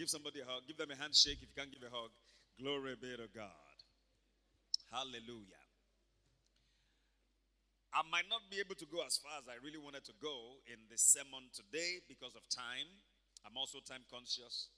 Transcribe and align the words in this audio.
Give 0.00 0.08
somebody 0.08 0.40
a 0.40 0.48
hug. 0.48 0.64
Give 0.64 0.80
them 0.80 0.88
a 0.88 0.96
handshake 0.96 1.44
if 1.44 1.52
you 1.52 1.56
can't 1.60 1.68
give 1.68 1.84
a 1.84 1.92
hug. 1.92 2.08
Glory 2.56 2.96
be 2.96 3.12
to 3.20 3.28
God. 3.36 3.76
Hallelujah. 4.88 5.60
I 7.92 8.00
might 8.08 8.24
not 8.32 8.48
be 8.48 8.64
able 8.64 8.80
to 8.80 8.88
go 8.88 9.04
as 9.04 9.20
far 9.20 9.36
as 9.36 9.44
I 9.44 9.60
really 9.60 9.76
wanted 9.76 10.08
to 10.08 10.16
go 10.16 10.56
in 10.72 10.80
this 10.88 11.04
sermon 11.04 11.52
today 11.52 12.00
because 12.08 12.32
of 12.32 12.48
time. 12.48 12.88
I'm 13.44 13.60
also 13.60 13.84
time 13.84 14.00
conscious. 14.08 14.72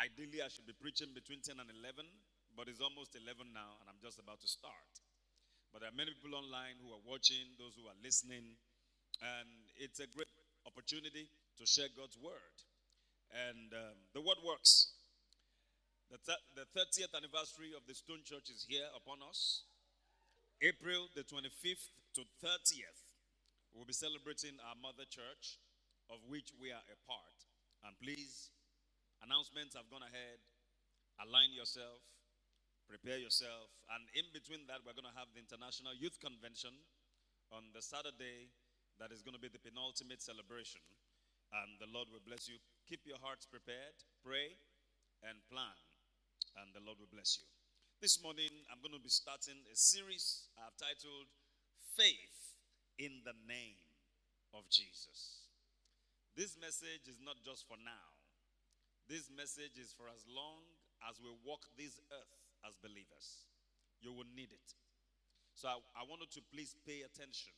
Ideally, 0.00 0.40
I 0.40 0.48
should 0.48 0.64
be 0.64 0.72
preaching 0.80 1.12
between 1.12 1.44
10 1.44 1.60
and 1.60 1.68
11, 1.68 2.08
but 2.56 2.72
it's 2.72 2.80
almost 2.80 3.20
11 3.20 3.52
now, 3.52 3.76
and 3.84 3.92
I'm 3.92 4.00
just 4.00 4.16
about 4.16 4.40
to 4.40 4.48
start. 4.48 4.92
But 5.76 5.84
there 5.84 5.92
are 5.92 5.98
many 6.00 6.16
people 6.16 6.32
online 6.32 6.80
who 6.80 6.88
are 6.96 7.04
watching, 7.04 7.52
those 7.60 7.76
who 7.76 7.84
are 7.84 7.98
listening, 8.00 8.56
and 9.20 9.50
it's 9.76 10.00
a 10.00 10.08
great 10.08 10.32
opportunity 10.64 11.28
to 11.60 11.68
share 11.68 11.92
God's 11.92 12.16
word. 12.16 12.56
And 13.32 13.72
um, 13.76 13.96
the 14.14 14.20
word 14.20 14.40
works. 14.40 14.92
The, 16.08 16.16
th- 16.24 16.44
the 16.56 16.64
30th 16.72 17.12
anniversary 17.12 17.76
of 17.76 17.84
the 17.84 17.92
Stone 17.92 18.24
Church 18.24 18.48
is 18.48 18.64
here 18.64 18.88
upon 18.96 19.20
us. 19.20 19.68
April 20.64 21.06
the 21.14 21.22
25th 21.22 21.92
to 22.16 22.24
30th, 22.42 23.04
we'll 23.70 23.86
be 23.86 23.94
celebrating 23.94 24.56
our 24.64 24.74
mother 24.80 25.04
church, 25.06 25.60
of 26.08 26.18
which 26.26 26.50
we 26.56 26.72
are 26.72 26.82
a 26.88 26.98
part. 27.04 27.36
And 27.84 27.94
please, 28.00 28.50
announcements 29.22 29.76
have 29.76 29.86
gone 29.92 30.02
ahead. 30.02 30.40
Align 31.22 31.52
yourself, 31.52 32.02
prepare 32.88 33.20
yourself. 33.20 33.68
And 33.92 34.08
in 34.16 34.26
between 34.32 34.66
that, 34.66 34.82
we're 34.82 34.96
going 34.96 35.06
to 35.06 35.18
have 35.18 35.30
the 35.36 35.42
International 35.42 35.92
Youth 35.94 36.18
Convention 36.18 36.72
on 37.52 37.70
the 37.76 37.82
Saturday 37.84 38.50
that 38.98 39.12
is 39.14 39.22
going 39.22 39.36
to 39.36 39.42
be 39.42 39.50
the 39.52 39.62
penultimate 39.62 40.22
celebration. 40.24 40.82
And 41.54 41.78
the 41.78 41.90
Lord 41.90 42.10
will 42.10 42.22
bless 42.24 42.48
you. 42.50 42.58
Keep 42.88 43.04
your 43.04 43.20
hearts 43.20 43.44
prepared, 43.44 44.00
pray, 44.24 44.56
and 45.20 45.36
plan. 45.52 45.76
And 46.56 46.72
the 46.72 46.80
Lord 46.80 46.96
will 46.96 47.12
bless 47.12 47.36
you. 47.36 47.44
This 48.00 48.16
morning, 48.24 48.48
I'm 48.72 48.80
going 48.80 48.96
to 48.96 49.04
be 49.04 49.12
starting 49.12 49.60
a 49.68 49.76
series 49.76 50.48
I've 50.56 50.72
titled 50.80 51.28
Faith 51.92 52.56
in 52.96 53.20
the 53.28 53.36
Name 53.44 53.76
of 54.56 54.64
Jesus. 54.72 55.52
This 56.32 56.56
message 56.56 57.04
is 57.12 57.20
not 57.20 57.36
just 57.44 57.68
for 57.68 57.76
now, 57.76 58.08
this 59.04 59.28
message 59.28 59.76
is 59.76 59.92
for 59.92 60.08
as 60.08 60.24
long 60.24 60.64
as 61.04 61.20
we 61.20 61.28
walk 61.44 61.68
this 61.76 62.00
earth 62.08 62.40
as 62.64 62.80
believers. 62.80 63.52
You 64.00 64.16
will 64.16 64.32
need 64.32 64.48
it. 64.48 64.68
So 65.52 65.68
I, 65.68 65.76
I 65.92 66.08
want 66.08 66.24
you 66.24 66.40
to 66.40 66.44
please 66.48 66.72
pay 66.88 67.04
attention. 67.04 67.52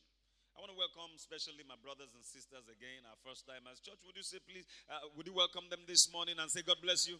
Want 0.61 0.77
to 0.77 0.77
welcome, 0.77 1.09
especially 1.17 1.65
my 1.65 1.73
brothers 1.81 2.13
and 2.13 2.21
sisters 2.21 2.69
again, 2.69 3.01
our 3.09 3.17
first 3.25 3.49
time 3.49 3.65
as 3.65 3.81
church. 3.81 3.97
Would 4.05 4.13
you 4.13 4.21
say, 4.21 4.37
please, 4.45 4.69
uh, 4.93 5.09
would 5.17 5.25
you 5.25 5.33
welcome 5.33 5.65
them 5.73 5.81
this 5.89 6.05
morning 6.13 6.37
and 6.37 6.45
say, 6.53 6.61
God 6.61 6.77
bless 6.85 7.09
you? 7.09 7.17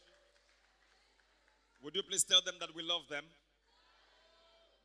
Would 1.82 1.98
you 1.98 2.06
please 2.06 2.22
tell 2.22 2.46
them 2.46 2.62
that 2.62 2.70
we 2.78 2.86
love 2.86 3.10
them? 3.10 3.26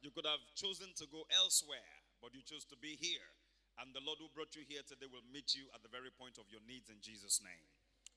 You 0.01 0.09
could 0.09 0.25
have 0.25 0.41
chosen 0.57 0.89
to 0.89 1.05
go 1.13 1.29
elsewhere, 1.37 1.85
but 2.25 2.33
you 2.33 2.41
chose 2.49 2.65
to 2.73 2.81
be 2.81 2.97
here. 2.97 3.29
And 3.77 3.93
the 3.93 4.01
Lord 4.01 4.25
who 4.25 4.33
brought 4.33 4.57
you 4.57 4.65
here 4.65 4.81
today 4.89 5.05
will 5.05 5.29
meet 5.29 5.53
you 5.53 5.69
at 5.77 5.85
the 5.85 5.93
very 5.93 6.09
point 6.17 6.41
of 6.41 6.49
your 6.49 6.65
needs 6.65 6.89
in 6.89 6.97
Jesus' 7.05 7.45
name. 7.45 7.69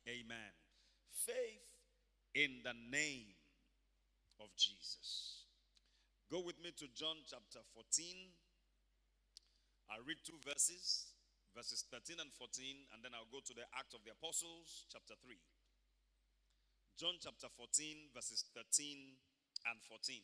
Amen. 0.08 0.56
Faith 1.12 1.68
in 2.32 2.64
the 2.64 2.80
name 2.88 3.36
of 4.40 4.48
Jesus. 4.56 5.44
Go 6.32 6.40
with 6.40 6.56
me 6.64 6.72
to 6.80 6.88
John 6.96 7.28
chapter 7.28 7.60
14. 7.76 8.48
I'll 9.90 10.06
read 10.06 10.22
two 10.22 10.38
verses, 10.46 11.18
verses 11.58 11.82
13 11.90 12.22
and 12.22 12.30
14, 12.38 12.94
and 12.94 13.02
then 13.02 13.18
I'll 13.18 13.30
go 13.34 13.42
to 13.42 13.54
the 13.58 13.66
Act 13.74 13.98
of 13.98 14.06
the 14.06 14.14
Apostles, 14.14 14.86
chapter 14.86 15.18
3. 15.18 15.34
John 16.94 17.18
chapter 17.18 17.50
14, 17.50 18.14
verses 18.14 18.46
13 18.54 19.18
and 19.66 19.78
14. 19.90 20.22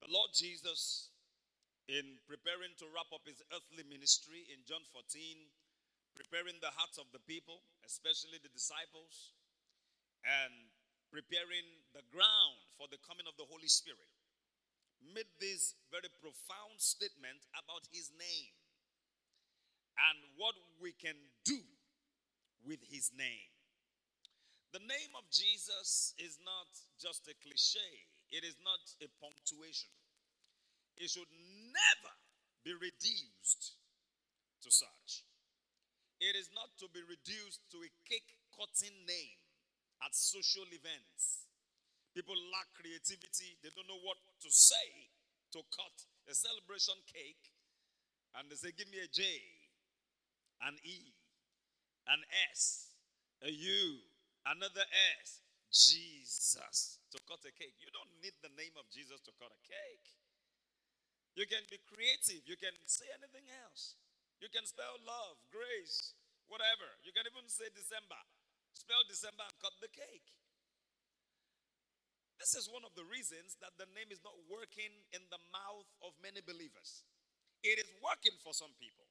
The 0.00 0.08
Lord 0.08 0.32
Jesus, 0.32 1.12
in 1.84 2.24
preparing 2.24 2.72
to 2.80 2.88
wrap 2.88 3.12
up 3.12 3.28
his 3.28 3.44
earthly 3.52 3.84
ministry 3.84 4.48
in 4.48 4.64
John 4.64 4.80
14, 4.96 5.04
preparing 6.16 6.56
the 6.64 6.72
hearts 6.72 6.96
of 6.96 7.12
the 7.12 7.20
people, 7.28 7.68
especially 7.84 8.40
the 8.40 8.52
disciples, 8.56 9.36
and 10.24 10.72
preparing 11.12 11.84
the 11.92 12.06
ground 12.08 12.64
for 12.80 12.88
the 12.88 13.02
coming 13.04 13.28
of 13.28 13.36
the 13.36 13.44
Holy 13.44 13.68
Spirit 13.68 14.08
made 15.12 15.28
this 15.40 15.74
very 15.90 16.08
profound 16.22 16.80
statement 16.80 17.44
about 17.52 17.84
his 17.92 18.10
name 18.16 18.54
and 20.10 20.18
what 20.36 20.56
we 20.80 20.92
can 20.96 21.16
do 21.44 21.60
with 22.64 22.80
his 22.88 23.12
name. 23.14 23.52
The 24.72 24.82
name 24.82 25.14
of 25.14 25.28
Jesus 25.30 26.14
is 26.18 26.38
not 26.42 26.66
just 26.98 27.28
a 27.30 27.34
cliche, 27.44 28.08
it 28.32 28.42
is 28.42 28.58
not 28.64 28.82
a 29.04 29.08
punctuation. 29.22 29.92
It 30.96 31.10
should 31.10 31.30
never 31.70 32.14
be 32.64 32.74
reduced 32.74 33.78
to 34.62 34.70
such. 34.70 35.26
It 36.18 36.34
is 36.38 36.50
not 36.54 36.70
to 36.78 36.86
be 36.90 37.02
reduced 37.02 37.60
to 37.74 37.78
a 37.82 37.90
cake 38.06 38.38
cutting 38.54 38.94
name 39.06 39.38
at 40.02 40.14
social 40.14 40.66
events 40.70 41.43
People 42.14 42.38
lack 42.54 42.70
creativity. 42.78 43.58
They 43.58 43.74
don't 43.74 43.90
know 43.90 44.00
what 44.06 44.22
to 44.46 44.50
say 44.50 45.10
to 45.52 45.60
cut 45.74 45.96
a 46.30 46.34
celebration 46.34 46.94
cake. 47.10 47.50
And 48.38 48.46
they 48.46 48.54
say, 48.54 48.70
Give 48.70 48.86
me 48.90 49.02
a 49.02 49.10
J, 49.10 49.22
an 50.62 50.78
E, 50.86 51.10
an 52.06 52.22
S, 52.54 52.94
a 53.42 53.50
U, 53.50 53.98
another 54.46 54.86
S. 55.18 55.44
Jesus 55.74 57.02
to 57.10 57.18
cut 57.26 57.42
a 57.42 57.50
cake. 57.50 57.74
You 57.82 57.90
don't 57.90 58.14
need 58.22 58.38
the 58.46 58.54
name 58.54 58.78
of 58.78 58.86
Jesus 58.94 59.18
to 59.26 59.34
cut 59.34 59.50
a 59.50 59.58
cake. 59.66 60.06
You 61.34 61.50
can 61.50 61.66
be 61.66 61.82
creative. 61.82 62.46
You 62.46 62.54
can 62.54 62.78
say 62.86 63.10
anything 63.10 63.50
else. 63.66 63.98
You 64.38 64.46
can 64.54 64.62
spell 64.70 64.94
love, 65.02 65.42
grace, 65.50 66.14
whatever. 66.46 66.86
You 67.02 67.10
can 67.10 67.26
even 67.26 67.50
say 67.50 67.66
December. 67.74 68.22
Spell 68.70 69.02
December 69.10 69.42
and 69.42 69.58
cut 69.58 69.74
the 69.82 69.90
cake. 69.90 70.30
This 72.38 72.58
is 72.58 72.66
one 72.68 72.84
of 72.84 72.92
the 72.98 73.06
reasons 73.06 73.56
that 73.62 73.78
the 73.78 73.88
name 73.94 74.10
is 74.10 74.20
not 74.26 74.34
working 74.50 74.90
in 75.14 75.22
the 75.30 75.40
mouth 75.54 75.88
of 76.02 76.12
many 76.20 76.42
believers. 76.42 77.06
It 77.62 77.80
is 77.80 77.88
working 78.02 78.36
for 78.42 78.52
some 78.52 78.74
people. 78.76 79.08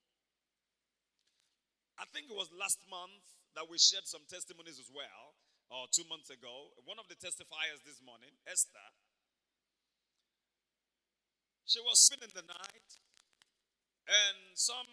I 1.97 2.05
think 2.11 2.29
it 2.29 2.37
was 2.37 2.51
last 2.53 2.81
month 2.89 3.25
that 3.57 3.65
we 3.69 3.77
shared 3.77 4.05
some 4.05 4.25
testimonies 4.29 4.81
as 4.81 4.89
well, 4.89 5.37
or 5.69 5.89
two 5.89 6.05
months 6.09 6.29
ago. 6.29 6.73
One 6.85 6.97
of 7.01 7.07
the 7.07 7.17
testifiers 7.17 7.81
this 7.85 8.01
morning, 8.01 8.33
Esther, 8.45 8.89
she 11.65 11.79
was 11.81 12.01
spending 12.01 12.33
the 12.33 12.45
night, 12.45 12.89
and 14.05 14.37
some 14.53 14.89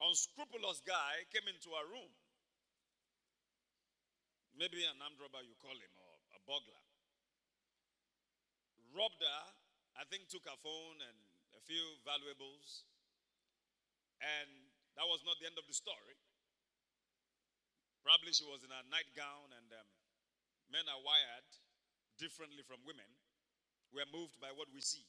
unscrupulous 0.00 0.84
guy 0.86 1.26
came 1.34 1.48
into 1.50 1.72
her 1.74 1.86
room. 1.88 2.12
Maybe 4.56 4.86
an 4.88 4.96
armed 5.02 5.20
robber, 5.20 5.44
you 5.44 5.56
call 5.60 5.76
him, 5.76 5.92
or 6.00 6.12
a 6.32 6.40
burglar 6.48 6.85
robbed 8.96 9.20
her, 9.20 9.42
I 10.00 10.08
think 10.08 10.26
took 10.26 10.48
her 10.48 10.58
phone 10.64 10.98
and 11.04 11.16
a 11.52 11.60
few 11.68 11.84
valuables. 12.02 12.88
And 14.24 14.48
that 14.96 15.04
was 15.04 15.20
not 15.28 15.36
the 15.36 15.46
end 15.46 15.60
of 15.60 15.68
the 15.68 15.76
story. 15.76 16.16
Probably 18.00 18.32
she 18.32 18.48
was 18.48 18.64
in 18.64 18.72
a 18.72 18.80
nightgown, 18.88 19.52
and 19.52 19.68
um, 19.76 19.88
men 20.72 20.86
are 20.88 21.02
wired 21.04 21.48
differently 22.16 22.64
from 22.64 22.80
women. 22.88 23.08
We 23.92 24.00
are 24.00 24.08
moved 24.08 24.40
by 24.40 24.54
what 24.56 24.72
we 24.72 24.80
see. 24.80 25.04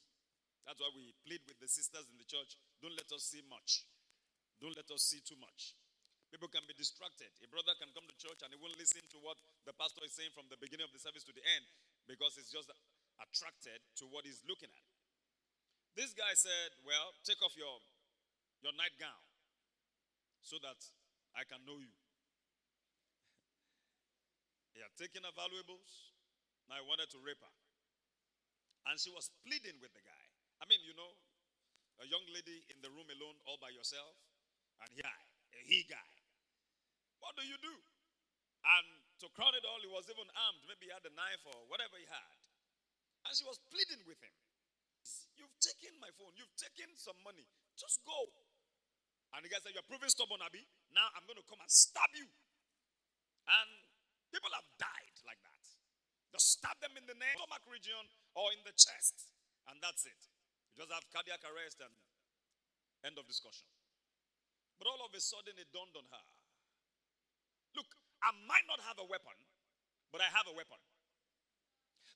That's 0.67 0.83
why 0.83 0.91
we 0.91 1.15
plead 1.23 1.39
with 1.47 1.61
the 1.63 1.71
sisters 1.71 2.11
in 2.11 2.19
the 2.19 2.27
church 2.27 2.59
don't 2.83 2.93
let 2.93 3.07
us 3.09 3.23
see 3.23 3.41
much. 3.47 3.87
Don't 4.59 4.75
let 4.75 4.89
us 4.91 5.01
see 5.07 5.23
too 5.23 5.39
much. 5.39 5.77
People 6.27 6.51
can 6.51 6.65
be 6.67 6.75
distracted. 6.75 7.31
A 7.39 7.47
brother 7.47 7.71
can 7.79 7.87
come 7.95 8.03
to 8.03 8.15
church 8.19 8.43
and 8.43 8.51
he 8.51 8.59
won't 8.59 8.75
listen 8.75 9.05
to 9.15 9.17
what 9.23 9.39
the 9.63 9.71
pastor 9.79 10.03
is 10.03 10.11
saying 10.11 10.35
from 10.35 10.51
the 10.51 10.59
beginning 10.59 10.83
of 10.83 10.91
the 10.91 10.99
service 10.99 11.23
to 11.23 11.31
the 11.31 11.45
end 11.55 11.63
because 12.03 12.35
it's 12.35 12.51
just 12.51 12.67
attracted 13.21 13.81
to 14.01 14.05
what 14.09 14.25
he's 14.25 14.41
looking 14.45 14.69
at. 14.69 14.87
This 15.97 16.13
guy 16.13 16.37
said, 16.37 16.77
Well, 16.85 17.13
take 17.25 17.41
off 17.41 17.57
your, 17.57 17.81
your 18.61 18.73
nightgown 18.77 19.21
so 20.45 20.61
that 20.61 20.77
I 21.33 21.41
can 21.45 21.65
know 21.65 21.81
you. 21.81 21.93
he 24.73 24.79
had 24.81 24.93
taken 24.93 25.25
her 25.25 25.33
valuables. 25.33 26.13
Now 26.69 26.77
he 26.77 26.85
wanted 26.85 27.09
to 27.15 27.19
rape 27.23 27.41
her. 27.41 27.55
And 28.87 28.95
she 29.01 29.11
was 29.11 29.33
pleading 29.43 29.81
with 29.81 29.91
the 29.91 30.03
guy. 30.05 30.23
I 30.61 30.69
mean, 30.69 30.79
you 30.85 30.95
know, 30.95 31.11
a 31.99 32.05
young 32.05 32.23
lady 32.29 32.61
in 32.69 32.77
the 32.85 32.93
room 32.93 33.09
alone 33.09 33.37
all 33.49 33.57
by 33.57 33.73
yourself, 33.73 34.15
and 34.85 34.89
he, 34.93 35.01
a 35.01 35.59
he 35.65 35.81
guy. 35.89 36.11
What 37.19 37.33
do 37.33 37.43
you 37.43 37.57
do? 37.57 37.73
And 37.73 38.87
to 39.25 39.27
crown 39.33 39.57
it 39.57 39.65
all, 39.65 39.81
he 39.81 39.89
was 39.89 40.05
even 40.07 40.29
armed. 40.29 40.61
Maybe 40.69 40.89
he 40.89 40.93
had 40.93 41.05
a 41.05 41.13
knife 41.13 41.41
or 41.49 41.57
whatever 41.65 41.97
he 41.97 42.05
had. 42.05 42.37
And 43.27 43.35
she 43.35 43.43
was 43.43 43.59
pleading 43.67 44.07
with 44.07 44.19
him. 44.23 44.31
You've 45.35 45.53
taken 45.59 45.99
my 45.99 46.09
phone, 46.15 46.33
you've 46.39 46.55
taken 46.55 46.89
some 46.95 47.19
money. 47.21 47.45
Just 47.75 48.01
go. 48.07 48.31
And 49.35 49.43
the 49.43 49.51
guy 49.51 49.59
said, 49.59 49.75
You're 49.75 49.85
proving 49.85 50.09
stubborn, 50.09 50.39
Abby. 50.39 50.63
Now 50.95 51.11
I'm 51.13 51.27
going 51.27 51.37
to 51.37 51.45
come 51.45 51.59
and 51.59 51.69
stab 51.69 52.09
you. 52.15 52.25
And 53.47 53.69
People 54.31 54.51
have 54.51 54.67
died 54.75 55.17
like 55.23 55.39
that. 55.43 55.63
Just 56.35 56.59
stab 56.59 56.75
them 56.83 56.93
in 56.99 57.07
the 57.07 57.15
neck, 57.15 57.39
stomach 57.39 57.63
region, 57.71 58.03
or 58.35 58.51
in 58.51 58.59
the 58.67 58.75
chest, 58.75 59.31
and 59.71 59.79
that's 59.79 60.03
it. 60.03 60.19
You 60.75 60.83
just 60.83 60.91
have 60.91 61.07
cardiac 61.09 61.41
arrest 61.47 61.79
and 61.79 61.93
end 63.07 63.15
of 63.15 63.25
discussion. 63.25 63.65
But 64.77 64.91
all 64.91 65.01
of 65.01 65.15
a 65.15 65.21
sudden, 65.23 65.55
it 65.57 65.71
dawned 65.71 65.95
on 65.95 66.05
her. 66.11 66.25
Look, 67.73 67.89
I 68.21 68.35
might 68.45 68.67
not 68.67 68.83
have 68.83 68.99
a 68.99 69.07
weapon, 69.07 69.33
but 70.11 70.19
I 70.19 70.29
have 70.29 70.45
a 70.51 70.53
weapon. 70.53 70.77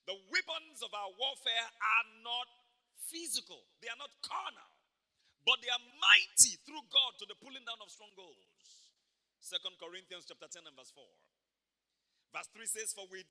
The 0.09 0.17
weapons 0.33 0.81
of 0.81 0.91
our 0.93 1.11
warfare 1.13 1.67
are 1.67 2.07
not 2.25 2.47
physical, 3.09 3.61
they 3.83 3.89
are 3.91 3.99
not 4.01 4.11
carnal, 4.25 4.71
but 5.45 5.61
they 5.61 5.69
are 5.69 5.83
mighty 5.99 6.57
through 6.63 6.85
God 6.89 7.17
to 7.21 7.25
the 7.29 7.37
pulling 7.37 7.65
down 7.65 7.77
of 7.81 7.91
strongholds. 7.91 8.45
Second 9.41 9.77
Corinthians 9.81 10.29
chapter 10.29 10.47
10 10.47 10.69
and 10.69 10.77
verse 10.77 10.93
4. 10.93 11.01
Verse 12.31 12.49
3 12.53 12.65
says, 12.69 12.93
For 12.93 13.09
we 13.09 13.25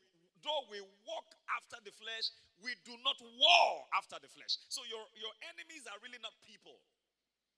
though 0.44 0.64
we 0.72 0.80
walk 1.04 1.28
after 1.56 1.78
the 1.84 1.92
flesh, 1.94 2.32
we 2.60 2.76
do 2.84 2.96
not 3.04 3.16
war 3.20 3.88
after 3.96 4.16
the 4.20 4.28
flesh. 4.28 4.60
So 4.68 4.84
your, 4.88 5.04
your 5.16 5.32
enemies 5.52 5.84
are 5.88 5.96
really 6.00 6.20
not 6.20 6.32
people. 6.44 6.76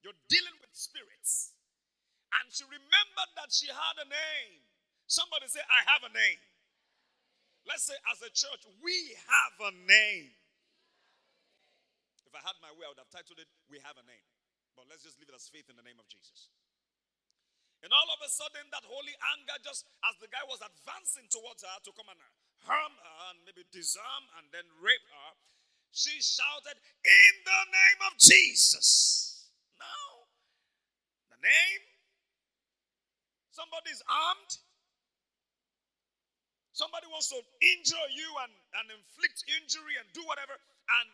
You're 0.03 0.19
dealing 0.27 0.57
with 0.63 0.71
spirits. 0.75 1.55
And 2.39 2.51
she 2.51 2.67
remembered 2.67 3.31
that 3.39 3.51
she 3.55 3.71
had 3.71 3.97
a 4.03 4.07
name. 4.09 4.63
Somebody 5.07 5.47
say, 5.51 5.63
I 5.63 5.81
have 5.95 6.03
a 6.07 6.13
name. 6.15 6.41
Let's 7.67 7.87
say, 7.87 7.95
as 8.11 8.19
a 8.23 8.31
church, 8.31 8.63
we 8.83 8.95
have 9.15 9.55
a 9.71 9.73
name. 9.87 10.35
If 12.27 12.35
I 12.35 12.43
had 12.43 12.59
my 12.59 12.73
way, 12.75 12.89
I 12.89 12.91
would 12.91 13.03
have 13.03 13.13
titled 13.13 13.39
it, 13.39 13.47
We 13.71 13.79
Have 13.85 14.01
a 14.01 14.05
Name. 14.09 14.27
But 14.73 14.89
let's 14.89 15.05
just 15.05 15.21
leave 15.21 15.29
it 15.29 15.37
as 15.37 15.47
faith 15.53 15.69
in 15.69 15.77
the 15.77 15.85
name 15.85 16.01
of 16.01 16.09
Jesus. 16.09 16.49
And 17.85 17.91
all 17.91 18.09
of 18.15 18.23
a 18.23 18.31
sudden, 18.31 18.71
that 18.71 18.87
holy 18.87 19.13
anger, 19.37 19.59
just 19.61 19.85
as 20.07 20.15
the 20.23 20.31
guy 20.31 20.43
was 20.47 20.63
advancing 20.63 21.27
towards 21.29 21.67
her 21.67 21.77
to 21.83 21.91
come 21.93 22.09
and 22.09 22.19
harm 22.63 22.95
her 22.95 23.19
and 23.35 23.43
maybe 23.43 23.67
disarm 23.75 24.25
and 24.39 24.47
then 24.55 24.65
rape 24.79 25.07
her, 25.13 25.31
she 25.91 26.15
shouted, 26.25 26.79
In 27.05 27.35
the 27.45 27.63
name 27.69 28.01
of 28.09 28.17
Jesus. 28.17 29.51
Now, 29.77 30.31
the 31.35 31.39
name, 31.43 31.83
somebody's 33.53 34.01
armed. 34.09 34.63
Somebody 36.73 37.05
wants 37.13 37.29
to 37.29 37.41
injure 37.61 38.09
you 38.17 38.29
and, 38.49 38.53
and 38.81 38.87
inflict 38.97 39.45
injury 39.61 40.01
and 40.01 40.09
do 40.17 40.25
whatever, 40.25 40.57
and 40.57 41.09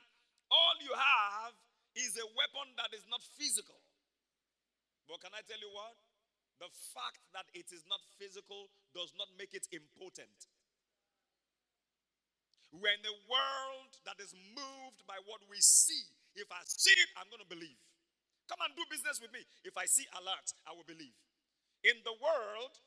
all 0.55 0.75
you 0.81 0.95
have 0.95 1.53
is 1.99 2.15
a 2.15 2.27
weapon 2.39 2.71
that 2.79 2.95
is 2.95 3.03
not 3.11 3.19
physical. 3.35 3.79
But 5.11 5.19
can 5.19 5.35
I 5.35 5.43
tell 5.51 5.59
you 5.59 5.71
what? 5.75 5.99
The 6.63 6.71
fact 6.95 7.23
that 7.35 7.47
it 7.55 7.71
is 7.75 7.83
not 7.91 8.03
physical 8.19 8.71
does 8.95 9.11
not 9.19 9.31
make 9.35 9.55
it 9.55 9.67
impotent. 9.75 10.47
We're 12.71 12.95
in 12.95 13.03
a 13.03 13.19
world 13.27 13.93
that 14.05 14.21
is 14.21 14.37
moved 14.55 15.01
by 15.09 15.17
what 15.25 15.41
we 15.49 15.59
see. 15.59 16.07
If 16.37 16.47
I 16.53 16.61
see 16.69 16.95
it, 16.95 17.11
I'm 17.17 17.27
going 17.33 17.43
to 17.43 17.49
believe. 17.49 17.81
Come 18.47 18.61
and 18.63 18.77
do 18.77 18.85
business 18.87 19.19
with 19.19 19.33
me. 19.33 19.43
If 19.65 19.75
I 19.75 19.89
see 19.89 20.05
alert, 20.15 20.53
I 20.69 20.77
will 20.77 20.87
believe. 20.87 21.17
In 21.83 21.97
the 22.05 22.15
world, 22.21 22.79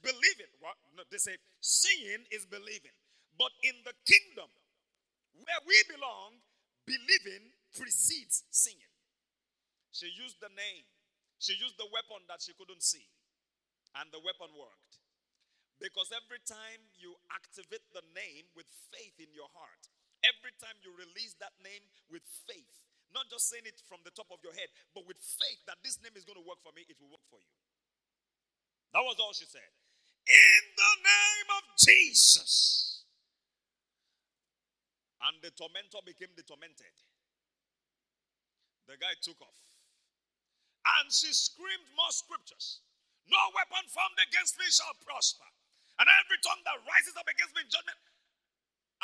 believe 0.00 0.38
it. 0.40 0.52
What? 0.60 0.80
No, 0.96 1.04
they 1.12 1.20
say 1.20 1.36
seeing 1.60 2.24
is 2.32 2.48
believing. 2.48 2.96
But 3.36 3.52
in 3.64 3.76
the 3.84 3.92
kingdom 4.08 4.48
where 5.36 5.62
we 5.64 5.76
belong, 5.88 6.40
believing 6.84 7.52
precedes 7.72 8.44
seeing. 8.52 8.92
She 9.92 10.08
used 10.08 10.40
the 10.40 10.52
name, 10.52 10.84
she 11.36 11.52
used 11.56 11.76
the 11.76 11.88
weapon 11.92 12.24
that 12.28 12.40
she 12.40 12.56
couldn't 12.56 12.80
see, 12.80 13.04
and 13.96 14.08
the 14.12 14.20
weapon 14.24 14.52
worked. 14.56 15.00
Because 15.80 16.14
every 16.14 16.40
time 16.46 16.80
you 16.94 17.18
activate 17.34 17.84
the 17.90 18.04
name 18.14 18.46
with 18.54 18.70
faith 18.88 19.18
in 19.18 19.28
your 19.34 19.50
heart, 19.52 19.82
every 20.22 20.54
time 20.62 20.78
you 20.80 20.94
release 20.94 21.34
that 21.42 21.52
name 21.60 21.82
with 22.06 22.22
faith, 22.46 22.86
not 23.10 23.28
just 23.28 23.50
saying 23.50 23.66
it 23.68 23.76
from 23.84 24.00
the 24.06 24.14
top 24.14 24.30
of 24.32 24.40
your 24.40 24.54
head, 24.56 24.70
but 24.96 25.04
with 25.04 25.18
faith 25.20 25.60
that 25.68 25.82
this 25.84 26.00
name 26.00 26.14
is 26.16 26.24
going 26.24 26.38
to 26.38 26.46
work 26.46 26.62
for 26.64 26.72
me, 26.72 26.86
it 26.88 26.96
will 26.96 27.12
work 27.12 27.26
for 27.28 27.42
you. 27.42 27.52
That 28.92 29.02
was 29.08 29.16
all 29.20 29.32
she 29.32 29.48
said. 29.48 29.72
In 30.28 30.62
the 30.76 30.94
name 31.02 31.48
of 31.58 31.64
Jesus. 31.80 33.04
And 35.24 35.40
the 35.40 35.50
tormentor 35.56 36.04
became 36.04 36.34
the 36.36 36.44
tormented. 36.44 36.92
The 38.86 39.00
guy 39.00 39.16
took 39.24 39.40
off. 39.40 39.60
And 40.98 41.08
she 41.08 41.30
screamed 41.32 41.88
more 41.94 42.10
scriptures. 42.10 42.82
No 43.30 43.38
weapon 43.54 43.86
formed 43.86 44.18
against 44.18 44.58
me 44.58 44.66
shall 44.68 44.92
prosper. 44.98 45.46
And 46.02 46.10
every 46.10 46.42
tongue 46.42 46.60
that 46.66 46.82
rises 46.82 47.14
up 47.14 47.28
against 47.30 47.54
me 47.54 47.62
in 47.62 47.70
judgment. 47.70 48.02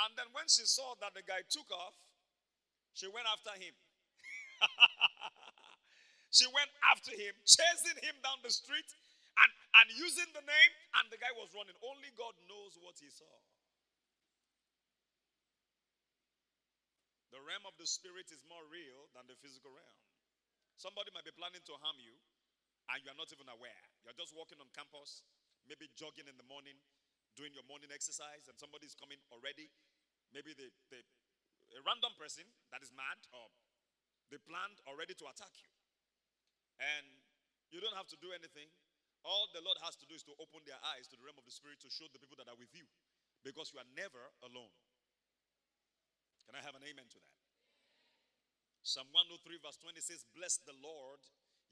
And 0.05 0.11
then 0.19 0.29
when 0.35 0.51
she 0.51 0.67
saw 0.67 0.99
that 0.99 1.15
the 1.15 1.23
guy 1.23 1.47
took 1.47 1.71
off, 1.71 1.95
she 2.99 3.07
went 3.07 3.31
after 3.31 3.55
him. 3.55 3.75
she 6.35 6.51
went 6.51 6.71
after 6.91 7.15
him, 7.15 7.31
chasing 7.47 7.99
him 8.03 8.19
down 8.27 8.43
the 8.43 8.51
street 8.51 8.91
and, 9.45 9.51
and 9.83 9.87
using 9.95 10.29
the 10.35 10.43
name, 10.43 10.73
and 11.01 11.07
the 11.11 11.21
guy 11.21 11.31
was 11.39 11.55
running. 11.55 11.77
Only 11.85 12.11
God 12.19 12.35
knows 12.51 12.75
what 12.83 12.99
he 12.99 13.11
saw. 13.11 13.31
The 17.31 17.41
realm 17.45 17.69
of 17.69 17.77
the 17.77 17.87
spirit 17.87 18.33
is 18.35 18.43
more 18.49 18.65
real 18.67 19.13
than 19.15 19.29
the 19.29 19.37
physical 19.39 19.71
realm. 19.71 19.99
Somebody 20.81 21.13
might 21.13 21.27
be 21.27 21.35
planning 21.35 21.63
to 21.67 21.75
harm 21.83 21.99
you, 22.01 22.17
and 22.91 22.99
you 23.05 23.11
are 23.13 23.19
not 23.19 23.31
even 23.31 23.47
aware. 23.51 23.83
You're 24.03 24.17
just 24.17 24.33
walking 24.35 24.59
on 24.59 24.71
campus, 24.75 25.23
maybe 25.69 25.91
jogging 25.95 26.27
in 26.27 26.39
the 26.41 26.47
morning, 26.49 26.79
doing 27.37 27.53
your 27.55 27.67
morning 27.69 27.93
exercise, 27.93 28.49
and 28.49 28.57
somebody 28.59 28.89
is 28.89 28.97
coming 28.97 29.21
already. 29.31 29.71
Maybe 30.35 30.57
they, 30.57 30.73
a 30.97 31.81
random 31.85 32.17
person 32.17 32.49
that 32.73 32.81
is 32.81 32.91
mad, 32.97 33.21
or 33.31 33.53
they 34.33 34.41
planned 34.41 34.81
already 34.89 35.13
to 35.19 35.27
attack 35.29 35.53
you. 35.61 35.71
And 36.81 37.07
you 37.69 37.83
don't 37.83 37.97
have 37.99 38.09
to 38.09 38.19
do 38.19 38.33
anything. 38.33 38.71
All 39.27 39.51
the 39.51 39.63
Lord 39.65 39.79
has 39.83 39.99
to 39.99 40.07
do 40.07 40.15
is 40.15 40.25
to 40.27 40.35
open 40.39 40.63
their 40.65 40.79
eyes 40.95 41.11
to 41.11 41.17
the 41.19 41.25
realm 41.27 41.39
of 41.39 41.47
the 41.47 41.55
Spirit 41.55 41.83
to 41.83 41.91
show 41.91 42.07
the 42.11 42.23
people 42.23 42.39
that 42.39 42.49
are 42.51 42.59
with 42.59 42.71
you. 42.73 42.87
Because 43.43 43.71
you 43.71 43.79
are 43.79 43.91
never 43.95 44.23
alone. 44.43 44.73
Can 46.47 46.57
I 46.59 46.63
have 46.65 46.75
an 46.75 46.83
amen 46.83 47.07
to 47.13 47.19
that? 47.21 47.37
Psalm 48.83 49.11
103, 49.13 49.61
verse 49.61 49.77
20 49.85 50.01
says, 50.01 50.25
Bless 50.33 50.59
the 50.65 50.73
Lord, 50.81 51.21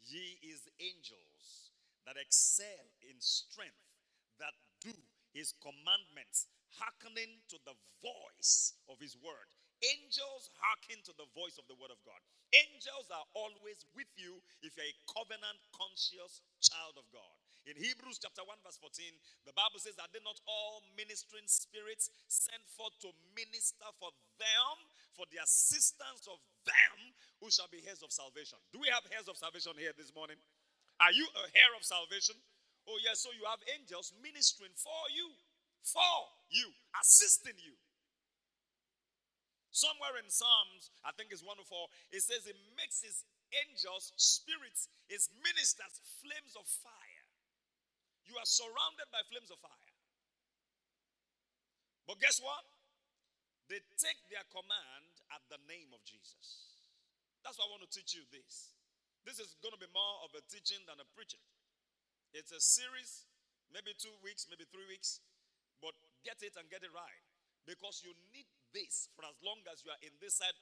ye 0.05 0.37
his 0.45 0.69
angels 0.79 1.73
that 2.05 2.21
excel 2.21 2.87
in 3.03 3.17
strength, 3.19 3.81
that 4.39 4.53
do 4.85 4.95
his 5.33 5.57
commandments, 5.59 6.47
hearkening 6.77 7.41
to 7.51 7.59
the 7.65 7.75
voice 8.05 8.77
of 8.87 9.01
his 9.01 9.17
word. 9.17 9.49
Angels 9.81 10.53
hearken 10.61 11.01
to 11.05 11.13
the 11.17 11.29
voice 11.33 11.57
of 11.57 11.65
the 11.69 11.77
word 11.77 11.93
of 11.93 12.01
God. 12.05 12.21
Angels 12.57 13.09
are 13.13 13.27
always 13.37 13.85
with 13.93 14.09
you 14.17 14.41
if 14.65 14.73
you're 14.81 14.89
a 14.89 15.03
covenant 15.13 15.61
conscious 15.77 16.41
child 16.65 16.97
of 16.97 17.05
God. 17.13 17.37
In 17.67 17.75
Hebrews 17.75 18.23
chapter 18.23 18.47
1, 18.47 18.63
verse 18.63 18.79
14, 18.79 19.11
the 19.43 19.53
Bible 19.53 19.83
says, 19.83 19.99
Are 19.99 20.07
they 20.15 20.23
not 20.23 20.39
all 20.47 20.87
ministering 20.95 21.51
spirits 21.51 22.07
sent 22.31 22.63
forth 22.79 22.95
to 23.03 23.11
minister 23.35 23.91
for 23.99 24.15
them, 24.39 24.75
for 25.19 25.27
the 25.35 25.43
assistance 25.43 26.31
of 26.31 26.39
them 26.63 26.97
who 27.43 27.51
shall 27.51 27.67
be 27.67 27.83
heirs 27.83 28.07
of 28.07 28.15
salvation? 28.15 28.57
Do 28.71 28.79
we 28.79 28.87
have 28.95 29.03
heirs 29.11 29.27
of 29.27 29.35
salvation 29.35 29.75
here 29.75 29.91
this 29.99 30.15
morning? 30.15 30.39
Are 31.03 31.11
you 31.11 31.27
a 31.27 31.45
heir 31.59 31.73
of 31.75 31.83
salvation? 31.83 32.39
Oh, 32.87 33.03
yes. 33.03 33.27
So 33.27 33.35
you 33.35 33.43
have 33.51 33.59
angels 33.75 34.15
ministering 34.23 34.73
for 34.79 35.03
you, 35.11 35.27
for 35.83 36.17
you, 36.55 36.71
assisting 37.03 37.59
you. 37.59 37.75
Somewhere 39.77 40.17
in 40.17 40.33
Psalms, 40.33 40.89
I 41.05 41.13
think 41.21 41.29
it's 41.29 41.45
104, 41.45 41.69
it 42.09 42.25
says 42.25 42.49
it 42.49 42.57
makes 42.81 43.05
his 43.05 43.29
angels, 43.53 44.09
spirits, 44.17 44.89
his 45.05 45.29
ministers, 45.45 46.01
flames 46.25 46.57
of 46.57 46.65
fire. 46.65 47.29
You 48.25 48.41
are 48.41 48.49
surrounded 48.49 49.05
by 49.13 49.21
flames 49.29 49.53
of 49.53 49.61
fire. 49.61 49.93
But 52.09 52.25
guess 52.25 52.41
what? 52.41 52.65
They 53.69 53.85
take 54.01 54.17
their 54.33 54.49
command 54.49 55.13
at 55.29 55.45
the 55.53 55.61
name 55.69 55.93
of 55.93 56.01
Jesus. 56.09 56.81
That's 57.45 57.61
why 57.61 57.69
I 57.69 57.77
want 57.77 57.85
to 57.85 57.93
teach 57.93 58.17
you 58.17 58.25
this. 58.33 58.73
This 59.29 59.45
is 59.45 59.61
going 59.61 59.77
to 59.77 59.83
be 59.83 59.93
more 59.93 60.25
of 60.25 60.33
a 60.33 60.43
teaching 60.49 60.81
than 60.89 61.05
a 61.05 61.07
preaching. 61.13 61.45
It's 62.33 62.49
a 62.49 62.65
series, 62.65 63.29
maybe 63.69 63.93
two 64.01 64.17
weeks, 64.25 64.49
maybe 64.49 64.65
three 64.73 64.89
weeks, 64.89 65.21
but 65.85 65.93
get 66.25 66.41
it 66.41 66.57
and 66.57 66.65
get 66.73 66.81
it 66.81 66.97
right. 66.97 67.21
Because 67.69 68.01
you 68.01 68.17
need 68.33 68.49
this 68.77 69.09
for 69.17 69.25
as 69.25 69.41
long 69.41 69.65
as 69.73 69.81
you 69.81 69.89
are 69.89 70.03
in 70.05 70.13
this 70.21 70.37
side 70.37 70.53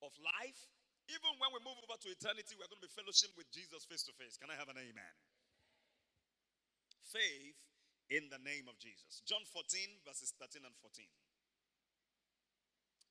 of 0.00 0.16
life. 0.24 0.72
Even 1.08 1.36
when 1.40 1.52
we 1.56 1.60
move 1.64 1.76
over 1.84 1.96
to 2.00 2.08
eternity, 2.12 2.52
we're 2.56 2.68
going 2.68 2.80
to 2.80 2.88
be 2.88 2.92
fellowship 2.92 3.32
with 3.36 3.48
Jesus 3.52 3.84
face 3.88 4.04
to 4.08 4.12
face. 4.16 4.36
Can 4.36 4.52
I 4.52 4.56
have 4.56 4.68
an 4.68 4.76
amen? 4.76 5.14
Faith 7.00 7.56
in 8.12 8.28
the 8.28 8.40
name 8.44 8.68
of 8.68 8.76
Jesus. 8.76 9.24
John 9.24 9.40
14, 9.48 10.04
verses 10.04 10.36
13 10.36 10.64
and 10.68 10.76
14. 10.84 11.08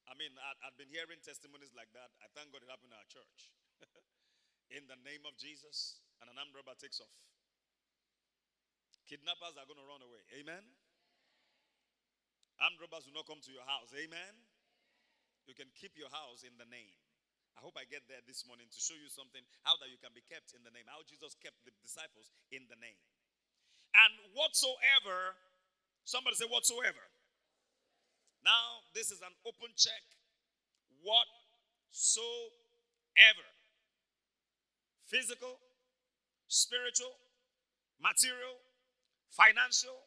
I 0.08 0.14
mean, 0.16 0.30
I've 0.62 0.78
been 0.78 0.94
hearing 0.94 1.20
testimonies 1.26 1.74
like 1.74 1.90
that. 1.98 2.14
I 2.22 2.30
thank 2.38 2.54
God 2.54 2.62
it 2.64 2.70
happened 2.70 2.94
in 2.94 2.98
our 2.98 3.10
church. 3.10 3.50
in 4.78 4.86
the 4.88 4.98
name 5.04 5.26
of 5.28 5.36
Jesus, 5.36 6.00
and 6.22 6.30
an 6.32 6.38
armed 6.40 6.56
robber 6.56 6.78
takes 6.78 7.02
off. 7.02 7.12
Kidnappers 9.10 9.58
are 9.58 9.68
going 9.68 9.80
to 9.80 9.88
run 9.88 10.04
away. 10.04 10.22
Amen? 10.38 10.64
Armed 12.60 12.80
robbers 12.82 13.06
will 13.06 13.18
not 13.20 13.28
come 13.28 13.44
to 13.44 13.52
your 13.52 13.68
house. 13.68 13.92
Amen. 13.94 14.47
You 15.48 15.56
can 15.56 15.72
keep 15.72 15.96
your 15.96 16.12
house 16.12 16.44
in 16.44 16.52
the 16.60 16.68
name. 16.68 16.92
I 17.56 17.64
hope 17.64 17.80
I 17.80 17.88
get 17.90 18.06
there 18.06 18.22
this 18.28 18.46
morning 18.46 18.70
to 18.70 18.78
show 18.78 18.94
you 18.94 19.10
something 19.10 19.42
how 19.66 19.80
that 19.82 19.90
you 19.90 19.98
can 19.98 20.14
be 20.14 20.22
kept 20.28 20.54
in 20.54 20.62
the 20.62 20.70
name. 20.70 20.86
How 20.86 21.02
Jesus 21.08 21.34
kept 21.40 21.58
the 21.64 21.74
disciples 21.82 22.30
in 22.54 22.68
the 22.70 22.78
name. 22.78 23.00
And 23.98 24.14
whatsoever, 24.36 25.34
somebody 26.06 26.38
say 26.38 26.46
whatsoever. 26.46 27.02
Now, 28.46 28.86
this 28.94 29.10
is 29.10 29.24
an 29.26 29.34
open 29.48 29.74
check. 29.74 30.04
Whatsoever. 31.02 32.52
Physical, 35.10 35.58
spiritual, 36.52 37.16
material, 37.98 38.60
financial, 39.32 39.98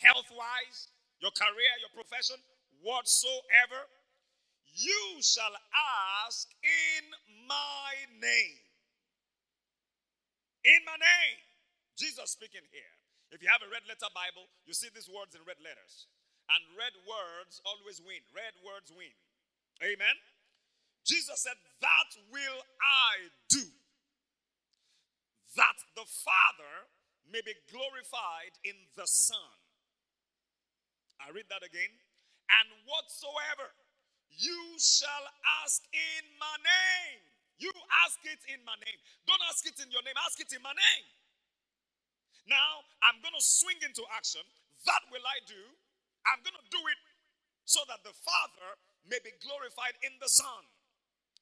health 0.00 0.30
wise, 0.32 0.88
your 1.20 1.34
career, 1.34 1.72
your 1.82 1.92
profession, 1.92 2.40
whatsoever, 2.80 3.84
you 4.76 5.24
shall 5.24 5.56
ask 6.24 6.48
in 6.60 7.04
my 7.48 7.92
name. 8.20 8.60
In 10.64 10.80
my 10.84 11.00
name. 11.00 11.40
Jesus 11.96 12.36
speaking 12.36 12.64
here. 12.68 12.94
If 13.32 13.40
you 13.40 13.48
have 13.48 13.64
a 13.64 13.72
red 13.72 13.88
letter 13.88 14.12
Bible, 14.12 14.46
you 14.68 14.76
see 14.76 14.92
these 14.92 15.08
words 15.08 15.34
in 15.34 15.42
red 15.48 15.58
letters. 15.64 16.06
And 16.52 16.62
red 16.78 16.94
words 17.08 17.58
always 17.64 17.98
win. 18.04 18.22
Red 18.30 18.54
words 18.62 18.92
win. 18.92 19.16
Amen. 19.82 20.14
Jesus 21.02 21.42
said, 21.42 21.56
That 21.80 22.10
will 22.30 22.60
I 22.82 23.30
do, 23.48 23.66
that 25.56 25.78
the 25.94 26.06
Father 26.06 26.90
may 27.26 27.42
be 27.42 27.54
glorified 27.70 28.54
in 28.62 28.76
the 28.94 29.06
Son. 29.06 29.56
I 31.18 31.32
read 31.34 31.50
that 31.50 31.66
again. 31.66 31.90
And 32.46 32.68
whatsoever 32.86 33.74
you 34.36 34.76
shall 34.76 35.26
ask 35.64 35.80
in 35.92 36.24
my 36.36 36.56
name, 36.60 37.20
you 37.56 37.72
ask 38.04 38.20
it 38.24 38.40
in 38.52 38.60
my 38.68 38.76
name. 38.84 38.98
Don't 39.24 39.40
ask 39.48 39.64
it 39.64 39.80
in 39.80 39.88
your 39.88 40.04
name, 40.04 40.16
ask 40.28 40.36
it 40.40 40.52
in 40.52 40.60
my 40.60 40.76
name. 40.76 41.06
Now, 42.46 42.84
I'm 43.02 43.18
going 43.24 43.34
to 43.34 43.42
swing 43.42 43.80
into 43.82 44.06
action. 44.14 44.44
That 44.86 45.02
will 45.10 45.24
I 45.24 45.42
do. 45.50 45.58
I'm 46.30 46.38
going 46.46 46.54
to 46.54 46.68
do 46.70 46.78
it 46.92 47.00
so 47.66 47.82
that 47.90 48.06
the 48.06 48.14
Father 48.22 48.78
may 49.08 49.18
be 49.24 49.34
glorified 49.42 49.98
in 50.06 50.14
the 50.22 50.30
Son. 50.30 50.62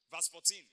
Verse 0.09 0.31
14. 0.33 0.65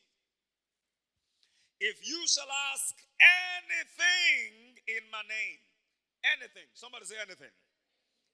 If 1.85 2.01
you 2.07 2.25
shall 2.31 2.49
ask 2.73 2.97
anything 3.21 4.79
in 4.89 5.03
my 5.11 5.21
name, 5.27 5.61
anything, 6.39 6.71
somebody 6.73 7.05
say 7.05 7.19
anything. 7.21 7.53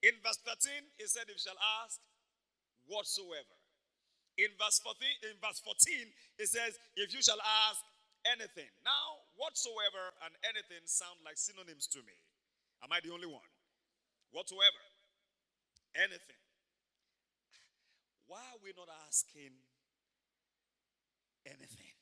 In 0.05 0.15
verse 0.23 0.39
13, 0.47 0.71
it 1.03 1.09
said, 1.11 1.27
If 1.27 1.43
you 1.43 1.45
shall 1.51 1.59
ask 1.83 1.99
whatsoever. 2.87 3.58
In 4.39 4.55
verse 4.55 4.79
14, 4.87 5.03
in 5.27 5.37
verse 5.43 5.59
14, 5.67 6.07
it 6.39 6.47
says, 6.47 6.79
If 6.95 7.11
you 7.11 7.21
shall 7.21 7.43
ask 7.69 7.83
anything. 8.27 8.71
Now, 8.83 9.23
whatsoever 9.39 10.15
and 10.27 10.35
anything 10.47 10.83
sound 10.87 11.23
like 11.23 11.39
synonyms 11.39 11.87
to 11.95 12.01
me. 12.03 12.17
Am 12.83 12.91
I 12.91 13.03
the 13.03 13.11
only 13.11 13.27
one? 13.27 13.47
Whatsoever. 14.31 14.83
Anything. 15.95 16.39
Why 18.27 18.43
are 18.53 18.61
we 18.61 18.77
not 18.77 18.91
asking 19.09 19.57
anything? 21.49 21.97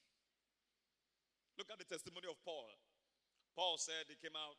Look 1.56 1.70
at 1.72 1.80
the 1.80 1.88
testimony 1.88 2.28
of 2.28 2.36
Paul. 2.44 2.68
Paul 3.56 3.80
said 3.80 4.10
he 4.10 4.20
came 4.20 4.36
out 4.36 4.58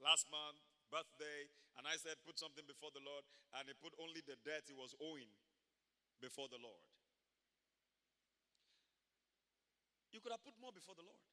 last 0.00 0.24
month, 0.32 0.56
birthday, 0.88 1.50
and 1.76 1.84
I 1.84 2.00
said, 2.00 2.16
put 2.24 2.40
something 2.40 2.64
before 2.64 2.94
the 2.96 3.04
Lord, 3.04 3.26
and 3.58 3.68
he 3.68 3.76
put 3.76 3.92
only 4.00 4.24
the 4.24 4.40
debt 4.40 4.64
he 4.64 4.72
was 4.72 4.96
owing 5.02 5.28
before 6.22 6.48
the 6.48 6.62
Lord. 6.62 6.80
You 10.12 10.20
could 10.20 10.32
have 10.32 10.44
put 10.44 10.54
more 10.60 10.72
before 10.72 10.94
the 10.94 11.04
Lord. 11.04 11.24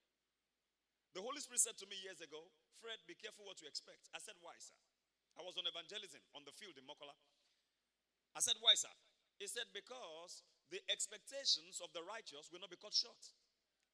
The 1.11 1.21
Holy 1.21 1.43
Spirit 1.43 1.59
said 1.59 1.77
to 1.83 1.87
me 1.91 1.99
years 1.99 2.23
ago, 2.23 2.39
Fred, 2.79 3.03
be 3.03 3.17
careful 3.19 3.43
what 3.43 3.59
you 3.59 3.67
expect. 3.67 4.07
I 4.15 4.23
said, 4.23 4.39
Why, 4.39 4.55
sir? 4.57 4.77
I 5.35 5.43
was 5.43 5.59
on 5.59 5.67
evangelism 5.67 6.23
on 6.31 6.47
the 6.47 6.55
field 6.55 6.79
in 6.79 6.87
Mokola. 6.87 7.15
I 8.33 8.39
said, 8.39 8.55
Why, 8.63 8.79
sir? 8.79 8.91
He 9.35 9.51
said, 9.51 9.67
Because 9.75 10.47
the 10.71 10.79
expectations 10.87 11.83
of 11.83 11.91
the 11.91 12.05
righteous 12.07 12.47
will 12.53 12.63
not 12.63 12.71
be 12.71 12.79
cut 12.79 12.95
short. 12.95 13.19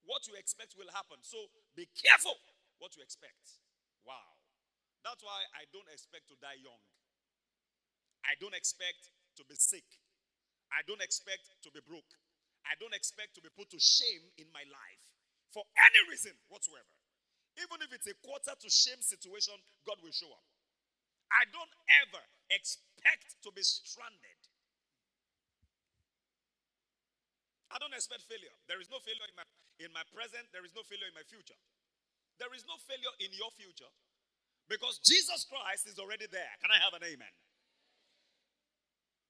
What 0.06 0.30
you 0.30 0.38
expect 0.38 0.78
will 0.78 0.92
happen. 0.94 1.18
So 1.26 1.50
be 1.74 1.90
careful 1.98 2.38
what 2.78 2.94
you 2.94 3.02
expect. 3.02 3.58
Wow. 4.06 4.38
That's 5.02 5.22
why 5.26 5.50
I 5.58 5.66
don't 5.74 5.90
expect 5.90 6.30
to 6.30 6.38
die 6.38 6.62
young. 6.62 6.82
I 8.26 8.38
don't 8.38 8.58
expect 8.58 9.14
to 9.38 9.44
be 9.46 9.58
sick. 9.58 9.86
I 10.74 10.82
don't 10.86 11.02
expect 11.02 11.46
to 11.62 11.70
be 11.70 11.82
broke. 11.86 12.10
I 12.66 12.74
don't 12.82 12.94
expect 12.94 13.38
to 13.38 13.42
be 13.42 13.50
put 13.54 13.70
to 13.72 13.80
shame 13.80 14.26
in 14.38 14.50
my 14.50 14.66
life 14.68 15.04
for 15.54 15.64
any 15.78 16.02
reason 16.10 16.34
whatsoever. 16.50 16.90
Even 17.56 17.80
if 17.86 17.94
it's 17.96 18.10
a 18.10 18.18
quarter 18.20 18.52
to 18.52 18.68
shame 18.68 19.00
situation, 19.00 19.56
God 19.88 20.02
will 20.04 20.12
show 20.12 20.28
up. 20.34 20.44
I 21.32 21.48
don't 21.50 21.72
ever 22.04 22.24
expect 22.52 23.40
to 23.46 23.50
be 23.56 23.64
stranded. 23.64 24.40
I 27.72 27.80
don't 27.80 27.96
expect 27.96 28.28
failure. 28.28 28.54
There 28.68 28.80
is 28.80 28.92
no 28.92 29.00
failure 29.04 29.26
in 29.28 29.36
my 29.36 29.48
in 29.76 29.92
my 29.92 30.08
present, 30.16 30.48
there 30.56 30.64
is 30.64 30.72
no 30.72 30.88
failure 30.88 31.08
in 31.12 31.16
my 31.16 31.28
future. 31.28 31.60
There 32.40 32.52
is 32.56 32.64
no 32.64 32.80
failure 32.88 33.12
in 33.20 33.32
your 33.36 33.52
future 33.52 33.92
because 34.72 35.04
Jesus 35.04 35.44
Christ 35.44 35.84
is 35.88 36.00
already 36.00 36.28
there. 36.32 36.52
Can 36.64 36.72
I 36.72 36.80
have 36.80 36.96
an 36.96 37.04
amen? 37.04 37.32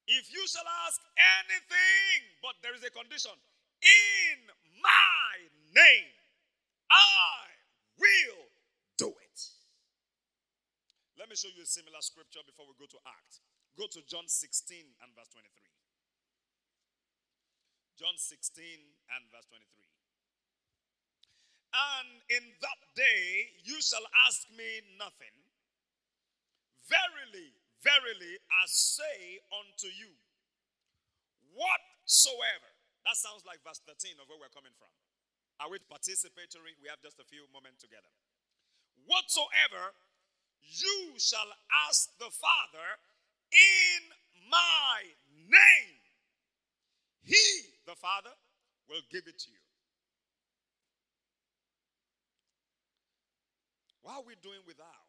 If 0.08 0.30
you 0.30 0.46
shall 0.46 0.68
ask 0.86 1.02
anything, 1.18 2.20
but 2.42 2.54
there 2.62 2.78
is 2.78 2.86
a 2.86 2.94
condition, 2.94 3.34
in 3.82 4.38
my 4.78 5.34
name, 5.74 6.14
I 6.90 7.50
will 7.98 8.46
do 9.02 9.10
it. 9.10 9.40
Let 11.18 11.30
me 11.30 11.36
show 11.36 11.50
you 11.50 11.64
a 11.64 11.70
similar 11.70 12.02
scripture 12.06 12.46
before 12.46 12.70
we 12.70 12.78
go 12.78 12.86
to 12.86 13.02
Act. 13.08 13.42
Go 13.74 13.90
to 13.92 14.00
John 14.06 14.30
16 14.30 14.78
and 15.02 15.10
verse 15.18 15.32
23. 15.34 15.50
John 17.98 18.16
16 18.16 18.62
and 19.16 19.24
verse 19.32 19.48
23. 19.50 19.66
And 21.76 22.10
in 22.30 22.46
that 22.62 22.80
day 22.96 23.58
you 23.64 23.82
shall 23.82 24.04
ask 24.28 24.48
me 24.54 24.84
nothing. 25.00 25.34
Verily, 26.88 27.52
verily, 27.84 28.40
I 28.52 28.64
say 28.68 29.40
unto 29.52 29.88
you, 29.90 30.14
whatsoever. 31.56 32.70
That 33.08 33.16
sounds 33.16 33.46
like 33.46 33.62
verse 33.62 33.80
13 33.86 34.18
of 34.20 34.28
where 34.28 34.40
we're 34.42 34.54
coming 34.54 34.74
from. 34.76 34.92
Are 35.62 35.72
we 35.72 35.80
participatory? 35.88 36.76
We 36.84 36.92
have 36.92 37.00
just 37.00 37.22
a 37.22 37.28
few 37.28 37.48
moments 37.54 37.80
together. 37.80 38.12
Whatsoever 39.08 39.96
you 40.60 41.16
shall 41.18 41.48
ask 41.88 42.10
the 42.18 42.32
Father 42.34 42.90
in 43.54 44.02
my 44.50 45.16
name, 45.48 46.02
he, 47.24 47.46
the 47.86 47.96
Father, 47.96 48.34
will 48.90 49.06
give 49.12 49.28
it 49.28 49.40
to 49.40 49.50
you. 49.50 49.64
Why 54.02 54.18
are 54.18 54.26
we 54.26 54.36
doing 54.42 54.62
without? 54.68 55.05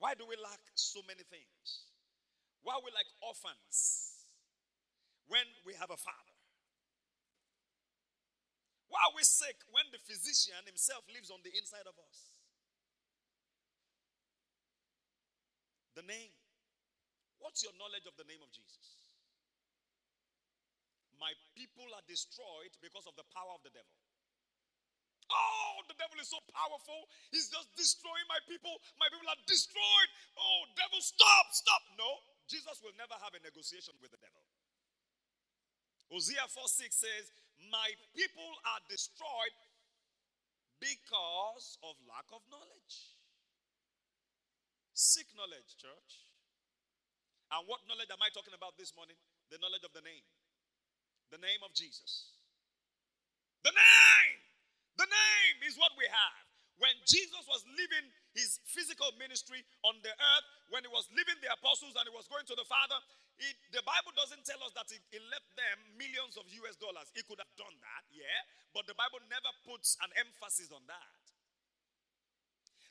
Why 0.00 0.16
do 0.16 0.24
we 0.24 0.34
lack 0.40 0.64
so 0.74 1.04
many 1.04 1.20
things? 1.28 1.92
Why 2.64 2.80
are 2.80 2.84
we 2.84 2.88
like 2.96 3.08
orphans 3.20 4.24
when 5.28 5.44
we 5.68 5.76
have 5.76 5.92
a 5.92 6.00
father? 6.00 6.36
Why 8.88 9.06
are 9.06 9.14
we 9.14 9.22
sick 9.22 9.60
when 9.70 9.86
the 9.92 10.00
physician 10.02 10.58
himself 10.66 11.04
lives 11.12 11.28
on 11.28 11.44
the 11.44 11.52
inside 11.52 11.84
of 11.84 11.94
us? 12.00 12.32
The 15.94 16.02
name. 16.08 16.32
What's 17.38 17.60
your 17.60 17.76
knowledge 17.76 18.08
of 18.08 18.16
the 18.16 18.24
name 18.24 18.40
of 18.40 18.48
Jesus? 18.50 19.04
My 21.20 21.36
people 21.52 21.86
are 21.92 22.04
destroyed 22.08 22.72
because 22.80 23.04
of 23.04 23.14
the 23.20 23.28
power 23.36 23.52
of 23.52 23.60
the 23.60 23.72
devil. 23.72 24.00
Oh, 25.30 25.86
the 25.86 25.94
devil 25.94 26.18
is 26.18 26.26
so 26.26 26.42
powerful. 26.50 27.06
He's 27.30 27.46
just 27.46 27.70
destroying 27.78 28.26
my 28.26 28.42
people. 28.50 28.74
My 28.98 29.06
people 29.06 29.30
are 29.30 29.38
destroyed. 29.46 30.10
Oh, 30.34 30.66
devil, 30.74 30.98
stop, 30.98 31.46
stop. 31.54 31.82
No, 31.94 32.10
Jesus 32.50 32.82
will 32.82 32.94
never 32.98 33.14
have 33.22 33.30
a 33.34 33.40
negotiation 33.46 33.94
with 34.02 34.10
the 34.10 34.18
devil. 34.18 34.42
Hosea 36.10 36.42
4 36.50 36.66
6 36.66 36.90
says, 36.90 37.30
My 37.70 37.94
people 38.18 38.50
are 38.66 38.82
destroyed 38.90 39.54
because 40.82 41.78
of 41.86 41.94
lack 42.10 42.26
of 42.34 42.42
knowledge. 42.50 43.14
Seek 44.90 45.30
knowledge, 45.38 45.78
church. 45.78 46.26
And 47.54 47.62
what 47.70 47.86
knowledge 47.86 48.10
am 48.10 48.22
I 48.22 48.34
talking 48.34 48.54
about 48.54 48.74
this 48.74 48.90
morning? 48.98 49.16
The 49.50 49.62
knowledge 49.62 49.86
of 49.86 49.94
the 49.94 50.02
name. 50.02 50.26
The 51.30 51.38
name 51.38 51.62
of 51.62 51.70
Jesus. 51.74 52.34
The 53.62 53.70
name! 53.70 54.09
The 55.00 55.08
name 55.08 55.64
is 55.64 55.80
what 55.80 55.96
we 55.96 56.04
have. 56.04 56.44
When 56.76 56.92
Jesus 57.08 57.40
was 57.48 57.64
living 57.72 58.12
his 58.36 58.60
physical 58.68 59.10
ministry 59.18 59.64
on 59.82 59.96
the 60.04 60.12
earth 60.12 60.46
when 60.70 60.86
he 60.86 60.90
was 60.90 61.10
leaving 61.10 61.38
the 61.42 61.50
apostles 61.50 61.98
and 61.98 62.06
he 62.06 62.14
was 62.14 62.30
going 62.30 62.46
to 62.46 62.54
the 62.54 62.66
Father. 62.66 62.98
The 63.74 63.82
Bible 63.82 64.12
doesn't 64.14 64.44
tell 64.46 64.60
us 64.62 64.76
that 64.76 64.86
he, 64.92 65.00
he 65.10 65.18
left 65.32 65.48
them 65.56 65.76
millions 65.98 66.36
of 66.36 66.44
US 66.46 66.76
dollars. 66.78 67.10
He 67.16 67.24
could 67.26 67.40
have 67.40 67.50
done 67.56 67.72
that, 67.72 68.04
yeah, 68.12 68.40
but 68.76 68.84
the 68.84 68.94
Bible 68.94 69.18
never 69.32 69.50
puts 69.64 69.96
an 70.04 70.12
emphasis 70.20 70.70
on 70.70 70.84
that. 70.86 71.20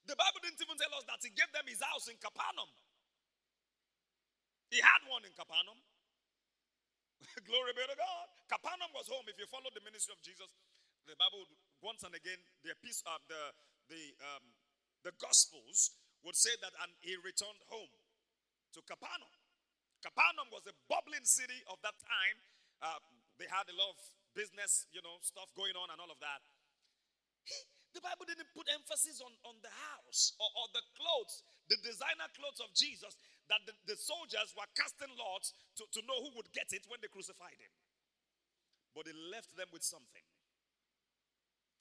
The 0.10 0.18
Bible 0.18 0.42
didn't 0.42 0.58
even 0.58 0.74
tell 0.75 0.89
us 0.98 1.06
that 1.06 1.22
he 1.22 1.30
gave 1.32 1.54
them 1.54 1.70
his 1.70 1.80
house 1.86 2.10
in 2.10 2.18
Capernaum. 2.18 2.72
He 4.74 4.82
had 4.82 5.06
one 5.06 5.22
in 5.22 5.34
Capernaum. 5.38 5.78
Glory 7.50 7.78
be 7.78 7.86
to 7.86 7.94
God. 7.94 8.28
Capernaum 8.50 8.89
was 8.98 9.06
home. 9.06 9.30
If 9.30 9.38
you 9.38 9.46
follow 9.46 9.70
the 9.70 9.86
ministry 9.86 10.18
of 10.18 10.22
Jesus, 10.25 10.50
the 11.06 11.13
Bible 11.13 11.46
once 11.82 12.04
and 12.04 12.14
again, 12.16 12.40
the 12.64 12.76
piece 12.84 13.04
of 13.08 13.20
the 13.28 13.44
the 13.90 14.04
um, 14.22 14.44
the 15.04 15.14
Gospels 15.18 15.96
would 16.24 16.36
say 16.36 16.52
that 16.60 16.76
and 16.84 16.92
he 17.00 17.16
returned 17.24 17.60
home 17.72 17.92
to 18.76 18.80
Capernaum. 18.84 19.32
Capernaum 20.04 20.52
was 20.52 20.64
a 20.68 20.76
bubbling 20.92 21.24
city 21.24 21.64
of 21.72 21.80
that 21.84 21.96
time. 22.00 22.38
Uh, 22.80 23.00
they 23.40 23.48
had 23.48 23.68
a 23.72 23.76
lot 23.76 23.96
of 23.96 24.00
business, 24.36 24.88
you 24.92 25.00
know, 25.04 25.20
stuff 25.24 25.52
going 25.56 25.76
on 25.76 25.92
and 25.92 26.00
all 26.00 26.12
of 26.12 26.20
that. 26.20 26.44
He, 27.48 27.56
the 27.96 28.04
Bible 28.04 28.28
didn't 28.28 28.52
put 28.54 28.70
emphasis 28.70 29.20
on, 29.24 29.34
on 29.48 29.58
the 29.66 29.74
house 29.92 30.38
or, 30.38 30.46
or 30.46 30.68
the 30.76 30.84
clothes, 30.94 31.42
the 31.72 31.80
designer 31.82 32.30
clothes 32.38 32.62
of 32.62 32.70
Jesus, 32.78 33.18
that 33.50 33.64
the, 33.66 33.74
the 33.90 33.98
soldiers 33.98 34.54
were 34.54 34.68
casting 34.78 35.10
lots 35.18 35.58
to, 35.80 35.84
to 35.90 36.00
know 36.06 36.20
who 36.22 36.32
would 36.38 36.52
get 36.54 36.70
it 36.70 36.86
when 36.86 37.02
they 37.02 37.10
crucified 37.10 37.58
him. 37.58 37.74
But 38.94 39.10
he 39.10 39.16
left 39.34 39.58
them 39.58 39.68
with 39.74 39.82
something 39.82 40.22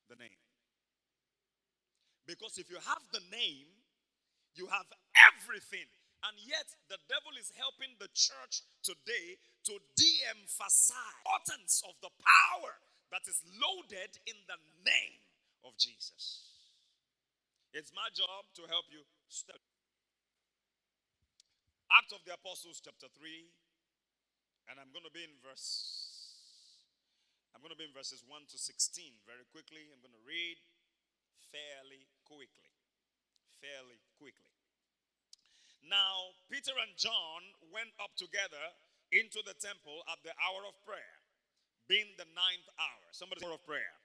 the 0.09 0.17
name. 0.17 0.41
Because 2.27 2.59
if 2.59 2.69
you 2.69 2.77
have 2.77 3.05
the 3.13 3.25
name, 3.33 3.69
you 4.53 4.69
have 4.69 4.89
everything. 5.17 5.89
And 6.27 6.35
yet, 6.43 6.67
the 6.91 6.99
devil 7.07 7.31
is 7.39 7.55
helping 7.55 7.95
the 8.03 8.11
church 8.11 8.67
today 8.83 9.39
to 9.71 9.79
de 9.95 10.13
emphasize 10.29 10.93
the 10.93 11.31
importance 11.31 11.81
of 11.87 11.95
the 12.03 12.11
power 12.19 12.75
that 13.15 13.23
is 13.31 13.41
loaded 13.57 14.19
in 14.27 14.37
the 14.51 14.59
name 14.83 15.23
of 15.63 15.79
Jesus. 15.79 16.49
It's 17.73 17.95
my 17.95 18.11
job 18.13 18.51
to 18.59 18.67
help 18.67 18.91
you 18.91 19.07
study. 19.29 19.63
Act 21.95 22.13
of 22.13 22.21
the 22.27 22.35
Apostles, 22.35 22.83
chapter 22.85 23.07
3, 23.09 23.49
and 24.69 24.77
I'm 24.77 24.93
going 24.93 25.07
to 25.07 25.15
be 25.15 25.25
in 25.25 25.33
verse. 25.41 26.08
I'm 27.55 27.61
going 27.65 27.75
to 27.75 27.81
be 27.81 27.89
in 27.89 27.97
verses 27.97 28.23
1 28.27 28.49
to 28.55 28.59
16 28.59 29.27
very 29.27 29.45
quickly. 29.51 29.89
I'm 29.91 30.01
going 30.01 30.15
to 30.15 30.27
read 30.27 30.59
fairly 31.51 32.07
quickly. 32.25 32.71
Fairly 33.59 33.99
quickly. 34.21 34.55
Now, 35.89 36.37
Peter 36.53 36.77
and 36.77 36.93
John 37.01 37.41
went 37.73 37.91
up 37.97 38.13
together 38.15 38.61
into 39.11 39.41
the 39.41 39.57
temple 39.57 40.05
at 40.13 40.21
the 40.21 40.37
hour 40.37 40.69
of 40.69 40.77
prayer, 40.85 41.17
being 41.89 42.13
the 42.21 42.29
ninth 42.37 42.69
hour. 42.77 43.05
Somebody 43.11 43.41
hour 43.41 43.57
of 43.57 43.65
prayer. 43.65 43.97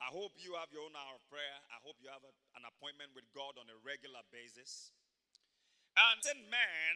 I 0.00 0.08
hope 0.08 0.32
you 0.40 0.56
have 0.56 0.72
your 0.72 0.88
own 0.88 0.96
hour 0.96 1.16
of 1.16 1.24
prayer. 1.28 1.56
I 1.72 1.78
hope 1.84 2.00
you 2.00 2.08
have 2.08 2.24
a, 2.24 2.32
an 2.56 2.64
appointment 2.64 3.12
with 3.12 3.28
God 3.36 3.60
on 3.60 3.68
a 3.68 3.76
regular 3.84 4.24
basis. 4.32 4.92
And 5.96 6.20
a 6.24 6.36
man, 6.48 6.94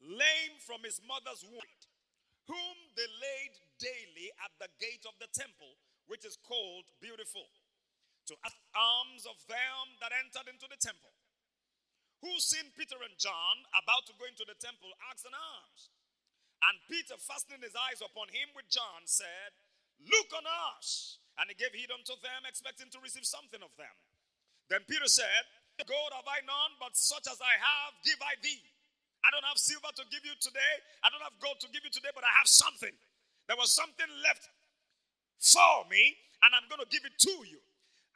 lame 0.00 0.56
from 0.60 0.84
his 0.84 1.00
mother's 1.04 1.44
womb, 1.44 1.76
whom 2.46 2.76
they 2.94 3.06
laid 3.06 3.54
daily 3.78 4.30
at 4.42 4.52
the 4.58 4.70
gate 4.78 5.06
of 5.06 5.14
the 5.18 5.30
temple, 5.34 5.78
which 6.06 6.26
is 6.26 6.38
called 6.42 6.90
Beautiful, 6.98 7.46
to 8.30 8.34
ask 8.46 8.54
alms 8.74 9.26
of 9.26 9.38
them 9.50 9.84
that 9.98 10.14
entered 10.14 10.50
into 10.50 10.70
the 10.70 10.78
temple. 10.78 11.10
Who 12.22 12.30
seen 12.38 12.70
Peter 12.78 12.94
and 13.02 13.18
John 13.18 13.66
about 13.74 14.06
to 14.06 14.14
go 14.14 14.30
into 14.30 14.46
the 14.46 14.54
temple, 14.62 14.94
asked 15.10 15.26
an 15.26 15.34
alms. 15.34 15.90
And 16.62 16.78
Peter, 16.86 17.18
fastening 17.18 17.66
his 17.66 17.74
eyes 17.74 17.98
upon 17.98 18.30
him 18.30 18.54
with 18.54 18.70
John, 18.70 19.02
said, 19.10 19.50
Look 19.98 20.30
on 20.30 20.46
us. 20.46 21.18
And 21.38 21.50
he 21.50 21.58
gave 21.58 21.74
heed 21.74 21.90
unto 21.90 22.14
them, 22.22 22.46
expecting 22.46 22.94
to 22.94 23.02
receive 23.02 23.26
something 23.26 23.58
of 23.58 23.74
them. 23.74 23.90
Then 24.70 24.86
Peter 24.86 25.10
said, 25.10 25.42
Gold 25.82 26.14
have 26.14 26.28
I 26.30 26.46
none, 26.46 26.78
but 26.78 26.94
such 26.94 27.26
as 27.26 27.42
I 27.42 27.54
have, 27.58 27.98
give 28.06 28.20
I 28.22 28.38
thee. 28.38 28.62
I 29.22 29.30
don't 29.30 29.46
have 29.46 29.58
silver 29.58 29.90
to 29.94 30.04
give 30.10 30.26
you 30.26 30.34
today. 30.42 30.74
I 31.02 31.10
don't 31.10 31.22
have 31.22 31.38
gold 31.38 31.62
to 31.62 31.70
give 31.70 31.86
you 31.86 31.92
today, 31.94 32.10
but 32.14 32.26
I 32.26 32.32
have 32.42 32.50
something. 32.50 32.92
There 33.46 33.58
was 33.58 33.70
something 33.70 34.10
left 34.22 34.50
for 35.38 35.86
me, 35.90 36.18
and 36.42 36.50
I'm 36.54 36.66
going 36.66 36.82
to 36.82 36.90
give 36.90 37.06
it 37.06 37.14
to 37.30 37.34
you. 37.46 37.62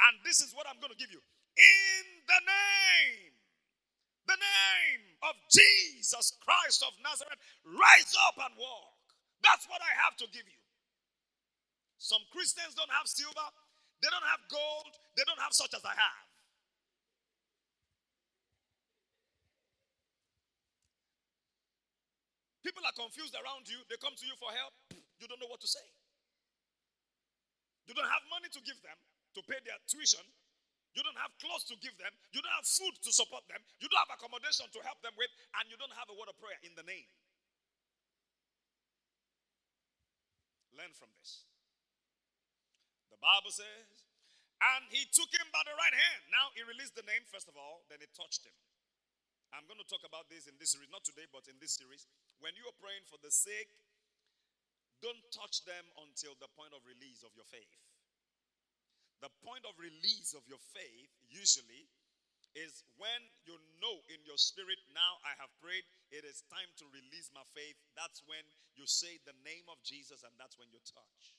And 0.03 0.19
this 0.27 0.42
is 0.42 0.51
what 0.53 0.66
I'm 0.66 0.79
going 0.83 0.92
to 0.92 0.99
give 0.99 1.11
you. 1.14 1.23
In 1.57 2.05
the 2.27 2.40
name, 2.42 3.33
the 4.27 4.38
name 4.38 5.03
of 5.31 5.35
Jesus 5.49 6.35
Christ 6.42 6.83
of 6.83 6.92
Nazareth, 7.01 7.38
rise 7.64 8.12
up 8.27 8.37
and 8.42 8.53
walk. 8.59 8.99
That's 9.40 9.64
what 9.71 9.79
I 9.81 9.92
have 10.05 10.19
to 10.21 10.27
give 10.35 10.45
you. 10.45 10.61
Some 12.03 12.21
Christians 12.35 12.75
don't 12.75 12.92
have 12.92 13.09
silver, 13.09 13.47
they 14.03 14.11
don't 14.11 14.29
have 14.29 14.42
gold, 14.51 14.95
they 15.16 15.25
don't 15.25 15.40
have 15.40 15.55
such 15.55 15.73
as 15.73 15.83
I 15.87 15.95
have. 15.97 16.25
People 22.66 22.83
are 22.83 22.98
confused 22.98 23.38
around 23.38 23.70
you, 23.70 23.79
they 23.87 23.94
come 24.02 24.18
to 24.18 24.26
you 24.26 24.35
for 24.42 24.50
help, 24.50 24.74
you 25.22 25.31
don't 25.31 25.38
know 25.38 25.46
what 25.46 25.62
to 25.62 25.70
say. 25.70 25.87
You 27.87 27.94
don't 27.94 28.11
have 28.11 28.26
money 28.26 28.50
to 28.50 28.61
give 28.66 28.74
them 28.83 28.98
to 29.38 29.40
pay 29.46 29.62
their 29.62 29.79
tuition. 29.87 30.26
You 30.98 31.07
don't 31.07 31.20
have 31.22 31.31
clothes 31.38 31.62
to 31.70 31.79
give 31.79 31.94
them. 32.00 32.11
You 32.35 32.42
don't 32.42 32.57
have 32.59 32.66
food 32.66 32.90
to 33.07 33.14
support 33.14 33.46
them. 33.46 33.62
You 33.79 33.87
don't 33.87 34.02
have 34.02 34.18
accommodation 34.18 34.66
to 34.74 34.81
help 34.83 34.98
them 35.05 35.14
with. 35.14 35.31
And 35.61 35.70
you 35.70 35.79
don't 35.79 35.94
have 35.94 36.11
a 36.11 36.16
word 36.18 36.26
of 36.26 36.35
prayer 36.40 36.59
in 36.66 36.74
the 36.74 36.83
name. 36.83 37.07
Learn 40.74 40.90
from 40.96 41.12
this. 41.20 41.46
The 43.12 43.20
Bible 43.20 43.52
says, 43.55 44.09
and 44.74 44.88
he 44.88 45.05
took 45.12 45.29
him 45.37 45.46
by 45.52 45.62
the 45.68 45.76
right 45.76 45.94
hand. 45.94 46.20
Now 46.33 46.50
he 46.57 46.64
released 46.64 46.96
the 46.96 47.05
name, 47.05 47.29
first 47.29 47.46
of 47.46 47.55
all, 47.61 47.85
then 47.92 48.00
he 48.00 48.09
touched 48.16 48.42
him. 48.42 48.57
I'm 49.54 49.66
going 49.70 49.80
to 49.80 49.88
talk 49.88 50.02
about 50.06 50.26
this 50.30 50.50
in 50.50 50.56
this 50.59 50.74
series, 50.74 50.90
not 50.90 51.06
today, 51.06 51.26
but 51.30 51.46
in 51.46 51.59
this 51.62 51.78
series. 51.78 52.06
When 52.42 52.54
you 52.59 52.66
are 52.66 52.78
praying 52.82 53.06
for 53.06 53.18
the 53.22 53.30
sick, 53.30 53.70
don't 55.04 55.20
touch 55.30 55.62
them 55.68 55.85
until 56.02 56.35
the 56.40 56.50
point 56.56 56.72
of 56.72 56.82
release 56.88 57.22
of 57.22 57.35
your 57.37 57.46
faith. 57.46 57.76
The 59.24 59.32
point 59.44 59.64
of 59.64 59.76
release 59.80 60.37
of 60.37 60.44
your 60.44 60.61
faith 60.61 61.09
usually 61.24 61.88
is 62.56 62.85
when 62.96 63.20
you 63.44 63.56
know 63.85 64.00
in 64.09 64.20
your 64.24 64.40
spirit, 64.40 64.80
now 64.96 65.20
I 65.24 65.37
have 65.37 65.52
prayed, 65.61 65.85
it 66.09 66.24
is 66.24 66.44
time 66.48 66.72
to 66.80 66.88
release 66.88 67.28
my 67.37 67.44
faith. 67.52 67.76
That's 67.92 68.24
when 68.24 68.44
you 68.72 68.88
say 68.88 69.20
the 69.28 69.37
name 69.44 69.68
of 69.68 69.76
Jesus, 69.85 70.24
and 70.24 70.32
that's 70.40 70.56
when 70.56 70.72
you 70.72 70.80
touch. 70.88 71.37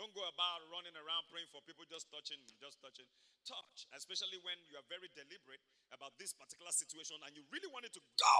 Don't 0.00 0.16
go 0.16 0.24
about 0.24 0.64
running 0.72 0.96
around 0.96 1.28
praying 1.28 1.52
for 1.52 1.60
people 1.68 1.84
just 1.84 2.08
touching, 2.08 2.40
just 2.56 2.80
touching. 2.80 3.04
Touch, 3.44 3.84
especially 3.92 4.40
when 4.40 4.56
you 4.72 4.80
are 4.80 4.86
very 4.88 5.12
deliberate 5.12 5.60
about 5.92 6.16
this 6.16 6.32
particular 6.32 6.72
situation 6.72 7.20
and 7.20 7.36
you 7.36 7.44
really 7.52 7.68
want 7.68 7.84
it 7.84 7.92
to 7.92 8.00
go. 8.16 8.36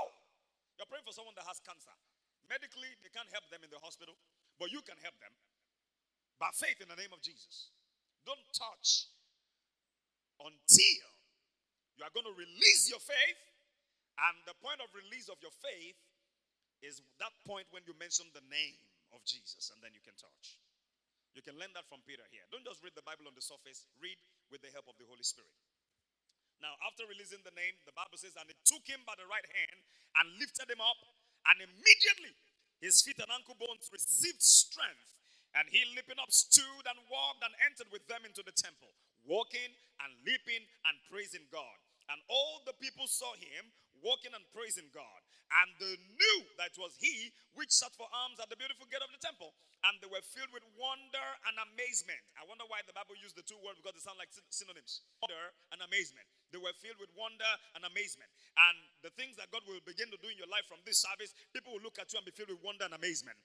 You're 0.80 0.88
praying 0.88 1.04
for 1.04 1.12
someone 1.12 1.36
that 1.36 1.44
has 1.44 1.60
cancer. 1.60 1.92
Medically, 2.48 2.88
they 3.04 3.12
can't 3.12 3.28
help 3.28 3.44
them 3.52 3.60
in 3.60 3.68
the 3.68 3.76
hospital, 3.76 4.16
but 4.56 4.72
you 4.72 4.80
can 4.80 4.96
help 5.04 5.12
them 5.20 5.36
by 6.40 6.48
faith 6.56 6.80
in 6.80 6.88
the 6.88 6.96
name 6.96 7.12
of 7.12 7.20
Jesus. 7.20 7.68
Don't 8.24 8.40
touch 8.56 9.12
until 10.40 11.04
you 12.00 12.02
are 12.08 12.12
going 12.16 12.24
to 12.24 12.36
release 12.40 12.88
your 12.88 13.04
faith. 13.04 13.40
And 14.16 14.36
the 14.48 14.56
point 14.64 14.80
of 14.80 14.88
release 14.96 15.28
of 15.28 15.36
your 15.44 15.52
faith 15.60 16.00
is 16.80 17.04
that 17.20 17.32
point 17.44 17.68
when 17.68 17.84
you 17.84 17.92
mention 18.00 18.32
the 18.32 18.44
name 18.48 18.80
of 19.12 19.20
Jesus, 19.28 19.68
and 19.72 19.80
then 19.84 19.92
you 19.92 20.00
can 20.00 20.16
touch. 20.16 20.60
You 21.34 21.42
can 21.42 21.54
learn 21.56 21.70
that 21.78 21.86
from 21.86 22.02
Peter 22.02 22.26
here. 22.34 22.42
Don't 22.50 22.66
just 22.66 22.82
read 22.82 22.98
the 22.98 23.06
Bible 23.06 23.30
on 23.30 23.34
the 23.38 23.44
surface, 23.44 23.86
read 24.02 24.18
with 24.50 24.60
the 24.66 24.72
help 24.74 24.90
of 24.90 24.98
the 24.98 25.06
Holy 25.06 25.22
Spirit. 25.22 25.54
Now, 26.60 26.76
after 26.84 27.08
releasing 27.08 27.40
the 27.40 27.54
name, 27.56 27.72
the 27.88 27.96
Bible 27.96 28.20
says, 28.20 28.36
and 28.36 28.50
he 28.50 28.56
took 28.68 28.84
him 28.84 29.00
by 29.08 29.16
the 29.16 29.24
right 29.30 29.46
hand 29.46 29.80
and 30.20 30.26
lifted 30.36 30.68
him 30.68 30.82
up, 30.82 31.00
and 31.48 31.64
immediately 31.64 32.36
his 32.84 33.00
feet 33.00 33.16
and 33.16 33.32
ankle 33.32 33.56
bones 33.56 33.88
received 33.88 34.44
strength. 34.44 35.16
And 35.56 35.66
he 35.66 35.82
leaping 35.96 36.20
up 36.20 36.30
stood 36.30 36.84
and 36.86 36.98
walked 37.10 37.42
and 37.42 37.50
entered 37.66 37.90
with 37.90 38.06
them 38.06 38.22
into 38.22 38.44
the 38.44 38.54
temple, 38.54 38.92
walking 39.26 39.72
and 40.04 40.10
leaping 40.22 40.62
and 40.86 40.94
praising 41.10 41.42
God. 41.50 41.78
And 42.06 42.22
all 42.30 42.62
the 42.66 42.76
people 42.78 43.10
saw 43.10 43.34
him 43.34 43.66
walking 44.04 44.32
and 44.32 44.44
praising 44.52 44.88
God. 44.92 45.20
And 45.50 45.74
they 45.82 45.98
knew 46.14 46.38
that 46.62 46.70
it 46.70 46.78
was 46.78 46.94
he 47.02 47.34
which 47.58 47.74
sat 47.74 47.90
for 47.98 48.06
alms 48.14 48.38
at 48.38 48.46
the 48.46 48.54
beautiful 48.54 48.86
gate 48.86 49.02
of 49.02 49.10
the 49.10 49.18
temple. 49.18 49.50
And 49.82 49.98
they 49.98 50.06
were 50.06 50.22
filled 50.22 50.54
with 50.54 50.62
wonder 50.78 51.26
and 51.50 51.56
amazement. 51.74 52.22
I 52.38 52.46
wonder 52.46 52.62
why 52.70 52.86
the 52.86 52.94
Bible 52.94 53.18
used 53.18 53.34
the 53.34 53.42
two 53.42 53.58
words 53.58 53.82
because 53.82 53.98
they 53.98 54.04
sound 54.04 54.22
like 54.22 54.30
synonyms 54.54 55.02
wonder 55.18 55.50
and 55.74 55.82
amazement. 55.82 56.28
They 56.54 56.62
were 56.62 56.74
filled 56.78 57.02
with 57.02 57.10
wonder 57.18 57.50
and 57.74 57.82
amazement. 57.82 58.30
And 58.54 58.78
the 59.02 59.10
things 59.18 59.34
that 59.42 59.50
God 59.50 59.66
will 59.66 59.82
begin 59.82 60.06
to 60.14 60.18
do 60.22 60.30
in 60.30 60.38
your 60.38 60.50
life 60.50 60.70
from 60.70 60.78
this 60.86 61.02
service, 61.02 61.34
people 61.50 61.74
will 61.74 61.82
look 61.82 61.98
at 61.98 62.14
you 62.14 62.22
and 62.22 62.26
be 62.26 62.34
filled 62.34 62.54
with 62.54 62.62
wonder 62.62 62.86
and 62.86 62.94
amazement. 62.94 63.38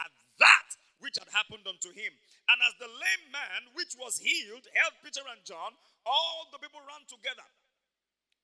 At 0.00 0.10
that, 0.40 0.68
which 1.04 1.20
had 1.20 1.28
happened 1.36 1.68
unto 1.68 1.92
him. 1.92 2.16
And 2.48 2.58
as 2.64 2.74
the 2.80 2.88
lame 2.88 3.28
man 3.28 3.76
which 3.76 3.92
was 4.00 4.16
healed 4.16 4.64
held 4.72 4.96
Peter 5.04 5.20
and 5.28 5.44
John, 5.44 5.76
all 6.08 6.48
the 6.48 6.60
people 6.60 6.80
ran 6.80 7.04
together 7.04 7.44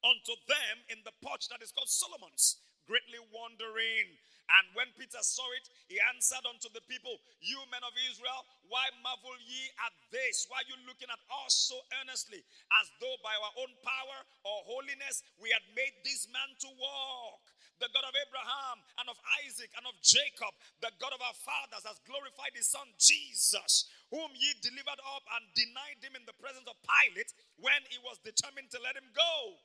unto 0.05 0.35
them 0.49 0.77
in 0.89 1.01
the 1.05 1.15
porch 1.21 1.49
that 1.49 1.63
is 1.63 1.73
called 1.73 1.91
Solomon's, 1.91 2.61
greatly 2.89 3.21
wondering. 3.33 4.19
And 4.51 4.67
when 4.75 4.91
Peter 4.99 5.23
saw 5.23 5.47
it, 5.55 5.71
he 5.87 6.03
answered 6.11 6.43
unto 6.43 6.67
the 6.75 6.83
people, 6.91 7.15
You 7.39 7.63
men 7.71 7.87
of 7.87 7.95
Israel, 8.11 8.43
why 8.67 8.83
marvel 8.99 9.39
ye 9.47 9.71
at 9.87 9.95
this? 10.11 10.51
Why 10.51 10.59
are 10.59 10.71
you 10.71 10.79
looking 10.91 11.07
at 11.07 11.23
us 11.47 11.71
so 11.71 11.79
earnestly, 12.03 12.43
as 12.83 12.87
though 12.99 13.15
by 13.23 13.31
our 13.31 13.55
own 13.63 13.71
power 13.87 14.19
or 14.43 14.67
holiness 14.67 15.23
we 15.39 15.55
had 15.55 15.63
made 15.79 15.95
this 16.03 16.27
man 16.35 16.51
to 16.67 16.71
walk? 16.75 17.43
The 17.79 17.95
God 17.95 18.05
of 18.05 18.13
Abraham 18.13 18.77
and 19.01 19.09
of 19.09 19.17
Isaac 19.47 19.73
and 19.79 19.87
of 19.89 19.97
Jacob, 20.05 20.53
the 20.85 20.93
God 21.01 21.17
of 21.17 21.23
our 21.25 21.33
fathers, 21.33 21.87
has 21.89 22.03
glorified 22.05 22.53
his 22.53 22.69
son 22.69 22.91
Jesus, 23.01 23.89
whom 24.13 24.35
ye 24.37 24.53
delivered 24.61 25.01
up 25.15 25.25
and 25.39 25.47
denied 25.57 26.03
him 26.05 26.13
in 26.19 26.27
the 26.29 26.37
presence 26.37 26.69
of 26.69 26.77
Pilate 26.85 27.33
when 27.57 27.81
he 27.89 27.97
was 28.05 28.21
determined 28.21 28.69
to 28.75 28.83
let 28.83 28.99
him 28.99 29.09
go. 29.17 29.57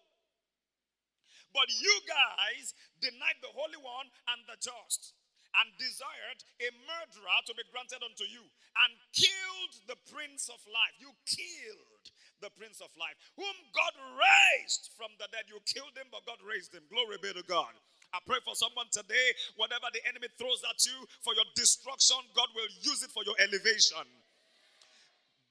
But 1.55 1.71
you 1.71 1.95
guys 2.03 2.75
denied 2.99 3.39
the 3.39 3.55
Holy 3.55 3.79
One 3.79 4.11
and 4.35 4.43
the 4.43 4.59
just 4.59 5.15
and 5.55 5.71
desired 5.79 6.43
a 6.59 6.69
murderer 6.83 7.39
to 7.47 7.55
be 7.55 7.63
granted 7.71 8.03
unto 8.03 8.27
you 8.27 8.43
and 8.43 8.91
killed 9.15 9.73
the 9.87 9.95
Prince 10.11 10.51
of 10.51 10.59
Life. 10.67 10.99
You 10.99 11.15
killed 11.23 12.11
the 12.43 12.51
Prince 12.59 12.83
of 12.83 12.91
Life, 12.99 13.15
whom 13.39 13.55
God 13.71 13.95
raised 14.19 14.91
from 14.99 15.15
the 15.15 15.31
dead. 15.31 15.47
You 15.47 15.63
killed 15.63 15.95
him, 15.95 16.11
but 16.11 16.27
God 16.27 16.43
raised 16.43 16.75
him. 16.75 16.83
Glory 16.91 17.15
be 17.23 17.31
to 17.31 17.45
God. 17.47 17.71
I 18.11 18.19
pray 18.27 18.43
for 18.43 18.55
someone 18.55 18.91
today, 18.91 19.31
whatever 19.55 19.87
the 19.95 20.03
enemy 20.07 20.27
throws 20.35 20.59
at 20.67 20.79
you 20.83 21.07
for 21.23 21.31
your 21.35 21.47
destruction, 21.55 22.19
God 22.35 22.51
will 22.51 22.67
use 22.83 23.03
it 23.03 23.11
for 23.15 23.23
your 23.23 23.35
elevation. 23.39 24.03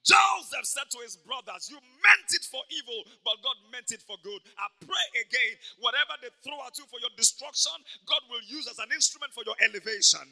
Joseph 0.04 0.68
said 0.68 0.84
to 0.92 1.00
his 1.00 1.16
brothers, 1.16 1.72
You 1.72 1.80
meant 1.80 2.28
it 2.36 2.44
for 2.44 2.60
evil, 2.68 3.08
but 3.24 3.40
God 3.40 3.56
meant 3.72 3.88
it 3.88 4.04
for 4.04 4.20
good. 4.20 4.44
I 4.60 4.68
pray 4.84 5.06
again, 5.24 5.56
whatever 5.80 6.20
they 6.20 6.28
throw 6.44 6.60
at 6.68 6.76
you 6.76 6.84
for 6.92 7.00
your 7.00 7.12
destruction, 7.16 7.72
God 8.04 8.20
will 8.28 8.44
use 8.44 8.68
as 8.68 8.76
an 8.78 8.92
instrument 8.92 9.32
for 9.32 9.42
your 9.48 9.56
elevation. 9.64 10.28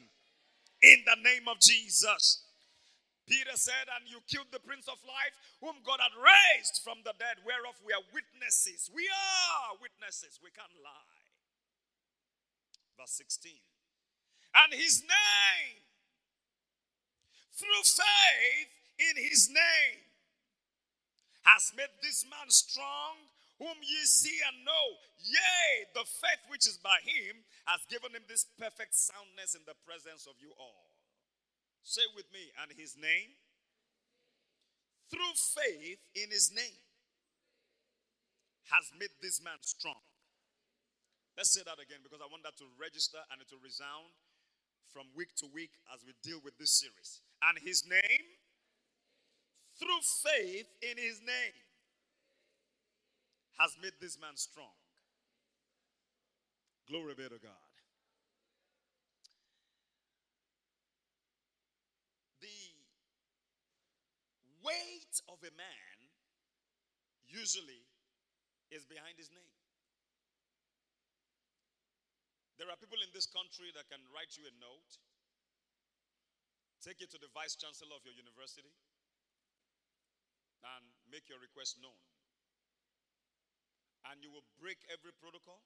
In 0.85 0.98
the 1.08 1.16
name 1.24 1.48
of 1.48 1.56
Jesus. 1.58 2.44
Peter 3.24 3.56
said, 3.56 3.88
And 3.96 4.04
you 4.04 4.20
killed 4.28 4.52
the 4.52 4.61
Prince 4.61 4.92
of 4.92 5.00
Life, 5.08 5.32
whom 5.64 5.80
God 5.87 6.04
had 6.04 6.12
raised 6.20 6.85
from 6.85 7.00
the 7.06 7.16
dead, 7.16 7.40
whereof 7.46 7.78
we 7.80 7.96
are 7.96 8.04
witnesses. 8.12 8.92
We 8.92 9.08
are 9.08 9.78
witnesses. 9.80 10.37
We 10.42 10.52
can't 10.52 10.74
lie. 10.85 11.24
Verse 13.00 13.16
16. 13.16 13.56
And 14.52 14.74
his 14.76 15.00
name, 15.00 15.80
through 17.56 17.87
faith, 17.88 18.82
in 19.11 19.17
his 19.19 19.49
name 19.49 20.03
has 21.43 21.73
made 21.77 21.91
this 22.03 22.25
man 22.31 22.49
strong, 22.49 23.19
whom 23.59 23.75
ye 23.83 24.03
see 24.07 24.38
and 24.47 24.65
know. 24.65 24.87
Yea, 25.19 25.91
the 25.95 26.07
faith 26.07 26.43
which 26.49 26.67
is 26.67 26.79
by 26.79 26.99
him 27.03 27.43
has 27.67 27.83
given 27.91 28.15
him 28.15 28.23
this 28.27 28.47
perfect 28.59 28.95
soundness 28.95 29.55
in 29.55 29.62
the 29.67 29.75
presence 29.87 30.27
of 30.27 30.38
you 30.38 30.51
all. 30.59 30.91
Say 31.83 32.07
with 32.15 32.31
me, 32.31 32.55
and 32.62 32.71
his 32.79 32.95
name, 32.95 33.35
through 35.11 35.35
faith 35.35 36.03
in 36.15 36.31
his 36.31 36.55
name, 36.55 36.83
has 38.71 38.87
made 38.99 39.12
this 39.21 39.43
man 39.43 39.59
strong. 39.61 39.99
Let's 41.37 41.53
say 41.53 41.67
that 41.67 41.83
again 41.83 42.01
because 42.05 42.23
I 42.23 42.29
want 42.31 42.47
that 42.47 42.57
to 42.62 42.67
register 42.79 43.19
and 43.33 43.41
it 43.43 43.49
to 43.51 43.59
resound 43.59 44.15
from 44.93 45.09
week 45.17 45.33
to 45.41 45.49
week 45.49 45.73
as 45.93 46.05
we 46.05 46.12
deal 46.21 46.41
with 46.45 46.57
this 46.61 46.77
series. 46.77 47.25
And 47.41 47.57
his 47.59 47.88
name 47.88 48.25
through 49.78 50.02
faith 50.02 50.68
in 50.82 50.96
his 50.96 51.20
name 51.20 51.56
has 53.58 53.76
made 53.82 53.94
this 54.00 54.18
man 54.20 54.37
strong. 54.37 54.74
Glory 56.88 57.14
be 57.14 57.24
to 57.24 57.38
God. 57.38 57.72
The 62.40 62.74
weight 64.66 65.14
of 65.30 65.38
a 65.46 65.52
man 65.54 65.96
usually 67.28 67.87
is 68.70 68.85
behind 68.85 69.14
his 69.16 69.30
name. 69.30 69.54
There 72.58 72.68
are 72.70 72.78
people 72.78 73.00
in 73.02 73.11
this 73.14 73.26
country 73.26 73.70
that 73.74 73.88
can 73.88 74.02
write 74.14 74.37
you 74.38 74.44
a 74.46 74.54
note, 74.62 74.92
take 76.82 77.00
it 77.00 77.11
to 77.11 77.18
the 77.18 77.30
vice 77.35 77.54
chancellor 77.54 77.96
of 77.96 78.04
your 78.06 78.14
university, 78.14 78.74
and 80.62 80.85
make 81.11 81.27
your 81.27 81.42
request 81.42 81.79
known. 81.83 81.98
And 84.11 84.18
you 84.22 84.31
will 84.31 84.46
break 84.59 84.83
every 84.90 85.14
protocol. 85.14 85.62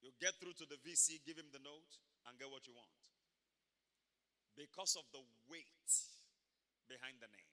You 0.00 0.12
get 0.20 0.36
through 0.38 0.56
to 0.60 0.66
the 0.68 0.80
VC, 0.80 1.20
give 1.24 1.36
him 1.36 1.48
the 1.52 1.60
note, 1.60 1.92
and 2.28 2.36
get 2.38 2.48
what 2.48 2.64
you 2.68 2.72
want. 2.76 2.92
Because 4.56 4.96
of 4.96 5.04
the 5.12 5.20
weight 5.50 5.92
behind 6.88 7.20
the 7.20 7.28
name. 7.28 7.52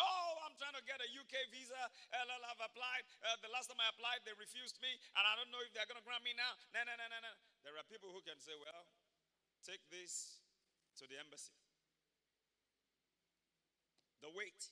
Oh, 0.00 0.32
I'm 0.48 0.56
trying 0.56 0.74
to 0.74 0.82
get 0.88 0.98
a 0.98 1.08
UK 1.14 1.34
visa. 1.52 1.78
LL, 2.16 2.42
I've 2.48 2.64
applied. 2.64 3.04
Uh, 3.22 3.36
the 3.44 3.52
last 3.52 3.68
time 3.68 3.78
I 3.78 3.92
applied, 3.92 4.24
they 4.24 4.34
refused 4.34 4.80
me, 4.80 4.90
and 5.14 5.22
I 5.22 5.36
don't 5.36 5.52
know 5.52 5.60
if 5.62 5.70
they're 5.76 5.86
going 5.86 6.00
to 6.00 6.06
grant 6.06 6.24
me 6.24 6.32
now. 6.34 6.56
No, 6.74 6.80
no, 6.82 6.94
no, 6.96 7.06
no, 7.06 7.18
no. 7.22 7.32
There 7.62 7.76
are 7.76 7.86
people 7.86 8.10
who 8.10 8.24
can 8.24 8.40
say, 8.40 8.56
well, 8.56 8.88
take 9.62 9.84
this 9.92 10.42
to 10.98 11.04
the 11.06 11.20
embassy 11.20 11.61
the 14.22 14.30
weight. 14.30 14.62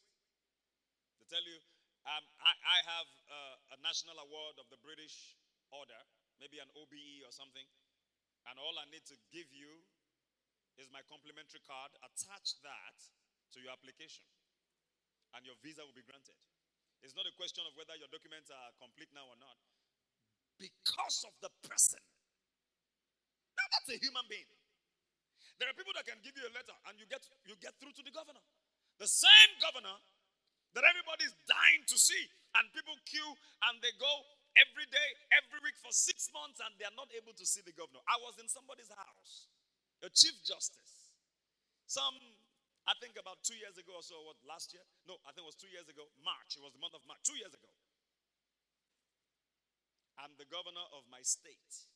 To 1.19 1.25
tell 1.27 1.43
you, 1.43 1.59
um, 2.07 2.25
I, 2.41 2.53
I, 2.55 2.79
have 2.97 3.11
a 3.77 3.79
national 3.85 4.17
award 4.25 4.57
of 4.57 4.65
the 4.73 4.81
British 4.81 5.37
Order, 5.69 6.01
maybe 6.41 6.57
an 6.63 6.71
OBE 6.73 7.29
or 7.29 7.31
something, 7.35 7.67
and 8.49 8.55
all 8.57 8.73
I 8.81 8.89
need 8.89 9.05
to 9.13 9.17
give 9.29 9.51
you 9.53 9.69
is 10.81 10.89
my 10.89 11.05
complimentary 11.05 11.61
card. 11.67 11.93
Attach 12.01 12.57
that 12.65 12.97
to 13.53 13.61
your 13.61 13.75
application, 13.75 14.25
and 15.37 15.45
your 15.45 15.59
visa 15.61 15.85
will 15.85 15.95
be 15.95 16.07
granted. 16.07 16.39
It's 17.05 17.13
not 17.13 17.29
a 17.29 17.35
question 17.37 17.67
of 17.69 17.77
whether 17.77 17.93
your 18.01 18.09
documents 18.09 18.49
are 18.49 18.71
complete 18.81 19.13
now 19.13 19.29
or 19.29 19.37
not, 19.37 19.61
because 20.57 21.27
of 21.29 21.37
the 21.45 21.53
person. 21.69 22.01
Now, 23.61 23.67
that's 23.77 23.93
a 23.93 23.99
human 24.01 24.25
being. 24.29 24.49
There 25.61 25.69
are 25.69 25.77
people 25.77 25.93
that 25.93 26.09
can 26.09 26.17
give 26.25 26.33
you 26.41 26.49
a 26.49 26.53
letter 26.57 26.73
and 26.89 26.97
you 26.97 27.05
get, 27.05 27.21
you 27.45 27.53
get 27.61 27.77
through 27.77 27.93
to 27.93 28.05
the 28.05 28.09
governor. 28.09 28.41
The 29.01 29.09
same 29.09 29.51
governor 29.65 29.97
that 30.77 30.85
everybody's 30.85 31.33
dying 31.49 31.83
to 31.89 31.97
see, 31.97 32.29
and 32.61 32.69
people 32.77 32.95
queue 33.09 33.33
and 33.65 33.81
they 33.81 33.97
go 33.97 34.13
every 34.61 34.85
day, 34.93 35.09
every 35.33 35.57
week 35.65 35.81
for 35.81 35.89
six 35.89 36.29
months, 36.37 36.61
and 36.61 36.77
they 36.77 36.85
are 36.85 36.93
not 36.93 37.09
able 37.17 37.33
to 37.33 37.47
see 37.49 37.65
the 37.65 37.73
governor. 37.73 38.05
I 38.05 38.21
was 38.21 38.37
in 38.37 38.47
somebody's 38.47 38.93
house, 38.93 39.49
a 40.05 40.13
chief 40.13 40.37
justice. 40.45 41.17
Some, 41.89 42.15
I 42.85 42.93
think 43.01 43.17
about 43.17 43.41
two 43.41 43.57
years 43.57 43.81
ago 43.81 43.99
or 43.99 44.05
so, 44.05 44.21
what, 44.29 44.37
last 44.45 44.77
year? 44.77 44.85
No, 45.09 45.17
I 45.25 45.33
think 45.33 45.49
it 45.49 45.51
was 45.51 45.59
two 45.59 45.73
years 45.73 45.89
ago, 45.89 46.05
March. 46.21 46.61
It 46.61 46.63
was 46.63 46.77
the 46.77 46.83
month 46.85 46.95
of 46.95 47.03
March, 47.09 47.25
two 47.25 47.41
years 47.41 47.57
ago. 47.57 47.73
I'm 50.21 50.37
the 50.37 50.47
governor 50.53 50.85
of 50.93 51.09
my 51.09 51.25
state, 51.25 51.89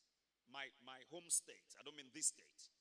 my, 0.49 0.73
my 0.81 1.05
home 1.13 1.29
state. 1.29 1.69
I 1.77 1.85
don't 1.85 1.93
mean 1.93 2.09
this 2.17 2.33
state 2.33 2.73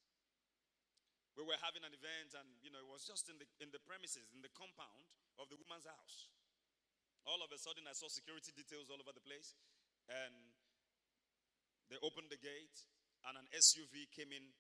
we 1.35 1.43
were 1.43 1.59
having 1.67 1.83
an 1.83 1.91
event 1.91 2.31
and 2.39 2.47
you 2.63 2.71
know 2.71 2.79
it 2.79 2.91
was 2.91 3.03
just 3.03 3.27
in 3.27 3.37
the 3.43 3.47
in 3.59 3.71
the 3.75 3.83
premises 3.83 4.31
in 4.31 4.39
the 4.39 4.51
compound 4.55 5.03
of 5.43 5.51
the 5.51 5.59
woman's 5.59 5.87
house. 5.87 6.31
All 7.27 7.43
of 7.43 7.51
a 7.51 7.59
sudden 7.59 7.91
i 7.91 7.95
saw 7.95 8.07
security 8.07 8.55
details 8.55 8.87
all 8.87 9.03
over 9.03 9.11
the 9.11 9.25
place 9.27 9.59
and 10.07 10.35
they 11.91 11.99
opened 12.07 12.31
the 12.31 12.39
gate 12.39 12.79
and 13.27 13.35
an 13.35 13.47
suv 13.59 13.95
came 14.15 14.31
in 14.31 14.55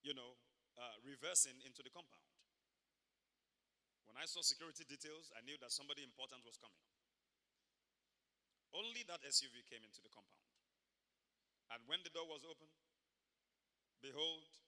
you 0.00 0.16
know 0.16 0.40
uh, 0.80 0.96
reversing 1.04 1.60
into 1.60 1.84
the 1.84 1.92
compound. 1.92 2.24
When 4.08 4.16
i 4.16 4.24
saw 4.24 4.40
security 4.40 4.88
details 4.88 5.28
i 5.36 5.44
knew 5.44 5.60
that 5.60 5.76
somebody 5.76 6.00
important 6.08 6.40
was 6.48 6.56
coming. 6.56 6.84
Only 8.72 9.04
that 9.12 9.20
suv 9.28 9.54
came 9.68 9.84
into 9.84 10.00
the 10.00 10.08
compound. 10.08 10.48
And 11.68 11.84
when 11.84 12.00
the 12.00 12.12
door 12.16 12.24
was 12.32 12.48
open 12.48 12.72
behold 14.00 14.63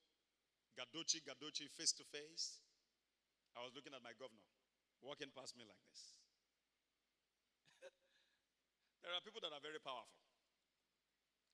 Gadochi, 0.76 1.24
Gadochi, 1.24 1.66
face 1.72 1.92
to 1.96 2.04
face. 2.04 2.60
I 3.56 3.64
was 3.64 3.72
looking 3.72 3.96
at 3.96 4.04
my 4.04 4.12
governor 4.20 4.44
walking 5.00 5.32
past 5.32 5.56
me 5.56 5.64
like 5.64 5.80
this. 5.88 6.12
there 9.00 9.12
are 9.16 9.24
people 9.24 9.40
that 9.40 9.56
are 9.56 9.64
very 9.64 9.80
powerful, 9.80 10.20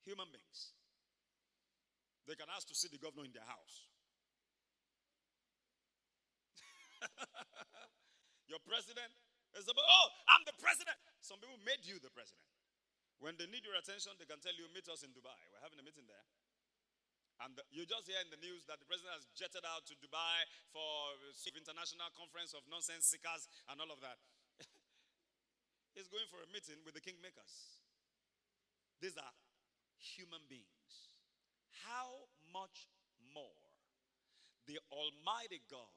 human 0.03 0.27
beings. 0.35 0.75
They 2.27 2.35
can 2.35 2.51
ask 2.51 2.67
to 2.71 2.75
see 2.75 2.91
the 2.91 2.99
governor 2.99 3.27
in 3.27 3.35
their 3.35 3.47
house. 3.47 3.87
Your 8.51 8.63
president 8.67 9.11
is 9.59 9.67
about, 9.67 9.87
oh, 9.87 10.09
I'm 10.31 10.43
the 10.47 10.55
president. 10.59 10.99
Some 11.23 11.39
people 11.39 11.59
made 11.63 11.83
you 11.83 11.99
the 12.03 12.11
president. 12.15 12.47
When 13.23 13.39
they 13.39 13.47
need 13.47 13.63
your 13.63 13.79
attention, 13.79 14.19
they 14.19 14.27
can 14.27 14.43
tell 14.43 14.55
you, 14.55 14.67
meet 14.75 14.91
us 14.91 15.07
in 15.07 15.15
Dubai. 15.15 15.39
We're 15.55 15.63
having 15.63 15.79
a 15.79 15.87
meeting 15.87 16.11
there. 16.11 16.27
And 17.41 17.57
the, 17.57 17.65
you 17.73 17.89
just 17.89 18.07
hear 18.07 18.21
in 18.21 18.31
the 18.31 18.39
news 18.39 18.69
that 18.69 18.79
the 18.79 18.87
president 18.87 19.17
has 19.17 19.27
jetted 19.33 19.65
out 19.65 19.89
to 19.91 19.95
Dubai 19.99 20.47
for 20.71 21.17
international 21.57 22.13
conference 22.15 22.53
of 22.53 22.63
nonsense 22.69 23.09
seekers 23.09 23.49
and 23.71 23.81
all 23.81 23.91
of 23.91 23.99
that. 24.05 24.21
He's 25.97 26.07
going 26.07 26.29
for 26.29 26.45
a 26.45 26.49
meeting 26.53 26.79
with 26.85 26.95
the 26.95 27.03
kingmakers. 27.03 27.81
These 29.03 29.19
are 29.19 29.35
human 29.99 30.45
beings. 30.47 31.11
How 31.87 32.31
much 32.55 32.87
more 33.35 33.63
the 34.67 34.79
Almighty 34.95 35.63
God, 35.67 35.97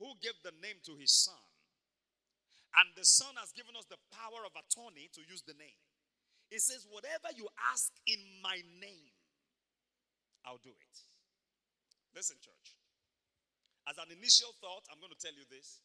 who 0.00 0.16
gave 0.20 0.36
the 0.40 0.56
name 0.64 0.80
to 0.88 0.96
his 0.96 1.12
Son, 1.12 1.44
and 2.76 2.92
the 2.96 3.04
Son 3.04 3.32
has 3.40 3.52
given 3.52 3.76
us 3.76 3.88
the 3.88 4.00
power 4.12 4.44
of 4.44 4.52
attorney 4.52 5.08
to 5.16 5.20
use 5.24 5.40
the 5.44 5.56
name. 5.56 5.80
He 6.50 6.58
says, 6.58 6.86
Whatever 6.90 7.34
you 7.34 7.48
ask 7.72 7.90
in 8.06 8.20
my 8.42 8.62
name, 8.78 9.12
I'll 10.46 10.62
do 10.62 10.70
it. 10.70 10.94
Listen, 12.14 12.38
church. 12.38 12.78
As 13.86 13.98
an 13.98 14.10
initial 14.10 14.50
thought, 14.58 14.86
I'm 14.90 14.98
going 14.98 15.14
to 15.14 15.20
tell 15.20 15.34
you 15.34 15.46
this. 15.46 15.82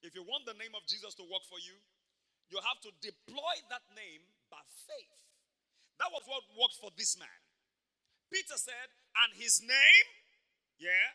If 0.00 0.16
you 0.16 0.24
want 0.24 0.48
the 0.48 0.56
name 0.56 0.72
of 0.72 0.84
Jesus 0.88 1.12
to 1.20 1.24
work 1.24 1.44
for 1.48 1.60
you, 1.60 1.76
you 2.48 2.58
have 2.60 2.80
to 2.84 2.90
deploy 3.04 3.54
that 3.68 3.84
name 3.92 4.24
by 4.48 4.60
faith. 4.88 5.20
That 6.00 6.08
was 6.10 6.24
what 6.24 6.42
worked 6.56 6.80
for 6.80 6.88
this 6.96 7.14
man. 7.20 7.40
Peter 8.32 8.56
said, 8.56 8.88
and 9.24 9.36
his 9.36 9.60
name, 9.60 10.06
yeah, 10.80 11.12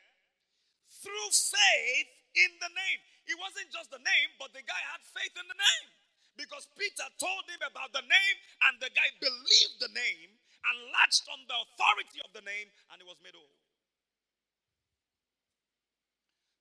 through 1.02 1.30
faith 1.34 2.10
in 2.38 2.52
the 2.62 2.70
name. 2.70 3.00
It 3.26 3.38
wasn't 3.42 3.74
just 3.74 3.90
the 3.90 4.02
name, 4.02 4.30
but 4.38 4.54
the 4.54 4.62
guy 4.62 4.78
had 4.94 5.02
faith 5.02 5.34
in 5.34 5.48
the 5.50 5.58
name. 5.58 5.88
Because 6.36 6.68
Peter 6.76 7.08
told 7.16 7.48
him 7.48 7.64
about 7.64 7.96
the 7.96 8.04
name, 8.04 8.38
and 8.68 8.76
the 8.84 8.92
guy 8.92 9.10
believed 9.24 9.80
the 9.80 9.92
name 9.96 10.36
and 10.36 10.76
latched 10.92 11.26
on 11.32 11.40
the 11.48 11.56
authority 11.56 12.20
of 12.24 12.32
the 12.36 12.44
name, 12.44 12.68
and 12.92 13.00
he 13.00 13.06
was 13.08 13.20
made 13.24 13.36
whole. 13.36 13.56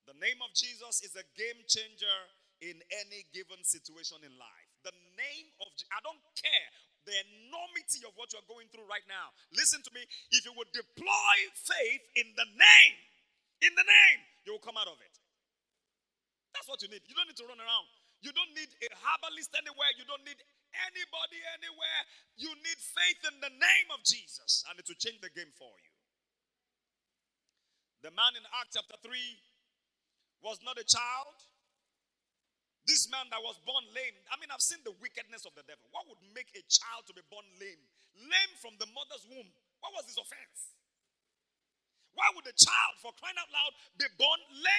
The 0.07 0.19
name 0.21 0.39
of 0.45 0.53
Jesus 0.55 1.03
is 1.03 1.17
a 1.19 1.27
game 1.35 1.65
changer 1.67 2.19
in 2.63 2.79
any 3.03 3.27
given 3.35 3.59
situation 3.65 4.21
in 4.23 4.37
life. 4.37 4.71
The 4.87 4.95
name 5.17 5.49
of 5.65 5.73
I 5.91 5.99
don't 6.05 6.21
care 6.37 6.71
the 7.05 7.17
enormity 7.37 8.05
of 8.05 8.17
what 8.17 8.33
you're 8.33 8.45
going 8.49 8.69
through 8.73 8.89
right 8.89 9.05
now. 9.09 9.33
Listen 9.53 9.81
to 9.85 9.93
me. 9.93 10.05
If 10.33 10.45
you 10.49 10.53
would 10.57 10.73
deploy 10.73 11.37
faith 11.53 12.05
in 12.17 12.33
the 12.37 12.49
name, 12.49 12.97
in 13.61 13.73
the 13.77 13.85
name, 13.85 14.21
you 14.45 14.57
will 14.57 14.65
come 14.65 14.77
out 14.77 14.89
of 14.89 15.01
it. 15.01 15.15
That's 16.53 16.69
what 16.69 16.81
you 16.81 16.89
need. 16.89 17.05
You 17.09 17.17
don't 17.17 17.29
need 17.29 17.41
to 17.41 17.49
run 17.49 17.61
around. 17.61 17.89
You 18.25 18.33
don't 18.33 18.55
need 18.57 18.73
a 18.81 18.89
herbalist 18.89 19.53
anywhere. 19.53 19.93
You 20.01 20.09
don't 20.09 20.25
need 20.25 20.41
anybody 20.89 21.41
anywhere. 21.61 22.01
You 22.41 22.51
need 22.65 22.81
faith 22.81 23.21
in 23.29 23.37
the 23.45 23.53
name 23.53 23.89
of 23.93 24.01
Jesus, 24.01 24.65
and 24.67 24.81
it 24.81 24.89
will 24.89 24.97
change 24.97 25.21
the 25.21 25.29
game 25.37 25.53
for 25.55 25.69
you. 25.69 25.93
The 28.01 28.13
man 28.17 28.33
in 28.35 28.45
Acts 28.61 28.81
chapter 28.81 28.97
3 29.05 29.13
was 30.41 30.61
not 30.65 30.81
a 30.81 30.85
child, 30.85 31.37
this 32.85 33.09
man 33.09 33.25
that 33.33 33.41
was 33.41 33.57
born 33.65 33.81
lame, 33.97 34.13
I 34.29 34.37
mean, 34.37 34.53
I've 34.53 34.61
seen 34.61 34.81
the 34.85 34.93
wickedness 35.01 35.49
of 35.49 35.57
the 35.57 35.65
devil. 35.65 35.89
What 35.89 36.05
would 36.13 36.21
make 36.37 36.53
a 36.53 36.61
child 36.69 37.09
to 37.09 37.17
be 37.17 37.25
born 37.33 37.45
lame? 37.57 37.81
Lame 38.29 38.55
from 38.61 38.77
the 38.77 38.89
mother's 38.93 39.25
womb. 39.25 39.49
What 39.81 39.97
was 39.97 40.05
his 40.05 40.21
offense? 40.21 40.77
Why 42.13 42.29
would 42.37 42.47
a 42.47 42.55
child, 42.55 42.95
for 43.01 43.11
crying 43.17 43.41
out 43.41 43.49
loud, 43.51 43.73
be 43.97 44.07
born 44.21 44.41
lame? 44.53 44.74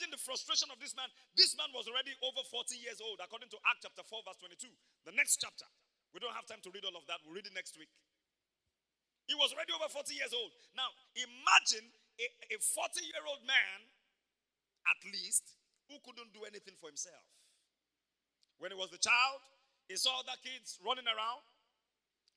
Imagine 0.00 0.16
the 0.16 0.24
frustration 0.32 0.72
of 0.72 0.80
this 0.80 0.96
man. 0.96 1.12
This 1.36 1.52
man 1.60 1.68
was 1.76 1.84
already 1.84 2.16
over 2.24 2.40
40 2.40 2.72
years 2.80 3.04
old, 3.04 3.20
according 3.20 3.52
to 3.52 3.60
Act 3.68 3.84
chapter 3.84 4.00
4, 4.00 4.24
verse 4.24 4.40
22. 4.40 4.72
The 5.04 5.12
next 5.12 5.44
chapter. 5.44 5.68
We 6.16 6.24
don't 6.24 6.32
have 6.32 6.48
time 6.48 6.64
to 6.64 6.72
read 6.72 6.88
all 6.88 6.96
of 6.96 7.04
that. 7.12 7.20
We'll 7.20 7.36
read 7.36 7.44
it 7.44 7.52
next 7.52 7.76
week. 7.76 7.92
He 9.28 9.36
was 9.36 9.52
already 9.52 9.76
over 9.76 9.92
40 9.92 10.16
years 10.16 10.32
old. 10.32 10.56
Now, 10.72 10.88
imagine 11.20 11.84
a 12.16 12.56
40 12.56 13.12
year 13.12 13.20
old 13.28 13.44
man, 13.44 13.92
at 14.88 15.04
least, 15.04 15.60
who 15.92 16.00
couldn't 16.00 16.32
do 16.32 16.48
anything 16.48 16.80
for 16.80 16.88
himself. 16.88 17.20
When 18.56 18.72
he 18.72 18.80
was 18.80 18.96
a 18.96 19.00
child, 19.04 19.44
he 19.84 20.00
saw 20.00 20.24
other 20.24 20.40
kids 20.40 20.80
running 20.80 21.12
around. 21.12 21.44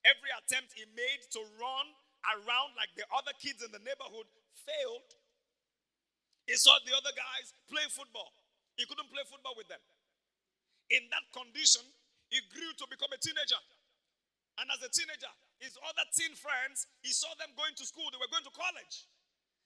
Every 0.03 0.35
attempt 0.35 0.75
he 0.75 0.83
made 0.99 1.23
to 1.31 1.39
run 1.55 1.87
around 2.27 2.75
like 2.75 2.91
the 2.99 3.07
other 3.15 3.31
kids 3.39 3.63
in 3.63 3.71
the 3.71 3.79
neighborhood 3.87 4.27
failed. 4.51 5.07
He 6.47 6.55
saw 6.59 6.75
the 6.83 6.91
other 6.91 7.13
guys 7.15 7.55
play 7.71 7.87
football. 7.87 8.31
He 8.75 8.83
couldn't 8.83 9.07
play 9.07 9.23
football 9.29 9.55
with 9.55 9.69
them. 9.71 9.79
In 10.91 11.07
that 11.13 11.23
condition, 11.31 11.85
he 12.27 12.41
grew 12.51 12.71
to 12.81 12.85
become 12.89 13.13
a 13.13 13.19
teenager. 13.21 13.61
And 14.59 14.67
as 14.69 14.81
a 14.83 14.91
teenager, 14.91 15.31
his 15.57 15.79
other 15.81 16.05
teen 16.13 16.35
friends, 16.35 16.85
he 17.01 17.15
saw 17.15 17.31
them 17.39 17.55
going 17.55 17.73
to 17.79 17.85
school, 17.87 18.09
they 18.11 18.19
were 18.19 18.29
going 18.29 18.45
to 18.45 18.53
college. 18.53 19.07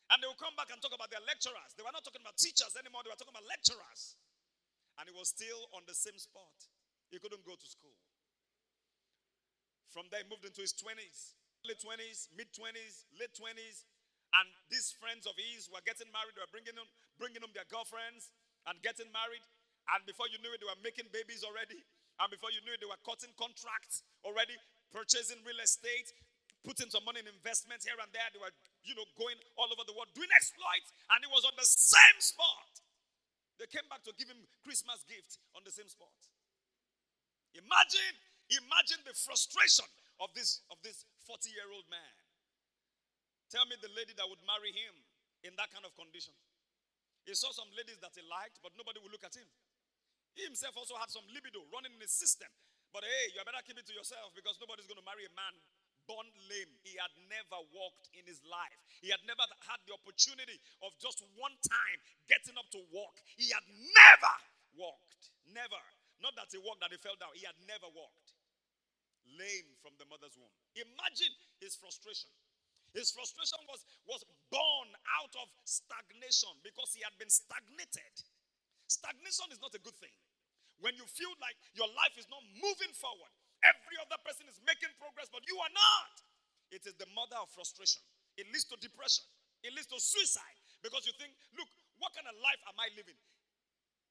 And 0.07 0.23
they 0.23 0.27
would 0.29 0.39
come 0.39 0.55
back 0.55 0.71
and 0.71 0.79
talk 0.79 0.95
about 0.95 1.11
their 1.11 1.23
lecturers. 1.27 1.75
They 1.75 1.83
were 1.83 1.91
not 1.91 2.07
talking 2.07 2.23
about 2.23 2.39
teachers 2.39 2.77
anymore, 2.79 3.03
they 3.03 3.11
were 3.11 3.19
talking 3.19 3.35
about 3.35 3.47
lecturers. 3.49 4.15
And 5.01 5.09
he 5.09 5.13
was 5.15 5.35
still 5.35 5.67
on 5.75 5.83
the 5.83 5.97
same 5.97 6.15
spot. 6.15 6.55
He 7.11 7.19
couldn't 7.19 7.43
go 7.43 7.55
to 7.55 7.67
school. 7.67 7.95
From 9.91 10.07
there, 10.11 10.23
he 10.23 10.27
moved 10.27 10.43
into 10.43 10.63
his 10.63 10.75
20s, 10.75 11.35
late 11.63 11.79
20s, 11.79 12.31
mid 12.35 12.51
20s, 12.51 13.07
late 13.15 13.33
20s. 13.35 13.87
And 14.35 14.47
these 14.67 14.91
friends 14.99 15.23
of 15.23 15.39
his 15.39 15.71
were 15.71 15.83
getting 15.87 16.11
married, 16.11 16.35
they 16.35 16.43
were 16.43 16.51
bringing 16.51 16.75
them, 16.75 16.89
bringing 17.15 17.39
them 17.39 17.53
their 17.55 17.67
girlfriends 17.71 18.31
and 18.67 18.75
getting 18.83 19.07
married. 19.15 19.43
And 19.95 20.03
before 20.03 20.27
you 20.27 20.35
knew 20.43 20.51
it, 20.51 20.59
they 20.59 20.67
were 20.67 20.83
making 20.83 21.07
babies 21.15 21.47
already. 21.47 21.79
And 22.19 22.27
before 22.27 22.51
you 22.51 22.59
knew 22.67 22.75
it, 22.75 22.83
they 22.83 22.89
were 22.89 22.99
cutting 23.07 23.31
contracts 23.39 24.03
already, 24.27 24.57
purchasing 24.91 25.39
real 25.47 25.63
estate, 25.63 26.11
putting 26.67 26.91
some 26.91 27.07
money 27.07 27.23
in 27.23 27.29
investments 27.31 27.87
here 27.87 27.95
and 27.95 28.11
there. 28.11 28.27
They 28.35 28.41
were, 28.43 28.51
you 28.83 28.99
know, 28.99 29.07
going 29.15 29.39
all 29.55 29.71
over 29.71 29.87
the 29.87 29.95
world 29.95 30.11
doing 30.11 30.27
exploits, 30.35 30.91
and 31.13 31.23
it 31.23 31.31
was 31.31 31.47
on 31.47 31.55
the 31.55 31.63
same 31.63 32.19
spot. 32.19 32.83
They 33.61 33.69
came 33.71 33.87
back 33.87 34.03
to 34.05 34.13
give 34.19 34.27
him 34.27 34.43
Christmas 34.61 35.07
gift 35.07 35.39
on 35.55 35.63
the 35.63 35.71
same 35.71 35.87
spot. 35.87 36.13
Imagine, 37.55 38.13
imagine 38.51 39.01
the 39.07 39.15
frustration 39.15 39.87
of 40.21 40.29
this 40.35 40.61
of 40.69 40.77
this 40.83 41.07
40-year-old 41.25 41.87
man. 41.89 42.13
Tell 43.47 43.63
me 43.65 43.79
the 43.79 43.91
lady 43.95 44.11
that 44.19 44.27
would 44.27 44.43
marry 44.43 44.75
him 44.75 44.95
in 45.47 45.55
that 45.55 45.71
kind 45.71 45.87
of 45.87 45.95
condition. 45.95 46.35
He 47.23 47.35
saw 47.35 47.51
some 47.51 47.67
ladies 47.75 47.99
that 47.99 48.15
he 48.15 48.23
liked, 48.27 48.59
but 48.63 48.75
nobody 48.75 48.99
would 49.03 49.11
look 49.11 49.23
at 49.27 49.35
him. 49.35 49.47
He 50.35 50.43
himself 50.47 50.75
also 50.79 50.95
had 50.95 51.11
some 51.11 51.25
libido 51.31 51.63
running 51.71 51.95
in 51.95 52.01
his 52.03 52.13
system. 52.13 52.47
But 52.91 53.03
hey, 53.03 53.35
you 53.35 53.43
better 53.43 53.63
keep 53.67 53.75
it 53.79 53.87
to 53.91 53.95
yourself 53.95 54.31
because 54.31 54.55
nobody's 54.63 54.87
going 54.87 54.99
to 54.99 55.07
marry 55.07 55.27
a 55.27 55.33
man 55.35 55.55
born 56.07 56.25
lame. 56.47 56.71
He 56.87 56.95
had 56.95 57.11
never 57.27 57.59
walked 57.75 58.07
in 58.15 58.23
his 58.23 58.39
life. 58.47 58.79
He 59.03 59.11
had 59.11 59.21
never 59.27 59.43
had 59.67 59.83
the 59.83 59.93
opportunity 59.93 60.55
of 60.81 60.95
just 60.97 61.19
one 61.35 61.53
time 61.67 61.99
getting 62.31 62.55
up 62.55 62.71
to 62.73 62.81
walk. 62.95 63.19
He 63.35 63.51
had 63.51 63.67
never 63.67 64.35
walked. 64.73 65.35
Never. 65.51 65.83
Not 66.23 66.33
that 66.39 66.49
he 66.49 66.57
walked, 66.57 66.81
that 66.81 66.95
he 66.95 66.97
fell 66.97 67.19
down. 67.19 67.35
He 67.35 67.45
had 67.45 67.59
never 67.67 67.91
walked. 67.91 68.33
Lame 69.35 69.75
from 69.83 69.93
the 69.99 70.07
mother's 70.07 70.33
womb. 70.39 70.49
Imagine 70.79 71.29
his 71.59 71.75
frustration. 71.75 72.31
His 72.97 73.13
frustration 73.13 73.61
was, 73.69 73.85
was 74.09 74.25
born 74.49 74.89
out 75.21 75.33
of 75.37 75.47
stagnation 75.69 76.49
because 76.65 76.97
he 76.97 77.05
had 77.05 77.13
been 77.21 77.29
stagnated. 77.29 78.15
Stagnation 78.89 79.53
is 79.53 79.61
not 79.61 79.77
a 79.77 79.81
good 79.85 79.93
thing. 80.01 80.13
When 80.81 80.97
you 80.97 81.05
feel 81.05 81.33
like 81.37 81.57
your 81.77 81.89
life 81.93 82.17
is 82.17 82.25
not 82.33 82.41
moving 82.57 82.89
forward, 82.97 83.29
Every 83.65 83.97
other 83.97 84.19
person 84.21 84.45
is 84.45 84.61
making 84.69 84.93
progress, 85.01 85.29
but 85.33 85.41
you 85.49 85.57
are 85.57 85.73
not. 85.73 86.13
It 86.69 86.85
is 86.85 86.93
the 87.01 87.09
mother 87.17 87.39
of 87.41 87.49
frustration. 87.49 88.03
It 88.37 88.45
leads 88.53 88.69
to 88.69 88.77
depression. 88.77 89.25
It 89.65 89.73
leads 89.73 89.89
to 89.89 89.97
suicide 89.97 90.57
because 90.85 91.09
you 91.09 91.15
think, 91.17 91.33
look, 91.57 91.69
what 91.97 92.13
kind 92.13 92.29
of 92.29 92.37
life 92.37 92.61
am 92.69 92.77
I 92.77 92.93
living? 92.93 93.17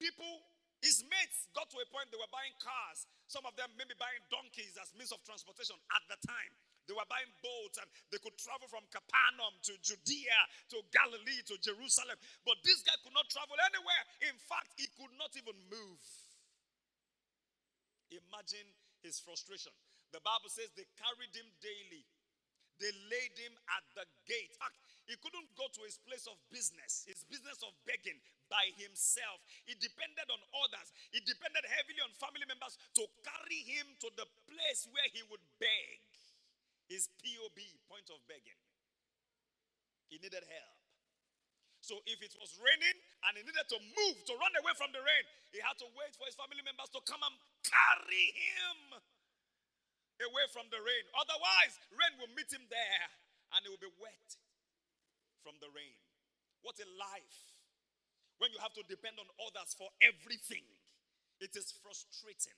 People, 0.02 0.42
his 0.82 1.06
mates 1.06 1.46
got 1.54 1.70
to 1.70 1.78
a 1.78 1.86
point 1.94 2.10
they 2.10 2.18
were 2.18 2.32
buying 2.34 2.52
cars. 2.58 3.06
Some 3.30 3.46
of 3.46 3.54
them 3.54 3.70
maybe 3.78 3.94
buying 3.94 4.18
donkeys 4.28 4.74
as 4.82 4.90
means 4.98 5.14
of 5.14 5.22
transportation 5.22 5.78
at 5.94 6.02
the 6.10 6.18
time. 6.26 6.52
Were 6.96 7.04
buying 7.12 7.28
boats 7.44 7.76
and 7.76 7.88
they 8.08 8.16
could 8.24 8.32
travel 8.40 8.64
from 8.72 8.80
Capernaum 8.88 9.52
to 9.68 9.76
Judea 9.84 10.40
to 10.72 10.80
Galilee 10.88 11.44
to 11.44 11.60
Jerusalem. 11.60 12.16
But 12.40 12.56
this 12.64 12.80
guy 12.80 12.96
could 13.04 13.12
not 13.12 13.28
travel 13.28 13.52
anywhere. 13.68 14.02
In 14.32 14.36
fact, 14.40 14.72
he 14.80 14.88
could 14.96 15.12
not 15.20 15.36
even 15.36 15.52
move. 15.68 16.00
Imagine 18.08 18.64
his 19.04 19.20
frustration. 19.20 19.76
The 20.16 20.24
Bible 20.24 20.48
says 20.48 20.72
they 20.72 20.88
carried 20.96 21.36
him 21.36 21.44
daily. 21.60 22.08
They 22.80 22.92
laid 23.12 23.36
him 23.36 23.52
at 23.72 23.84
the 23.96 24.04
gate. 24.28 24.52
Fact, 24.56 24.76
He 25.08 25.16
couldn't 25.20 25.48
go 25.56 25.64
to 25.68 25.82
his 25.84 25.96
place 26.04 26.28
of 26.28 26.36
business, 26.52 27.08
his 27.08 27.24
business 27.28 27.60
of 27.64 27.72
begging 27.88 28.20
by 28.52 28.72
himself. 28.76 29.40
He 29.64 29.76
depended 29.76 30.28
on 30.28 30.40
others. 30.64 30.92
He 31.12 31.20
depended 31.24 31.64
heavily 31.64 32.00
on 32.04 32.12
family 32.20 32.44
members 32.44 32.76
to 33.00 33.04
carry 33.24 33.60
him 33.64 33.86
to 34.04 34.08
the 34.16 34.28
place 34.48 34.88
where 34.92 35.08
he 35.12 35.24
would 35.28 35.42
beg. 35.56 36.05
His 36.86 37.10
POB, 37.18 37.58
point 37.90 38.06
of 38.14 38.22
begging. 38.30 38.58
He 40.06 40.18
needed 40.22 40.46
help. 40.46 40.78
So 41.82 42.02
if 42.06 42.18
it 42.18 42.34
was 42.38 42.58
raining 42.58 42.98
and 43.26 43.38
he 43.38 43.42
needed 43.46 43.66
to 43.70 43.78
move 43.78 44.18
to 44.26 44.34
run 44.38 44.54
away 44.58 44.74
from 44.74 44.90
the 44.90 45.02
rain, 45.02 45.24
he 45.54 45.62
had 45.62 45.78
to 45.78 45.88
wait 45.94 46.14
for 46.18 46.26
his 46.26 46.34
family 46.34 46.62
members 46.66 46.90
to 46.94 47.00
come 47.06 47.22
and 47.22 47.36
carry 47.62 48.26
him. 48.34 48.78
away 50.18 50.46
from 50.48 50.64
the 50.72 50.80
rain. 50.80 51.04
Otherwise, 51.12 51.76
rain 51.92 52.16
will 52.16 52.32
meet 52.32 52.48
him 52.48 52.64
there 52.72 53.06
and 53.52 53.60
he 53.62 53.68
will 53.68 53.82
be 53.82 53.92
wet 54.00 54.30
from 55.44 55.54
the 55.60 55.68
rain. 55.76 55.98
What 56.64 56.80
a 56.80 56.88
life 56.96 57.38
when 58.40 58.50
you 58.50 58.58
have 58.64 58.72
to 58.80 58.84
depend 58.88 59.20
on 59.20 59.28
others 59.44 59.76
for 59.76 59.92
everything. 60.00 60.64
It 61.38 61.52
is 61.52 61.68
frustrating. 61.84 62.56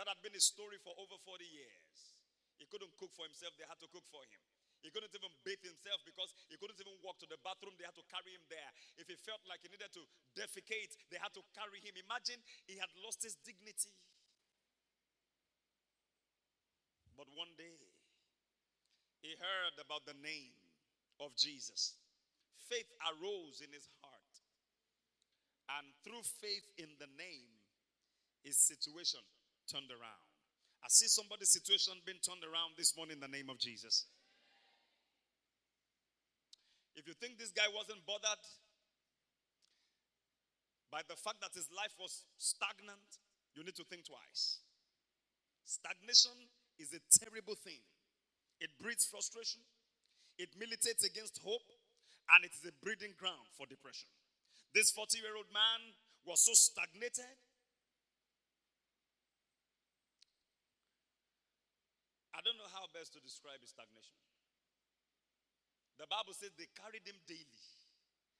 That 0.00 0.08
had 0.08 0.18
been 0.24 0.32
his 0.32 0.48
story 0.48 0.80
for 0.80 0.96
over 0.96 1.20
40 1.20 1.44
years. 1.44 2.17
He 2.58 2.66
couldn't 2.66 2.92
cook 2.98 3.14
for 3.14 3.24
himself, 3.24 3.54
they 3.56 3.66
had 3.66 3.78
to 3.80 3.88
cook 3.88 4.04
for 4.10 4.22
him. 4.26 4.42
He 4.82 4.94
couldn't 4.94 5.10
even 5.10 5.32
bathe 5.42 5.62
himself 5.62 6.02
because 6.06 6.30
he 6.46 6.54
couldn't 6.54 6.78
even 6.78 6.94
walk 7.02 7.18
to 7.18 7.26
the 7.26 7.38
bathroom. 7.42 7.74
They 7.78 7.86
had 7.86 7.98
to 7.98 8.06
carry 8.06 8.30
him 8.30 8.46
there. 8.46 8.70
If 8.94 9.10
he 9.10 9.18
felt 9.18 9.42
like 9.50 9.58
he 9.62 9.70
needed 9.70 9.90
to 9.90 10.02
defecate, 10.38 10.94
they 11.10 11.18
had 11.18 11.34
to 11.34 11.42
carry 11.50 11.82
him. 11.82 11.98
Imagine 11.98 12.38
he 12.62 12.78
had 12.78 12.90
lost 13.02 13.26
his 13.26 13.34
dignity. 13.42 13.90
But 17.18 17.26
one 17.34 17.50
day, 17.58 17.74
he 19.18 19.34
heard 19.34 19.74
about 19.82 20.06
the 20.06 20.14
name 20.22 20.54
of 21.18 21.34
Jesus. 21.34 21.98
Faith 22.70 22.86
arose 23.02 23.58
in 23.58 23.74
his 23.74 23.90
heart. 23.98 24.30
And 25.74 25.90
through 26.06 26.22
faith 26.22 26.70
in 26.78 26.94
the 27.02 27.10
name, 27.18 27.50
his 28.46 28.56
situation 28.56 29.20
turned 29.66 29.90
around. 29.90 30.27
I 30.82 30.88
see 30.88 31.08
somebody's 31.08 31.50
situation 31.50 31.94
being 32.06 32.18
turned 32.22 32.44
around 32.44 32.78
this 32.78 32.96
morning 32.96 33.18
in 33.18 33.22
the 33.24 33.28
name 33.28 33.50
of 33.50 33.58
Jesus. 33.58 34.06
If 36.96 37.06
you 37.06 37.14
think 37.14 37.38
this 37.38 37.54
guy 37.54 37.66
wasn't 37.70 38.02
bothered 38.06 38.42
by 40.90 41.04
the 41.06 41.14
fact 41.14 41.38
that 41.44 41.54
his 41.54 41.68
life 41.70 41.94
was 42.00 42.24
stagnant, 42.38 43.22
you 43.54 43.62
need 43.62 43.76
to 43.76 43.86
think 43.86 44.08
twice. 44.08 44.64
Stagnation 45.62 46.34
is 46.80 46.90
a 46.96 47.02
terrible 47.12 47.54
thing. 47.54 47.82
It 48.58 48.74
breeds 48.82 49.06
frustration, 49.06 49.62
it 50.38 50.50
militates 50.58 51.04
against 51.04 51.38
hope, 51.44 51.70
and 52.34 52.44
it 52.44 52.52
is 52.54 52.64
a 52.66 52.74
breeding 52.82 53.14
ground 53.14 53.46
for 53.54 53.66
depression. 53.66 54.10
This 54.74 54.90
40 54.90 55.18
year 55.18 55.36
old 55.36 55.50
man 55.52 55.94
was 56.26 56.44
so 56.44 56.52
stagnated. 56.52 57.38
I 62.38 62.40
don't 62.46 62.54
know 62.54 62.70
how 62.70 62.86
best 62.94 63.10
to 63.18 63.20
describe 63.26 63.58
his 63.58 63.74
stagnation. 63.74 64.14
The 65.98 66.06
Bible 66.06 66.38
says 66.38 66.54
they 66.54 66.70
carried 66.78 67.02
him 67.02 67.18
daily. 67.26 67.58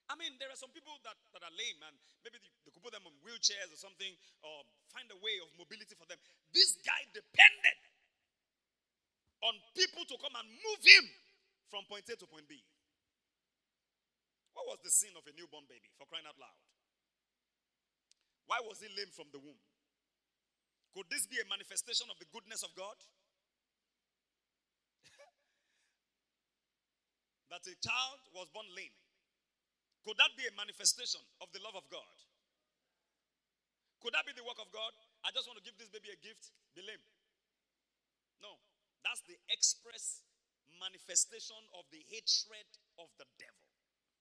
I 0.06 0.14
mean, 0.14 0.38
there 0.38 0.46
are 0.46 0.56
some 0.56 0.70
people 0.70 0.94
that, 1.02 1.18
that 1.34 1.42
are 1.42 1.50
lame 1.50 1.82
and 1.82 1.98
maybe 2.22 2.38
they, 2.38 2.48
they 2.62 2.70
could 2.70 2.80
put 2.80 2.94
them 2.94 3.02
on 3.10 3.12
wheelchairs 3.26 3.74
or 3.74 3.76
something 3.76 4.14
or 4.46 4.62
find 4.94 5.10
a 5.10 5.18
way 5.18 5.42
of 5.42 5.50
mobility 5.58 5.98
for 5.98 6.06
them. 6.06 6.16
This 6.54 6.78
guy 6.86 7.10
depended 7.10 7.78
on 9.42 9.58
people 9.74 10.06
to 10.06 10.14
come 10.22 10.32
and 10.38 10.46
move 10.46 10.82
him 10.86 11.04
from 11.66 11.82
point 11.90 12.06
A 12.06 12.14
to 12.14 12.26
point 12.30 12.46
B. 12.46 12.62
What 14.54 14.70
was 14.70 14.78
the 14.86 14.94
sin 14.94 15.12
of 15.18 15.26
a 15.26 15.34
newborn 15.34 15.66
baby 15.66 15.90
for 15.98 16.06
crying 16.06 16.24
out 16.24 16.38
loud? 16.38 16.56
Why 18.46 18.62
was 18.62 18.78
he 18.78 18.88
lame 18.94 19.10
from 19.10 19.28
the 19.34 19.42
womb? 19.42 19.58
Could 20.94 21.10
this 21.10 21.26
be 21.28 21.42
a 21.42 21.46
manifestation 21.50 22.08
of 22.08 22.16
the 22.16 22.30
goodness 22.30 22.62
of 22.62 22.72
God? 22.78 22.96
That 27.50 27.64
a 27.64 27.74
child 27.80 28.20
was 28.36 28.48
born 28.52 28.66
lame. 28.76 28.92
Could 30.04 30.16
that 30.20 30.32
be 30.36 30.48
a 30.48 30.54
manifestation 30.56 31.20
of 31.42 31.48
the 31.52 31.60
love 31.60 31.76
of 31.76 31.84
God? 31.92 32.16
Could 34.00 34.14
that 34.14 34.24
be 34.24 34.32
the 34.32 34.46
work 34.46 34.60
of 34.62 34.70
God? 34.70 34.94
I 35.26 35.34
just 35.34 35.50
want 35.50 35.58
to 35.58 35.64
give 35.66 35.74
this 35.76 35.90
baby 35.90 36.14
a 36.14 36.18
gift, 36.22 36.54
be 36.72 36.86
lame. 36.86 37.02
No. 38.38 38.56
That's 39.02 39.20
the 39.26 39.34
express 39.50 40.22
manifestation 40.78 41.58
of 41.74 41.88
the 41.90 41.98
hatred 42.06 42.68
of 43.02 43.10
the 43.18 43.26
devil. 43.36 43.64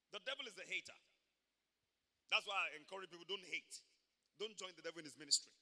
The 0.09 0.21
devil 0.25 0.49
is 0.49 0.57
a 0.57 0.65
hater. 0.65 0.97
That's 2.33 2.43
why 2.49 2.57
I 2.57 2.79
encourage 2.79 3.13
people 3.13 3.27
don't 3.29 3.45
hate. 3.47 3.75
Don't 4.41 4.57
join 4.57 4.73
the 4.73 4.83
devil 4.83 4.99
in 4.99 5.07
his 5.07 5.17
ministry. 5.17 5.53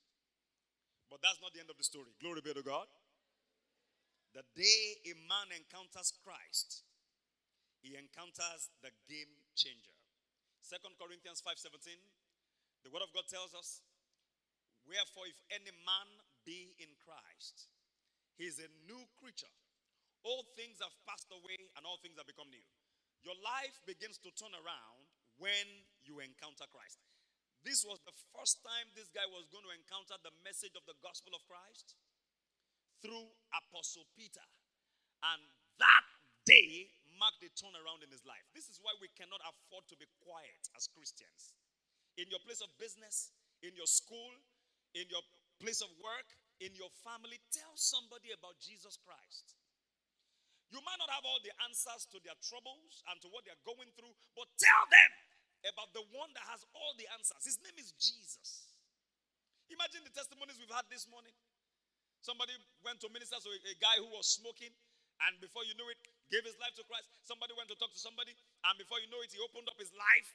But 1.11 1.21
that's 1.21 1.37
not 1.43 1.53
the 1.53 1.61
end 1.61 1.69
of 1.69 1.77
the 1.77 1.85
story. 1.85 2.09
Glory 2.17 2.41
be 2.41 2.55
to 2.55 2.65
God. 2.65 2.89
The 4.33 4.43
day 4.55 4.81
a 5.07 5.13
man 5.29 5.53
encounters 5.55 6.11
Christ, 6.23 6.83
he 7.85 7.93
encounters 7.93 8.73
the 8.81 8.89
game 9.05 9.29
changer. 9.53 9.93
Second 10.65 10.97
Corinthians 10.97 11.45
5:17, 11.45 12.01
the 12.81 12.89
word 12.89 13.05
of 13.05 13.13
God 13.13 13.29
tells 13.29 13.53
us, 13.53 13.85
Wherefore, 14.89 15.29
if 15.29 15.37
any 15.53 15.69
man 15.85 16.09
be 16.45 16.73
in 16.81 16.89
Christ, 16.97 17.69
He's 18.37 18.59
a 18.59 18.69
new 18.89 19.05
creature. 19.21 19.51
All 20.25 20.43
things 20.57 20.81
have 20.81 20.93
passed 21.05 21.29
away 21.31 21.69
and 21.77 21.85
all 21.85 22.01
things 22.01 22.17
have 22.17 22.27
become 22.27 22.49
new. 22.49 22.65
Your 23.23 23.37
life 23.39 23.79
begins 23.85 24.17
to 24.25 24.33
turn 24.33 24.51
around 24.51 25.05
when 25.37 25.65
you 26.03 26.19
encounter 26.19 26.65
Christ. 26.67 26.99
This 27.63 27.85
was 27.85 28.01
the 28.05 28.13
first 28.33 28.61
time 28.61 28.89
this 28.93 29.09
guy 29.09 29.25
was 29.29 29.49
going 29.49 29.65
to 29.65 29.73
encounter 29.73 30.17
the 30.21 30.33
message 30.45 30.73
of 30.77 30.85
the 30.85 30.97
gospel 31.01 31.33
of 31.33 31.41
Christ 31.49 31.97
through 33.01 33.25
Apostle 33.53 34.05
Peter. 34.13 34.43
And 35.25 35.41
that 35.81 36.05
day 36.45 36.91
marked 37.19 37.43
a 37.43 37.49
turnaround 37.55 38.03
in 38.03 38.11
his 38.11 38.23
life. 38.27 38.43
This 38.51 38.67
is 38.67 38.79
why 38.83 38.91
we 38.99 39.11
cannot 39.15 39.41
afford 39.45 39.87
to 39.91 39.95
be 39.97 40.07
quiet 40.23 40.63
as 40.75 40.87
Christians. 40.91 41.55
In 42.15 42.27
your 42.31 42.39
place 42.43 42.63
of 42.63 42.71
business, 42.79 43.35
in 43.63 43.75
your 43.75 43.87
school, 43.87 44.31
in 44.95 45.07
your 45.11 45.23
place 45.59 45.83
of 45.83 45.91
work, 45.99 46.27
in 46.63 46.71
your 46.75 46.91
family, 47.03 47.39
tell 47.51 47.75
somebody 47.75 48.31
about 48.31 48.55
Jesus 48.63 48.95
Christ. 49.03 49.59
You 50.71 50.79
might 50.83 50.99
not 50.99 51.11
have 51.11 51.27
all 51.27 51.39
the 51.43 51.53
answers 51.67 52.07
to 52.11 52.17
their 52.23 52.35
troubles 52.41 53.03
and 53.11 53.19
to 53.23 53.27
what 53.29 53.43
they're 53.43 53.59
going 53.67 53.91
through, 53.95 54.15
but 54.33 54.47
tell 54.55 54.83
them 54.89 55.11
about 55.67 55.91
the 55.93 56.03
one 56.15 56.31
that 56.35 56.45
has 56.51 56.63
all 56.73 56.93
the 56.97 57.07
answers. 57.15 57.43
His 57.43 57.59
name 57.61 57.77
is 57.77 57.93
Jesus. 57.99 58.75
Imagine 59.69 60.05
the 60.05 60.13
testimonies 60.13 60.57
we've 60.61 60.73
had 60.73 60.85
this 60.89 61.09
morning. 61.09 61.33
Somebody 62.21 62.53
went 62.81 63.01
to 63.05 63.09
minister 63.13 63.37
to 63.37 63.49
a, 63.53 63.75
guy 63.77 64.01
who 64.01 64.09
was 64.13 64.25
smoking, 64.25 64.73
and 65.29 65.33
before 65.41 65.61
you 65.65 65.77
knew 65.77 65.85
it, 65.93 66.01
gave 66.33 66.45
his 66.45 66.57
life 66.57 66.73
to 66.79 66.83
Christ. 66.85 67.09
Somebody 67.25 67.53
went 67.53 67.69
to 67.69 67.77
talk 67.77 67.93
to 67.93 68.01
somebody, 68.01 68.33
and 68.33 68.73
before 68.77 68.97
you 69.01 69.09
know 69.09 69.21
it, 69.21 69.31
he 69.33 69.39
opened 69.41 69.69
up 69.69 69.77
his 69.77 69.93
life 69.93 70.29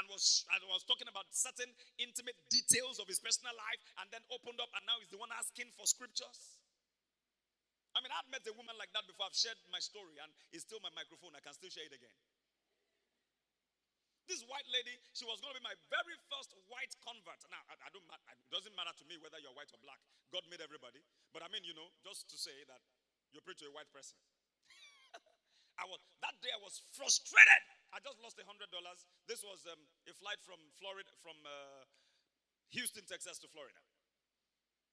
and 0.00 0.04
was, 0.10 0.42
and 0.50 0.60
was 0.66 0.82
talking 0.82 1.06
about 1.06 1.28
certain 1.30 1.70
intimate 2.02 2.38
details 2.50 2.98
of 2.98 3.06
his 3.06 3.22
personal 3.22 3.54
life 3.54 3.80
and 4.02 4.10
then 4.10 4.22
opened 4.32 4.58
up 4.58 4.70
and 4.74 4.82
now 4.88 4.96
he's 4.98 5.12
the 5.12 5.20
one 5.20 5.30
asking 5.38 5.70
for 5.78 5.86
scriptures. 5.86 6.58
I 7.94 8.02
mean, 8.02 8.10
I've 8.10 8.26
met 8.26 8.42
a 8.50 8.54
woman 8.58 8.74
like 8.74 8.90
that 8.90 9.06
before. 9.06 9.30
I've 9.30 9.38
shared 9.38 9.58
my 9.70 9.78
story 9.78 10.18
and 10.18 10.30
it's 10.50 10.66
still 10.66 10.82
my 10.82 10.90
microphone. 10.98 11.30
I 11.38 11.42
can 11.44 11.54
still 11.54 11.70
share 11.70 11.86
it 11.86 11.94
again. 11.94 12.14
This 14.26 14.42
white 14.50 14.66
lady, 14.72 14.98
she 15.12 15.28
was 15.28 15.38
going 15.38 15.52
to 15.54 15.60
be 15.60 15.68
my 15.68 15.76
very 15.92 16.16
first 16.32 16.56
white 16.66 16.90
convert. 17.04 17.38
Now, 17.52 17.60
I, 17.70 17.76
I 17.86 17.88
don't, 17.92 18.02
it 18.08 18.50
doesn't 18.50 18.74
matter 18.74 18.96
to 18.98 19.04
me 19.06 19.20
whether 19.20 19.38
you're 19.38 19.54
white 19.54 19.70
or 19.70 19.78
black. 19.84 20.00
God 20.32 20.42
made 20.50 20.64
everybody. 20.64 21.04
But 21.30 21.46
I 21.46 21.52
mean, 21.52 21.62
you 21.62 21.76
know, 21.76 21.86
just 22.02 22.26
to 22.32 22.36
say 22.40 22.56
that 22.66 22.82
you 23.30 23.38
preach 23.44 23.62
to 23.62 23.70
a 23.70 23.74
white 23.76 23.92
person. 23.94 24.18
I 25.78 25.84
was 25.90 25.98
that 26.22 26.36
day 26.38 26.52
I 26.54 26.60
was 26.62 26.82
frustrated. 26.94 27.62
I 27.94 28.02
just 28.02 28.18
lost 28.22 28.38
a 28.38 28.46
hundred 28.46 28.70
dollars. 28.70 29.06
This 29.26 29.42
was 29.42 29.62
um, 29.70 29.78
a 30.06 30.14
flight 30.14 30.42
from 30.42 30.58
Florida, 30.78 31.10
from 31.22 31.38
uh, 31.46 31.86
Houston, 32.74 33.06
Texas 33.06 33.38
to 33.42 33.48
Florida. 33.50 33.78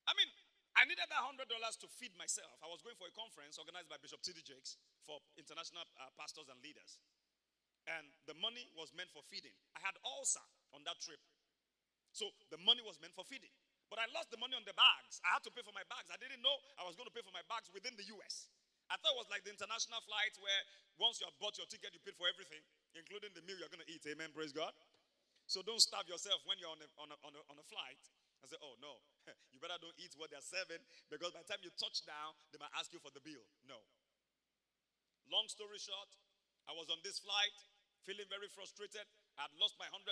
I 0.05 0.13
mean, 0.17 0.29
I 0.77 0.85
needed 0.85 1.05
that 1.05 1.21
hundred 1.21 1.49
dollars 1.49 1.77
to 1.81 1.87
feed 1.89 2.13
myself. 2.17 2.57
I 2.61 2.69
was 2.69 2.81
going 2.81 2.97
for 2.97 3.09
a 3.09 3.13
conference 3.13 3.57
organized 3.61 3.89
by 3.89 4.01
Bishop 4.01 4.21
T.D. 4.25 4.41
Jakes 4.45 4.77
for 5.05 5.21
international 5.37 5.85
uh, 5.97 6.09
pastors 6.17 6.49
and 6.49 6.57
leaders, 6.61 6.97
and 7.89 8.09
the 8.25 8.37
money 8.37 8.69
was 8.77 8.93
meant 8.93 9.09
for 9.13 9.21
feeding. 9.25 9.53
I 9.77 9.81
had 9.81 9.97
ulcer 10.05 10.45
on 10.73 10.85
that 10.89 10.97
trip, 11.01 11.21
so 12.13 12.29
the 12.49 12.61
money 12.61 12.81
was 12.85 12.97
meant 13.01 13.13
for 13.13 13.25
feeding. 13.25 13.51
But 13.91 13.99
I 13.99 14.07
lost 14.15 14.31
the 14.31 14.39
money 14.39 14.55
on 14.55 14.63
the 14.63 14.71
bags. 14.71 15.19
I 15.27 15.35
had 15.35 15.43
to 15.43 15.51
pay 15.51 15.67
for 15.67 15.75
my 15.75 15.83
bags. 15.91 16.07
I 16.07 16.15
didn't 16.15 16.39
know 16.39 16.55
I 16.79 16.87
was 16.87 16.95
going 16.95 17.11
to 17.11 17.11
pay 17.11 17.19
for 17.27 17.35
my 17.35 17.43
bags 17.51 17.67
within 17.75 17.91
the 17.99 18.07
U.S. 18.15 18.47
I 18.91 18.99
thought 18.99 19.15
it 19.15 19.21
was 19.23 19.31
like 19.31 19.47
the 19.47 19.55
international 19.55 20.03
flight 20.03 20.35
where 20.43 20.61
once 20.99 21.23
you 21.23 21.25
have 21.25 21.37
bought 21.39 21.55
your 21.55 21.65
ticket, 21.71 21.95
you 21.95 22.03
paid 22.03 22.19
for 22.19 22.27
everything, 22.27 22.59
including 22.91 23.31
the 23.31 23.43
meal 23.47 23.55
you're 23.55 23.71
going 23.71 23.83
to 23.83 23.87
eat. 23.87 24.03
Amen. 24.11 24.35
Praise 24.35 24.51
God. 24.51 24.75
So 25.47 25.63
don't 25.63 25.79
starve 25.79 26.11
yourself 26.11 26.43
when 26.43 26.59
you're 26.59 26.71
on 26.71 26.83
a, 26.83 26.87
on 26.99 27.07
a, 27.07 27.17
on 27.23 27.31
a, 27.31 27.41
on 27.47 27.55
a 27.55 27.65
flight 27.71 28.03
and 28.43 28.51
say, 28.51 28.59
oh, 28.59 28.75
no, 28.83 28.99
you 29.55 29.63
better 29.63 29.79
don't 29.79 29.95
eat 29.95 30.11
what 30.19 30.27
they're 30.27 30.43
serving 30.43 30.83
because 31.07 31.31
by 31.31 31.39
the 31.39 31.49
time 31.49 31.63
you 31.63 31.71
touch 31.79 32.03
down, 32.03 32.35
they 32.51 32.59
might 32.59 32.71
ask 32.75 32.91
you 32.91 32.99
for 32.99 33.15
the 33.15 33.23
bill. 33.23 33.41
No. 33.63 33.79
Long 35.31 35.47
story 35.47 35.79
short, 35.79 36.11
I 36.67 36.75
was 36.75 36.91
on 36.91 36.99
this 37.07 37.23
flight 37.23 37.55
feeling 38.03 38.27
very 38.27 38.51
frustrated. 38.51 39.07
I 39.39 39.47
had 39.47 39.53
lost 39.55 39.79
my 39.79 39.87
$100. 39.87 40.03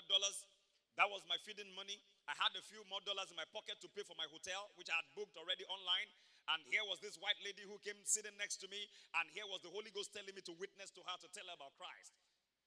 That 0.96 1.08
was 1.12 1.24
my 1.28 1.36
feeding 1.44 1.70
money. 1.76 2.00
I 2.28 2.36
had 2.40 2.52
a 2.56 2.64
few 2.64 2.84
more 2.88 3.04
dollars 3.04 3.28
in 3.32 3.38
my 3.40 3.48
pocket 3.52 3.80
to 3.84 3.88
pay 3.92 4.04
for 4.08 4.16
my 4.16 4.28
hotel, 4.32 4.72
which 4.80 4.88
I 4.88 5.00
had 5.00 5.08
booked 5.16 5.36
already 5.36 5.68
online. 5.68 6.10
And 6.56 6.66
here 6.66 6.82
was 6.89 6.97
this 6.97 7.14
white 7.22 7.38
lady 7.45 7.62
who 7.62 7.78
came 7.86 7.97
sitting 8.10 8.34
next 8.41 8.58
to 8.66 8.68
me, 8.74 8.89
and 9.22 9.30
here 9.30 9.45
was 9.45 9.62
the 9.62 9.70
Holy 9.70 9.93
Ghost 9.93 10.10
telling 10.10 10.34
me 10.34 10.41
to 10.50 10.54
witness 10.58 10.89
to 10.97 11.02
her 11.06 11.18
to 11.22 11.30
tell 11.30 11.45
her 11.45 11.54
about 11.54 11.78
Christ. 11.78 12.18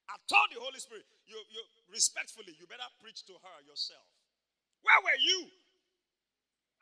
I 0.06 0.18
told 0.30 0.54
the 0.54 0.62
Holy 0.62 0.78
Spirit, 0.78 1.02
you, 1.26 1.38
you 1.50 1.62
respectfully, 1.90 2.54
you 2.58 2.66
better 2.70 2.86
preach 3.02 3.26
to 3.26 3.34
her 3.34 3.56
yourself. 3.66 4.06
Where 4.86 5.00
were 5.02 5.18
you? 5.18 5.50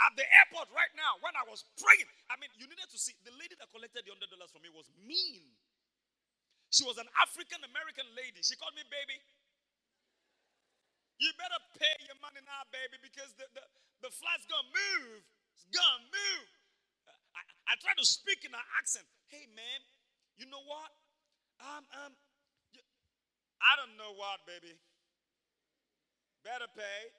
At 0.01 0.17
the 0.17 0.25
airport 0.25 0.73
right 0.73 0.93
now, 0.97 1.21
when 1.21 1.37
I 1.37 1.45
was 1.45 1.65
praying, 1.77 2.09
I 2.33 2.41
mean, 2.41 2.49
you 2.57 2.65
needed 2.65 2.89
to 2.89 2.99
see 3.01 3.13
the 3.25 3.37
lady 3.37 3.53
that 3.61 3.69
collected 3.69 4.09
the 4.09 4.13
hundred 4.17 4.33
dollars 4.33 4.49
from 4.49 4.65
me 4.65 4.73
was 4.73 4.89
mean. 5.05 5.45
She 6.73 6.89
was 6.89 6.97
an 6.97 7.09
African 7.21 7.61
American 7.69 8.09
lady. 8.17 8.41
She 8.41 8.57
called 8.57 8.73
me 8.73 8.85
baby. 8.89 9.21
You 11.21 11.29
better 11.37 11.61
pay 11.77 11.93
your 12.09 12.17
money 12.25 12.41
now, 12.49 12.65
baby, 12.73 12.97
because 13.05 13.29
the, 13.37 13.45
the, 13.53 13.61
the 14.09 14.11
flight's 14.13 14.49
gonna 14.49 14.73
move. 14.73 15.21
It's 15.53 15.69
gonna 15.69 16.09
move. 16.09 16.49
I, 17.37 17.43
I 17.71 17.73
try 17.79 17.95
to 17.95 18.07
speak 18.07 18.43
in 18.45 18.53
an 18.53 18.67
accent. 18.79 19.07
Hey, 19.29 19.47
man, 19.55 19.81
you 20.37 20.47
know 20.49 20.63
what? 20.67 20.91
Um, 21.61 21.85
um, 22.05 22.13
I 23.61 23.73
don't 23.77 23.95
know 24.01 24.17
what, 24.17 24.41
baby. 24.49 24.73
Better 26.41 26.69
pay. 26.73 27.13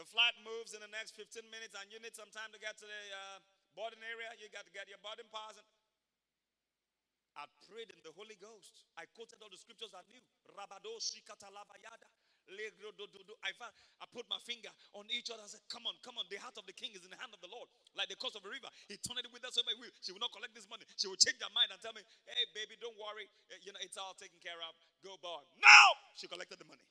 The 0.00 0.06
flight 0.08 0.34
moves 0.42 0.74
in 0.74 0.82
the 0.82 0.90
next 0.90 1.14
15 1.14 1.46
minutes, 1.52 1.76
and 1.78 1.86
you 1.92 2.02
need 2.02 2.16
some 2.16 2.32
time 2.34 2.50
to 2.50 2.58
get 2.58 2.74
to 2.82 2.86
the 2.88 3.02
uh, 3.14 3.38
boarding 3.78 4.02
area. 4.02 4.32
You 4.40 4.50
got 4.50 4.66
to 4.66 4.74
get 4.74 4.90
your 4.90 4.98
boarding 5.04 5.28
pass. 5.30 5.54
I 7.38 7.46
prayed 7.66 7.90
in 7.94 8.00
the 8.02 8.10
Holy 8.14 8.38
Ghost. 8.38 8.86
I 8.98 9.06
quoted 9.14 9.38
all 9.42 9.50
the 9.50 9.58
scriptures 9.58 9.94
I 9.94 10.02
knew. 10.10 10.22
Rabado. 10.54 10.98
I, 12.44 14.04
put 14.14 14.30
my 14.30 14.38
finger 14.46 14.70
on 14.94 15.04
each 15.10 15.28
other 15.32 15.42
and 15.42 15.50
said, 15.50 15.64
Come 15.66 15.84
on, 15.90 15.98
come 16.06 16.14
on. 16.20 16.28
The 16.30 16.38
heart 16.38 16.54
of 16.54 16.64
the 16.70 16.76
king 16.76 16.94
is 16.94 17.02
in 17.02 17.10
the 17.10 17.18
hand 17.18 17.34
of 17.34 17.42
the 17.42 17.50
Lord, 17.50 17.66
like 17.98 18.06
the 18.06 18.16
course 18.16 18.38
of 18.38 18.46
a 18.46 18.50
river. 18.50 18.70
He 18.86 18.94
turned 19.02 19.18
it 19.20 19.28
with 19.34 19.42
us 19.42 19.58
will. 19.58 19.90
She 20.04 20.14
will 20.14 20.22
not 20.22 20.30
collect 20.30 20.54
this 20.54 20.70
money. 20.70 20.86
She 20.94 21.10
will 21.10 21.18
change 21.18 21.40
her 21.42 21.50
mind 21.50 21.74
and 21.74 21.80
tell 21.82 21.92
me, 21.96 22.04
Hey, 22.28 22.46
baby, 22.54 22.78
don't 22.78 22.94
worry. 22.94 23.26
Eh, 23.50 23.58
you 23.66 23.74
know, 23.74 23.82
it's 23.82 23.98
all 23.98 24.14
taken 24.14 24.38
care 24.38 24.58
of. 24.62 24.72
Go 25.02 25.18
boy. 25.18 25.42
No! 25.58 25.80
She 26.14 26.30
collected 26.30 26.62
the 26.62 26.68
money. 26.68 26.86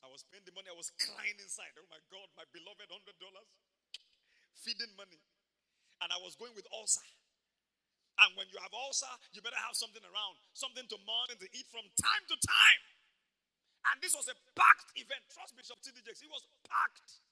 I 0.00 0.08
was 0.08 0.24
paying 0.28 0.44
the 0.44 0.54
money. 0.56 0.68
I 0.72 0.76
was 0.76 0.92
crying 0.96 1.36
inside. 1.40 1.72
Oh 1.76 1.88
my 1.88 2.00
God, 2.08 2.28
my 2.36 2.44
beloved 2.52 2.88
hundred 2.88 3.16
dollars, 3.20 3.48
feeding 4.56 4.92
money, 4.96 5.20
and 6.00 6.08
I 6.08 6.18
was 6.24 6.36
going 6.36 6.52
with 6.56 6.64
ulcer. 6.72 7.04
And 8.20 8.36
when 8.36 8.48
you 8.52 8.60
have 8.60 8.72
ulcer, 8.76 9.08
you 9.32 9.40
better 9.40 9.58
have 9.64 9.72
something 9.72 10.04
around, 10.04 10.36
something 10.52 10.84
to 10.92 10.98
mourn 11.08 11.32
and 11.32 11.40
to 11.40 11.48
eat 11.56 11.64
from 11.72 11.88
time 11.96 12.24
to 12.28 12.36
time. 12.36 12.82
And 13.88 13.96
this 14.04 14.12
was 14.12 14.28
a 14.28 14.36
packed 14.52 14.92
event. 14.92 15.24
Trust 15.32 15.56
Bishop 15.56 15.80
T.D. 15.80 16.04
Jakes, 16.04 16.20
it 16.20 16.28
was 16.28 16.44
packed. 16.68 17.24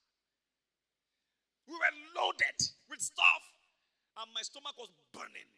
We 1.69 1.77
were 1.77 1.95
loaded 2.17 2.57
with 2.89 3.05
stuff, 3.05 3.45
and 4.17 4.33
my 4.33 4.41
stomach 4.41 4.73
was 4.81 4.89
burning. 5.13 5.53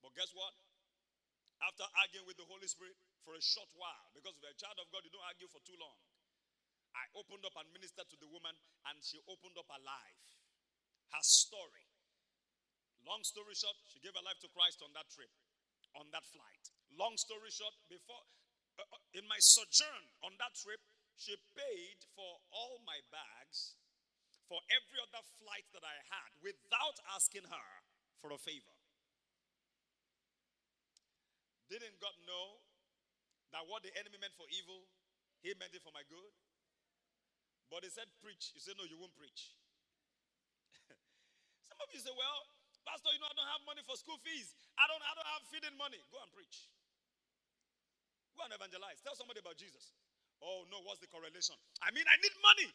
But 0.00 0.16
guess 0.16 0.32
what? 0.32 0.56
After 1.60 1.84
arguing 2.00 2.24
with 2.24 2.40
the 2.40 2.48
Holy 2.48 2.64
Spirit 2.64 2.96
for 3.28 3.36
a 3.36 3.42
short 3.44 3.68
while, 3.76 4.08
because 4.16 4.32
if 4.32 4.40
you're 4.40 4.56
a 4.56 4.56
child 4.56 4.80
of 4.80 4.88
God, 4.88 5.04
you 5.04 5.12
don't 5.12 5.28
argue 5.28 5.50
for 5.52 5.60
too 5.68 5.76
long. 5.76 6.00
I 6.96 7.04
opened 7.12 7.44
up 7.44 7.52
and 7.60 7.68
ministered 7.76 8.08
to 8.08 8.16
the 8.16 8.30
woman, 8.32 8.56
and 8.88 8.96
she 9.04 9.20
opened 9.28 9.60
up 9.60 9.68
her 9.68 9.82
life, 9.84 10.24
her 11.12 11.20
story. 11.20 11.87
Long 13.08 13.24
story 13.24 13.56
short, 13.56 13.72
she 13.88 14.04
gave 14.04 14.12
her 14.12 14.20
life 14.20 14.36
to 14.44 14.52
Christ 14.52 14.84
on 14.84 14.92
that 14.92 15.08
trip, 15.08 15.32
on 15.96 16.12
that 16.12 16.28
flight. 16.28 16.64
Long 16.92 17.16
story 17.16 17.48
short, 17.48 17.72
before 17.88 18.20
uh, 18.76 18.84
uh, 18.84 19.00
in 19.16 19.24
my 19.24 19.40
sojourn 19.40 20.04
on 20.20 20.36
that 20.36 20.52
trip, 20.52 20.84
she 21.16 21.32
paid 21.56 22.04
for 22.12 22.28
all 22.52 22.84
my 22.84 23.00
bags 23.08 23.80
for 24.44 24.60
every 24.68 25.00
other 25.00 25.24
flight 25.40 25.64
that 25.72 25.80
I 25.80 25.96
had 26.12 26.30
without 26.44 27.00
asking 27.16 27.48
her 27.48 27.68
for 28.20 28.28
a 28.36 28.40
favor. 28.40 28.76
Didn't 31.72 31.96
God 32.04 32.16
know 32.28 32.60
that 33.56 33.64
what 33.64 33.88
the 33.88 33.92
enemy 33.96 34.20
meant 34.20 34.36
for 34.36 34.48
evil, 34.52 34.84
he 35.40 35.56
meant 35.56 35.72
it 35.72 35.80
for 35.80 35.96
my 35.96 36.04
good? 36.12 36.32
But 37.72 37.84
he 37.84 37.92
said, 37.92 38.08
Preach. 38.20 38.52
You 38.52 38.60
said, 38.60 38.76
No, 38.76 38.84
you 38.84 39.00
won't 39.00 39.16
preach. 39.16 39.56
Some 41.68 41.80
of 41.80 41.88
you 41.92 42.00
say, 42.00 42.12
Well, 42.12 42.57
Pastor, 42.88 43.12
you 43.12 43.20
know, 43.20 43.28
I 43.28 43.36
don't 43.36 43.52
have 43.52 43.64
money 43.68 43.84
for 43.84 44.00
school 44.00 44.16
fees. 44.24 44.56
I 44.80 44.88
don't, 44.88 45.04
I 45.04 45.12
don't 45.12 45.28
have 45.36 45.44
feeding 45.52 45.76
money. 45.76 46.00
Go 46.08 46.16
and 46.24 46.32
preach. 46.32 46.72
Go 48.32 48.48
and 48.48 48.52
evangelize. 48.56 49.04
Tell 49.04 49.12
somebody 49.12 49.44
about 49.44 49.60
Jesus. 49.60 49.92
Oh 50.40 50.64
no, 50.72 50.80
what's 50.88 51.02
the 51.04 51.10
correlation? 51.10 51.52
I 51.84 51.92
mean, 51.92 52.08
I 52.08 52.16
need 52.24 52.32
money. 52.40 52.70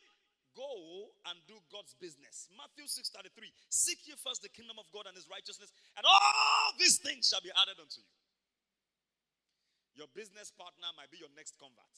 Go 0.53 0.70
and 1.34 1.41
do 1.49 1.57
God's 1.74 1.97
business. 1.97 2.45
Matthew 2.53 2.86
6:33. 2.86 3.49
Seek 3.74 4.05
ye 4.05 4.14
first 4.22 4.45
the 4.45 4.53
kingdom 4.53 4.78
of 4.78 4.86
God 4.93 5.09
and 5.09 5.18
his 5.18 5.26
righteousness, 5.26 5.74
and 5.97 6.05
all 6.05 6.70
these 6.78 7.01
things 7.01 7.26
shall 7.26 7.41
be 7.41 7.49
added 7.57 7.82
unto 7.82 8.03
you. 8.03 8.14
Your 9.97 10.09
business 10.14 10.53
partner 10.53 10.93
might 10.93 11.09
be 11.09 11.18
your 11.18 11.32
next 11.34 11.57
convert. 11.57 11.97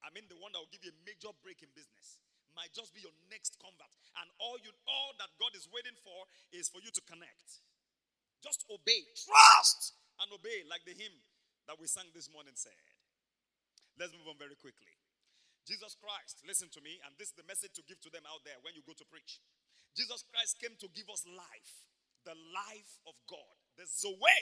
I 0.00 0.08
mean, 0.16 0.24
the 0.32 0.38
one 0.40 0.54
that 0.54 0.62
will 0.64 0.72
give 0.72 0.86
you 0.86 0.94
a 0.94 0.98
major 1.04 1.34
break 1.44 1.60
in 1.60 1.68
business 1.76 2.22
might 2.56 2.72
just 2.72 2.96
be 2.96 3.04
your 3.04 3.14
next 3.28 3.60
convert. 3.60 3.92
And 4.18 4.26
all 4.40 4.56
you 4.64 4.72
all 4.88 5.12
that 5.20 5.30
God 5.36 5.52
is 5.52 5.68
waiting 5.68 5.94
for 6.00 6.24
is 6.56 6.72
for 6.72 6.80
you 6.80 6.88
to 6.90 7.02
connect. 7.04 7.60
Just 8.40 8.64
obey, 8.72 9.04
trust, 9.12 9.94
and 10.18 10.32
obey, 10.32 10.64
like 10.64 10.82
the 10.88 10.96
hymn 10.96 11.12
that 11.68 11.76
we 11.76 11.86
sang 11.86 12.08
this 12.16 12.32
morning 12.32 12.56
said. 12.56 12.80
Let's 14.00 14.16
move 14.16 14.28
on 14.28 14.40
very 14.40 14.56
quickly. 14.56 14.92
Jesus 15.66 15.98
Christ, 15.98 16.46
listen 16.46 16.70
to 16.72 16.80
me, 16.80 17.02
and 17.02 17.12
this 17.18 17.34
is 17.34 17.36
the 17.36 17.48
message 17.48 17.74
to 17.74 17.82
give 17.90 17.98
to 18.06 18.10
them 18.12 18.22
out 18.30 18.46
there 18.46 18.56
when 18.62 18.72
you 18.78 18.86
go 18.86 18.94
to 18.94 19.06
preach. 19.08 19.42
Jesus 19.98 20.22
Christ 20.30 20.62
came 20.62 20.78
to 20.78 20.88
give 20.94 21.10
us 21.10 21.26
life, 21.26 21.74
the 22.22 22.38
life 22.54 23.02
of 23.08 23.18
God, 23.26 23.56
the 23.74 23.88
Zoe, 23.88 24.40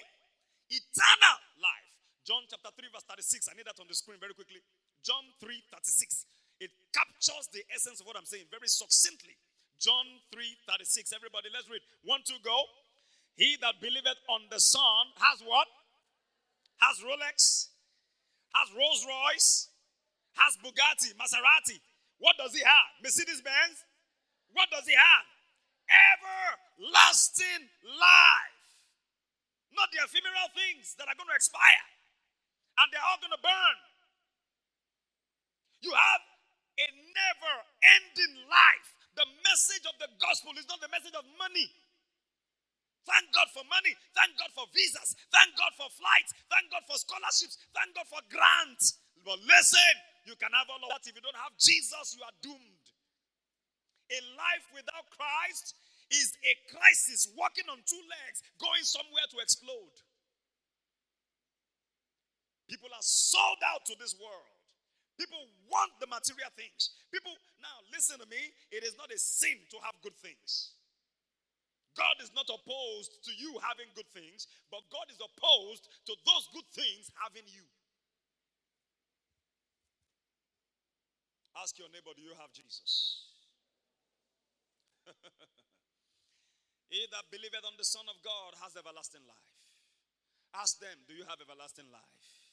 eternal 0.69 1.39
life. 1.57 1.95
John 2.29 2.45
chapter 2.45 2.69
3, 2.77 2.93
verse 2.93 3.09
36. 3.09 3.49
I 3.49 3.57
need 3.57 3.65
that 3.65 3.81
on 3.81 3.89
the 3.89 3.97
screen 3.97 4.21
very 4.21 4.37
quickly. 4.37 4.61
John 5.01 5.33
3, 5.41 5.49
36. 5.73 6.29
It 6.61 6.71
captures 6.93 7.49
the 7.53 7.63
essence 7.75 8.01
of 8.01 8.07
what 8.07 8.17
I'm 8.17 8.25
saying 8.27 8.47
very 8.51 8.69
succinctly. 8.69 9.37
John 9.79 10.07
3 10.33 10.43
36. 10.69 11.13
Everybody, 11.13 11.49
let's 11.53 11.69
read. 11.69 11.83
One, 12.05 12.21
two, 12.25 12.39
go. 12.45 12.55
He 13.35 13.59
that 13.61 13.83
believeth 13.83 14.21
on 14.31 14.47
the 14.51 14.61
Son 14.61 15.11
has 15.19 15.43
what? 15.43 15.67
Has 16.79 17.03
Rolex, 17.03 17.71
has 18.55 18.69
Rolls 18.75 19.03
Royce, 19.03 19.69
has 20.39 20.55
Bugatti, 20.63 21.15
Maserati. 21.19 21.81
What 22.19 22.39
does 22.39 22.55
he 22.55 22.63
have? 22.63 22.91
Mercedes 23.03 23.43
Benz? 23.43 23.83
What 24.55 24.71
does 24.71 24.87
he 24.87 24.95
have? 24.95 25.27
Everlasting 25.91 27.67
life. 27.83 28.63
Not 29.75 29.91
the 29.91 29.99
ephemeral 30.07 30.51
things 30.55 30.95
that 30.99 31.11
are 31.11 31.19
going 31.19 31.31
to 31.31 31.35
expire 31.35 31.95
and 32.79 32.87
they're 32.91 33.07
all 33.07 33.21
going 33.23 33.35
to 33.35 33.43
burn. 33.43 33.77
You 35.83 35.93
have 35.95 36.23
a 36.81 36.87
never 36.91 37.55
ending 37.83 38.35
life. 38.51 38.89
The 39.15 39.27
message 39.47 39.87
of 39.87 39.95
the 40.03 40.11
gospel 40.19 40.55
is 40.59 40.67
not 40.67 40.83
the 40.83 40.91
message 40.91 41.15
of 41.15 41.23
money. 41.39 41.71
Thank 43.05 43.31
God 43.37 43.49
for 43.53 43.63
money. 43.69 43.93
Thank 44.17 44.35
God 44.41 44.51
for 44.57 44.65
visas. 44.73 45.13
Thank 45.29 45.55
God 45.61 45.73
for 45.77 45.87
flights. 45.93 46.33
Thank 46.49 46.73
God 46.73 46.83
for 46.89 46.97
scholarships. 46.97 47.61
Thank 47.77 47.93
God 47.95 48.09
for 48.09 48.21
grants. 48.33 48.99
But 49.23 49.39
listen, 49.45 49.95
you 50.25 50.35
can 50.41 50.51
have 50.57 50.67
all 50.73 50.81
of 50.81 50.89
that. 50.89 51.05
If 51.05 51.15
you 51.15 51.25
don't 51.25 51.37
have 51.37 51.53
Jesus, 51.61 52.17
you 52.17 52.25
are 52.25 52.37
doomed. 52.41 52.85
A 54.09 54.19
life 54.37 54.67
without 54.73 55.07
Christ 55.13 55.77
is 56.13 56.33
a 56.45 56.53
crisis, 56.73 57.29
walking 57.37 57.65
on 57.69 57.81
two 57.85 58.01
legs, 58.09 58.45
going 58.61 58.85
somewhere 58.85 59.25
to 59.33 59.39
explode. 59.41 59.97
People 62.69 62.89
are 62.93 63.05
sold 63.05 63.61
out 63.65 63.85
to 63.87 63.95
this 64.01 64.17
world. 64.17 64.54
People 65.15 65.47
want 65.71 65.95
the 66.03 66.11
material 66.11 66.51
things. 66.59 66.91
People, 67.15 67.33
now 67.63 67.77
listen 67.95 68.19
to 68.19 68.27
me, 68.27 68.51
it 68.75 68.83
is 68.83 68.99
not 68.99 69.15
a 69.15 69.19
sin 69.19 69.63
to 69.71 69.79
have 69.87 69.95
good 70.03 70.17
things. 70.19 70.75
God 71.95 72.19
is 72.19 72.35
not 72.35 72.51
opposed 72.51 73.23
to 73.23 73.33
you 73.39 73.55
having 73.63 73.87
good 73.95 74.11
things, 74.11 74.51
but 74.71 74.83
God 74.91 75.07
is 75.15 75.19
opposed 75.23 75.87
to 76.11 76.13
those 76.27 76.51
good 76.51 76.67
things 76.75 77.07
having 77.23 77.47
you. 77.47 77.63
Ask 81.55 81.79
your 81.79 81.87
neighbor, 81.95 82.11
do 82.19 82.23
you 82.27 82.35
have 82.35 82.51
Jesus? 82.51 83.31
he 86.91 87.07
that 87.15 87.31
believeth 87.31 87.63
on 87.63 87.79
the 87.79 87.87
Son 87.87 88.03
of 88.11 88.19
God 88.27 88.59
has 88.59 88.75
everlasting 88.75 89.23
life. 89.31 89.55
Ask 90.51 90.83
them, 90.83 90.99
do 91.07 91.15
you 91.15 91.23
have 91.31 91.39
everlasting 91.39 91.87
life? 91.95 92.44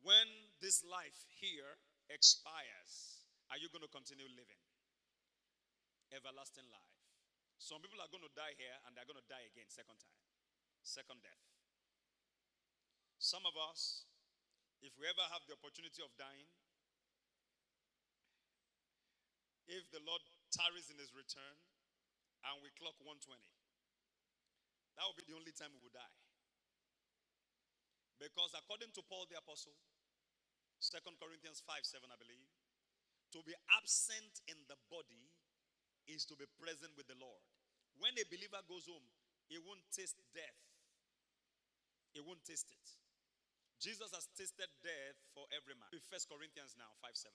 When 0.00 0.28
this 0.64 0.80
life 0.80 1.28
here 1.40 1.76
expires, 2.08 3.24
are 3.52 3.60
you 3.60 3.68
going 3.68 3.84
to 3.84 3.92
continue 3.92 4.28
living? 4.32 4.60
Everlasting 6.10 6.66
life. 6.72 6.96
Some 7.60 7.84
people 7.84 8.00
are 8.00 8.08
going 8.08 8.24
to 8.24 8.32
die 8.32 8.56
here 8.56 8.72
and 8.88 8.96
they're 8.96 9.06
going 9.06 9.20
to 9.20 9.28
die 9.28 9.44
again, 9.52 9.68
second 9.68 10.00
time. 10.00 10.16
Second 10.80 11.20
death. 11.20 11.44
Some 13.20 13.44
of 13.44 13.52
us, 13.68 14.08
if 14.80 14.96
we 14.96 15.04
ever 15.04 15.26
have 15.28 15.44
the 15.44 15.52
opportunity 15.60 16.00
of 16.00 16.08
dying, 16.16 16.48
if 19.68 19.84
the 19.92 20.00
Lord 20.00 20.24
tarries 20.48 20.88
in 20.88 20.96
his 20.96 21.12
return 21.12 21.60
and 22.48 22.64
we 22.64 22.72
clock 22.80 22.96
120, 23.04 23.20
that 24.96 25.04
will 25.04 25.20
be 25.20 25.28
the 25.28 25.36
only 25.36 25.52
time 25.52 25.76
we 25.76 25.84
will 25.84 25.92
die. 25.92 26.16
Because 28.16 28.56
according 28.56 28.92
to 28.96 29.04
Paul 29.04 29.28
the 29.28 29.36
Apostle, 29.36 29.76
2 30.80 30.96
Corinthians 31.20 31.60
5 31.68 31.84
7, 31.84 32.08
I 32.08 32.16
believe, 32.16 32.48
To 33.36 33.44
be 33.44 33.52
absent 33.76 34.40
in 34.48 34.56
the 34.64 34.80
body 34.88 35.28
is 36.08 36.24
to 36.32 36.34
be 36.34 36.48
present 36.56 36.96
with 36.96 37.06
the 37.06 37.20
Lord. 37.20 37.44
When 38.00 38.16
a 38.16 38.24
believer 38.32 38.64
goes 38.64 38.88
home, 38.88 39.04
he 39.46 39.60
won't 39.60 39.84
taste 39.92 40.16
death. 40.32 40.60
He 42.16 42.24
won't 42.24 42.42
taste 42.42 42.72
it. 42.72 42.86
Jesus 43.80 44.12
has 44.12 44.28
tasted 44.36 44.68
death 44.80 45.18
for 45.36 45.44
every 45.52 45.76
man. 45.76 45.88
First 46.08 46.28
Corinthians 46.32 46.76
now, 46.80 46.90
5 47.04 47.12
7. 47.12 47.32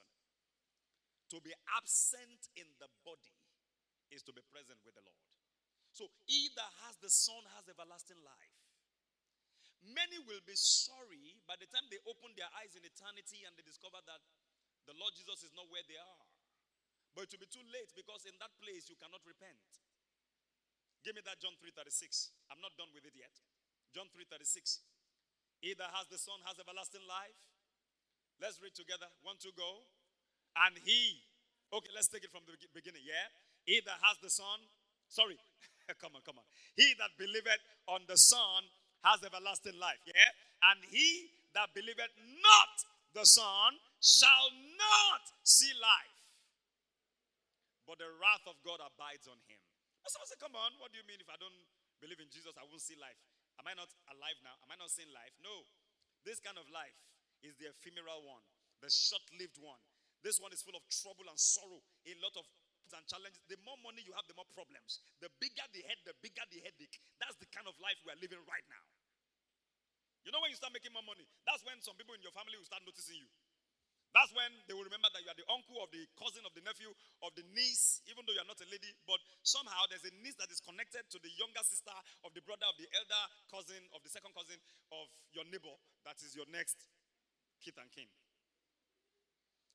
To 1.34 1.38
be 1.41 1.54
absent 1.78 2.50
in 2.58 2.70
the 2.78 2.89
body 3.02 3.34
is 4.14 4.22
to 4.26 4.34
be 4.34 4.41
present 4.54 4.82
with 4.86 4.93
the 4.93 5.06
Lord. 5.06 5.26
So 5.93 6.12
he 6.28 6.50
that 6.54 6.72
has 6.86 6.98
the 7.02 7.10
Son 7.10 7.41
has 7.58 7.66
everlasting 7.66 8.20
life. 8.22 8.55
Many 9.86 10.17
will 10.25 10.41
be 10.45 10.57
sorry 10.57 11.38
by 11.45 11.53
the 11.61 11.69
time 11.69 11.86
they 11.93 12.01
open 12.09 12.33
their 12.33 12.49
eyes 12.57 12.73
in 12.73 12.81
eternity 12.81 13.45
and 13.45 13.53
they 13.53 13.65
discover 13.65 14.01
that 14.09 14.21
the 14.89 14.97
Lord 14.97 15.13
Jesus 15.13 15.45
is 15.45 15.53
not 15.53 15.69
where 15.69 15.86
they 15.86 15.97
are. 15.97 16.25
But 17.13 17.29
it 17.29 17.38
will 17.38 17.45
be 17.45 17.51
too 17.53 17.63
late 17.69 17.93
because 17.93 18.25
in 18.25 18.36
that 18.41 18.51
place 18.57 18.89
you 18.89 18.97
cannot 18.97 19.21
repent. 19.23 19.61
Give 21.05 21.13
me 21.13 21.21
that 21.21 21.38
John 21.38 21.53
3:36. 21.61 22.33
I'm 22.49 22.59
not 22.65 22.73
done 22.81 22.89
with 22.91 23.05
it 23.05 23.13
yet. 23.13 23.31
John 23.93 24.09
3:36. 24.09 24.81
He 25.61 25.77
that 25.77 25.93
has 25.93 26.09
the 26.09 26.17
Son 26.17 26.41
has 26.49 26.57
everlasting 26.57 27.05
life. 27.05 27.38
Let's 28.41 28.59
read 28.59 28.75
together. 28.75 29.07
One, 29.23 29.38
two, 29.39 29.53
go. 29.55 29.86
And 30.55 30.75
he, 30.83 31.23
okay, 31.71 31.91
let's 31.95 32.07
take 32.11 32.23
it 32.23 32.31
from 32.31 32.43
the 32.43 32.57
beginning. 32.73 33.03
Yeah. 33.05 33.31
He 33.63 33.79
that 33.81 33.99
has 34.03 34.17
the 34.19 34.29
Son, 34.29 34.59
sorry, 35.07 35.39
come 36.01 36.15
on, 36.15 36.21
come 36.21 36.38
on. 36.38 36.47
He 36.75 36.93
that 36.99 37.15
believeth 37.17 37.63
on 37.88 38.03
the 38.07 38.17
Son 38.17 38.67
has 39.04 39.20
everlasting 39.24 39.76
life. 39.82 40.00
Yeah. 40.08 40.32
And 40.72 40.80
he 40.88 41.32
that 41.56 41.72
believeth 41.76 42.12
not 42.43 42.74
the 43.16 43.24
Son 43.24 43.80
shall 44.04 44.48
not 44.76 45.24
see 45.43 45.72
life, 45.80 46.20
but 47.88 47.98
the 47.98 48.12
wrath 48.20 48.43
of 48.46 48.60
God 48.62 48.84
abides 48.84 49.26
on 49.26 49.39
him. 49.48 49.60
Someone 50.06 50.30
say, 50.30 50.38
Come 50.38 50.54
on, 50.54 50.78
what 50.78 50.93
do 50.93 51.02
you 51.02 51.08
mean 51.10 51.18
if 51.18 51.32
I 51.32 51.39
don't 51.39 51.56
believe 51.98 52.22
in 52.22 52.30
Jesus, 52.30 52.54
I 52.60 52.68
won't 52.68 52.84
see 52.84 53.00
life? 53.00 53.18
Am 53.58 53.66
I 53.66 53.74
not 53.74 53.89
alive 54.12 54.38
now? 54.46 54.54
Am 54.62 54.70
I 54.70 54.78
not 54.78 54.91
seeing 54.91 55.10
life? 55.16 55.34
No. 55.41 55.66
This 56.28 56.38
kind 56.43 56.60
of 56.60 56.68
life 56.70 56.93
is 57.41 57.56
the 57.58 57.70
ephemeral 57.70 58.26
one, 58.26 58.41
the 58.82 58.89
short 58.89 59.24
lived 59.38 59.58
one. 59.62 59.80
This 60.26 60.41
one 60.41 60.50
is 60.50 60.66
full 60.66 60.74
of 60.74 60.82
trouble 60.89 61.30
and 61.30 61.38
sorrow, 61.38 61.82
a 61.82 62.14
lot 62.18 62.34
of 62.34 62.46
and 62.93 63.05
challenges. 63.09 63.41
The 63.49 63.57
more 63.65 63.79
money 63.81 64.03
you 64.05 64.13
have, 64.13 64.27
the 64.29 64.38
more 64.38 64.47
problems. 64.53 65.01
The 65.23 65.31
bigger 65.41 65.65
the 65.73 65.81
head, 65.88 65.97
the 66.05 66.13
bigger 66.21 66.45
the 66.51 66.61
headache. 66.61 66.97
That's 67.17 67.38
the 67.41 67.49
kind 67.49 67.65
of 67.65 67.73
life 67.81 67.97
we 68.05 68.13
are 68.13 68.19
living 68.21 68.41
right 68.45 68.65
now. 68.69 68.83
You 70.25 70.33
know, 70.33 70.41
when 70.41 70.49
you 70.49 70.57
start 70.57 70.73
making 70.73 70.93
more 70.93 71.05
money, 71.05 71.25
that's 71.45 71.61
when 71.61 71.77
some 71.86 71.93
people 71.97 72.17
in 72.17 72.21
your 72.25 72.33
family 72.33 72.57
will 72.57 72.65
start 72.65 72.81
noticing 72.81 73.21
you. 73.21 73.29
That's 74.15 74.31
when 74.31 74.47
they 74.65 74.71
will 74.71 74.88
remember 74.88 75.11
that 75.11 75.19
you 75.21 75.27
are 75.27 75.36
the 75.36 75.43
uncle 75.51 75.75
of 75.83 75.91
the 75.91 75.99
cousin 76.15 76.39
of 76.47 76.55
the 76.55 76.63
nephew 76.63 76.88
of 77.19 77.36
the 77.36 77.43
niece, 77.51 77.99
even 78.07 78.23
though 78.23 78.31
you 78.31 78.39
are 78.39 78.47
not 78.47 78.63
a 78.63 78.69
lady. 78.71 78.88
But 79.03 79.19
somehow 79.43 79.83
there's 79.91 80.07
a 80.07 80.13
niece 80.23 80.39
that 80.39 80.47
is 80.47 80.63
connected 80.63 81.03
to 81.11 81.19
the 81.19 81.27
younger 81.36 81.59
sister 81.67 81.93
of 82.23 82.31
the 82.31 82.39
brother 82.47 82.63
of 82.63 82.79
the 82.79 82.88
elder 82.95 83.23
cousin 83.51 83.83
of 83.91 83.99
the 84.07 84.09
second 84.09 84.31
cousin 84.31 84.55
of 84.95 85.11
your 85.36 85.43
neighbor. 85.51 85.75
That 86.07 86.15
is 86.23 86.31
your 86.31 86.47
next 86.47 86.79
kith 87.59 87.75
and 87.75 87.91
kin. 87.91 88.07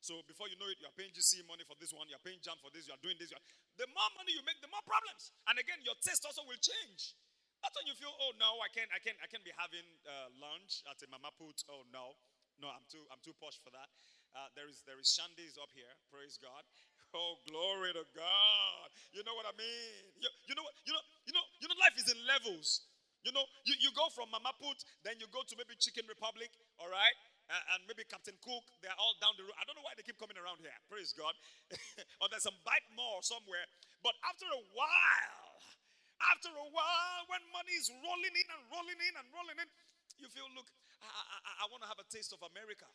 So 0.01 0.25
before 0.25 0.49
you 0.49 0.57
know 0.57 0.69
it, 0.73 0.81
you 0.81 0.89
are 0.89 0.97
paying 0.97 1.13
GC 1.13 1.45
money 1.45 1.65
for 1.69 1.77
this 1.77 1.93
one, 1.93 2.09
you 2.09 2.17
are 2.17 2.25
paying 2.25 2.41
jam 2.41 2.57
for 2.65 2.73
this, 2.73 2.89
you 2.89 2.97
are 2.97 3.03
doing 3.05 3.21
this. 3.21 3.31
Are, 3.37 3.45
the 3.77 3.85
more 3.93 4.11
money 4.17 4.33
you 4.33 4.41
make, 4.49 4.57
the 4.65 4.73
more 4.73 4.85
problems. 4.89 5.33
And 5.45 5.61
again, 5.61 5.81
your 5.85 5.97
taste 6.01 6.25
also 6.25 6.41
will 6.49 6.61
change. 6.61 7.17
That's 7.61 7.77
when 7.77 7.85
you 7.85 7.93
feel, 7.93 8.09
oh 8.09 8.33
no, 8.41 8.57
I 8.65 8.73
can't, 8.73 8.89
I 8.89 8.99
can't, 9.05 9.21
I 9.21 9.29
can't 9.29 9.45
be 9.45 9.53
having 9.53 9.85
uh, 10.09 10.33
lunch 10.41 10.81
at 10.89 10.97
a 11.05 11.07
mama 11.13 11.29
put. 11.37 11.61
Oh 11.69 11.85
no, 11.93 12.17
no, 12.57 12.73
I'm 12.73 12.89
too, 12.89 13.05
I'm 13.13 13.21
too 13.21 13.37
posh 13.37 13.61
for 13.61 13.69
that. 13.77 13.93
Uh, 14.33 14.49
there 14.57 14.71
is 14.71 14.81
there 14.89 14.97
is 14.97 15.13
Shandy's 15.13 15.61
up 15.61 15.69
here. 15.77 15.93
Praise 16.09 16.41
God. 16.41 16.65
Oh, 17.11 17.43
glory 17.43 17.91
to 17.91 18.07
God. 18.15 18.89
You 19.11 19.27
know 19.27 19.35
what 19.35 19.43
I 19.43 19.51
mean? 19.59 20.15
You, 20.23 20.31
you 20.47 20.55
know 20.55 20.63
what? 20.63 20.79
You 20.87 20.95
know, 20.95 21.03
you 21.27 21.35
know, 21.35 21.43
you 21.59 21.67
know, 21.67 21.75
life 21.83 21.99
is 21.99 22.07
in 22.07 22.15
levels. 22.23 22.87
You 23.27 23.35
know, 23.35 23.43
you, 23.67 23.75
you 23.83 23.91
go 23.99 24.09
from 24.15 24.33
Mama 24.33 24.55
Put, 24.57 24.81
then 25.05 25.19
you 25.21 25.29
go 25.29 25.43
to 25.45 25.55
maybe 25.59 25.77
Chicken 25.77 26.09
Republic, 26.09 26.49
all 26.81 26.89
right? 26.89 27.17
Uh, 27.51 27.75
and 27.75 27.83
maybe 27.91 28.07
Captain 28.07 28.39
Cook, 28.39 28.63
they're 28.79 28.95
all 28.95 29.19
down 29.19 29.35
the 29.35 29.43
road. 29.43 29.59
I 29.59 29.67
don't 29.67 29.75
know 29.75 29.83
why 29.83 29.99
they 29.99 30.07
keep 30.07 30.23
coming 30.23 30.39
around 30.39 30.63
here. 30.63 30.71
Praise 30.87 31.11
God. 31.11 31.35
or 32.23 32.31
there's 32.31 32.47
some 32.47 32.55
bite 32.63 32.87
more 32.95 33.19
somewhere. 33.27 33.67
But 34.07 34.15
after 34.23 34.47
a 34.47 34.63
while, 34.71 35.59
after 36.31 36.55
a 36.55 36.69
while, 36.71 37.23
when 37.27 37.43
money 37.51 37.75
is 37.75 37.91
rolling 37.91 38.35
in 38.39 38.47
and 38.55 38.63
rolling 38.71 39.01
in 39.03 39.15
and 39.19 39.27
rolling 39.35 39.59
in, 39.59 39.67
you 40.23 40.31
feel, 40.31 40.47
look, 40.55 40.71
I, 41.03 41.11
I, 41.11 41.51
I 41.59 41.75
want 41.75 41.83
to 41.83 41.91
have 41.91 41.99
a 41.99 42.07
taste 42.07 42.31
of 42.31 42.39
America. 42.55 42.87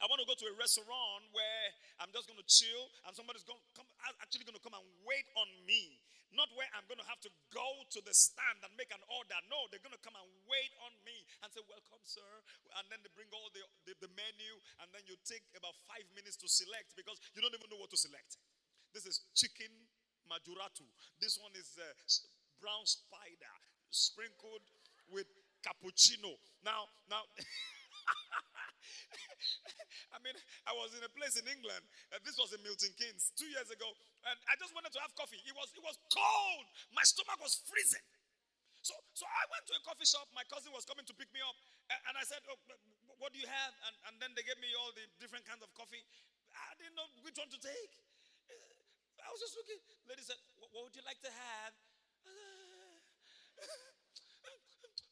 I 0.00 0.08
want 0.08 0.24
to 0.24 0.26
go 0.26 0.34
to 0.34 0.46
a 0.48 0.56
restaurant 0.56 1.28
where 1.30 1.64
I'm 2.00 2.10
just 2.16 2.26
going 2.26 2.40
to 2.40 2.48
chill 2.48 2.88
and 3.04 3.12
somebody's 3.12 3.46
going 3.46 3.60
to 3.60 3.68
come, 3.76 3.88
actually 4.24 4.48
going 4.48 4.58
to 4.58 4.64
come 4.64 4.74
and 4.74 4.86
wait 5.04 5.28
on 5.36 5.46
me. 5.68 6.00
Not 6.34 6.50
where 6.58 6.66
I'm 6.74 6.86
going 6.90 6.98
to 6.98 7.06
have 7.06 7.22
to 7.22 7.32
go 7.54 7.66
to 7.94 8.00
the 8.02 8.14
stand 8.14 8.62
and 8.66 8.70
make 8.74 8.90
an 8.90 9.02
order. 9.06 9.38
No, 9.46 9.70
they're 9.70 9.82
going 9.82 9.94
to 9.94 10.04
come 10.04 10.18
and 10.18 10.26
wait 10.50 10.72
on 10.82 10.92
me 11.06 11.14
and 11.42 11.48
say, 11.54 11.62
Welcome, 11.66 12.02
sir. 12.02 12.30
And 12.78 12.84
then 12.90 13.02
they 13.06 13.10
bring 13.14 13.30
all 13.30 13.48
the, 13.54 13.62
the, 13.86 13.94
the 14.02 14.10
menu, 14.18 14.52
and 14.82 14.90
then 14.90 15.06
you 15.06 15.14
take 15.22 15.46
about 15.54 15.78
five 15.86 16.06
minutes 16.12 16.34
to 16.42 16.48
select 16.50 16.98
because 16.98 17.22
you 17.32 17.40
don't 17.42 17.54
even 17.54 17.70
know 17.70 17.78
what 17.78 17.94
to 17.94 18.00
select. 18.00 18.36
This 18.90 19.06
is 19.06 19.22
chicken 19.38 19.70
majuratu. 20.26 20.86
This 21.22 21.38
one 21.38 21.54
is 21.54 21.78
uh, 21.78 21.86
brown 22.58 22.86
spider 22.86 23.54
sprinkled 23.94 24.66
with 25.10 25.30
cappuccino. 25.62 26.34
Now, 26.66 26.90
now. 27.06 27.22
I 30.14 30.18
mean, 30.22 30.36
I 30.68 30.72
was 30.76 30.94
in 30.96 31.02
a 31.04 31.12
place 31.12 31.36
in 31.36 31.46
England. 31.48 31.82
Uh, 32.12 32.20
this 32.24 32.36
was 32.38 32.52
in 32.54 32.60
Milton 32.62 32.92
Keynes 32.96 33.32
two 33.34 33.48
years 33.50 33.68
ago, 33.70 33.88
and 34.30 34.36
I 34.48 34.54
just 34.60 34.72
wanted 34.76 34.92
to 34.94 35.00
have 35.02 35.12
coffee. 35.18 35.40
It 35.44 35.54
was 35.56 35.68
it 35.74 35.82
was 35.84 35.96
cold. 36.12 36.66
My 36.94 37.04
stomach 37.04 37.40
was 37.42 37.60
freezing. 37.66 38.04
So 38.84 38.94
so 39.16 39.24
I 39.26 39.44
went 39.52 39.64
to 39.70 39.74
a 39.76 39.82
coffee 39.84 40.08
shop. 40.08 40.28
My 40.36 40.44
cousin 40.48 40.72
was 40.74 40.84
coming 40.86 41.06
to 41.08 41.14
pick 41.16 41.30
me 41.32 41.40
up, 41.44 41.56
and 42.08 42.14
I 42.16 42.24
said, 42.26 42.40
oh, 42.50 42.58
"What 43.20 43.32
do 43.32 43.38
you 43.40 43.48
have?" 43.48 43.72
And, 43.88 43.94
and 44.10 44.14
then 44.20 44.30
they 44.36 44.44
gave 44.44 44.58
me 44.60 44.70
all 44.76 44.92
the 44.94 45.06
different 45.22 45.44
kinds 45.48 45.64
of 45.64 45.70
coffee. 45.74 46.02
I 46.54 46.72
didn't 46.78 46.96
know 46.96 47.08
which 47.24 47.36
one 47.40 47.50
to 47.50 47.60
take. 47.60 47.92
I 49.24 49.32
was 49.32 49.40
just 49.40 49.56
looking. 49.56 49.80
Lady 50.06 50.20
said, 50.22 50.36
"What 50.60 50.84
would 50.84 50.94
you 50.94 51.02
like 51.08 51.20
to 51.24 51.32
have?" 51.32 51.72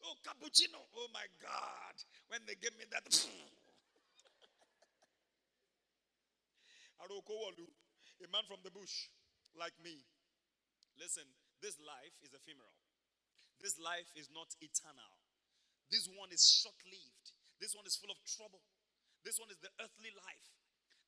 Oh, 0.05 0.15
cappuccino. 0.23 0.81
Oh 0.97 1.09
my 1.13 1.27
God! 1.41 1.97
When 2.29 2.41
they 2.47 2.55
gave 2.55 2.77
me 2.79 2.85
that. 2.91 3.07
a 8.23 8.31
man 8.31 8.47
from 8.47 8.63
the 8.63 8.71
bush 8.71 9.11
like 9.59 9.75
me. 9.83 10.07
Listen, 10.95 11.27
this 11.59 11.75
life 11.83 12.15
is 12.23 12.31
ephemeral. 12.31 12.71
This 13.59 13.79
life 13.79 14.11
is 14.15 14.31
not 14.31 14.51
eternal. 14.63 15.13
This 15.91 16.07
one 16.07 16.31
is 16.31 16.43
short 16.43 16.79
lived. 16.87 17.35
This 17.59 17.75
one 17.75 17.87
is 17.87 17.99
full 17.99 18.11
of 18.11 18.19
trouble. 18.27 18.63
This 19.23 19.39
one 19.39 19.51
is 19.51 19.59
the 19.63 19.71
earthly 19.83 20.11
life. 20.15 20.51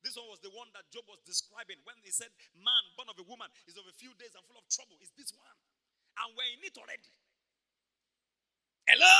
This 0.03 0.15
one 0.15 0.29
was 0.29 0.39
the 0.45 0.53
one 0.53 0.69
that 0.77 0.85
Job 0.93 1.03
was 1.09 1.19
describing 1.25 1.81
when 1.83 1.97
he 2.05 2.13
said, 2.13 2.29
Man 2.53 2.83
born 2.93 3.09
of 3.09 3.17
a 3.17 3.25
woman 3.25 3.49
is 3.65 3.75
of 3.75 3.89
a 3.89 3.95
few 3.97 4.13
days 4.21 4.37
and 4.37 4.43
full 4.45 4.59
of 4.59 4.67
trouble. 4.69 4.95
Is 5.01 5.11
this 5.17 5.33
one? 5.33 5.57
And 6.21 6.31
we're 6.37 6.53
in 6.55 6.63
it 6.63 6.77
already. 6.77 7.11
Hello? 8.85 9.17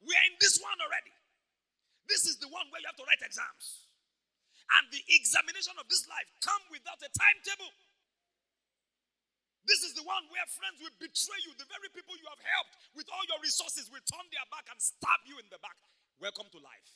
We 0.00 0.16
are 0.16 0.26
in 0.26 0.34
this 0.40 0.56
one 0.58 0.80
already. 0.80 1.12
This 2.08 2.24
is 2.24 2.40
the 2.40 2.48
one 2.48 2.66
where 2.72 2.80
you 2.80 2.88
have 2.88 2.96
to 2.96 3.06
write 3.06 3.20
exams 3.20 3.88
and 4.80 4.84
the 4.92 5.00
examination 5.12 5.76
of 5.80 5.88
this 5.88 6.04
life 6.08 6.28
come 6.44 6.60
without 6.72 7.00
a 7.00 7.10
timetable. 7.12 7.72
This 9.68 9.84
is 9.84 9.92
the 9.92 10.04
one 10.04 10.24
where 10.32 10.44
friends 10.48 10.80
will 10.80 10.96
betray 10.96 11.40
you. 11.44 11.52
The 11.60 11.68
very 11.68 11.92
people 11.92 12.16
you 12.16 12.28
have 12.32 12.40
helped 12.40 12.72
with 12.96 13.04
all 13.12 13.20
your 13.28 13.40
resources 13.44 13.92
will 13.92 14.04
turn 14.08 14.24
their 14.32 14.44
back 14.48 14.64
and 14.72 14.80
stab 14.80 15.20
you 15.28 15.36
in 15.36 15.48
the 15.52 15.60
back. 15.60 15.76
Welcome 16.16 16.48
to 16.56 16.60
life. 16.64 16.88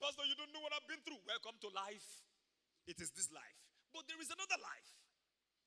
Pastor, 0.00 0.24
you 0.24 0.36
don't 0.40 0.52
know 0.56 0.64
what 0.64 0.72
I've 0.72 0.88
been 0.88 1.04
through. 1.04 1.20
Welcome 1.28 1.60
to 1.60 1.68
life. 1.76 2.24
It 2.88 2.96
is 2.96 3.12
this 3.12 3.28
life. 3.28 3.60
But 3.92 4.08
there 4.08 4.20
is 4.20 4.32
another 4.32 4.56
life, 4.60 4.88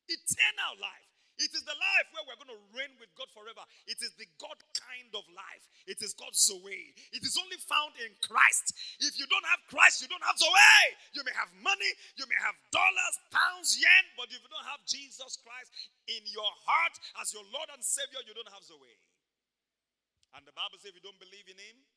eternal 0.10 0.82
life. 0.82 1.09
It 1.40 1.56
is 1.56 1.64
the 1.64 1.74
life 1.74 2.08
where 2.12 2.28
we're 2.28 2.36
going 2.36 2.52
to 2.52 2.62
reign 2.76 2.92
with 3.00 3.08
God 3.16 3.32
forever. 3.32 3.64
It 3.88 4.04
is 4.04 4.12
the 4.20 4.28
God 4.44 4.60
kind 4.76 5.08
of 5.16 5.24
life. 5.32 5.64
It 5.88 6.04
is 6.04 6.12
called 6.12 6.36
Zoe. 6.36 6.92
It 7.16 7.24
is 7.24 7.40
only 7.40 7.56
found 7.64 7.96
in 8.04 8.12
Christ. 8.20 8.76
If 9.00 9.16
you 9.16 9.24
don't 9.32 9.48
have 9.48 9.64
Christ, 9.72 10.04
you 10.04 10.12
don't 10.12 10.24
have 10.28 10.36
Zoe. 10.36 10.84
You 11.16 11.24
may 11.24 11.32
have 11.40 11.48
money, 11.64 11.92
you 12.20 12.28
may 12.28 12.36
have 12.44 12.60
dollars, 12.76 13.16
pounds, 13.32 13.80
yen, 13.80 14.06
but 14.20 14.28
if 14.28 14.44
you 14.44 14.52
don't 14.52 14.68
have 14.68 14.84
Jesus 14.84 15.40
Christ 15.40 15.72
in 16.12 16.20
your 16.28 16.52
heart 16.68 16.96
as 17.24 17.32
your 17.32 17.48
Lord 17.56 17.72
and 17.72 17.80
Savior, 17.80 18.20
you 18.28 18.36
don't 18.36 18.52
have 18.52 18.68
Zoe. 18.68 19.00
And 20.36 20.44
the 20.44 20.54
Bible 20.54 20.76
says 20.78 20.92
if 20.92 21.00
you 21.00 21.06
don't 21.08 21.18
believe 21.24 21.48
in 21.48 21.56
Him, 21.56 21.88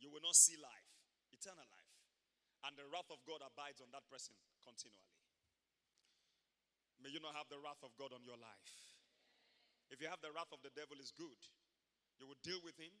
you 0.00 0.08
will 0.08 0.24
not 0.24 0.34
see 0.34 0.56
life, 0.56 0.88
eternal 1.30 1.68
life. 1.68 1.92
And 2.64 2.72
the 2.74 2.88
wrath 2.88 3.12
of 3.12 3.20
God 3.28 3.44
abides 3.44 3.84
on 3.84 3.92
that 3.92 4.06
person 4.08 4.34
continually. 4.64 5.21
May 7.02 7.10
you 7.10 7.18
not 7.18 7.34
have 7.34 7.50
the 7.50 7.58
wrath 7.58 7.82
of 7.82 7.90
God 7.98 8.14
on 8.14 8.22
your 8.22 8.38
life. 8.38 8.70
If 9.90 9.98
you 9.98 10.06
have 10.06 10.22
the 10.22 10.30
wrath 10.30 10.54
of 10.54 10.62
the 10.62 10.70
devil, 10.72 10.96
is 11.02 11.10
good. 11.10 11.36
You 12.16 12.30
will 12.30 12.38
deal 12.46 12.62
with 12.62 12.78
him. 12.78 12.94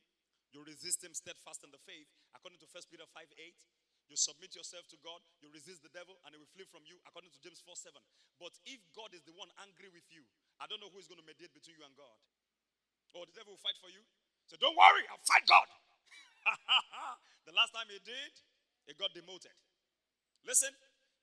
You 0.50 0.60
resist 0.66 1.00
him 1.00 1.14
steadfast 1.14 1.62
in 1.64 1.70
the 1.72 1.80
faith. 1.86 2.10
According 2.36 2.60
to 2.60 2.68
1 2.68 2.92
Peter 2.92 3.06
5 3.08 3.24
8, 3.24 4.12
You 4.12 4.18
submit 4.18 4.52
yourself 4.52 4.84
to 4.92 4.98
God, 5.00 5.22
you 5.40 5.48
resist 5.48 5.80
the 5.80 5.94
devil, 5.94 6.18
and 6.26 6.34
he 6.34 6.38
will 6.42 6.50
flee 6.52 6.68
from 6.68 6.84
you, 6.84 7.00
according 7.08 7.32
to 7.32 7.40
James 7.40 7.64
4 7.64 7.72
7. 7.72 7.96
But 8.36 8.52
if 8.68 8.82
God 8.92 9.14
is 9.16 9.24
the 9.24 9.32
one 9.32 9.48
angry 9.62 9.88
with 9.88 10.04
you, 10.12 10.26
I 10.60 10.68
don't 10.68 10.82
know 10.82 10.92
who 10.92 11.00
is 11.00 11.08
going 11.08 11.22
to 11.22 11.24
mediate 11.24 11.54
between 11.54 11.78
you 11.80 11.86
and 11.86 11.94
God. 11.96 12.18
Or 13.16 13.22
oh, 13.22 13.24
the 13.24 13.32
devil 13.32 13.56
will 13.56 13.64
fight 13.64 13.78
for 13.80 13.88
you. 13.88 14.02
So 14.50 14.58
don't 14.60 14.76
worry, 14.76 15.06
I'll 15.08 15.22
fight 15.24 15.46
God. 15.48 15.68
the 17.48 17.54
last 17.56 17.72
time 17.72 17.88
he 17.88 18.02
did, 18.02 18.32
he 18.84 18.92
got 18.98 19.14
demoted. 19.14 19.54
Listen, 20.44 20.74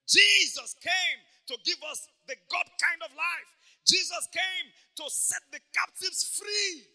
Jesus 0.10 0.74
came 0.82 1.20
to 1.54 1.56
give 1.62 1.78
us 1.86 2.10
the 2.26 2.36
God 2.50 2.66
kind 2.82 3.02
of 3.06 3.14
life. 3.14 3.52
Jesus 3.86 4.26
came 4.34 4.66
to 4.98 5.06
set 5.08 5.42
the 5.54 5.62
captives 5.74 6.26
free. 6.26 6.86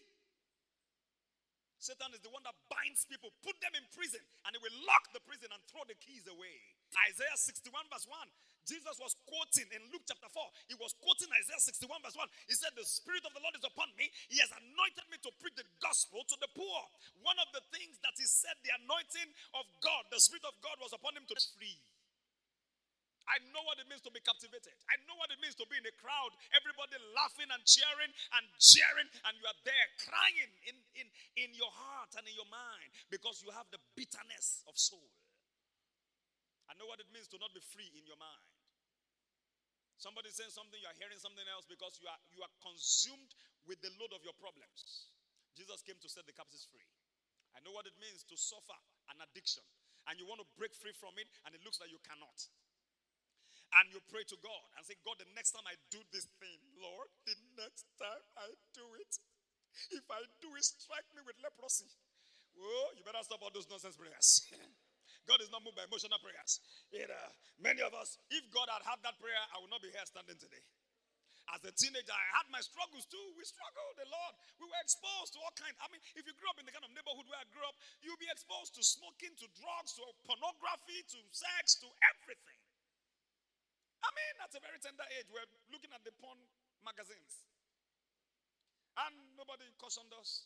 Satan 1.79 2.17
is 2.17 2.23
the 2.25 2.33
one 2.33 2.41
that 2.41 2.57
binds 2.65 3.05
people, 3.05 3.29
put 3.45 3.55
them 3.61 3.77
in 3.77 3.85
prison, 3.93 4.21
and 4.43 4.57
he 4.57 4.59
will 4.59 4.73
lock 4.89 5.05
the 5.13 5.21
prison 5.21 5.53
and 5.53 5.61
throw 5.69 5.85
the 5.85 5.93
keys 6.01 6.25
away. 6.25 6.57
Isaiah 7.11 7.37
61, 7.37 7.71
verse 7.93 8.09
1. 8.09 8.17
Jesus 8.65 8.97
was 8.97 9.13
quoting 9.29 9.69
in 9.69 9.85
Luke 9.93 10.01
chapter 10.09 10.25
4. 10.25 10.41
He 10.65 10.73
was 10.81 10.97
quoting 10.97 11.29
Isaiah 11.29 11.61
61, 11.61 12.01
verse 12.01 12.17
1. 12.17 12.25
He 12.49 12.57
said, 12.57 12.73
The 12.73 12.87
Spirit 12.89 13.21
of 13.21 13.37
the 13.37 13.43
Lord 13.45 13.53
is 13.53 13.61
upon 13.61 13.93
me. 13.93 14.09
He 14.33 14.41
has 14.41 14.49
anointed 14.49 15.05
me 15.13 15.21
to 15.21 15.29
preach 15.37 15.53
the 15.53 15.69
gospel 15.77 16.25
to 16.25 16.37
the 16.41 16.49
poor. 16.57 16.79
One 17.21 17.37
of 17.37 17.53
the 17.53 17.61
things 17.69 18.01
that 18.01 18.17
he 18.17 18.25
said, 18.25 18.57
the 18.65 18.73
anointing 18.81 19.29
of 19.53 19.69
God, 19.85 20.09
the 20.09 20.17
Spirit 20.17 20.49
of 20.49 20.57
God 20.65 20.81
was 20.81 20.97
upon 20.97 21.13
him 21.13 21.29
to 21.29 21.37
free. 21.53 21.77
I 23.25 23.41
know 23.49 23.61
what 23.65 23.81
it 23.81 23.89
means 23.89 24.05
to 24.05 24.13
be 24.13 24.21
captivated. 24.21 24.77
I 24.85 25.01
know 25.09 25.17
what 25.17 25.33
it 25.33 25.41
means 25.41 25.57
to 25.57 25.65
be 25.65 25.81
in 25.81 25.85
a 25.85 25.95
crowd, 25.97 26.31
everybody 26.53 26.93
laughing 27.17 27.49
and 27.49 27.61
cheering 27.65 28.13
and 28.37 28.43
cheering, 28.61 29.09
and 29.25 29.33
you 29.41 29.45
are 29.49 29.59
there 29.65 29.87
crying 30.05 30.51
in, 30.69 30.77
in, 30.93 31.07
in 31.33 31.49
your 31.57 31.73
heart 31.73 32.13
and 32.13 32.25
in 32.29 32.37
your 32.37 32.49
mind 32.49 32.89
because 33.09 33.41
you 33.41 33.49
have 33.57 33.65
the 33.73 33.81
bitterness 33.97 34.61
of 34.69 34.77
soul. 34.77 35.09
I 36.69 36.77
know 36.77 36.85
what 36.85 37.01
it 37.01 37.09
means 37.09 37.25
to 37.33 37.41
not 37.41 37.53
be 37.53 37.61
free 37.61 37.89
in 37.97 38.05
your 38.05 38.17
mind. 38.17 38.45
Somebody 39.97 40.29
saying 40.29 40.53
something, 40.53 40.77
you 40.77 40.85
are 40.85 40.99
hearing 41.01 41.17
something 41.17 41.45
else 41.49 41.65
because 41.65 41.97
you 41.97 42.05
are 42.05 42.19
you 42.29 42.45
are 42.45 42.53
consumed 42.61 43.31
with 43.65 43.81
the 43.81 43.89
load 43.97 44.13
of 44.13 44.21
your 44.21 44.35
problems. 44.37 45.09
Jesus 45.57 45.81
came 45.81 45.97
to 46.03 46.09
set 46.11 46.27
the 46.29 46.35
captives 46.35 46.67
free. 46.67 46.85
I 47.57 47.63
know 47.63 47.71
what 47.71 47.87
it 47.87 47.95
means 47.97 48.27
to 48.27 48.35
suffer 48.35 48.75
an 49.09 49.23
addiction, 49.23 49.63
and 50.05 50.19
you 50.19 50.27
want 50.27 50.43
to 50.43 50.47
break 50.59 50.75
free 50.75 50.93
from 50.93 51.15
it, 51.15 51.31
and 51.47 51.55
it 51.55 51.63
looks 51.63 51.79
like 51.79 51.89
you 51.89 52.01
cannot 52.03 52.37
and 53.81 53.91
you 53.91 53.99
pray 54.07 54.23
to 54.23 54.37
God 54.39 54.63
and 54.79 54.83
say, 54.87 54.95
God, 55.03 55.19
the 55.19 55.27
next 55.35 55.51
time 55.51 55.67
I 55.67 55.75
do 55.91 55.99
this 56.15 56.27
thing, 56.39 56.59
Lord, 56.79 57.11
the 57.27 57.35
next 57.59 57.83
time 57.99 58.23
I 58.39 58.47
do 58.71 58.85
it, 58.99 59.11
if 59.91 60.05
I 60.07 60.23
do 60.39 60.55
it, 60.55 60.63
strike 60.63 61.07
me 61.11 61.21
with 61.27 61.35
leprosy. 61.43 61.91
Oh, 62.55 62.95
you 62.95 63.03
better 63.03 63.19
stop 63.27 63.43
all 63.43 63.51
those 63.51 63.67
nonsense 63.67 63.99
prayers. 63.99 64.47
God 65.27 65.41
is 65.43 65.51
not 65.51 65.65
moved 65.65 65.75
by 65.75 65.83
emotional 65.83 66.21
prayers. 66.23 66.61
It, 66.93 67.11
uh, 67.11 67.31
many 67.59 67.83
of 67.83 67.91
us, 67.97 68.15
if 68.31 68.45
God 68.53 68.71
had 68.71 68.85
had 68.85 69.01
that 69.03 69.19
prayer, 69.19 69.41
I 69.51 69.59
would 69.59 69.73
not 69.73 69.83
be 69.83 69.91
here 69.91 70.05
standing 70.07 70.39
today. 70.39 70.63
As 71.53 71.61
a 71.61 71.73
teenager, 71.77 72.13
I 72.13 72.25
had 72.41 72.47
my 72.49 72.61
struggles 72.63 73.05
too. 73.05 73.21
We 73.37 73.45
struggled 73.45 73.97
a 74.01 74.07
lot. 74.09 74.33
We 74.57 74.65
were 74.65 74.81
exposed 74.81 75.37
to 75.37 75.41
all 75.45 75.53
kinds. 75.53 75.77
I 75.77 75.85
mean, 75.93 76.01
if 76.17 76.25
you 76.25 76.33
grew 76.41 76.49
up 76.49 76.57
in 76.57 76.65
the 76.65 76.73
kind 76.73 76.81
of 76.81 76.89
neighborhood 76.93 77.29
where 77.29 77.37
I 77.37 77.45
grew 77.53 77.61
up, 77.69 77.77
you'll 78.01 78.17
be 78.17 78.29
exposed 78.31 78.73
to 78.77 78.81
smoking, 78.81 79.33
to 79.37 79.45
drugs, 79.53 79.93
to 80.01 80.05
pornography, 80.25 81.05
to 81.05 81.19
sex, 81.29 81.77
to 81.85 81.89
everything. 82.17 82.64
I 84.05 84.09
mean, 84.13 84.33
at 84.45 84.53
a 84.53 84.61
very 84.61 84.77
tender 84.77 85.05
age, 85.17 85.25
we're 85.33 85.49
looking 85.73 85.89
at 85.89 86.05
the 86.05 86.13
porn 86.21 86.37
magazines. 86.85 87.49
And 89.01 89.17
nobody 89.33 89.65
cautioned 89.81 90.13
us. 90.21 90.45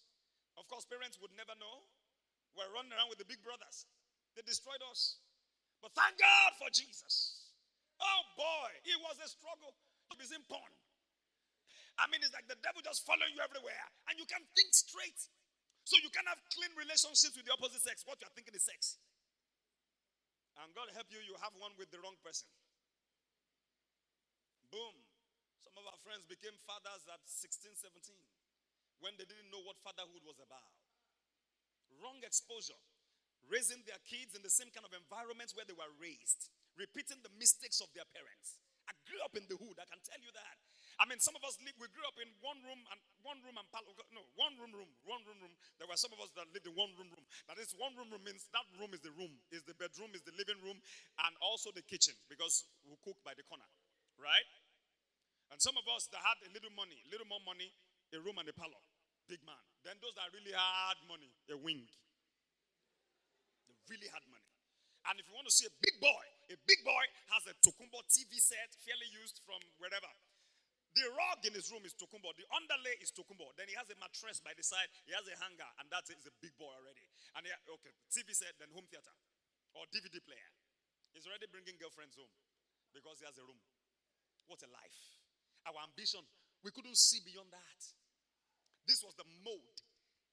Of 0.56 0.66
course, 0.72 0.88
parents 0.88 1.20
would 1.20 1.36
never 1.36 1.54
know. 1.60 1.84
We're 2.56 2.72
running 2.72 2.96
around 2.96 3.12
with 3.12 3.20
the 3.20 3.28
big 3.28 3.44
brothers. 3.44 3.86
They 4.34 4.42
destroyed 4.48 4.82
us. 4.88 5.20
But 5.84 5.92
thank 5.94 6.16
God 6.18 6.52
for 6.56 6.72
Jesus. 6.72 7.52
Oh 8.00 8.22
boy, 8.40 8.70
it 8.88 8.96
was 9.04 9.20
a 9.20 9.28
struggle. 9.28 9.76
He's 10.20 10.36
in 10.36 10.44
porn. 10.52 10.74
I 11.96 12.08
mean, 12.12 12.20
it's 12.20 12.36
like 12.36 12.48
the 12.48 12.60
devil 12.60 12.84
just 12.84 13.08
following 13.08 13.32
you 13.36 13.40
everywhere, 13.40 13.86
and 14.12 14.20
you 14.20 14.28
can 14.28 14.44
think 14.56 14.72
straight. 14.76 15.20
So 15.88 15.96
you 16.04 16.12
can 16.12 16.28
have 16.28 16.40
clean 16.52 16.72
relationships 16.76 17.36
with 17.40 17.48
the 17.48 17.56
opposite 17.56 17.80
sex. 17.84 18.04
What 18.04 18.20
you're 18.20 18.32
thinking 18.36 18.56
is 18.56 18.68
sex. 18.68 19.00
And 20.60 20.76
God 20.76 20.92
help 20.92 21.08
you, 21.08 21.24
you 21.24 21.40
have 21.40 21.56
one 21.56 21.72
with 21.80 21.88
the 21.92 22.04
wrong 22.04 22.20
person. 22.20 22.52
Boom. 24.70 24.96
Some 25.66 25.76
of 25.82 25.86
our 25.90 26.00
friends 26.06 26.26
became 26.30 26.56
fathers 26.66 27.06
at 27.10 27.22
16, 27.26 27.74
17 27.74 28.16
when 29.00 29.16
they 29.16 29.28
didn't 29.28 29.48
know 29.52 29.64
what 29.64 29.80
fatherhood 29.80 30.24
was 30.28 30.40
about. 30.44 30.76
Wrong 32.04 32.20
exposure. 32.24 32.78
Raising 33.48 33.82
their 33.88 34.00
kids 34.06 34.36
in 34.36 34.44
the 34.44 34.52
same 34.52 34.70
kind 34.70 34.86
of 34.86 34.94
environments 34.94 35.56
where 35.56 35.66
they 35.66 35.74
were 35.74 35.90
raised, 35.98 36.52
repeating 36.78 37.18
the 37.26 37.34
mistakes 37.40 37.82
of 37.82 37.90
their 37.98 38.06
parents. 38.14 38.62
I 38.86 38.94
grew 39.10 39.18
up 39.26 39.34
in 39.34 39.48
the 39.50 39.58
hood, 39.58 39.80
I 39.80 39.88
can 39.90 40.04
tell 40.06 40.22
you 40.22 40.30
that. 40.36 40.58
I 41.00 41.08
mean, 41.08 41.24
some 41.24 41.32
of 41.40 41.42
us 41.48 41.56
live, 41.64 41.74
we 41.80 41.88
grew 41.96 42.04
up 42.04 42.20
in 42.20 42.28
one 42.44 42.60
room 42.60 42.84
and 42.92 43.00
one 43.24 43.40
room 43.48 43.56
and 43.56 43.68
no, 44.12 44.20
one 44.36 44.52
room 44.60 44.76
room, 44.76 44.92
one 45.08 45.24
room 45.24 45.40
room. 45.40 45.56
There 45.80 45.88
were 45.88 45.96
some 45.96 46.12
of 46.12 46.20
us 46.20 46.28
that 46.36 46.52
lived 46.52 46.68
in 46.68 46.76
one 46.76 46.92
room 47.00 47.08
room. 47.08 47.24
That 47.48 47.56
is 47.56 47.72
one 47.80 47.96
room 47.96 48.12
room 48.12 48.20
means 48.28 48.52
that 48.52 48.68
room 48.76 48.92
is 48.92 49.00
the 49.00 49.16
room, 49.16 49.32
is 49.56 49.64
the 49.64 49.80
bedroom, 49.80 50.12
is 50.12 50.28
the 50.28 50.36
living 50.36 50.60
room, 50.60 50.76
and 51.24 51.34
also 51.40 51.72
the 51.72 51.88
kitchen 51.88 52.20
because 52.28 52.68
we 52.84 53.00
cook 53.00 53.16
by 53.24 53.32
the 53.32 53.48
corner, 53.48 53.64
right? 54.20 54.48
And 55.50 55.58
some 55.58 55.76
of 55.80 55.86
us 55.90 56.06
that 56.14 56.22
had 56.22 56.38
a 56.46 56.52
little 56.54 56.72
money, 56.78 57.02
little 57.10 57.26
more 57.26 57.42
money, 57.42 57.74
a 58.14 58.20
room 58.22 58.38
and 58.38 58.48
a 58.48 58.54
parlor, 58.54 58.82
big 59.26 59.42
man. 59.42 59.60
Then 59.82 59.98
those 60.04 60.14
that 60.20 60.30
really 60.36 60.54
had 60.54 60.98
money, 61.10 61.32
a 61.50 61.58
wing. 61.58 61.88
They 63.66 63.76
really 63.90 64.10
had 64.14 64.22
money. 64.30 64.46
And 65.10 65.18
if 65.18 65.26
you 65.26 65.34
want 65.34 65.50
to 65.50 65.56
see 65.56 65.66
a 65.66 65.74
big 65.82 65.98
boy, 65.98 66.26
a 66.54 66.58
big 66.70 66.82
boy 66.86 67.06
has 67.34 67.48
a 67.50 67.56
Tokumbo 67.66 68.04
TV 68.06 68.38
set, 68.38 68.76
fairly 68.86 69.10
used 69.10 69.42
from 69.48 69.58
wherever. 69.82 70.12
The 70.98 71.06
rug 71.14 71.46
in 71.46 71.54
his 71.54 71.70
room 71.70 71.86
is 71.86 71.94
Tokumbo. 71.94 72.34
The 72.34 72.50
underlay 72.50 72.98
is 72.98 73.14
Tokumbo. 73.14 73.54
Then 73.54 73.70
he 73.70 73.78
has 73.78 73.90
a 73.94 73.98
mattress 74.02 74.42
by 74.42 74.58
the 74.58 74.66
side. 74.66 74.90
He 75.06 75.14
has 75.14 75.26
a 75.30 75.38
hanger, 75.38 75.70
and 75.78 75.86
that 75.94 76.10
is 76.10 76.26
a 76.26 76.34
big 76.42 76.58
boy 76.58 76.74
already. 76.74 77.06
And 77.38 77.46
he, 77.46 77.54
okay, 77.54 77.94
TV 78.10 78.34
set, 78.34 78.58
then 78.58 78.74
home 78.74 78.90
theater 78.90 79.14
or 79.78 79.86
DVD 79.94 80.18
player. 80.26 80.50
He's 81.14 81.30
already 81.30 81.46
bringing 81.50 81.78
girlfriends 81.78 82.18
home 82.18 82.34
because 82.90 83.22
he 83.22 83.26
has 83.30 83.38
a 83.38 83.46
room. 83.46 83.62
What 84.50 84.66
a 84.66 84.70
life! 84.74 85.20
our 85.70 85.86
ambition, 85.86 86.26
we 86.66 86.74
couldn't 86.74 86.98
see 86.98 87.22
beyond 87.22 87.54
that. 87.54 87.82
This 88.90 89.06
was 89.06 89.14
the 89.14 89.28
mode 89.46 89.80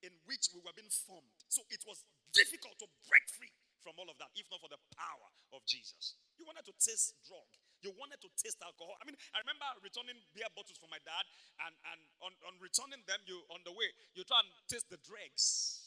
in 0.01 0.13
which 0.25 0.49
we 0.53 0.61
were 0.65 0.73
being 0.73 0.89
formed. 0.89 1.37
So 1.45 1.61
it 1.69 1.85
was 1.85 2.01
difficult 2.33 2.77
to 2.81 2.87
break 3.05 3.25
free 3.29 3.53
from 3.85 3.97
all 4.01 4.09
of 4.09 4.17
that, 4.17 4.33
if 4.33 4.49
not 4.49 4.61
for 4.61 4.71
the 4.71 4.81
power 4.97 5.29
of 5.53 5.61
Jesus. 5.69 6.17
You 6.41 6.45
wanted 6.49 6.65
to 6.65 6.75
taste 6.81 7.13
drug. 7.29 7.47
You 7.85 7.93
wanted 7.93 8.17
to 8.25 8.29
taste 8.33 8.57
alcohol. 8.65 8.97
I 8.97 9.05
mean, 9.05 9.17
I 9.37 9.41
remember 9.45 9.69
returning 9.85 10.17
beer 10.33 10.49
bottles 10.57 10.81
for 10.81 10.89
my 10.89 10.97
dad, 11.05 11.25
and, 11.61 11.73
and 11.93 11.99
on, 12.25 12.33
on 12.49 12.57
returning 12.57 13.05
them, 13.05 13.21
you 13.29 13.45
on 13.53 13.61
the 13.61 13.73
way, 13.73 13.93
you 14.17 14.25
try 14.25 14.41
and 14.41 14.49
taste 14.65 14.89
the 14.89 14.97
dregs. 15.05 15.77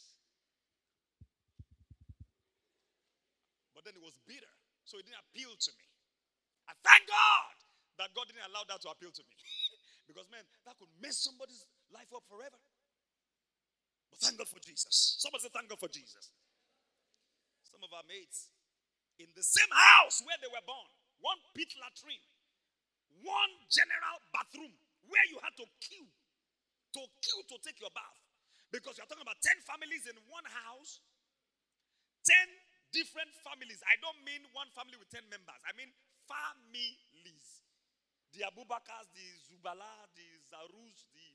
But 3.75 3.83
then 3.83 3.99
it 3.99 4.05
was 4.07 4.15
bitter, 4.23 4.55
so 4.87 5.03
it 5.03 5.11
didn't 5.11 5.19
appeal 5.19 5.51
to 5.51 5.71
me. 5.75 5.87
I 6.71 6.79
thank 6.87 7.11
God 7.11 7.60
that 8.01 8.17
God 8.17 8.33
didn't 8.33 8.49
allow 8.49 8.65
that 8.65 8.81
to 8.81 8.89
appeal 8.89 9.13
to 9.13 9.23
me. 9.29 9.37
because, 10.09 10.25
man, 10.33 10.41
that 10.65 10.81
could 10.81 10.89
mess 11.05 11.21
somebody's 11.21 11.69
life 11.93 12.09
up 12.17 12.25
forever. 12.25 12.57
But 14.09 14.25
thank 14.25 14.41
God 14.41 14.49
for 14.49 14.59
Jesus. 14.65 15.21
Somebody 15.21 15.45
say, 15.45 15.53
Thank 15.53 15.69
God 15.69 15.79
for 15.79 15.93
Jesus. 15.93 16.33
Some 17.69 17.85
of 17.85 17.93
our 17.93 18.03
mates 18.09 18.49
in 19.21 19.29
the 19.37 19.45
same 19.45 19.69
house 19.69 20.25
where 20.25 20.41
they 20.41 20.49
were 20.49 20.65
born, 20.65 20.89
one 21.21 21.37
pit 21.53 21.69
latrine, 21.77 22.25
one 23.21 23.53
general 23.69 24.19
bathroom 24.33 24.73
where 25.07 25.23
you 25.29 25.37
had 25.45 25.53
to 25.61 25.69
queue, 25.85 26.09
to 26.97 27.03
queue 27.21 27.43
to 27.53 27.57
take 27.61 27.77
your 27.79 27.93
bath. 27.93 28.19
Because 28.73 28.97
you're 28.97 29.07
talking 29.07 29.27
about 29.27 29.39
10 29.45 29.61
families 29.69 30.09
in 30.09 30.17
one 30.33 30.47
house, 30.49 31.05
10 32.25 32.35
different 32.97 33.31
families. 33.45 33.85
I 33.85 34.01
don't 34.01 34.19
mean 34.25 34.41
one 34.57 34.73
family 34.73 34.97
with 34.97 35.13
10 35.13 35.29
members, 35.29 35.61
I 35.69 35.77
mean 35.77 35.93
families 36.25 37.60
the 38.33 38.47
Abubakars, 38.47 39.11
the 39.11 39.27
Zubala, 39.47 40.07
the 40.15 40.27
Zarus, 40.47 41.03
the 41.15 41.29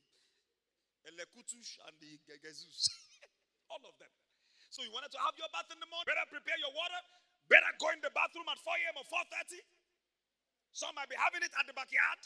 Elekutush, 1.11 1.77
and 1.87 1.95
the 1.99 2.17
Gegezus. 2.25 2.89
All 3.71 3.81
of 3.83 3.95
them. 3.99 4.11
So 4.69 4.83
you 4.83 4.91
wanted 4.91 5.11
to 5.15 5.21
have 5.23 5.35
your 5.39 5.49
bath 5.51 5.69
in 5.71 5.79
the 5.79 5.87
morning, 5.87 6.07
better 6.09 6.27
prepare 6.27 6.57
your 6.59 6.73
water, 6.75 7.01
better 7.47 7.71
go 7.79 7.91
in 7.95 8.01
the 8.03 8.11
bathroom 8.11 8.47
at 8.51 8.59
4 8.59 8.75
a.m. 8.75 8.99
or 8.99 9.07
4.30. 9.07 9.59
Some 10.75 10.91
might 10.99 11.07
be 11.07 11.15
having 11.15 11.43
it 11.43 11.53
at 11.55 11.63
the 11.63 11.75
backyard. 11.75 12.21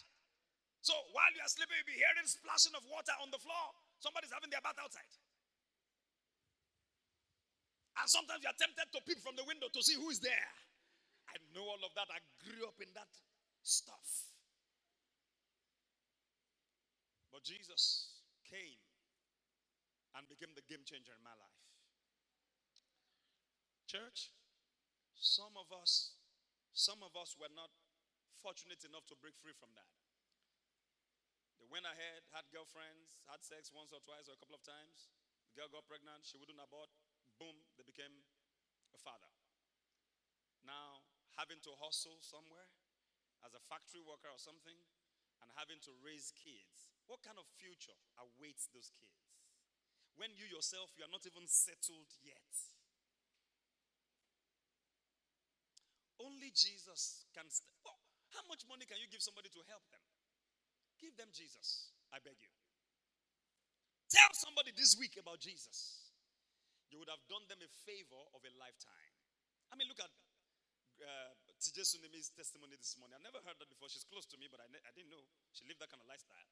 So 0.81 0.95
while 1.13 1.29
you 1.35 1.43
are 1.43 1.51
sleeping, 1.51 1.77
you'll 1.77 1.91
be 1.91 1.99
hearing 1.99 2.25
splashing 2.25 2.73
of 2.73 2.81
water 2.89 3.13
on 3.21 3.29
the 3.29 3.37
floor. 3.37 3.75
Somebody's 4.01 4.33
having 4.33 4.49
their 4.49 4.63
bath 4.63 4.79
outside. 4.79 5.11
And 7.99 8.07
sometimes 8.07 8.41
you 8.41 8.49
are 8.49 8.57
tempted 8.57 8.87
to 8.95 8.99
peep 9.03 9.19
from 9.19 9.35
the 9.35 9.43
window 9.43 9.67
to 9.67 9.81
see 9.83 9.99
who 9.99 10.07
is 10.09 10.23
there. 10.23 10.49
I 11.29 11.35
know 11.53 11.67
all 11.67 11.83
of 11.83 11.93
that. 11.99 12.07
I 12.09 12.23
grew 12.41 12.63
up 12.65 12.79
in 12.79 12.89
that 12.95 13.11
stuff. 13.61 14.28
But 17.39 17.47
Jesus 17.47 18.19
came 18.43 18.83
and 20.11 20.27
became 20.27 20.51
the 20.59 20.67
game 20.67 20.83
changer 20.83 21.15
in 21.15 21.23
my 21.23 21.31
life. 21.39 21.63
Church, 23.87 24.35
Some 25.15 25.55
of 25.55 25.71
us, 25.71 26.19
some 26.75 26.99
of 26.99 27.15
us 27.15 27.39
were 27.39 27.47
not 27.55 27.71
fortunate 28.43 28.83
enough 28.83 29.07
to 29.07 29.15
break 29.23 29.39
free 29.39 29.55
from 29.55 29.71
that. 29.79 29.87
They 31.63 31.67
went 31.71 31.87
ahead, 31.87 32.27
had 32.35 32.43
girlfriends, 32.51 33.23
had 33.31 33.39
sex 33.39 33.71
once 33.71 33.95
or 33.95 34.03
twice 34.03 34.27
or 34.27 34.35
a 34.35 34.41
couple 34.43 34.59
of 34.59 34.63
times. 34.67 35.07
The 35.47 35.63
girl 35.63 35.71
got 35.71 35.87
pregnant, 35.87 36.27
she 36.27 36.35
wouldn't 36.35 36.59
abort. 36.59 36.91
Boom, 37.39 37.55
they 37.79 37.87
became 37.87 38.27
a 38.91 38.99
father. 38.99 39.31
Now, 40.67 41.07
having 41.39 41.63
to 41.63 41.71
hustle 41.79 42.19
somewhere 42.19 42.67
as 43.47 43.55
a 43.55 43.63
factory 43.63 44.03
worker 44.03 44.27
or 44.27 44.39
something 44.43 44.75
and 45.39 45.47
having 45.55 45.79
to 45.87 45.95
raise 46.03 46.35
kids, 46.35 46.98
what 47.09 47.25
kind 47.25 47.41
of 47.41 47.49
future 47.57 47.97
awaits 48.21 48.69
those 48.69 48.93
kids? 48.93 49.17
When 50.13 50.29
you 50.37 50.45
yourself, 50.45 50.93
you 50.93 51.03
are 51.03 51.09
not 51.11 51.25
even 51.25 51.49
settled 51.49 52.13
yet. 52.21 52.53
Only 56.21 56.53
Jesus 56.53 57.25
can. 57.33 57.49
St- 57.49 57.65
oh, 57.89 57.97
how 58.37 58.45
much 58.45 58.61
money 58.69 58.85
can 58.85 59.01
you 59.01 59.09
give 59.09 59.25
somebody 59.25 59.49
to 59.49 59.61
help 59.65 59.81
them? 59.89 60.03
Give 61.01 61.15
them 61.15 61.31
Jesus, 61.31 61.95
I 62.11 62.19
beg 62.19 62.35
you. 62.43 62.51
Tell 64.11 64.29
somebody 64.35 64.75
this 64.75 64.99
week 64.99 65.15
about 65.15 65.39
Jesus. 65.39 66.11
You 66.91 66.99
would 66.99 67.09
have 67.09 67.23
done 67.31 67.45
them 67.47 67.61
a 67.63 67.69
favor 67.87 68.19
of 68.35 68.41
a 68.43 68.51
lifetime. 68.59 69.13
I 69.71 69.77
mean, 69.77 69.87
look 69.87 70.01
at 70.01 70.11
uh, 70.99 71.31
TJ 71.61 71.85
Sunimi's 71.87 72.33
testimony 72.35 72.75
this 72.75 72.97
morning. 72.99 73.15
I 73.15 73.23
never 73.23 73.39
heard 73.45 73.55
that 73.61 73.69
before. 73.69 73.87
She's 73.87 74.03
close 74.03 74.25
to 74.33 74.37
me, 74.41 74.49
but 74.51 74.59
I, 74.59 74.67
ne- 74.67 74.83
I 74.83 74.91
didn't 74.91 75.13
know 75.13 75.23
she 75.55 75.63
lived 75.69 75.79
that 75.79 75.93
kind 75.93 76.01
of 76.01 76.09
lifestyle. 76.09 76.49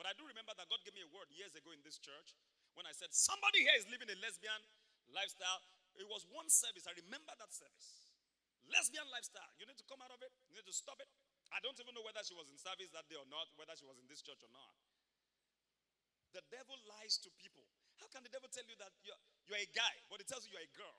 But 0.00 0.08
I 0.08 0.16
do 0.16 0.24
remember 0.24 0.56
that 0.56 0.64
God 0.72 0.80
gave 0.80 0.96
me 0.96 1.04
a 1.04 1.12
word 1.12 1.28
years 1.28 1.52
ago 1.52 1.76
in 1.76 1.84
this 1.84 2.00
church 2.00 2.32
when 2.72 2.88
I 2.88 2.96
said, 2.96 3.12
Somebody 3.12 3.68
here 3.68 3.76
is 3.76 3.84
living 3.92 4.08
a 4.08 4.16
lesbian 4.24 4.64
lifestyle. 5.12 5.60
It 6.00 6.08
was 6.08 6.24
one 6.32 6.48
service. 6.48 6.88
I 6.88 6.96
remember 7.04 7.36
that 7.36 7.52
service. 7.52 8.08
Lesbian 8.72 9.04
lifestyle. 9.12 9.52
You 9.60 9.68
need 9.68 9.76
to 9.76 9.84
come 9.84 10.00
out 10.00 10.08
of 10.08 10.24
it, 10.24 10.32
you 10.48 10.56
need 10.56 10.64
to 10.64 10.72
stop 10.72 10.96
it. 11.04 11.10
I 11.52 11.60
don't 11.60 11.76
even 11.76 11.92
know 11.92 12.00
whether 12.00 12.24
she 12.24 12.32
was 12.32 12.48
in 12.48 12.56
service 12.56 12.88
that 12.96 13.12
day 13.12 13.20
or 13.20 13.28
not, 13.28 13.52
whether 13.60 13.76
she 13.76 13.84
was 13.84 14.00
in 14.00 14.08
this 14.08 14.24
church 14.24 14.40
or 14.40 14.48
not. 14.48 14.72
The 16.32 16.48
devil 16.48 16.80
lies 16.88 17.20
to 17.26 17.28
people. 17.36 17.68
How 18.00 18.08
can 18.08 18.24
the 18.24 18.32
devil 18.32 18.48
tell 18.48 18.64
you 18.64 18.80
that 18.80 18.96
you're, 19.04 19.20
you're 19.52 19.60
a 19.60 19.68
guy, 19.76 20.00
but 20.08 20.24
it 20.24 20.30
tells 20.32 20.48
you 20.48 20.56
you're 20.56 20.64
a 20.64 20.76
girl? 20.80 20.96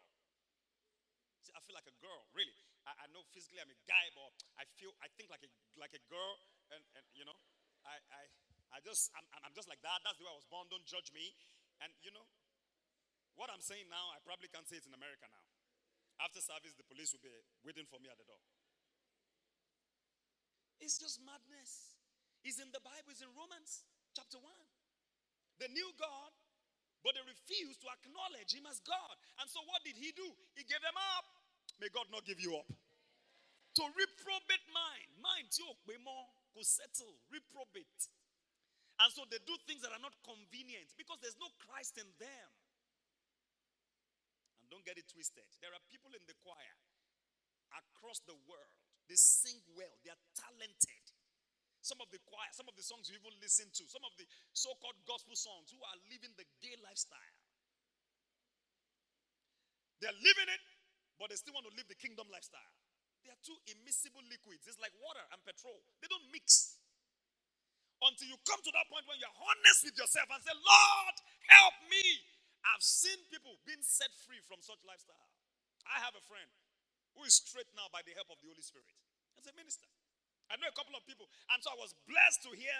See, 1.42 1.56
I 1.58 1.64
feel 1.66 1.74
like 1.74 1.90
a 1.90 1.98
girl, 2.04 2.30
really. 2.38 2.54
I, 2.86 2.94
I, 2.94 3.06
know 3.10 3.26
physically 3.34 3.64
I'm 3.64 3.72
a 3.72 3.82
guy, 3.90 4.14
but 4.14 4.36
I 4.62 4.68
feel, 4.78 4.94
I 5.02 5.10
think 5.18 5.34
like 5.34 5.42
a, 5.42 5.50
like 5.80 5.96
a 5.98 6.04
girl, 6.06 6.38
and, 6.76 6.84
and 7.00 7.06
you 7.18 7.26
know, 7.26 7.34
I, 7.88 7.98
I, 8.14 8.22
I 8.72 8.80
just, 8.84 9.12
I'm, 9.16 9.28
I'm 9.44 9.54
just 9.56 9.68
like 9.68 9.84
that. 9.84 10.00
That's 10.04 10.18
the 10.18 10.26
way 10.26 10.32
I 10.32 10.40
was 10.40 10.48
born. 10.48 10.68
Don't 10.72 10.88
judge 10.88 11.12
me. 11.12 11.36
And 11.84 11.92
you 12.04 12.12
know, 12.16 12.24
what 13.36 13.52
I'm 13.52 13.64
saying 13.64 13.88
now, 13.92 14.12
I 14.16 14.20
probably 14.24 14.48
can't 14.52 14.68
say 14.68 14.80
it 14.80 14.86
in 14.88 14.96
America 14.96 15.28
now. 15.28 15.46
After 16.22 16.40
service, 16.40 16.78
the 16.78 16.86
police 16.86 17.12
will 17.12 17.24
be 17.26 17.34
waiting 17.66 17.90
for 17.90 17.98
me 17.98 18.12
at 18.12 18.18
the 18.20 18.28
door. 18.28 18.40
It's 20.78 21.02
just 21.02 21.22
madness. 21.22 21.98
It's 22.46 22.58
in 22.58 22.70
the 22.74 22.82
Bible, 22.82 23.14
it's 23.14 23.22
in 23.22 23.30
Romans 23.34 23.86
chapter 24.14 24.42
1. 24.42 24.50
They 25.62 25.70
knew 25.70 25.94
God, 25.98 26.34
but 27.06 27.14
they 27.14 27.22
refused 27.26 27.82
to 27.86 27.88
acknowledge 27.90 28.54
Him 28.54 28.66
as 28.66 28.82
God. 28.82 29.16
And 29.42 29.46
so, 29.46 29.62
what 29.70 29.86
did 29.86 29.94
He 29.98 30.10
do? 30.14 30.26
He 30.58 30.66
gave 30.66 30.82
them 30.82 30.98
up. 31.18 31.26
May 31.78 31.90
God 31.94 32.10
not 32.10 32.26
give 32.26 32.42
you 32.42 32.58
up. 32.58 32.70
To 32.70 33.84
reprobate 33.94 34.66
mind, 34.74 35.10
mind, 35.22 35.48
you 35.56 35.70
more 36.02 36.28
could 36.52 36.68
settle, 36.68 37.14
reprobate. 37.32 38.10
And 39.02 39.10
so 39.10 39.26
they 39.34 39.42
do 39.50 39.58
things 39.66 39.82
that 39.82 39.90
are 39.90 40.04
not 40.04 40.14
convenient 40.22 40.94
because 40.94 41.18
there's 41.26 41.38
no 41.42 41.50
Christ 41.58 41.98
in 41.98 42.06
them. 42.22 42.50
And 44.62 44.70
don't 44.70 44.86
get 44.86 45.02
it 45.02 45.10
twisted. 45.10 45.50
There 45.58 45.74
are 45.74 45.82
people 45.90 46.14
in 46.14 46.22
the 46.30 46.38
choir 46.46 46.76
across 47.74 48.22
the 48.30 48.38
world. 48.46 48.78
They 49.10 49.18
sing 49.18 49.58
well, 49.74 49.90
they 50.06 50.14
are 50.14 50.24
talented. 50.38 51.06
Some 51.82 51.98
of 51.98 52.14
the 52.14 52.22
choir, 52.30 52.46
some 52.54 52.70
of 52.70 52.78
the 52.78 52.86
songs 52.86 53.10
you 53.10 53.18
even 53.18 53.34
listen 53.42 53.74
to, 53.74 53.84
some 53.90 54.06
of 54.06 54.14
the 54.22 54.26
so 54.54 54.70
called 54.78 55.02
gospel 55.10 55.34
songs 55.34 55.74
who 55.74 55.82
are 55.82 55.98
living 56.14 56.38
the 56.38 56.46
gay 56.62 56.78
lifestyle. 56.86 57.36
They're 59.98 60.14
living 60.14 60.50
it, 60.50 60.62
but 61.18 61.34
they 61.34 61.42
still 61.42 61.58
want 61.58 61.66
to 61.66 61.74
live 61.74 61.90
the 61.90 61.98
kingdom 61.98 62.30
lifestyle. 62.30 62.74
They 63.26 63.34
are 63.34 63.42
two 63.42 63.58
immiscible 63.66 64.22
liquids. 64.30 64.70
It's 64.70 64.78
like 64.78 64.94
water 65.02 65.26
and 65.34 65.42
petrol, 65.42 65.82
they 66.06 66.10
don't 66.10 66.30
mix. 66.30 66.81
Until 68.02 68.30
you 68.34 68.38
come 68.50 68.62
to 68.62 68.74
that 68.74 68.90
point 68.90 69.06
when 69.06 69.18
you're 69.22 69.38
honest 69.46 69.86
with 69.86 69.98
yourself 69.98 70.28
and 70.34 70.42
say, 70.42 70.54
Lord, 70.58 71.16
help 71.50 71.76
me. 71.90 72.04
I've 72.66 72.82
seen 72.86 73.18
people 73.30 73.58
being 73.66 73.82
set 73.82 74.10
free 74.26 74.42
from 74.46 74.62
such 74.62 74.82
lifestyle. 74.86 75.30
I 75.86 76.02
have 76.02 76.14
a 76.18 76.24
friend 76.26 76.50
who 77.18 77.26
is 77.26 77.38
straight 77.42 77.70
now 77.78 77.90
by 77.94 78.02
the 78.06 78.14
help 78.18 78.30
of 78.34 78.38
the 78.42 78.50
Holy 78.50 78.62
Spirit. 78.66 78.90
As 79.38 79.46
a 79.50 79.54
minister. 79.58 79.88
I 80.52 80.58
know 80.60 80.70
a 80.70 80.76
couple 80.76 80.94
of 80.98 81.06
people. 81.08 81.26
And 81.54 81.60
so 81.64 81.72
I 81.74 81.78
was 81.80 81.96
blessed 82.06 82.44
to 82.46 82.52
hear 82.54 82.76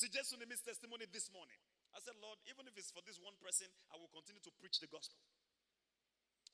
TJ 0.00 0.26
Sunimi's 0.26 0.64
testimony 0.64 1.06
this 1.12 1.30
morning. 1.30 1.56
I 1.94 2.00
said, 2.02 2.16
Lord, 2.18 2.38
even 2.50 2.66
if 2.66 2.74
it's 2.76 2.90
for 2.90 3.02
this 3.06 3.20
one 3.20 3.36
person, 3.38 3.68
I 3.92 3.98
will 4.00 4.10
continue 4.10 4.42
to 4.42 4.52
preach 4.58 4.80
the 4.82 4.90
gospel. 4.90 5.20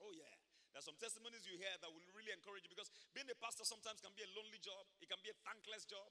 Oh, 0.03 0.13
yeah. 0.13 0.35
There's 0.73 0.85
some 0.85 0.99
testimonies 1.01 1.49
you 1.49 1.57
hear 1.57 1.73
that 1.81 1.89
will 1.89 2.05
really 2.13 2.37
encourage 2.37 2.69
you 2.69 2.73
because 2.73 2.93
being 3.17 3.29
a 3.33 3.37
pastor 3.41 3.65
sometimes 3.65 4.05
can 4.05 4.13
be 4.13 4.25
a 4.27 4.31
lonely 4.37 4.61
job, 4.61 4.85
it 5.01 5.09
can 5.09 5.17
be 5.25 5.33
a 5.33 5.37
thankless 5.49 5.89
job. 5.89 6.05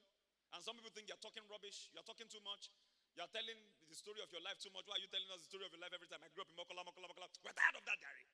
And 0.55 0.63
some 0.63 0.79
people 0.79 0.95
think 0.95 1.11
you're 1.11 1.19
talking 1.19 1.43
rubbish, 1.51 1.91
you're 1.91 2.07
talking 2.07 2.31
too 2.31 2.39
much. 2.47 2.71
You're 3.15 3.27
telling 3.31 3.59
the 3.87 3.95
story 3.95 4.19
of 4.23 4.31
your 4.31 4.43
life 4.43 4.59
too 4.59 4.71
much. 4.75 4.87
Why 4.87 4.95
are 4.99 5.03
you 5.03 5.11
telling 5.11 5.27
us 5.31 5.43
the 5.43 5.47
story 5.51 5.63
of 5.67 5.71
your 5.71 5.83
life 5.83 5.91
every 5.91 6.07
time? 6.07 6.19
I 6.23 6.31
grew 6.35 6.43
up 6.43 6.51
in 6.51 6.55
Mokola, 6.55 6.83
Mokola, 6.83 7.07
Mokola. 7.11 7.27
We're 7.43 7.55
tired 7.55 7.75
of 7.79 7.83
that, 7.87 7.99
Gary. 7.99 8.27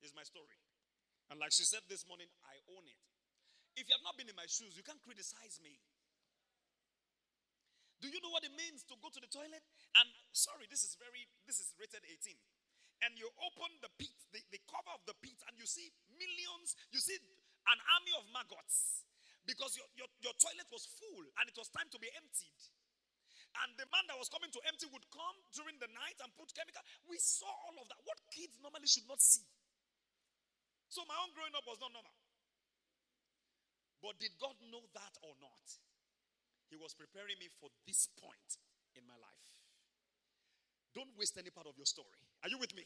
It's 0.00 0.16
my 0.16 0.24
story. 0.24 0.56
And 1.32 1.36
like 1.36 1.52
she 1.52 1.68
said 1.68 1.84
this 1.88 2.04
morning, 2.08 2.28
I 2.44 2.60
own 2.76 2.84
it. 2.88 3.00
If 3.76 3.88
you 3.88 3.92
have 3.92 4.04
not 4.04 4.16
been 4.16 4.28
in 4.28 4.36
my 4.36 4.48
shoes, 4.48 4.72
you 4.72 4.80
can't 4.80 5.00
criticize 5.04 5.60
me. 5.60 5.76
Do 8.00 8.08
you 8.08 8.20
know 8.24 8.32
what 8.32 8.44
it 8.44 8.52
means 8.56 8.84
to 8.88 8.96
go 9.00 9.12
to 9.12 9.20
the 9.20 9.28
toilet? 9.28 9.64
And 10.00 10.08
sorry, 10.32 10.68
this 10.68 10.84
is 10.84 10.96
very, 10.96 11.28
this 11.44 11.60
is 11.60 11.72
rated 11.76 12.04
18. 12.04 12.36
And 13.04 13.16
you 13.20 13.28
open 13.44 13.68
the 13.84 13.92
pit, 14.00 14.16
the, 14.32 14.40
the 14.48 14.60
cover 14.64 14.92
of 14.96 15.04
the 15.04 15.16
pit, 15.20 15.36
and 15.48 15.56
you 15.60 15.68
see 15.68 15.92
millions, 16.16 16.76
you 16.88 17.00
see 17.00 17.16
an 17.16 17.78
army 18.00 18.12
of 18.16 18.24
maggots 18.32 19.04
because 19.46 19.78
your, 19.78 19.86
your, 19.94 20.10
your 20.20 20.34
toilet 20.36 20.68
was 20.74 20.84
full 20.98 21.24
and 21.38 21.44
it 21.46 21.56
was 21.56 21.70
time 21.70 21.86
to 21.94 21.98
be 22.02 22.10
emptied. 22.18 22.60
And 23.64 23.72
the 23.80 23.88
man 23.88 24.04
that 24.12 24.20
was 24.20 24.28
coming 24.28 24.52
to 24.52 24.60
empty 24.68 24.84
would 24.92 25.06
come 25.08 25.36
during 25.56 25.80
the 25.80 25.88
night 25.96 26.18
and 26.20 26.28
put 26.36 26.52
chemical. 26.52 26.84
We 27.08 27.16
saw 27.16 27.48
all 27.48 27.76
of 27.80 27.88
that. 27.88 28.04
What 28.04 28.20
kids 28.28 28.60
normally 28.60 28.90
should 28.90 29.08
not 29.08 29.22
see. 29.22 29.48
So 30.92 31.06
my 31.08 31.16
own 31.24 31.32
growing 31.32 31.56
up 31.56 31.64
was 31.64 31.80
not 31.80 31.94
normal. 31.94 32.12
But 34.04 34.20
did 34.20 34.36
God 34.36 34.60
know 34.68 34.84
that 34.92 35.14
or 35.24 35.32
not? 35.40 35.66
He 36.68 36.76
was 36.76 36.92
preparing 36.92 37.38
me 37.40 37.48
for 37.48 37.72
this 37.88 38.10
point 38.20 38.60
in 38.92 39.08
my 39.08 39.16
life. 39.16 39.46
Don't 40.92 41.12
waste 41.16 41.40
any 41.40 41.48
part 41.48 41.68
of 41.68 41.76
your 41.80 41.88
story. 41.88 42.20
Are 42.44 42.50
you 42.52 42.60
with 42.60 42.76
me? 42.76 42.84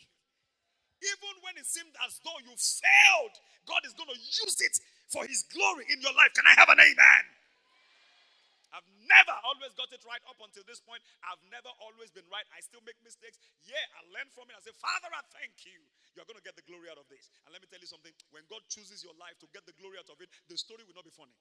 Even 1.01 1.35
when 1.41 1.57
it 1.57 1.65
seemed 1.65 1.97
as 2.05 2.21
though 2.21 2.37
you 2.45 2.53
failed, 2.57 3.35
God 3.65 3.81
is 3.89 3.97
going 3.97 4.13
to 4.13 4.21
use 4.21 4.61
it 4.61 4.77
for 5.09 5.25
His 5.25 5.45
glory 5.49 5.89
in 5.89 6.01
your 6.05 6.13
life. 6.13 6.33
Can 6.37 6.45
I 6.45 6.55
have 6.61 6.69
an 6.69 6.81
amen? 6.81 7.25
I've 8.71 8.87
never 9.11 9.35
always 9.43 9.75
got 9.75 9.91
it 9.91 9.99
right 10.07 10.23
up 10.31 10.39
until 10.39 10.63
this 10.63 10.79
point. 10.79 11.03
I've 11.27 11.43
never 11.51 11.73
always 11.83 12.15
been 12.15 12.27
right. 12.31 12.47
I 12.55 12.63
still 12.63 12.83
make 12.87 12.95
mistakes. 13.03 13.43
Yeah, 13.67 13.83
I 13.99 14.07
learn 14.15 14.31
from 14.31 14.47
it. 14.47 14.55
I 14.55 14.63
say, 14.63 14.71
Father, 14.79 15.11
I 15.11 15.27
thank 15.35 15.67
you. 15.67 15.75
You're 16.15 16.27
going 16.27 16.39
to 16.39 16.47
get 16.47 16.55
the 16.55 16.63
glory 16.67 16.87
out 16.87 16.99
of 16.99 17.11
this. 17.11 17.35
And 17.47 17.51
let 17.51 17.59
me 17.59 17.67
tell 17.67 17.83
you 17.83 17.91
something 17.91 18.15
when 18.31 18.47
God 18.47 18.63
chooses 18.71 19.03
your 19.03 19.15
life 19.19 19.35
to 19.43 19.51
get 19.51 19.67
the 19.67 19.75
glory 19.75 19.99
out 19.99 20.07
of 20.07 20.23
it, 20.23 20.31
the 20.47 20.55
story 20.55 20.87
will 20.87 20.95
not 20.95 21.07
be 21.07 21.15
funny. 21.15 21.35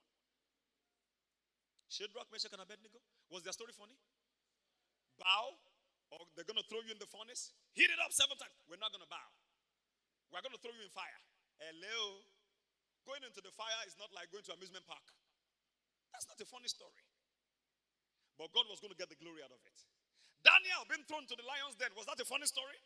Shadrach, 1.89 2.29
Meshach, 2.33 2.53
and 2.53 2.61
Abednego, 2.61 3.01
was 3.33 3.41
their 3.45 3.53
story 3.53 3.73
funny? 3.73 3.97
Bow, 5.17 5.57
or 6.13 6.21
they're 6.37 6.45
going 6.45 6.61
to 6.61 6.65
throw 6.69 6.81
you 6.85 6.93
in 6.93 7.01
the 7.01 7.09
furnace? 7.09 7.53
Heat 7.73 7.89
it 7.89 7.97
up 8.01 8.13
seven 8.13 8.37
times. 8.37 8.53
We're 8.69 8.81
not 8.81 8.93
going 8.93 9.05
to 9.05 9.09
bow. 9.09 9.25
We're 10.29 10.45
going 10.45 10.53
to 10.53 10.61
throw 10.61 10.73
you 10.73 10.85
in 10.85 10.93
fire. 10.93 11.19
Hello. 11.57 12.21
Going 13.03 13.25
into 13.25 13.41
the 13.41 13.53
fire 13.53 13.81
is 13.89 13.97
not 13.97 14.13
like 14.13 14.29
going 14.29 14.45
to 14.45 14.53
amusement 14.53 14.85
park. 14.85 15.05
That's 16.13 16.29
not 16.29 16.37
a 16.37 16.45
funny 16.45 16.69
story. 16.69 17.03
But 18.37 18.53
God 18.53 18.69
was 18.69 18.79
going 18.79 18.93
to 18.93 18.99
get 18.99 19.09
the 19.09 19.19
glory 19.19 19.41
out 19.41 19.51
of 19.51 19.61
it. 19.65 19.77
Daniel 20.45 20.87
being 20.87 21.03
thrown 21.03 21.27
to 21.27 21.35
the 21.35 21.43
lion's 21.43 21.75
den, 21.75 21.91
was 21.97 22.07
that 22.07 22.15
a 22.21 22.23
funny 22.23 22.47
story? 22.47 22.79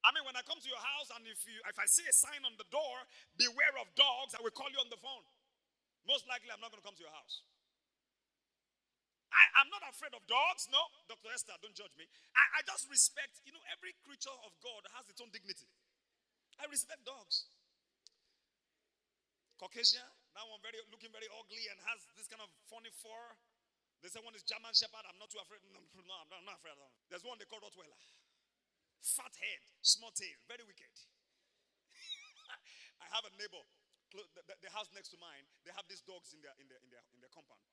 I 0.00 0.14
mean, 0.16 0.24
when 0.24 0.38
I 0.38 0.40
come 0.46 0.56
to 0.56 0.70
your 0.70 0.80
house 0.80 1.12
and 1.12 1.26
if 1.28 1.44
you 1.44 1.60
if 1.68 1.76
I 1.76 1.84
see 1.84 2.06
a 2.08 2.14
sign 2.14 2.40
on 2.48 2.56
the 2.56 2.64
door, 2.72 3.04
beware 3.36 3.74
of 3.76 3.90
dogs, 3.92 4.32
I 4.32 4.40
will 4.40 4.54
call 4.54 4.72
you 4.72 4.80
on 4.80 4.88
the 4.88 4.96
phone. 4.96 5.26
Most 6.08 6.24
likely 6.24 6.48
I'm 6.48 6.62
not 6.62 6.72
going 6.72 6.80
to 6.80 6.86
come 6.86 6.96
to 6.96 7.04
your 7.04 7.12
house. 7.12 7.44
I, 9.30 9.62
am 9.62 9.68
not 9.70 9.84
afraid 9.86 10.10
of 10.16 10.24
dogs. 10.26 10.66
No, 10.72 10.80
Dr. 11.06 11.30
Esther, 11.30 11.54
don't 11.62 11.76
judge 11.76 11.94
me. 11.94 12.08
I, 12.34 12.58
I 12.58 12.66
just 12.66 12.90
respect, 12.90 13.38
you 13.46 13.54
know, 13.54 13.62
every 13.70 13.94
creature 14.02 14.34
of 14.42 14.50
God 14.58 14.82
has 14.98 15.06
its 15.06 15.22
own 15.22 15.30
dignity. 15.30 15.70
I 16.60 16.68
respect 16.68 17.00
dogs. 17.08 17.48
Caucasian, 19.56 20.04
that 20.36 20.44
one 20.48 20.60
very 20.60 20.80
looking 20.92 21.12
very 21.12 21.28
ugly 21.36 21.68
and 21.68 21.76
has 21.88 22.04
this 22.16 22.28
kind 22.28 22.40
of 22.40 22.48
funny 22.68 22.92
fur. 23.00 23.26
They 24.00 24.08
say 24.08 24.20
one 24.24 24.32
is 24.32 24.44
German 24.44 24.72
Shepherd. 24.72 25.04
I'm 25.04 25.20
not 25.20 25.28
too 25.28 25.40
afraid. 25.40 25.60
No, 25.68 25.80
no 25.80 26.12
I'm 26.16 26.48
not 26.48 26.56
afraid 26.56 26.76
of 26.76 26.80
them. 26.80 26.92
There's 27.12 27.24
one 27.24 27.36
they 27.36 27.44
call 27.44 27.60
Rottweiler. 27.60 28.00
Fat 29.00 29.32
head, 29.36 29.64
small 29.80 30.12
tail, 30.12 30.36
very 30.48 30.64
wicked. 30.64 30.92
I 33.04 33.06
have 33.12 33.24
a 33.24 33.32
neighbor, 33.40 33.64
the, 34.12 34.70
house 34.76 34.92
next 34.92 35.08
to 35.16 35.18
mine. 35.20 35.44
They 35.64 35.72
have 35.72 35.88
these 35.88 36.04
dogs 36.04 36.36
in 36.36 36.44
their 36.44 36.52
in 36.60 36.68
their 36.68 36.80
in 36.84 36.92
their 36.92 37.04
in 37.16 37.20
their 37.24 37.32
compound, 37.32 37.64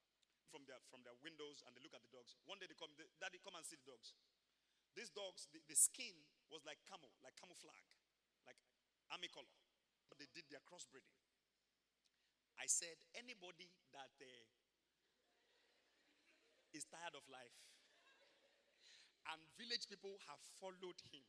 from 0.47 0.63
their 0.67 0.79
from 0.87 1.03
their 1.03 1.15
windows, 1.19 1.63
and 1.67 1.75
they 1.75 1.83
look 1.83 1.95
at 1.95 2.03
the 2.03 2.11
dogs. 2.11 2.39
One 2.47 2.59
day 2.63 2.71
they 2.71 2.79
come, 2.79 2.95
they, 2.95 3.07
Daddy, 3.19 3.43
come 3.43 3.59
and 3.59 3.63
see 3.67 3.75
the 3.75 3.87
dogs. 3.87 4.15
These 4.95 5.11
dogs, 5.11 5.51
the, 5.51 5.59
the 5.67 5.75
skin 5.75 6.15
was 6.47 6.63
like 6.63 6.79
camel, 6.87 7.11
like 7.19 7.35
camouflage, 7.35 7.91
like 8.47 8.55
army 9.11 9.29
color. 9.31 9.53
They 10.17 10.25
did 10.33 10.49
their 10.49 10.63
crossbreeding. 10.65 11.13
I 12.57 12.65
said, 12.65 12.97
anybody 13.13 13.69
that 13.93 14.09
uh, 14.17 14.45
is 16.73 16.89
tired 16.89 17.13
of 17.13 17.21
life, 17.29 17.53
and 19.29 19.39
village 19.61 19.85
people 19.85 20.17
have 20.25 20.41
followed 20.57 20.97
him. 21.13 21.21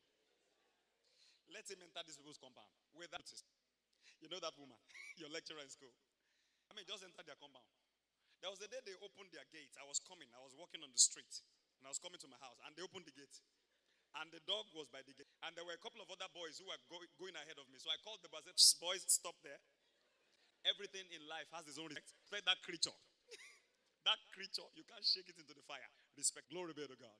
Let 1.52 1.68
him 1.68 1.84
enter 1.84 2.00
this 2.04 2.16
people's 2.16 2.40
compound 2.40 2.72
with 2.96 3.12
that. 3.12 3.24
You 4.24 4.32
know 4.32 4.40
that 4.40 4.56
woman, 4.56 4.78
your 5.20 5.28
lecturer 5.28 5.60
in 5.60 5.68
school. 5.68 5.92
I 6.68 6.76
mean, 6.76 6.88
just 6.88 7.04
enter 7.04 7.24
their 7.24 7.36
compound. 7.36 7.68
There 8.40 8.48
was 8.52 8.62
a 8.62 8.68
day 8.70 8.78
they 8.86 8.94
opened 9.02 9.34
their 9.34 9.46
gate. 9.50 9.74
I 9.76 9.84
was 9.88 9.98
coming. 9.98 10.30
I 10.32 10.40
was 10.40 10.54
walking 10.54 10.80
on 10.80 10.94
the 10.94 11.00
street, 11.00 11.32
and 11.80 11.84
I 11.84 11.90
was 11.90 11.98
coming 11.98 12.20
to 12.22 12.28
my 12.30 12.38
house, 12.38 12.56
and 12.64 12.72
they 12.78 12.84
opened 12.86 13.04
the 13.08 13.16
gate. 13.16 13.36
And 14.16 14.32
the 14.32 14.40
dog 14.48 14.66
was 14.72 14.88
by 14.88 15.04
the 15.04 15.12
gate. 15.12 15.28
And 15.44 15.52
there 15.52 15.68
were 15.68 15.76
a 15.76 15.82
couple 15.84 16.00
of 16.00 16.08
other 16.08 16.26
boys 16.32 16.56
who 16.56 16.66
were 16.66 16.80
go- 16.88 17.12
going 17.20 17.36
ahead 17.36 17.60
of 17.60 17.68
me. 17.68 17.76
So 17.76 17.92
I 17.92 18.00
called 18.00 18.24
the 18.24 18.32
boys, 18.32 18.48
said, 18.48 18.56
boys, 18.80 19.04
stop 19.04 19.36
there. 19.44 19.60
Everything 20.66 21.06
in 21.14 21.22
life 21.28 21.46
has 21.54 21.68
its 21.68 21.78
own 21.78 21.92
respect. 21.92 22.10
Respect 22.26 22.44
that 22.48 22.60
creature. 22.64 22.96
that 24.08 24.20
creature, 24.34 24.66
you 24.74 24.82
can't 24.88 25.04
shake 25.04 25.28
it 25.28 25.38
into 25.38 25.54
the 25.54 25.62
fire. 25.68 25.86
Respect. 26.18 26.50
Glory 26.50 26.74
be 26.74 26.82
to 26.88 26.98
God. 26.98 27.18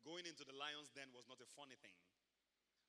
Going 0.00 0.24
into 0.24 0.42
the 0.48 0.56
lion's 0.56 0.88
den 0.96 1.12
was 1.12 1.28
not 1.28 1.38
a 1.44 1.48
funny 1.54 1.76
thing, 1.76 1.92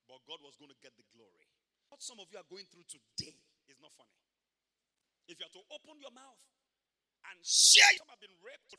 but 0.07 0.23
God 0.25 0.39
was 0.41 0.55
going 0.55 0.71
to 0.71 0.79
get 0.79 0.95
the 0.95 1.05
glory. 1.11 1.43
What 1.91 1.99
some 1.99 2.23
of 2.23 2.31
you 2.31 2.39
are 2.39 2.47
going 2.47 2.65
through 2.71 2.87
today 2.87 3.35
is 3.67 3.77
not 3.83 3.91
funny. 3.99 4.15
If 5.27 5.37
you 5.37 5.45
are 5.45 5.55
to 5.59 5.63
open 5.75 5.99
your 5.99 6.15
mouth 6.15 6.39
and 7.29 7.37
share, 7.43 7.99
some 7.99 8.09
have 8.09 8.23
been 8.23 8.33
raped 8.39 8.71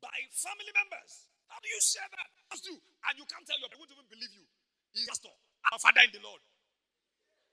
by 0.00 0.16
family 0.32 0.72
members. 0.74 1.28
How 1.48 1.58
do 1.60 1.68
you 1.68 1.80
share 1.80 2.08
that? 2.08 2.28
Do 2.60 2.74
and 2.76 3.14
you 3.16 3.24
can't 3.24 3.46
tell 3.46 3.56
your 3.56 3.72
people, 3.72 3.88
won't 3.88 3.94
even 3.96 4.10
believe 4.10 4.32
you. 4.36 4.44
He's 4.92 5.08
pastor, 5.08 5.32
our 5.70 5.80
father 5.80 6.04
in 6.04 6.12
the 6.12 6.20
Lord. 6.20 6.42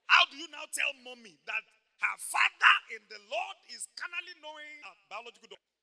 How 0.10 0.26
do 0.28 0.36
you 0.36 0.48
now 0.52 0.66
tell 0.74 0.92
mommy 1.04 1.38
that 1.46 1.64
her 2.02 2.18
father 2.18 2.76
in 2.98 3.04
the 3.08 3.22
Lord 3.30 3.58
is 3.72 3.88
carnally 3.96 4.36
knowing 4.42 4.74
a 4.84 4.92
biological 5.08 5.54
doctor? 5.54 5.76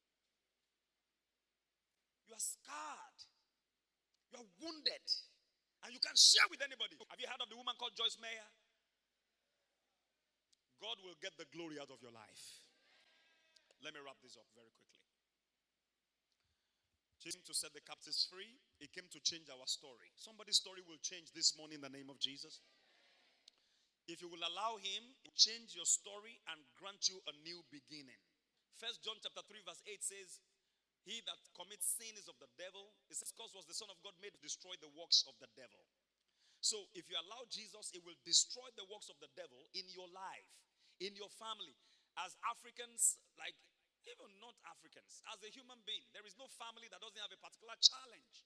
You 2.29 2.35
are 2.35 2.43
scarred. 2.43 3.19
You 4.33 4.43
are 4.43 4.49
wounded. 4.61 5.07
And 5.85 5.93
you 5.93 6.01
can 6.01 6.17
share 6.17 6.49
with 6.49 6.65
anybody. 6.65 6.97
Have 6.97 7.21
you 7.21 7.29
heard 7.29 7.45
of 7.45 7.53
the 7.53 7.61
woman 7.61 7.77
called 7.77 7.93
Joyce 7.93 8.17
Meyer? 8.17 8.51
God 10.81 10.97
will 11.05 11.17
get 11.21 11.37
the 11.37 11.45
glory 11.53 11.77
out 11.77 11.93
of 11.93 12.01
your 12.01 12.12
life. 12.12 12.65
Let 13.85 13.93
me 13.93 14.01
wrap 14.01 14.17
this 14.25 14.37
up 14.41 14.49
very 14.57 14.73
quickly. 14.73 15.04
Came 17.25 17.41
to 17.49 17.57
set 17.57 17.72
the 17.72 17.81
captives 17.81 18.29
free. 18.29 18.61
He 18.77 18.85
came 18.93 19.09
to 19.09 19.20
change 19.25 19.49
our 19.49 19.64
story. 19.64 20.12
Somebody's 20.20 20.61
story 20.61 20.85
will 20.85 21.01
change 21.01 21.33
this 21.33 21.57
morning 21.57 21.81
in 21.81 21.85
the 21.89 21.89
name 21.89 22.12
of 22.12 22.20
Jesus. 22.20 22.61
If 24.05 24.20
you 24.20 24.29
will 24.29 24.45
allow 24.45 24.77
him, 24.77 25.16
change 25.33 25.72
your 25.72 25.89
story 25.89 26.37
and 26.53 26.61
grant 26.77 27.09
you 27.09 27.25
a 27.25 27.33
new 27.41 27.64
beginning. 27.72 28.20
First 28.77 29.01
John 29.01 29.16
chapter 29.25 29.41
3, 29.41 29.57
verse 29.64 29.81
8 29.89 30.05
says, 30.05 30.45
He 31.09 31.25
that 31.25 31.41
commits 31.57 31.97
sin 31.97 32.12
is 32.12 32.29
of 32.29 32.37
the 32.37 32.51
devil. 32.61 32.93
It 33.09 33.16
says, 33.16 33.33
because 33.33 33.57
was 33.57 33.64
the 33.64 33.72
Son 33.72 33.89
of 33.89 33.97
God 34.05 34.12
made 34.20 34.37
to 34.37 34.43
destroy 34.45 34.77
the 34.85 34.93
works 34.93 35.25
of 35.25 35.33
the 35.41 35.49
devil. 35.57 35.81
So 36.61 36.93
if 36.93 37.09
you 37.09 37.16
allow 37.16 37.49
Jesus, 37.49 37.89
it 37.97 38.05
will 38.05 38.20
destroy 38.29 38.68
the 38.77 38.85
works 38.93 39.09
of 39.09 39.16
the 39.25 39.33
devil 39.33 39.64
in 39.72 39.89
your 39.97 40.12
life, 40.12 40.49
in 41.01 41.16
your 41.16 41.33
family. 41.41 41.72
As 42.20 42.37
Africans, 42.45 43.16
like 43.41 43.57
even 44.09 44.29
not 44.41 44.57
Africans, 44.69 45.25
as 45.33 45.39
a 45.43 45.51
human 45.51 45.81
being, 45.89 46.05
there 46.13 46.25
is 46.29 46.37
no 46.37 46.49
family 46.61 46.89
that 46.93 47.01
doesn't 47.01 47.21
have 47.21 47.33
a 47.33 47.41
particular 47.41 47.77
challenge. 47.81 48.45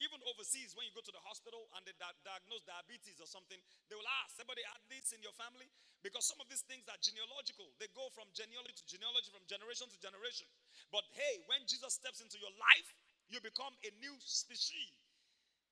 Even 0.00 0.16
overseas, 0.32 0.72
when 0.72 0.88
you 0.88 0.94
go 0.96 1.04
to 1.04 1.12
the 1.12 1.20
hospital 1.28 1.68
and 1.76 1.84
they 1.84 1.92
di- 2.00 2.20
diagnose 2.24 2.64
diabetes 2.64 3.20
or 3.20 3.28
something, 3.28 3.60
they 3.92 3.96
will 3.96 4.08
ask, 4.24 4.32
somebody 4.32 4.64
had 4.64 4.80
this 4.88 5.12
in 5.12 5.20
your 5.20 5.36
family? 5.36 5.68
Because 6.00 6.24
some 6.24 6.40
of 6.40 6.48
these 6.48 6.64
things 6.64 6.88
are 6.88 6.96
genealogical. 7.04 7.68
They 7.76 7.92
go 7.92 8.08
from 8.16 8.24
genealogy 8.32 8.80
to 8.80 8.86
genealogy, 8.88 9.28
from 9.28 9.44
generation 9.44 9.92
to 9.92 9.98
generation. 10.00 10.48
But 10.88 11.04
hey, 11.12 11.44
when 11.52 11.68
Jesus 11.68 12.00
steps 12.00 12.24
into 12.24 12.40
your 12.40 12.52
life, 12.56 12.88
you 13.28 13.44
become 13.44 13.76
a 13.84 13.92
new 14.00 14.16
species. 14.24 14.96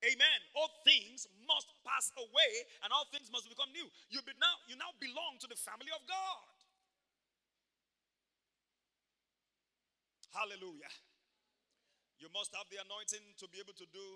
Amen. 0.05 0.39
All 0.55 0.71
things 0.85 1.27
must 1.49 1.73
pass 1.83 2.13
away 2.15 2.53
and 2.85 2.93
all 2.95 3.09
things 3.11 3.33
must 3.33 3.49
become 3.51 3.73
new. 3.75 3.89
You, 4.13 4.21
be 4.23 4.37
now, 4.39 4.57
you 4.71 4.77
now 4.79 4.93
belong 5.03 5.41
to 5.43 5.49
the 5.51 5.59
family 5.59 5.91
of 5.91 6.05
God. 6.07 6.58
Hallelujah. 10.35 10.93
You 12.19 12.29
must 12.35 12.51
have 12.59 12.67
the 12.69 12.83
anointing 12.83 13.23
to 13.39 13.47
be 13.49 13.63
able 13.63 13.77
to 13.79 13.87
do 13.95 14.07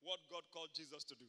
what 0.00 0.20
God 0.28 0.44
called 0.52 0.72
Jesus 0.72 1.04
to 1.12 1.16
do. 1.16 1.28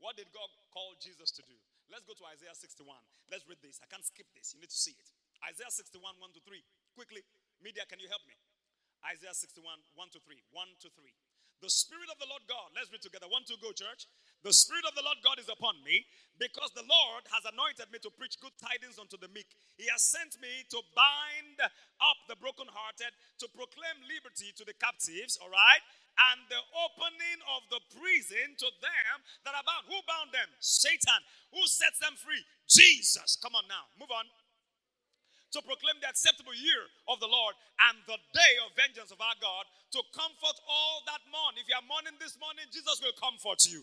What 0.00 0.16
did 0.16 0.32
God 0.32 0.48
call 0.72 0.96
Jesus 0.96 1.28
to 1.36 1.42
do? 1.44 1.56
Let's 1.92 2.08
go 2.08 2.16
to 2.16 2.24
Isaiah 2.32 2.56
61. 2.56 2.88
Let's 3.28 3.44
read 3.44 3.60
this. 3.60 3.76
I 3.84 3.86
can't 3.92 4.04
skip 4.04 4.28
this. 4.32 4.56
You 4.56 4.60
need 4.64 4.72
to 4.72 4.80
see 4.80 4.96
it. 4.96 5.08
Isaiah 5.44 5.72
61, 5.72 6.00
1 6.00 6.36
to 6.36 6.40
3. 6.40 6.56
Quickly. 6.96 7.20
Media, 7.60 7.84
can 7.84 8.00
you 8.00 8.08
help 8.08 8.24
me? 8.24 8.36
Isaiah 9.04 9.36
61, 9.36 9.60
1 9.60 10.16
to 10.16 10.20
3. 10.24 10.40
1 10.52 10.82
to 10.84 10.88
3. 10.88 11.12
The 11.60 11.68
Spirit 11.68 12.08
of 12.08 12.16
the 12.16 12.28
Lord 12.28 12.40
God, 12.48 12.72
let's 12.72 12.88
read 12.88 13.04
together. 13.04 13.28
One, 13.28 13.44
two, 13.44 13.60
go, 13.60 13.68
church. 13.76 14.08
The 14.40 14.56
Spirit 14.56 14.88
of 14.88 14.96
the 14.96 15.04
Lord 15.04 15.20
God 15.20 15.36
is 15.36 15.52
upon 15.52 15.76
me 15.84 16.08
because 16.40 16.72
the 16.72 16.88
Lord 16.88 17.28
has 17.28 17.44
anointed 17.44 17.92
me 17.92 18.00
to 18.00 18.08
preach 18.08 18.40
good 18.40 18.56
tidings 18.56 18.96
unto 18.96 19.20
the 19.20 19.28
meek. 19.28 19.52
He 19.76 19.84
has 19.92 20.00
sent 20.00 20.40
me 20.40 20.64
to 20.72 20.80
bind 20.96 21.60
up 21.60 22.18
the 22.24 22.40
brokenhearted, 22.40 23.12
to 23.44 23.46
proclaim 23.52 24.00
liberty 24.08 24.48
to 24.56 24.64
the 24.64 24.72
captives, 24.80 25.36
all 25.36 25.52
right? 25.52 25.84
And 26.32 26.48
the 26.48 26.64
opening 26.72 27.38
of 27.52 27.68
the 27.68 27.84
prison 27.92 28.56
to 28.56 28.68
them 28.80 29.14
that 29.44 29.52
are 29.52 29.64
bound. 29.64 29.92
Who 29.92 30.00
bound 30.08 30.32
them? 30.32 30.48
Satan. 30.64 31.20
Who 31.52 31.60
sets 31.68 32.00
them 32.00 32.16
free? 32.16 32.40
Jesus. 32.64 33.36
Come 33.36 33.52
on 33.52 33.68
now. 33.68 33.92
Move 34.00 34.08
on 34.08 34.24
to 35.52 35.60
proclaim 35.66 35.98
the 35.98 36.08
acceptable 36.08 36.54
year 36.54 36.86
of 37.10 37.18
the 37.18 37.26
Lord 37.26 37.58
and 37.90 37.98
the 38.06 38.18
day 38.32 38.54
of 38.62 38.70
vengeance 38.78 39.10
of 39.10 39.18
our 39.18 39.34
God, 39.42 39.66
to 39.98 40.00
comfort 40.14 40.56
all 40.62 41.02
that 41.10 41.18
mourn. 41.26 41.58
If 41.58 41.66
you 41.66 41.74
are 41.74 41.90
mourning 41.90 42.14
this 42.22 42.38
morning, 42.38 42.70
Jesus 42.70 43.02
will 43.02 43.14
comfort 43.18 43.66
you. 43.66 43.82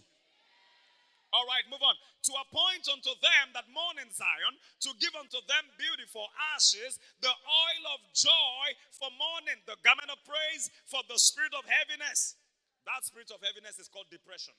All 1.38 1.46
right, 1.46 1.70
move 1.70 1.86
on. 1.86 1.94
To 1.94 2.34
appoint 2.50 2.90
unto 2.90 3.14
them 3.22 3.54
that 3.54 3.70
mourn 3.70 4.02
in 4.02 4.10
Zion, 4.10 4.58
to 4.82 4.90
give 4.98 5.14
unto 5.14 5.38
them 5.46 5.70
beautiful 5.78 6.26
ashes, 6.58 6.98
the 7.22 7.30
oil 7.30 7.84
of 7.94 8.02
joy 8.18 8.66
for 8.90 9.14
mourning, 9.14 9.62
the 9.70 9.78
garment 9.86 10.10
of 10.10 10.18
praise 10.26 10.74
for 10.90 11.06
the 11.06 11.22
spirit 11.22 11.54
of 11.54 11.62
heaviness. 11.70 12.42
That 12.90 13.06
spirit 13.06 13.30
of 13.30 13.38
heaviness 13.46 13.78
is 13.78 13.86
called 13.86 14.10
depression. 14.10 14.58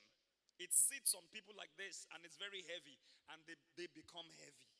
It 0.55 0.71
sits 0.71 1.11
on 1.19 1.27
people 1.35 1.51
like 1.59 1.75
this 1.75 2.07
and 2.15 2.23
it's 2.23 2.39
very 2.39 2.63
heavy 2.63 2.95
and 3.35 3.43
they, 3.43 3.59
they 3.75 3.91
become 3.91 4.31
heavy. 4.39 4.71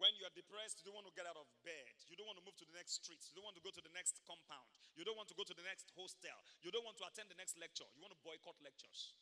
When 0.00 0.16
you 0.16 0.24
are 0.24 0.32
depressed, 0.32 0.80
you 0.80 0.88
don't 0.88 0.96
want 0.96 1.08
to 1.12 1.16
get 1.16 1.28
out 1.28 1.36
of 1.36 1.46
bed. 1.68 1.94
You 2.08 2.16
don't 2.16 2.26
want 2.26 2.40
to 2.40 2.46
move 2.48 2.56
to 2.64 2.66
the 2.66 2.74
next 2.74 3.04
street. 3.04 3.20
You 3.28 3.36
don't 3.36 3.44
want 3.44 3.60
to 3.60 3.64
go 3.64 3.70
to 3.76 3.84
the 3.84 3.92
next 3.92 4.24
compound. 4.24 4.72
You 4.96 5.04
don't 5.04 5.20
want 5.20 5.28
to 5.28 5.36
go 5.36 5.44
to 5.44 5.52
the 5.52 5.64
next 5.68 5.92
hostel. 5.92 6.40
You 6.64 6.72
don't 6.72 6.82
want 6.88 6.96
to 7.00 7.04
attend 7.04 7.28
the 7.28 7.36
next 7.36 7.60
lecture. 7.60 7.86
You 7.92 8.00
want 8.00 8.16
to 8.16 8.20
boycott 8.24 8.56
lectures 8.64 9.14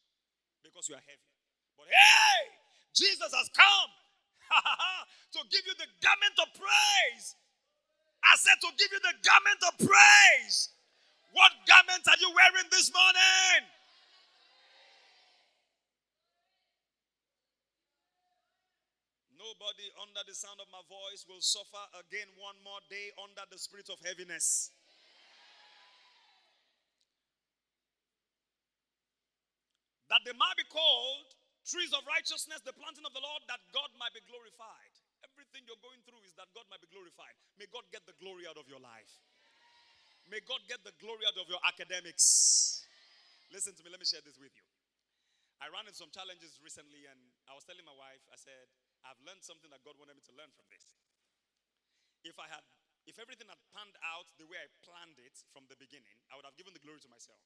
because 0.62 0.88
you 0.88 0.94
are 0.94 1.06
heavy. 1.06 1.28
But 1.76 1.90
hey, 1.90 2.40
Jesus 2.94 3.30
has 3.34 3.48
come 3.50 3.90
to 5.36 5.40
give 5.50 5.66
you 5.66 5.74
the 5.76 5.90
garment 6.00 6.36
of 6.38 6.48
praise. 6.54 7.36
I 8.22 8.38
said 8.38 8.58
to 8.62 8.70
give 8.78 8.90
you 8.94 9.02
the 9.02 9.16
garment 9.26 9.60
of 9.66 9.74
praise. 9.82 10.70
What 11.34 11.50
garment 11.66 12.06
are 12.06 12.20
you 12.20 12.30
wearing 12.30 12.68
this 12.70 12.92
morning? 12.94 13.60
Nobody 19.34 19.90
under 19.98 20.22
the 20.28 20.36
sound 20.38 20.62
of 20.62 20.70
my 20.70 20.84
voice 20.86 21.26
will 21.26 21.42
suffer 21.42 21.82
again 21.98 22.30
one 22.38 22.54
more 22.62 22.78
day 22.86 23.10
under 23.18 23.42
the 23.50 23.58
spirit 23.58 23.90
of 23.90 23.98
heaviness. 24.06 24.70
That 30.12 30.20
they 30.28 30.36
might 30.36 30.60
be 30.60 30.68
called 30.68 31.32
trees 31.64 31.88
of 31.96 32.04
righteousness, 32.04 32.60
the 32.68 32.76
planting 32.76 33.08
of 33.08 33.16
the 33.16 33.24
Lord, 33.24 33.40
that 33.48 33.64
God 33.72 33.88
might 33.96 34.12
be 34.12 34.20
glorified. 34.28 34.92
Everything 35.24 35.64
you're 35.64 35.80
going 35.80 36.04
through 36.04 36.20
is 36.28 36.36
that 36.36 36.52
God 36.52 36.68
might 36.68 36.84
be 36.84 36.90
glorified. 36.92 37.32
May 37.56 37.64
God 37.72 37.88
get 37.88 38.04
the 38.04 38.12
glory 38.20 38.44
out 38.44 38.60
of 38.60 38.68
your 38.68 38.82
life. 38.82 39.08
May 40.28 40.44
God 40.44 40.60
get 40.68 40.84
the 40.84 40.92
glory 41.00 41.24
out 41.24 41.40
of 41.40 41.48
your 41.48 41.62
academics. 41.64 42.84
Listen 43.48 43.72
to 43.72 43.80
me, 43.80 43.88
let 43.88 44.04
me 44.04 44.08
share 44.08 44.20
this 44.20 44.36
with 44.36 44.52
you. 44.52 44.66
I 45.64 45.72
ran 45.72 45.88
into 45.88 45.96
some 45.96 46.12
challenges 46.12 46.60
recently, 46.60 47.08
and 47.08 47.20
I 47.48 47.56
was 47.56 47.64
telling 47.64 47.86
my 47.86 47.96
wife, 47.96 48.20
I 48.28 48.36
said, 48.36 48.68
I've 49.08 49.20
learned 49.24 49.40
something 49.40 49.72
that 49.72 49.80
God 49.80 49.96
wanted 49.96 50.18
me 50.18 50.24
to 50.28 50.34
learn 50.36 50.52
from 50.52 50.66
this. 50.68 50.84
If 52.26 52.36
I 52.36 52.52
had, 52.52 52.60
if 53.08 53.16
everything 53.16 53.48
had 53.48 53.60
panned 53.72 53.96
out 54.04 54.28
the 54.36 54.44
way 54.44 54.60
I 54.60 54.68
planned 54.84 55.16
it 55.24 55.40
from 55.56 55.64
the 55.72 55.78
beginning, 55.78 56.18
I 56.28 56.36
would 56.36 56.44
have 56.44 56.58
given 56.58 56.76
the 56.76 56.82
glory 56.82 57.00
to 57.00 57.10
myself. 57.10 57.40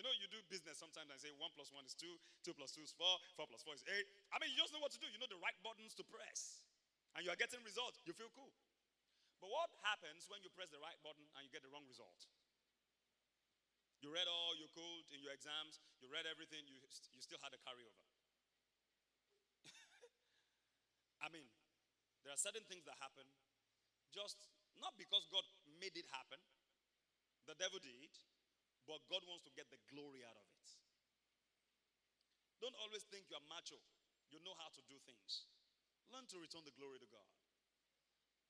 You 0.00 0.08
know, 0.08 0.16
you 0.16 0.32
do 0.32 0.40
business 0.48 0.80
sometimes 0.80 1.12
and 1.12 1.20
say 1.20 1.28
one 1.36 1.52
plus 1.52 1.68
one 1.76 1.84
is 1.84 1.92
two, 1.92 2.16
two 2.40 2.56
plus 2.56 2.72
two 2.72 2.80
is 2.80 2.88
four, 2.96 3.20
four 3.36 3.44
plus 3.44 3.60
four 3.60 3.76
is 3.76 3.84
eight. 3.84 4.08
I 4.32 4.40
mean, 4.40 4.48
you 4.48 4.56
just 4.56 4.72
know 4.72 4.80
what 4.80 4.96
to 4.96 5.00
do. 5.04 5.04
You 5.04 5.20
know 5.20 5.28
the 5.28 5.36
right 5.44 5.60
buttons 5.60 5.92
to 6.00 6.04
press. 6.08 6.64
And 7.12 7.20
you 7.20 7.28
are 7.28 7.36
getting 7.36 7.60
results. 7.60 8.00
You 8.08 8.16
feel 8.16 8.32
cool. 8.32 8.48
But 9.44 9.52
what 9.52 9.68
happens 9.84 10.24
when 10.32 10.40
you 10.40 10.48
press 10.56 10.72
the 10.72 10.80
right 10.80 10.96
button 11.04 11.20
and 11.36 11.44
you 11.44 11.52
get 11.52 11.60
the 11.60 11.68
wrong 11.68 11.84
result? 11.84 12.16
You 14.00 14.08
read 14.08 14.24
all 14.24 14.56
your 14.56 14.72
code 14.72 15.04
in 15.12 15.20
your 15.20 15.36
exams, 15.36 15.76
you 16.00 16.08
read 16.08 16.24
everything, 16.24 16.64
you, 16.64 16.80
you 16.80 17.20
still 17.20 17.36
had 17.44 17.52
a 17.52 17.60
carryover. 17.60 18.00
I 21.24 21.28
mean, 21.28 21.44
there 22.24 22.32
are 22.32 22.40
certain 22.40 22.64
things 22.64 22.88
that 22.88 22.96
happen 23.04 23.28
just 24.16 24.48
not 24.80 24.96
because 24.96 25.28
God 25.28 25.44
made 25.76 25.92
it 25.92 26.08
happen, 26.08 26.40
the 27.44 27.52
devil 27.60 27.76
did, 27.84 28.16
but 28.90 29.06
God 29.06 29.22
wants 29.30 29.46
to 29.46 29.54
get 29.54 29.70
the 29.70 29.78
glory 29.86 30.26
out 30.26 30.34
of 30.34 30.42
it. 30.42 30.66
Don't 32.58 32.74
always 32.82 33.06
think 33.06 33.30
you 33.30 33.38
are 33.38 33.46
macho. 33.46 33.78
You 34.34 34.42
know 34.42 34.58
how 34.58 34.66
to 34.74 34.82
do 34.90 34.98
things. 35.06 35.46
Learn 36.10 36.26
to 36.34 36.42
return 36.42 36.66
the 36.66 36.74
glory 36.74 36.98
to 36.98 37.06
God. 37.06 37.30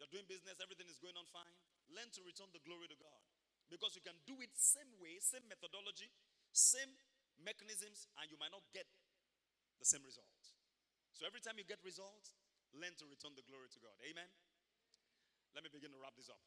You're 0.01 0.09
doing 0.09 0.25
business, 0.25 0.57
everything 0.65 0.89
is 0.89 0.97
going 0.97 1.13
on 1.21 1.29
fine. 1.29 1.53
Learn 1.93 2.09
to 2.17 2.25
return 2.25 2.49
the 2.57 2.65
glory 2.65 2.89
to 2.89 2.97
God. 2.97 3.21
Because 3.69 3.93
you 3.93 4.01
can 4.01 4.17
do 4.25 4.41
it 4.41 4.49
same 4.57 4.89
way, 4.97 5.21
same 5.21 5.45
methodology, 5.45 6.09
same 6.57 6.89
mechanisms, 7.37 8.09
and 8.17 8.25
you 8.33 8.41
might 8.41 8.51
not 8.51 8.65
get 8.73 8.89
the 9.77 9.85
same 9.85 10.01
result. 10.09 10.41
So 11.13 11.29
every 11.29 11.45
time 11.45 11.61
you 11.61 11.69
get 11.69 11.85
results, 11.85 12.33
learn 12.73 12.97
to 12.97 13.05
return 13.13 13.37
the 13.37 13.45
glory 13.45 13.69
to 13.77 13.81
God. 13.85 13.93
Amen. 14.09 14.27
Let 15.53 15.69
me 15.69 15.71
begin 15.71 15.93
to 15.93 16.01
wrap 16.01 16.17
this 16.17 16.33
up. 16.33 16.41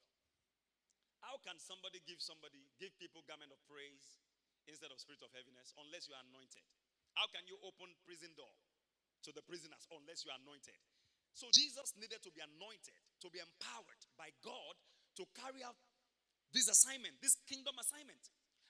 How 1.23 1.39
can 1.39 1.55
somebody 1.55 2.03
give 2.03 2.19
somebody, 2.19 2.59
give 2.75 2.91
people 2.99 3.23
garment 3.23 3.55
of 3.55 3.59
praise 3.65 4.19
instead 4.67 4.91
of 4.91 4.99
spirit 4.99 5.23
of 5.23 5.31
heaviness 5.31 5.71
unless 5.79 6.11
you 6.11 6.13
are 6.13 6.23
anointed? 6.27 6.63
How 7.15 7.31
can 7.31 7.47
you 7.47 7.55
open 7.63 7.87
prison 8.03 8.35
door 8.35 8.51
to 9.23 9.31
the 9.31 9.43
prisoners 9.47 9.87
unless 9.87 10.27
you 10.27 10.35
are 10.35 10.39
anointed? 10.43 10.75
So 11.33 11.49
Jesus 11.49 11.95
needed 11.97 12.21
to 12.21 12.31
be 12.35 12.43
anointed, 12.43 12.99
to 13.23 13.27
be 13.31 13.41
empowered 13.41 14.03
by 14.19 14.29
God 14.45 14.75
to 15.17 15.23
carry 15.33 15.65
out 15.65 15.79
this 16.53 16.69
assignment, 16.69 17.17
this 17.23 17.33
kingdom 17.49 17.73
assignment. 17.81 18.21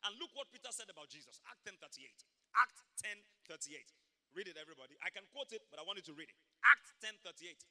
And 0.07 0.15
look 0.19 0.31
what 0.35 0.51
Peter 0.51 0.71
said 0.71 0.87
about 0.87 1.11
Jesus. 1.11 1.39
Act 1.47 1.63
10:38. 1.67 2.23
Act 2.55 2.77
10:38. 3.01 3.91
Read 4.35 4.47
it, 4.47 4.57
everybody. 4.57 4.95
I 5.03 5.09
can 5.09 5.25
quote 5.31 5.51
it, 5.51 5.63
but 5.71 5.79
I 5.79 5.83
want 5.83 5.99
you 5.99 6.07
to 6.11 6.15
read 6.15 6.29
it. 6.29 6.39
Act 6.63 6.87
10:38. 7.01 7.65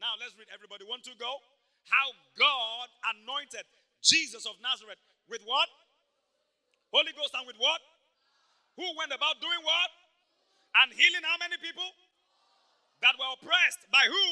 Now 0.00 0.16
let's 0.20 0.36
read 0.36 0.48
everybody. 0.52 0.84
One, 0.84 1.00
two, 1.02 1.14
go. 1.16 1.42
How 1.88 2.12
God 2.36 2.88
anointed 3.16 3.64
Jesus 4.02 4.46
of 4.46 4.56
Nazareth 4.62 5.00
with 5.28 5.42
what? 5.44 5.68
Holy 6.94 7.12
Ghost 7.12 7.34
and 7.36 7.46
with 7.46 7.58
what? 7.60 7.80
Who 8.78 8.86
went 8.96 9.12
about 9.12 9.42
doing 9.42 9.62
what? 9.62 9.90
And 10.84 10.94
healing 10.94 11.24
how 11.26 11.36
many 11.42 11.58
people? 11.58 11.86
That 13.02 13.14
were 13.18 13.30
oppressed 13.38 13.86
by 13.90 14.06
who? 14.06 14.26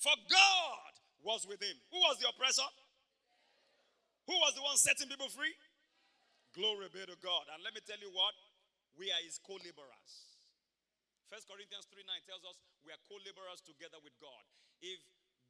For 0.00 0.16
God 0.28 0.92
was 1.24 1.48
with 1.48 1.60
him. 1.60 1.76
Who 1.92 2.00
was 2.04 2.20
the 2.20 2.28
oppressor? 2.28 2.68
Who 4.28 4.36
was 4.40 4.56
the 4.56 4.64
one 4.64 4.76
setting 4.76 5.08
people 5.08 5.28
free? 5.28 5.52
Glory 6.56 6.88
be 6.92 7.04
to 7.04 7.16
God. 7.20 7.48
And 7.52 7.60
let 7.64 7.76
me 7.76 7.80
tell 7.84 8.00
you 8.00 8.12
what, 8.12 8.32
we 8.96 9.10
are 9.12 9.22
his 9.24 9.40
co 9.40 9.56
laborers. 9.60 10.12
First 11.28 11.48
Corinthians 11.48 11.88
3 11.90 12.04
9 12.04 12.30
tells 12.30 12.44
us 12.46 12.56
we 12.84 12.92
are 12.92 13.00
co 13.08 13.16
laborers 13.20 13.64
together 13.64 13.98
with 14.00 14.14
God. 14.20 14.44
If 14.80 15.00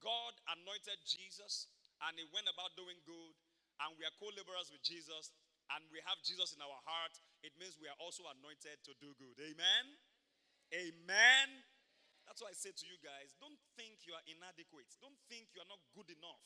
God 0.02 0.32
anointed 0.54 1.02
Jesus 1.02 1.68
and 2.02 2.12
he 2.18 2.26
went 2.34 2.50
about 2.50 2.74
doing 2.74 2.98
good, 3.06 3.34
and 3.82 3.94
we 3.98 4.06
are 4.06 4.14
co 4.18 4.30
laborers 4.34 4.70
with 4.70 4.82
Jesus, 4.82 5.30
and 5.72 5.82
we 5.88 6.02
have 6.04 6.20
Jesus 6.26 6.52
in 6.52 6.60
our 6.60 6.80
heart, 6.84 7.14
it 7.40 7.54
means 7.56 7.80
we 7.80 7.88
are 7.88 8.00
also 8.02 8.26
anointed 8.28 8.82
to 8.84 8.92
do 9.00 9.16
good. 9.16 9.36
Amen? 9.40 9.84
Amen. 10.74 11.48
That's 12.24 12.40
why 12.40 12.52
I 12.52 12.56
say 12.56 12.72
to 12.72 12.86
you 12.88 12.96
guys 13.04 13.36
don't 13.36 13.60
think 13.76 14.04
you 14.08 14.16
are 14.16 14.24
inadequate, 14.28 14.88
don't 15.00 15.18
think 15.28 15.52
you 15.52 15.60
are 15.60 15.70
not 15.70 15.80
good 15.92 16.08
enough. 16.12 16.44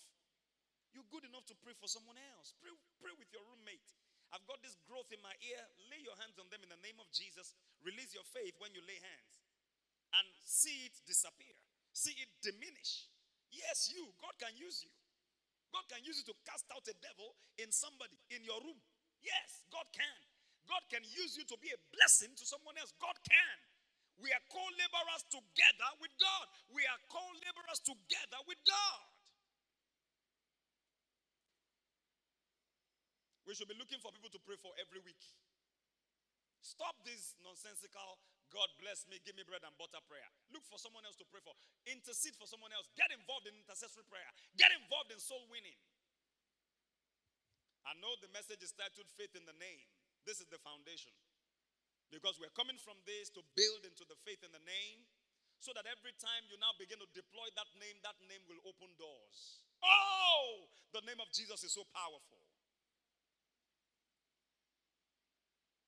You're 0.90 1.07
good 1.12 1.28
enough 1.28 1.44
to 1.53 1.57
pray 1.61 1.76
for 1.76 1.86
someone 1.86 2.16
else. 2.34 2.57
Pray, 2.59 2.72
pray 2.99 3.12
with 3.14 3.28
your 3.28 3.44
roommate. 3.44 3.92
I've 4.32 4.44
got 4.49 4.61
this 4.64 4.76
growth 4.88 5.09
in 5.12 5.20
my 5.20 5.32
ear. 5.44 5.61
Lay 5.92 6.01
your 6.01 6.16
hands 6.16 6.40
on 6.40 6.49
them 6.49 6.64
in 6.64 6.72
the 6.72 6.80
name 6.80 6.96
of 7.01 7.09
Jesus. 7.12 7.53
Release 7.84 8.16
your 8.16 8.24
faith 8.24 8.57
when 8.61 8.72
you 8.72 8.80
lay 8.84 8.96
hands 8.96 9.32
and 10.16 10.26
see 10.44 10.88
it 10.88 10.96
disappear, 11.05 11.53
see 11.92 12.16
it 12.16 12.30
diminish. 12.40 13.09
Yes, 13.53 13.92
you, 13.92 14.09
God 14.20 14.36
can 14.40 14.57
use 14.57 14.84
you. 14.84 14.92
God 15.72 15.84
can 15.88 16.00
use 16.04 16.20
you 16.20 16.26
to 16.32 16.36
cast 16.48 16.64
out 16.72 16.84
a 16.88 16.96
devil 17.00 17.36
in 17.60 17.68
somebody 17.70 18.16
in 18.32 18.40
your 18.44 18.58
room. 18.64 18.78
Yes, 19.20 19.64
God 19.68 19.84
can. 19.92 20.18
God 20.68 20.84
can 20.92 21.00
use 21.04 21.36
you 21.36 21.44
to 21.48 21.56
be 21.60 21.72
a 21.72 21.80
blessing 21.96 22.32
to 22.36 22.44
someone 22.44 22.76
else. 22.76 22.92
God 23.00 23.16
can. 23.24 23.56
We 24.20 24.34
are 24.34 24.44
co 24.50 24.60
laborers 24.60 25.24
together 25.30 25.90
with 26.02 26.12
God. 26.18 26.44
We 26.74 26.82
are 26.84 27.00
co 27.08 27.22
laborers 27.44 27.80
together 27.80 28.40
with 28.44 28.60
God. 28.66 29.00
We 33.48 33.56
should 33.56 33.70
be 33.70 33.78
looking 33.80 34.02
for 34.04 34.12
people 34.12 34.28
to 34.28 34.40
pray 34.44 34.60
for 34.60 34.76
every 34.76 35.00
week. 35.00 35.24
Stop 36.60 37.00
this 37.06 37.32
nonsensical, 37.40 38.20
God 38.49 38.68
bless 38.80 39.05
me, 39.09 39.20
give 39.24 39.36
me 39.36 39.44
bread 39.44 39.61
and 39.64 39.76
butter 39.76 40.01
prayer. 40.09 40.24
Look 40.53 40.64
for 40.64 40.80
someone 40.80 41.05
else 41.05 41.20
to 41.20 41.26
pray 41.28 41.44
for. 41.44 41.53
Intercede 41.84 42.32
for 42.40 42.49
someone 42.49 42.72
else. 42.72 42.88
Get 42.96 43.12
involved 43.12 43.44
in 43.44 43.53
intercessory 43.53 44.09
prayer. 44.09 44.28
Get 44.57 44.72
involved 44.72 45.12
in 45.12 45.20
soul 45.20 45.44
winning. 45.53 45.76
I 47.84 47.92
know 48.01 48.16
the 48.20 48.32
message 48.32 48.61
is 48.64 48.72
titled 48.72 49.09
Faith 49.16 49.36
in 49.36 49.44
the 49.44 49.57
Name. 49.57 49.88
This 50.24 50.40
is 50.40 50.49
the 50.49 50.61
foundation. 50.61 51.12
Because 52.09 52.40
we're 52.40 52.53
coming 52.57 52.80
from 52.80 52.96
this 53.05 53.28
to 53.36 53.44
build 53.53 53.84
into 53.84 54.05
the 54.09 54.16
faith 54.24 54.40
in 54.40 54.53
the 54.53 54.64
name 54.64 55.05
so 55.61 55.76
that 55.76 55.84
every 55.84 56.16
time 56.16 56.49
you 56.49 56.57
now 56.57 56.72
begin 56.80 56.96
to 57.01 57.09
deploy 57.12 57.49
that 57.53 57.68
name, 57.76 58.01
that 58.01 58.16
name 58.24 58.40
will 58.49 58.61
open 58.64 58.88
doors. 58.96 59.61
Oh, 59.84 60.68
the 60.96 61.05
name 61.05 61.20
of 61.20 61.28
Jesus 61.36 61.61
is 61.64 61.76
so 61.76 61.84
powerful. 61.92 62.40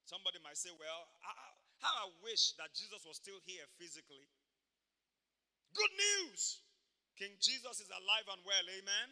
Somebody 0.04 0.42
might 0.42 0.58
say, 0.58 0.74
well, 0.74 1.06
how 1.80 1.92
I 2.04 2.08
wish 2.20 2.52
that 2.60 2.76
Jesus 2.76 3.00
was 3.08 3.16
still 3.16 3.40
here 3.48 3.64
physically. 3.80 4.28
Good 5.72 5.92
news! 5.96 6.60
King 7.16 7.36
Jesus 7.40 7.80
is 7.80 7.90
alive 7.92 8.28
and 8.32 8.40
well, 8.44 8.66
amen? 8.68 9.08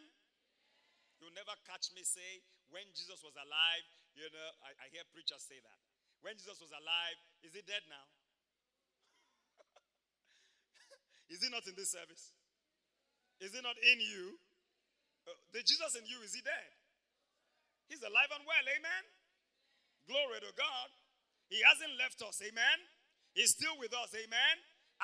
You'll 1.20 1.36
never 1.36 1.52
catch 1.68 1.92
me 1.92 2.04
say, 2.04 2.44
when 2.68 2.84
Jesus 2.92 3.20
was 3.24 3.34
alive, 3.36 3.86
you 4.16 4.28
know, 4.28 4.48
I, 4.64 4.72
I 4.76 4.86
hear 4.92 5.04
preachers 5.12 5.44
say 5.44 5.58
that. 5.60 5.80
When 6.20 6.36
Jesus 6.36 6.58
was 6.60 6.72
alive, 6.72 7.18
is 7.46 7.54
he 7.54 7.62
dead 7.64 7.84
now? 7.88 8.06
is 11.32 11.40
he 11.40 11.48
not 11.48 11.64
in 11.66 11.74
this 11.78 11.94
service? 11.94 12.34
Is 13.40 13.54
he 13.54 13.60
not 13.62 13.78
in 13.78 13.98
you? 14.02 14.36
Uh, 15.24 15.36
the 15.54 15.62
Jesus 15.62 15.94
in 15.94 16.04
you, 16.04 16.18
is 16.26 16.34
he 16.34 16.42
dead? 16.42 16.70
He's 17.86 18.02
alive 18.04 18.30
and 18.34 18.44
well, 18.44 18.66
amen? 18.66 19.04
Glory 20.10 20.40
to 20.44 20.52
God. 20.56 20.88
He 21.49 21.61
hasn't 21.64 21.96
left 21.96 22.20
us. 22.24 22.40
Amen. 22.44 22.78
He's 23.32 23.57
still 23.57 23.76
with 23.80 23.92
us. 23.96 24.12
Amen. 24.12 24.57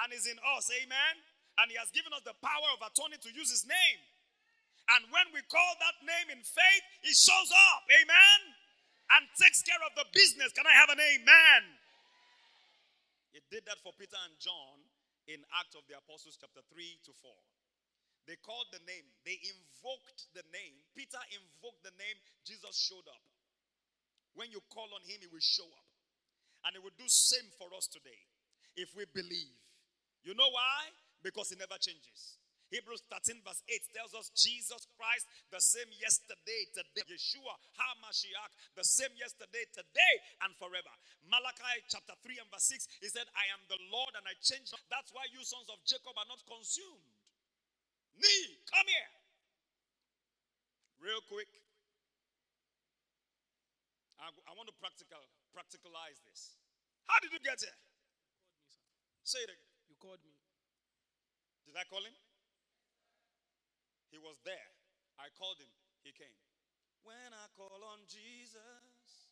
And 0.04 0.12
is 0.12 0.28
in 0.28 0.36
us. 0.56 0.68
Amen. 0.70 1.14
And 1.60 1.70
he 1.70 1.76
has 1.78 1.88
given 1.94 2.12
us 2.12 2.24
the 2.26 2.36
power 2.42 2.68
of 2.76 2.82
attorney 2.84 3.16
to 3.20 3.30
use 3.32 3.48
his 3.48 3.64
name. 3.64 4.00
And 4.96 5.08
when 5.08 5.32
we 5.32 5.40
call 5.48 5.72
that 5.80 5.96
name 6.04 6.28
in 6.34 6.42
faith, 6.44 6.84
he 7.00 7.16
shows 7.16 7.50
up. 7.72 7.82
Amen. 7.88 8.38
And 9.16 9.22
takes 9.40 9.64
care 9.64 9.80
of 9.80 9.96
the 9.96 10.04
business. 10.12 10.52
Can 10.52 10.68
I 10.68 10.76
have 10.76 10.92
an 10.92 11.00
amen? 11.00 11.62
He 13.32 13.40
did 13.48 13.64
that 13.66 13.80
for 13.80 13.96
Peter 13.96 14.18
and 14.28 14.36
John 14.38 14.76
in 15.26 15.40
Acts 15.56 15.74
of 15.74 15.84
the 15.88 15.96
Apostles, 15.96 16.36
chapter 16.36 16.60
3 16.68 16.84
to 17.08 17.12
4. 17.22 17.32
They 18.24 18.40
called 18.40 18.72
the 18.72 18.80
name, 18.88 19.04
they 19.28 19.36
invoked 19.36 20.32
the 20.32 20.44
name. 20.48 20.72
Peter 20.96 21.20
invoked 21.28 21.84
the 21.84 21.92
name, 22.00 22.16
Jesus 22.48 22.72
showed 22.72 23.04
up. 23.04 23.20
When 24.32 24.48
you 24.48 24.64
call 24.72 24.88
on 24.96 25.04
him, 25.04 25.20
he 25.20 25.28
will 25.28 25.44
show 25.44 25.68
up. 25.68 25.93
And 26.64 26.76
he 26.76 26.80
will 26.80 26.96
do 26.96 27.04
same 27.06 27.46
for 27.60 27.68
us 27.76 27.86
today 27.86 28.20
if 28.76 28.96
we 28.96 29.04
believe. 29.12 29.54
You 30.24 30.32
know 30.32 30.48
why? 30.48 30.88
Because 31.22 31.52
he 31.52 31.56
never 31.56 31.76
changes. 31.76 32.40
Hebrews 32.72 33.04
13, 33.06 33.44
verse 33.44 33.62
8 33.70 33.94
tells 33.94 34.12
us 34.18 34.32
Jesus 34.34 34.88
Christ, 34.98 35.28
the 35.52 35.60
same 35.60 35.86
yesterday, 35.94 36.66
today. 36.74 37.06
Yeshua, 37.06 37.54
HaMashiach, 37.78 38.50
the 38.74 38.82
same 38.82 39.12
yesterday, 39.14 39.62
today, 39.70 40.14
and 40.42 40.50
forever. 40.58 40.90
Malachi 41.28 41.86
chapter 41.86 42.16
3 42.24 42.40
and 42.42 42.50
verse 42.50 42.66
6, 42.72 42.88
he 43.04 43.08
said, 43.12 43.28
I 43.36 43.46
am 43.54 43.62
the 43.70 43.78
Lord 43.92 44.16
and 44.18 44.26
I 44.26 44.34
change. 44.42 44.72
That's 44.90 45.14
why 45.14 45.28
you 45.30 45.44
sons 45.46 45.70
of 45.70 45.78
Jacob 45.86 46.16
are 46.18 46.26
not 46.26 46.42
consumed. 46.48 47.14
Me, 48.18 48.36
come 48.66 48.88
here. 48.90 49.12
Real 50.98 51.22
quick. 51.30 51.50
I, 54.18 54.32
I 54.48 54.52
want 54.56 54.66
to 54.72 54.76
practical, 54.80 55.20
practicalize 55.54 56.18
this. 56.26 56.58
How 57.06 57.22
did 57.22 57.30
you 57.30 57.38
get 57.38 57.62
here? 57.62 57.78
You 59.22 59.26
Say 59.26 59.40
it 59.46 59.50
again. 59.54 59.70
You 59.86 59.96
called 60.02 60.20
me. 60.26 60.34
Did 61.64 61.78
I 61.78 61.86
call 61.86 62.02
him? 62.02 62.12
He 64.10 64.18
was 64.18 64.36
there. 64.44 64.70
I 65.16 65.30
called 65.38 65.62
him. 65.62 65.70
He 66.02 66.10
came. 66.10 66.38
When 67.06 67.30
I 67.30 67.46
call 67.54 67.78
on 67.94 68.02
Jesus, 68.10 69.30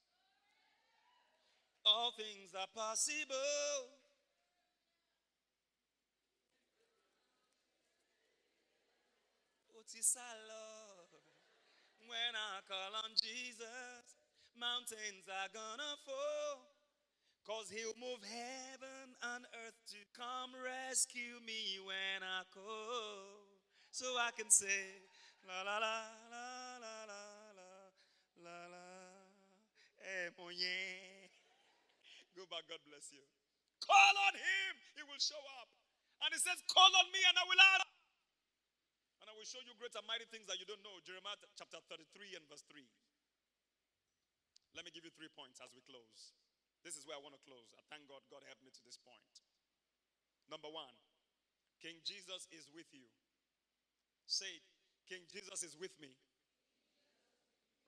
all 1.84 2.14
things 2.14 2.54
are 2.54 2.70
possible. 2.70 3.90
When 12.08 12.34
I 12.36 12.60
call 12.68 12.92
on 13.04 13.12
Jesus, 13.16 14.01
mountains 14.58 15.26
are 15.28 15.50
gonna 15.52 15.94
fall. 16.04 16.72
Cause 17.42 17.66
he'll 17.74 17.98
move 17.98 18.22
heaven 18.22 19.18
and 19.34 19.42
earth 19.66 19.78
to 19.90 19.98
come 20.14 20.54
rescue 20.54 21.42
me 21.42 21.82
when 21.82 22.22
I 22.22 22.46
call. 22.54 23.50
So 23.90 24.06
I 24.14 24.30
can 24.30 24.46
say, 24.46 25.02
la 25.42 25.66
la 25.66 25.82
la 25.82 25.96
la 26.30 26.46
la 26.78 26.96
la 27.02 27.20
la 27.50 27.72
la 28.46 28.58
la. 28.70 28.86
Eh, 30.06 30.06
hey, 30.06 30.26
mon 30.38 30.54
Go 32.38 32.46
back, 32.46 32.62
God 32.70 32.78
bless 32.86 33.10
you. 33.10 33.26
Call 33.82 34.14
on 34.30 34.34
him, 34.38 34.72
he 34.94 35.02
will 35.02 35.18
show 35.18 35.42
up. 35.58 35.68
And 36.22 36.30
he 36.30 36.38
says, 36.38 36.62
Call 36.70 36.88
on 36.94 37.10
me 37.10 37.18
and 37.26 37.36
I 37.36 37.44
will 37.50 37.62
add. 37.74 37.82
And 39.18 39.26
I 39.26 39.34
will 39.34 39.46
show 39.46 39.58
you 39.66 39.74
great 39.82 39.98
and 39.98 40.06
mighty 40.06 40.30
things 40.30 40.46
that 40.46 40.62
you 40.62 40.66
don't 40.66 40.82
know. 40.86 40.94
Jeremiah 41.02 41.42
chapter 41.58 41.82
33 41.90 42.38
and 42.38 42.46
verse 42.46 42.62
3. 42.70 42.86
Let 44.72 44.88
me 44.88 44.92
give 44.92 45.04
you 45.04 45.12
three 45.12 45.28
points 45.32 45.60
as 45.60 45.72
we 45.76 45.84
close. 45.84 46.32
This 46.82 46.96
is 46.98 47.06
where 47.06 47.14
I 47.14 47.22
want 47.22 47.36
to 47.36 47.42
close. 47.46 47.70
I 47.78 47.84
thank 47.92 48.08
God, 48.10 48.24
God 48.32 48.42
helped 48.48 48.64
me 48.64 48.72
to 48.74 48.82
this 48.82 48.98
point. 48.98 49.44
Number 50.50 50.68
one, 50.72 50.92
King 51.78 52.00
Jesus 52.02 52.48
is 52.50 52.66
with 52.72 52.88
you. 52.90 53.06
Say 54.26 54.64
King 55.06 55.22
Jesus 55.30 55.62
is 55.62 55.76
with 55.76 55.94
me. 56.00 56.14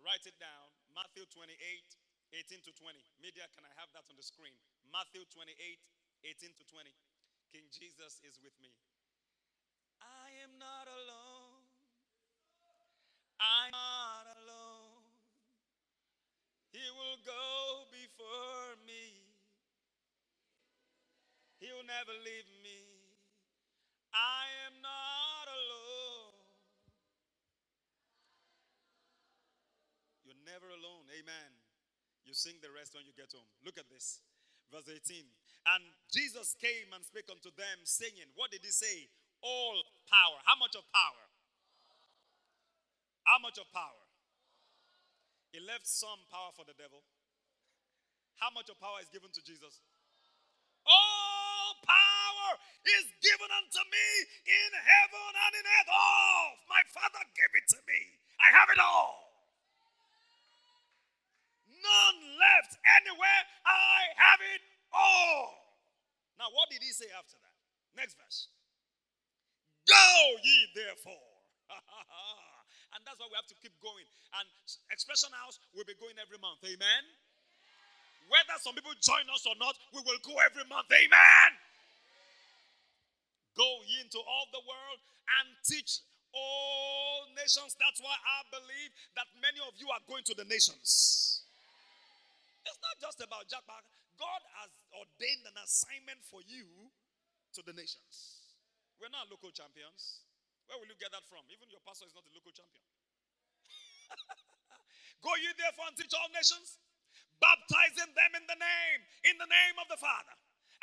Write 0.05 0.29
it 0.29 0.37
down. 0.37 0.69
Matthew 0.93 1.25
28, 1.33 1.57
18 1.57 2.61
to 2.69 2.73
20. 2.77 2.99
Media, 3.25 3.49
can 3.57 3.65
I 3.65 3.73
have 3.81 3.89
that 3.97 4.05
on 4.13 4.21
the 4.21 4.27
screen? 4.27 4.55
Matthew 4.93 5.25
28, 5.33 5.57
18 5.57 6.53
to 6.61 6.65
20. 6.69 6.93
King 7.51 7.67
Jesus 7.73 8.21
is 8.27 8.37
with 8.45 8.55
me. 8.61 8.71
I 10.03 10.35
am 10.45 10.59
not 10.61 10.87
alone. 10.91 11.65
Not 12.61 12.77
alone. 12.77 13.94
He 16.85 16.93
will 16.93 17.17
go 17.25 17.89
before 17.89 18.77
me. 18.85 19.25
He'll 21.57 21.81
never 21.89 22.13
leave 22.21 22.45
me. 22.61 23.09
I 24.13 24.45
am 24.69 24.85
not 24.85 25.49
alone. 25.49 26.37
You're 30.29 30.45
never 30.45 30.69
alone. 30.77 31.09
Amen. 31.09 31.57
You 32.29 32.37
sing 32.37 32.61
the 32.61 32.69
rest 32.69 32.93
when 32.93 33.09
you 33.09 33.17
get 33.17 33.33
home. 33.33 33.49
Look 33.65 33.81
at 33.81 33.89
this. 33.89 34.21
Verse 34.69 34.85
18. 34.85 35.25
And 35.65 35.89
Jesus 36.13 36.53
came 36.61 36.93
and 36.93 37.01
spake 37.01 37.33
unto 37.33 37.49
them, 37.57 37.81
saying, 37.89 38.29
What 38.37 38.53
did 38.53 38.61
he 38.61 38.69
say? 38.69 39.09
All 39.41 39.81
power. 40.13 40.37
How 40.45 40.61
much 40.61 40.77
of 40.77 40.85
power? 40.93 41.25
How 43.25 43.41
much 43.41 43.57
of 43.57 43.65
power? 43.73 44.04
He 45.55 45.63
left 45.63 45.87
some 45.87 46.19
power 46.35 46.51
for 46.51 46.67
the 46.67 46.75
devil. 46.75 46.99
How 48.43 48.51
much 48.51 48.67
of 48.67 48.75
power 48.83 48.99
is 48.99 49.07
given 49.15 49.31
to 49.31 49.43
Jesus? 49.47 49.87
All 50.83 51.79
power 51.87 52.51
is 52.83 53.07
given 53.23 53.47
unto 53.47 53.83
me 53.87 54.09
in 54.51 54.71
heaven 54.75 55.31
and 55.31 55.53
in 55.55 55.63
earth. 55.63 55.91
All 55.95 56.59
my 56.67 56.83
Father 56.91 57.23
gave 57.39 57.55
it 57.55 57.71
to 57.71 57.79
me. 57.87 58.01
I 58.43 58.51
have 58.51 58.67
it 58.67 58.83
all. 58.83 59.31
None 61.71 62.19
left 62.35 62.75
anywhere. 62.99 63.43
I 63.63 64.11
have 64.19 64.43
it 64.59 64.63
all. 64.91 65.55
Now, 66.35 66.51
what 66.51 66.67
did 66.75 66.83
he 66.83 66.91
say 66.91 67.07
after 67.15 67.39
that? 67.39 67.55
Next 67.95 68.19
verse. 68.19 68.51
Go 69.87 70.03
ye 70.43 70.67
therefore. 70.75 71.31
And 72.95 73.03
that's 73.03 73.19
why 73.19 73.27
we 73.27 73.37
have 73.37 73.51
to 73.51 73.59
keep 73.59 73.75
going. 73.83 74.07
And 74.39 74.47
Expression 74.95 75.35
House 75.35 75.59
will 75.75 75.87
be 75.87 75.99
going 75.99 76.15
every 76.23 76.39
month. 76.39 76.63
Amen. 76.63 77.03
Whether 78.31 78.57
some 78.63 78.73
people 78.79 78.95
join 79.03 79.27
us 79.35 79.45
or 79.45 79.59
not, 79.59 79.77
we 79.93 80.01
will 80.01 80.19
go 80.25 80.39
every 80.41 80.65
month. 80.71 80.89
Amen. 80.89 81.51
Go 83.59 83.67
ye 83.87 84.03
into 84.03 84.19
all 84.19 84.47
the 84.51 84.63
world 84.65 84.99
and 85.39 85.47
teach 85.63 86.03
all 86.35 87.31
nations. 87.39 87.79
That's 87.79 88.03
why 88.03 88.15
I 88.15 88.39
believe 88.51 88.91
that 89.15 89.29
many 89.39 89.63
of 89.63 89.77
you 89.79 89.87
are 89.95 90.03
going 90.11 90.27
to 90.31 90.35
the 90.35 90.47
nations. 90.47 91.43
It's 92.67 92.81
not 92.81 92.97
just 92.99 93.21
about 93.21 93.47
Jackpot. 93.47 93.85
God 94.19 94.43
has 94.59 94.71
ordained 94.95 95.45
an 95.47 95.59
assignment 95.63 96.23
for 96.27 96.41
you 96.47 96.67
to 97.55 97.61
the 97.63 97.77
nations. 97.77 98.41
We're 98.99 99.13
not 99.13 99.31
local 99.31 99.53
champions. 99.53 100.24
Where 100.69 100.81
will 100.81 100.89
you 100.89 100.97
get 100.97 101.13
that 101.13 101.25
from? 101.29 101.45
Even 101.53 101.69
your 101.69 101.83
pastor 101.85 102.09
is 102.09 102.15
not 102.17 102.25
a 102.25 102.33
local 102.33 102.53
champion. 102.53 102.85
Go 105.25 105.33
ye 105.41 105.53
therefore 105.57 105.89
and 105.89 105.97
teach 105.97 106.13
all 106.17 106.29
nations, 106.33 106.81
baptizing 107.41 108.13
them 108.13 108.33
in 108.37 108.45
the 108.49 108.59
name, 108.59 109.01
in 109.29 109.37
the 109.41 109.49
name 109.49 109.77
of 109.81 109.89
the 109.89 110.01
Father, 110.01 110.37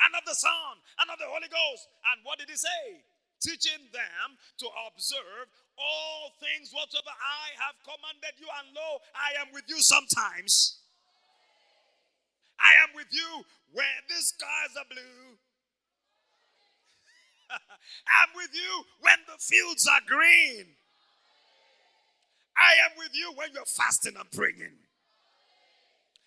and 0.06 0.12
of 0.18 0.24
the 0.26 0.34
Son, 0.34 0.74
and 1.02 1.06
of 1.10 1.18
the 1.18 1.28
Holy 1.30 1.50
Ghost. 1.50 1.90
And 2.14 2.22
what 2.26 2.38
did 2.38 2.50
he 2.50 2.58
say? 2.58 3.06
Teaching 3.42 3.90
them 3.90 4.38
to 4.62 4.66
observe 4.86 5.50
all 5.74 6.30
things 6.38 6.70
whatsoever 6.70 7.10
I 7.10 7.58
have 7.58 7.74
commanded 7.82 8.38
you, 8.38 8.46
and 8.62 8.70
lo, 8.70 9.02
I 9.18 9.34
am 9.42 9.50
with 9.50 9.66
you 9.66 9.82
sometimes. 9.82 10.78
I 12.62 12.78
am 12.86 12.94
with 12.94 13.10
you 13.10 13.42
where 13.74 13.98
the 14.06 14.22
skies 14.22 14.78
are 14.78 14.86
blue 14.86 15.41
I'm 17.52 18.30
with 18.36 18.50
you 18.54 18.84
when 19.00 19.18
the 19.26 19.38
fields 19.38 19.88
are 19.88 20.00
green. 20.06 20.76
I 22.56 22.72
am 22.84 22.92
with 22.98 23.12
you 23.12 23.32
when 23.36 23.48
you're 23.54 23.68
fasting 23.68 24.14
and 24.16 24.30
praying. 24.30 24.76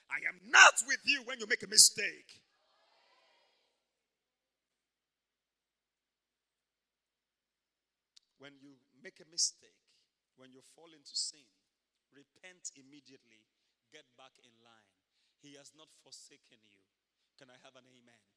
I 0.10 0.20
am 0.30 0.40
not 0.50 0.74
with 0.88 1.02
you 1.06 1.22
when 1.26 1.40
you 1.40 1.48
make 1.48 1.64
a 1.64 1.68
mistake. 1.68 2.42
When 8.38 8.54
you 8.62 8.78
make 9.02 9.18
a 9.22 9.28
mistake, 9.32 9.82
when 10.38 10.54
you 10.54 10.62
fall 10.76 10.90
into 10.94 11.16
sin, 11.18 11.50
repent 12.14 12.70
immediately, 12.78 13.42
get 13.92 14.06
back 14.18 14.38
in 14.38 14.54
line. 14.62 14.94
He 15.42 15.58
has 15.58 15.74
not 15.74 15.90
forsaken 16.04 16.62
you. 16.62 16.82
Can 17.38 17.50
I 17.50 17.58
have 17.66 17.76
an 17.76 17.90
amen? 17.90 18.35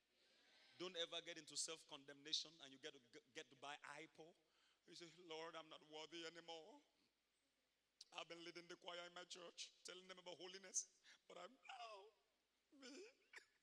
Don't 0.78 0.94
ever 1.02 1.18
get 1.26 1.34
into 1.34 1.58
self 1.58 1.82
condemnation 1.90 2.54
and 2.62 2.70
you 2.70 2.78
get 2.78 2.94
to 2.94 3.02
get 3.34 3.50
to 3.50 3.58
buy 3.58 3.74
IPO. 3.98 4.30
You 4.86 4.94
say, 4.94 5.10
Lord, 5.26 5.58
I'm 5.58 5.66
not 5.68 5.82
worthy 5.90 6.22
anymore. 6.22 6.80
I've 8.14 8.30
been 8.30 8.40
leading 8.46 8.64
the 8.70 8.78
choir 8.78 9.02
in 9.04 9.12
my 9.12 9.26
church, 9.26 9.68
telling 9.84 10.06
them 10.06 10.16
about 10.22 10.38
holiness, 10.40 10.88
but 11.26 11.36
I'm 11.36 11.52
now 11.66 11.96
me. 12.78 12.94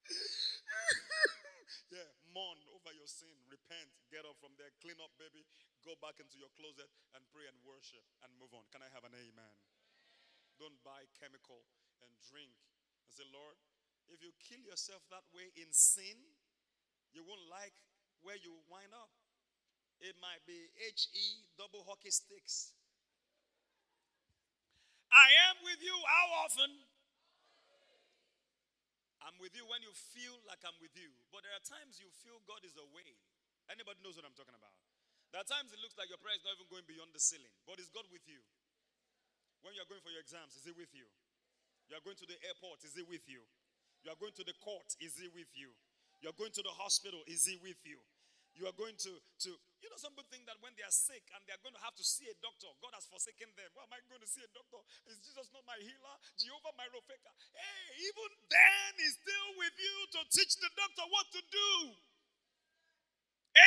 yeah, 1.95 2.11
mourn 2.29 2.59
over 2.75 2.91
your 2.93 3.09
sin, 3.09 3.33
repent, 3.49 3.89
get 4.11 4.27
up 4.27 4.37
from 4.37 4.53
there, 4.59 4.69
clean 4.83 4.99
up, 5.01 5.09
baby, 5.17 5.41
go 5.81 5.97
back 6.03 6.19
into 6.21 6.37
your 6.37 6.51
closet 6.53 6.91
and 7.17 7.25
pray 7.31 7.47
and 7.49 7.57
worship 7.65 8.05
and 8.21 8.29
move 8.37 8.53
on. 8.53 8.67
Can 8.69 8.85
I 8.85 8.91
have 8.93 9.07
an 9.07 9.15
amen? 9.17 9.55
Don't 10.61 10.77
buy 10.83 11.07
chemical 11.17 11.63
and 12.05 12.11
drink 12.27 12.53
and 13.07 13.11
say, 13.11 13.25
Lord, 13.31 13.57
if 14.11 14.21
you 14.21 14.29
kill 14.37 14.61
yourself 14.61 15.01
that 15.09 15.25
way 15.33 15.49
in 15.57 15.73
sin, 15.73 16.34
you 17.15 17.23
won't 17.23 17.47
like 17.47 17.73
where 18.21 18.35
you 18.35 18.51
wind 18.67 18.91
up. 18.91 19.09
It 20.03 20.19
might 20.19 20.43
be 20.43 20.67
H 20.91 21.07
E 21.15 21.47
double 21.55 21.87
hockey 21.87 22.11
sticks. 22.11 22.75
I 25.07 25.31
am 25.47 25.63
with 25.63 25.79
you 25.79 25.95
how 25.95 26.43
often? 26.43 26.71
I'm 29.23 29.39
with 29.39 29.55
you 29.55 29.63
when 29.65 29.81
you 29.81 29.89
feel 29.95 30.37
like 30.45 30.61
I'm 30.67 30.75
with 30.83 30.93
you. 30.93 31.09
But 31.31 31.47
there 31.47 31.55
are 31.55 31.63
times 31.63 31.97
you 31.97 32.11
feel 32.21 32.37
God 32.45 32.61
is 32.67 32.75
away. 32.77 33.15
Anybody 33.71 33.97
knows 34.05 34.19
what 34.19 34.27
I'm 34.27 34.35
talking 34.37 34.53
about? 34.53 34.75
There 35.33 35.41
are 35.41 35.47
times 35.47 35.73
it 35.73 35.81
looks 35.81 35.97
like 35.97 36.11
your 36.11 36.21
prayer 36.21 36.37
is 36.37 36.45
not 36.45 36.53
even 36.59 36.69
going 36.69 36.85
beyond 36.85 37.09
the 37.15 37.23
ceiling. 37.23 37.49
But 37.65 37.81
is 37.81 37.89
God 37.89 38.05
with 38.13 38.21
you? 38.29 38.43
When 39.65 39.73
you 39.73 39.81
are 39.81 39.89
going 39.89 40.03
for 40.05 40.13
your 40.13 40.21
exams, 40.21 40.53
is 40.53 40.67
He 40.67 40.75
with 40.77 40.93
you? 40.93 41.09
You 41.89 41.97
are 41.97 42.03
going 42.05 42.19
to 42.21 42.27
the 42.29 42.37
airport, 42.45 42.85
is 42.85 42.93
He 42.93 43.01
with 43.01 43.25
you? 43.25 43.41
You 44.05 44.13
are 44.13 44.19
going 44.21 44.35
to 44.37 44.45
the 44.45 44.53
court, 44.61 44.93
is 45.01 45.17
He 45.17 45.25
with 45.33 45.49
you? 45.57 45.73
You're 46.25 46.33
going 46.33 46.57
to 46.57 46.65
the 46.65 46.73
hospital. 46.73 47.21
Is 47.29 47.45
he 47.45 47.61
with 47.61 47.77
you? 47.85 48.01
You 48.57 48.65
are 48.65 48.73
going 48.73 48.97
to, 49.05 49.13
to 49.45 49.49
you 49.77 49.87
know, 49.93 49.99
some 50.01 50.09
people 50.17 50.25
think 50.33 50.49
that 50.49 50.57
when 50.57 50.73
they 50.73 50.81
are 50.81 50.89
sick 50.89 51.21
and 51.37 51.37
they 51.45 51.53
are 51.53 51.61
going 51.61 51.77
to 51.77 51.83
have 51.85 51.93
to 51.93 52.01
see 52.01 52.25
a 52.25 52.33
doctor, 52.41 52.65
God 52.81 52.97
has 52.97 53.05
forsaken 53.05 53.53
them. 53.53 53.69
Why 53.77 53.85
am 53.85 53.93
I 53.93 54.01
going 54.09 54.25
to 54.25 54.31
see 54.31 54.41
a 54.41 54.49
doctor? 54.49 54.81
Is 55.05 55.21
Jesus 55.21 55.53
not 55.53 55.61
my 55.69 55.77
healer? 55.77 56.15
Jehovah 56.41 56.73
my 56.73 56.89
Rofeka? 56.89 57.29
Hey, 57.53 58.09
even 58.09 58.31
then, 58.49 58.89
he's 58.97 59.21
still 59.21 59.49
with 59.61 59.77
you 59.77 59.95
to 60.17 60.19
teach 60.33 60.57
the 60.57 60.71
doctor 60.73 61.05
what 61.13 61.29
to 61.29 61.41
do. 61.45 61.69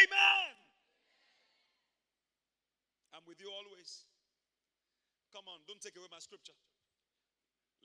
Amen. 0.02 0.50
I'm 3.14 3.22
with 3.22 3.38
you 3.38 3.54
always. 3.54 4.02
Come 5.30 5.46
on, 5.46 5.62
don't 5.70 5.78
take 5.78 5.94
away 5.94 6.10
my 6.10 6.18
scripture. 6.18 6.58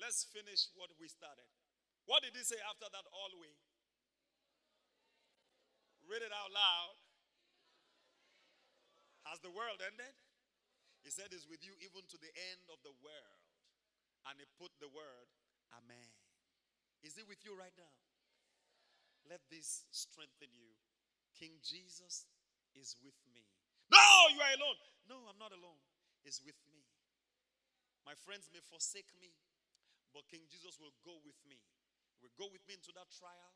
Let's 0.01 0.25
finish 0.33 0.73
what 0.73 0.89
we 0.97 1.05
started. 1.05 1.45
What 2.09 2.25
did 2.25 2.33
he 2.33 2.41
say 2.41 2.57
after 2.65 2.89
that 2.89 3.05
always? 3.13 3.62
Read 6.07 6.21
it 6.21 6.33
out 6.35 6.51
loud. 6.51 6.95
Has 9.27 9.39
the 9.39 9.51
world 9.51 9.79
ended? 9.79 10.13
He 11.03 11.11
said, 11.11 11.31
Is 11.31 11.47
with 11.47 11.63
you 11.63 11.75
even 11.83 12.03
to 12.11 12.17
the 12.19 12.31
end 12.53 12.63
of 12.71 12.79
the 12.83 12.95
world. 13.03 13.39
And 14.27 14.39
he 14.39 14.47
put 14.59 14.71
the 14.79 14.91
word, 14.91 15.27
Amen. 15.75 16.09
Is 17.03 17.19
it 17.19 17.27
with 17.27 17.43
you 17.43 17.55
right 17.55 17.75
now? 17.75 17.91
Let 19.27 19.43
this 19.51 19.87
strengthen 19.91 20.51
you. 20.55 20.71
King 21.35 21.59
Jesus 21.63 22.27
is 22.75 22.95
with 23.03 23.15
me. 23.31 23.43
No, 23.91 24.03
you 24.31 24.39
are 24.39 24.55
alone. 24.55 24.79
No, 25.07 25.17
I'm 25.27 25.39
not 25.39 25.51
alone. 25.51 25.79
He's 26.23 26.39
with 26.43 26.59
me. 26.71 26.87
My 28.07 28.15
friends 28.15 28.51
may 28.51 28.63
forsake 28.63 29.11
me, 29.19 29.31
but 30.11 30.27
King 30.27 30.47
Jesus 30.47 30.79
will 30.79 30.95
go 31.03 31.19
with 31.23 31.39
me. 31.47 31.59
He 32.19 32.23
will 32.23 32.35
go 32.39 32.47
with 32.51 32.63
me 32.67 32.75
into 32.79 32.91
that 32.95 33.11
trial. 33.11 33.51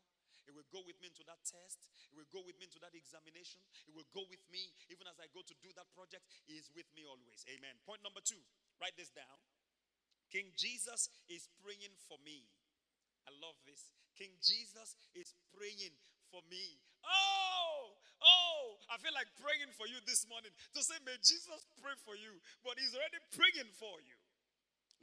It 0.48 0.56
will 0.56 0.68
go 0.72 0.82
with 0.88 0.96
me 1.04 1.12
into 1.12 1.28
that 1.28 1.44
test. 1.44 1.92
It 2.10 2.16
will 2.16 2.32
go 2.32 2.42
with 2.42 2.56
me 2.58 2.72
into 2.72 2.80
that 2.80 2.96
examination. 2.96 3.60
It 3.84 3.94
will 3.94 4.08
go 4.16 4.24
with 4.32 4.42
me 4.48 4.72
even 4.88 5.06
as 5.12 5.20
I 5.20 5.28
go 5.36 5.44
to 5.44 5.56
do 5.60 5.70
that 5.76 5.92
project. 5.92 6.24
He 6.48 6.56
is 6.56 6.72
with 6.72 6.88
me 6.96 7.04
always. 7.04 7.44
Amen. 7.52 7.76
Point 7.84 8.02
number 8.02 8.24
two 8.24 8.40
write 8.80 8.96
this 8.96 9.12
down. 9.12 9.38
King 10.32 10.52
Jesus 10.56 11.08
is 11.32 11.48
praying 11.64 11.96
for 12.08 12.20
me. 12.24 12.48
I 13.28 13.32
love 13.40 13.56
this. 13.64 13.92
King 14.16 14.32
Jesus 14.44 14.96
is 15.16 15.36
praying 15.56 15.96
for 16.32 16.44
me. 16.52 16.80
Oh, 17.06 17.96
oh, 18.20 18.64
I 18.92 19.00
feel 19.00 19.16
like 19.16 19.30
praying 19.40 19.72
for 19.76 19.88
you 19.88 20.00
this 20.04 20.28
morning 20.28 20.52
to 20.76 20.80
say, 20.84 21.00
May 21.08 21.16
Jesus 21.24 21.64
pray 21.80 21.96
for 22.04 22.18
you. 22.20 22.40
But 22.66 22.76
He's 22.76 22.92
already 22.92 23.22
praying 23.32 23.72
for 23.80 23.96
you. 24.04 24.17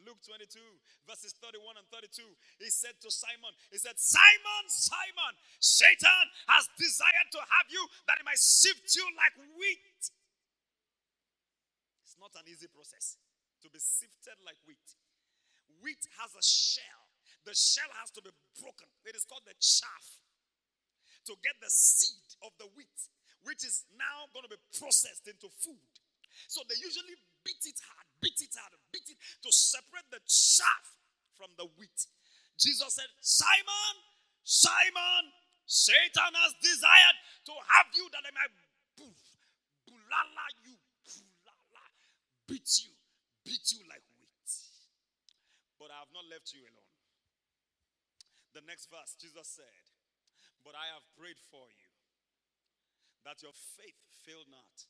Luke 0.02 0.18
22, 0.26 0.58
verses 1.06 1.34
31 1.38 1.78
and 1.78 1.86
32. 1.94 2.22
He 2.58 2.68
said 2.68 2.98
to 3.00 3.10
Simon, 3.10 3.54
He 3.70 3.78
said, 3.78 3.94
Simon, 3.96 4.64
Simon, 4.66 5.32
Satan 5.62 6.24
has 6.50 6.66
desired 6.74 7.28
to 7.32 7.40
have 7.40 7.68
you 7.70 7.82
that 8.10 8.18
he 8.18 8.24
might 8.26 8.40
sift 8.40 8.90
you 8.98 9.06
like 9.14 9.34
wheat. 9.54 10.02
It's 12.02 12.18
not 12.18 12.34
an 12.34 12.46
easy 12.50 12.66
process 12.66 13.16
to 13.62 13.68
be 13.70 13.78
sifted 13.78 14.36
like 14.42 14.58
wheat. 14.66 14.98
Wheat 15.80 16.04
has 16.20 16.34
a 16.36 16.44
shell, 16.44 17.08
the 17.46 17.54
shell 17.54 17.88
has 18.00 18.10
to 18.16 18.20
be 18.22 18.32
broken. 18.60 18.88
It 19.04 19.16
is 19.16 19.24
called 19.24 19.44
the 19.46 19.56
chaff. 19.60 20.20
To 21.32 21.34
get 21.40 21.56
the 21.56 21.72
seed 21.72 22.36
of 22.44 22.52
the 22.60 22.68
wheat, 22.76 23.00
which 23.48 23.64
is 23.64 23.88
now 23.96 24.28
going 24.36 24.44
to 24.44 24.52
be 24.52 24.60
processed 24.76 25.24
into 25.24 25.48
food. 25.48 25.92
So 26.52 26.60
they 26.68 26.76
usually 26.76 27.16
beat 27.40 27.64
it 27.64 27.80
hard 27.80 28.03
beat 28.24 28.40
it 28.40 28.56
out, 28.56 28.72
beat 28.88 29.04
it 29.12 29.20
to 29.44 29.52
separate 29.52 30.08
the 30.08 30.24
chaff 30.24 30.96
from 31.36 31.52
the 31.60 31.68
wheat. 31.76 32.08
Jesus 32.56 32.96
said, 32.96 33.10
Simon, 33.20 33.94
Simon, 34.40 35.24
Satan 35.68 36.32
has 36.32 36.56
desired 36.64 37.18
to 37.44 37.52
have 37.76 37.92
you 37.92 38.08
that 38.16 38.24
I 38.24 38.32
might 38.32 38.52
boof, 38.96 39.20
bulala 39.84 40.46
you, 40.64 40.72
bulala, 41.04 41.84
beat 42.48 42.68
you, 42.80 42.96
beat 43.44 43.64
you 43.76 43.84
like 43.92 44.04
wheat. 44.16 44.48
But 45.76 45.92
I 45.92 46.00
have 46.00 46.12
not 46.16 46.24
left 46.32 46.48
you 46.56 46.64
alone. 46.64 46.96
The 48.56 48.64
next 48.64 48.88
verse, 48.88 49.18
Jesus 49.20 49.44
said, 49.44 49.84
But 50.64 50.78
I 50.78 50.88
have 50.96 51.04
prayed 51.18 51.40
for 51.52 51.68
you 51.68 51.92
that 53.28 53.42
your 53.44 53.56
faith 53.76 53.98
fail 54.24 54.46
not. 54.48 54.88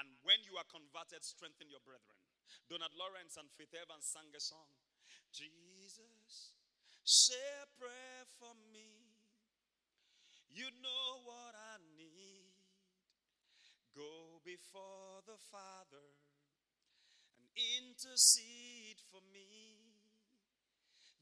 And 0.00 0.12
when 0.22 0.38
you 0.44 0.60
are 0.60 0.68
converted, 0.68 1.24
strengthen 1.24 1.72
your 1.72 1.80
brethren. 1.82 2.25
Donald 2.68 2.92
Lawrence 2.98 3.36
and 3.36 3.48
Faith 3.54 3.74
Evans 3.74 4.06
sang 4.06 4.30
a 4.34 4.40
song. 4.40 4.70
Jesus, 5.32 6.56
say 7.04 7.38
a 7.62 7.68
prayer 7.78 8.24
for 8.38 8.54
me. 8.72 9.14
You 10.50 10.66
know 10.82 11.20
what 11.24 11.54
I 11.54 11.76
need. 11.96 12.54
Go 13.94 14.40
before 14.44 15.24
the 15.26 15.38
Father 15.52 16.08
and 17.38 17.48
intercede 17.80 19.00
for 19.10 19.20
me. 19.32 19.76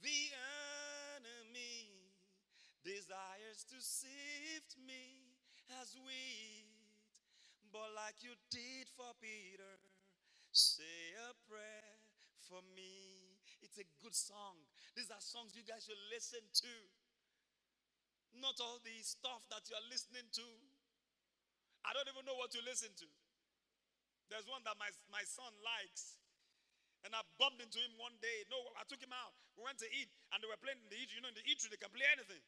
The 0.03 0.35
enemy 1.17 2.13
desires 2.85 3.65
to 3.71 3.81
sift 3.81 4.77
me 4.87 5.39
as 5.81 5.97
wheat, 5.97 6.69
but 7.73 7.89
like 7.97 8.23
you 8.23 8.35
did 8.51 8.87
for 8.97 9.15
Peter. 9.21 9.94
Say 10.55 11.11
a 11.19 11.35
prayer 11.51 11.99
for 12.47 12.63
me. 12.79 13.27
It's 13.59 13.75
a 13.75 13.87
good 13.99 14.15
song. 14.15 14.63
These 14.95 15.11
are 15.11 15.19
songs 15.19 15.59
you 15.59 15.67
guys 15.67 15.83
should 15.83 15.99
listen 16.15 16.47
to. 16.63 16.75
Not 18.39 18.63
all 18.63 18.79
the 18.87 18.95
stuff 19.03 19.43
that 19.51 19.67
you 19.67 19.75
are 19.75 19.83
listening 19.91 20.31
to. 20.39 20.47
I 21.83 21.91
don't 21.91 22.07
even 22.07 22.23
know 22.23 22.39
what 22.39 22.55
to 22.55 22.63
listen 22.63 22.95
to. 23.03 23.09
There's 24.31 24.47
one 24.47 24.63
that 24.63 24.79
my, 24.79 24.95
my 25.11 25.27
son 25.27 25.51
likes. 25.59 26.23
And 27.03 27.11
I 27.19 27.27
bumped 27.35 27.59
into 27.59 27.83
him 27.83 27.99
one 27.99 28.15
day. 28.23 28.47
No, 28.47 28.63
I 28.79 28.87
took 28.87 29.03
him 29.03 29.11
out. 29.11 29.35
We 29.59 29.67
went 29.67 29.83
to 29.83 29.91
eat, 29.91 30.09
and 30.31 30.39
they 30.39 30.47
were 30.47 30.63
playing 30.63 30.79
in 30.79 30.87
the 30.87 30.97
eatery. 31.03 31.19
You 31.19 31.23
know, 31.27 31.35
in 31.35 31.39
the 31.39 31.43
eatery, 31.51 31.75
they 31.75 31.83
can 31.83 31.91
play 31.91 32.07
anything. 32.15 32.47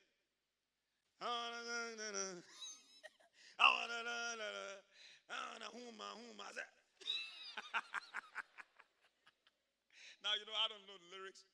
now, 10.24 10.33
you 10.37 10.45
know, 10.45 10.57
I 10.57 10.69
don't 10.69 10.85
know 10.87 10.99
the 11.01 11.09
lyrics. 11.12 11.45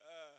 Uh, 0.00 0.38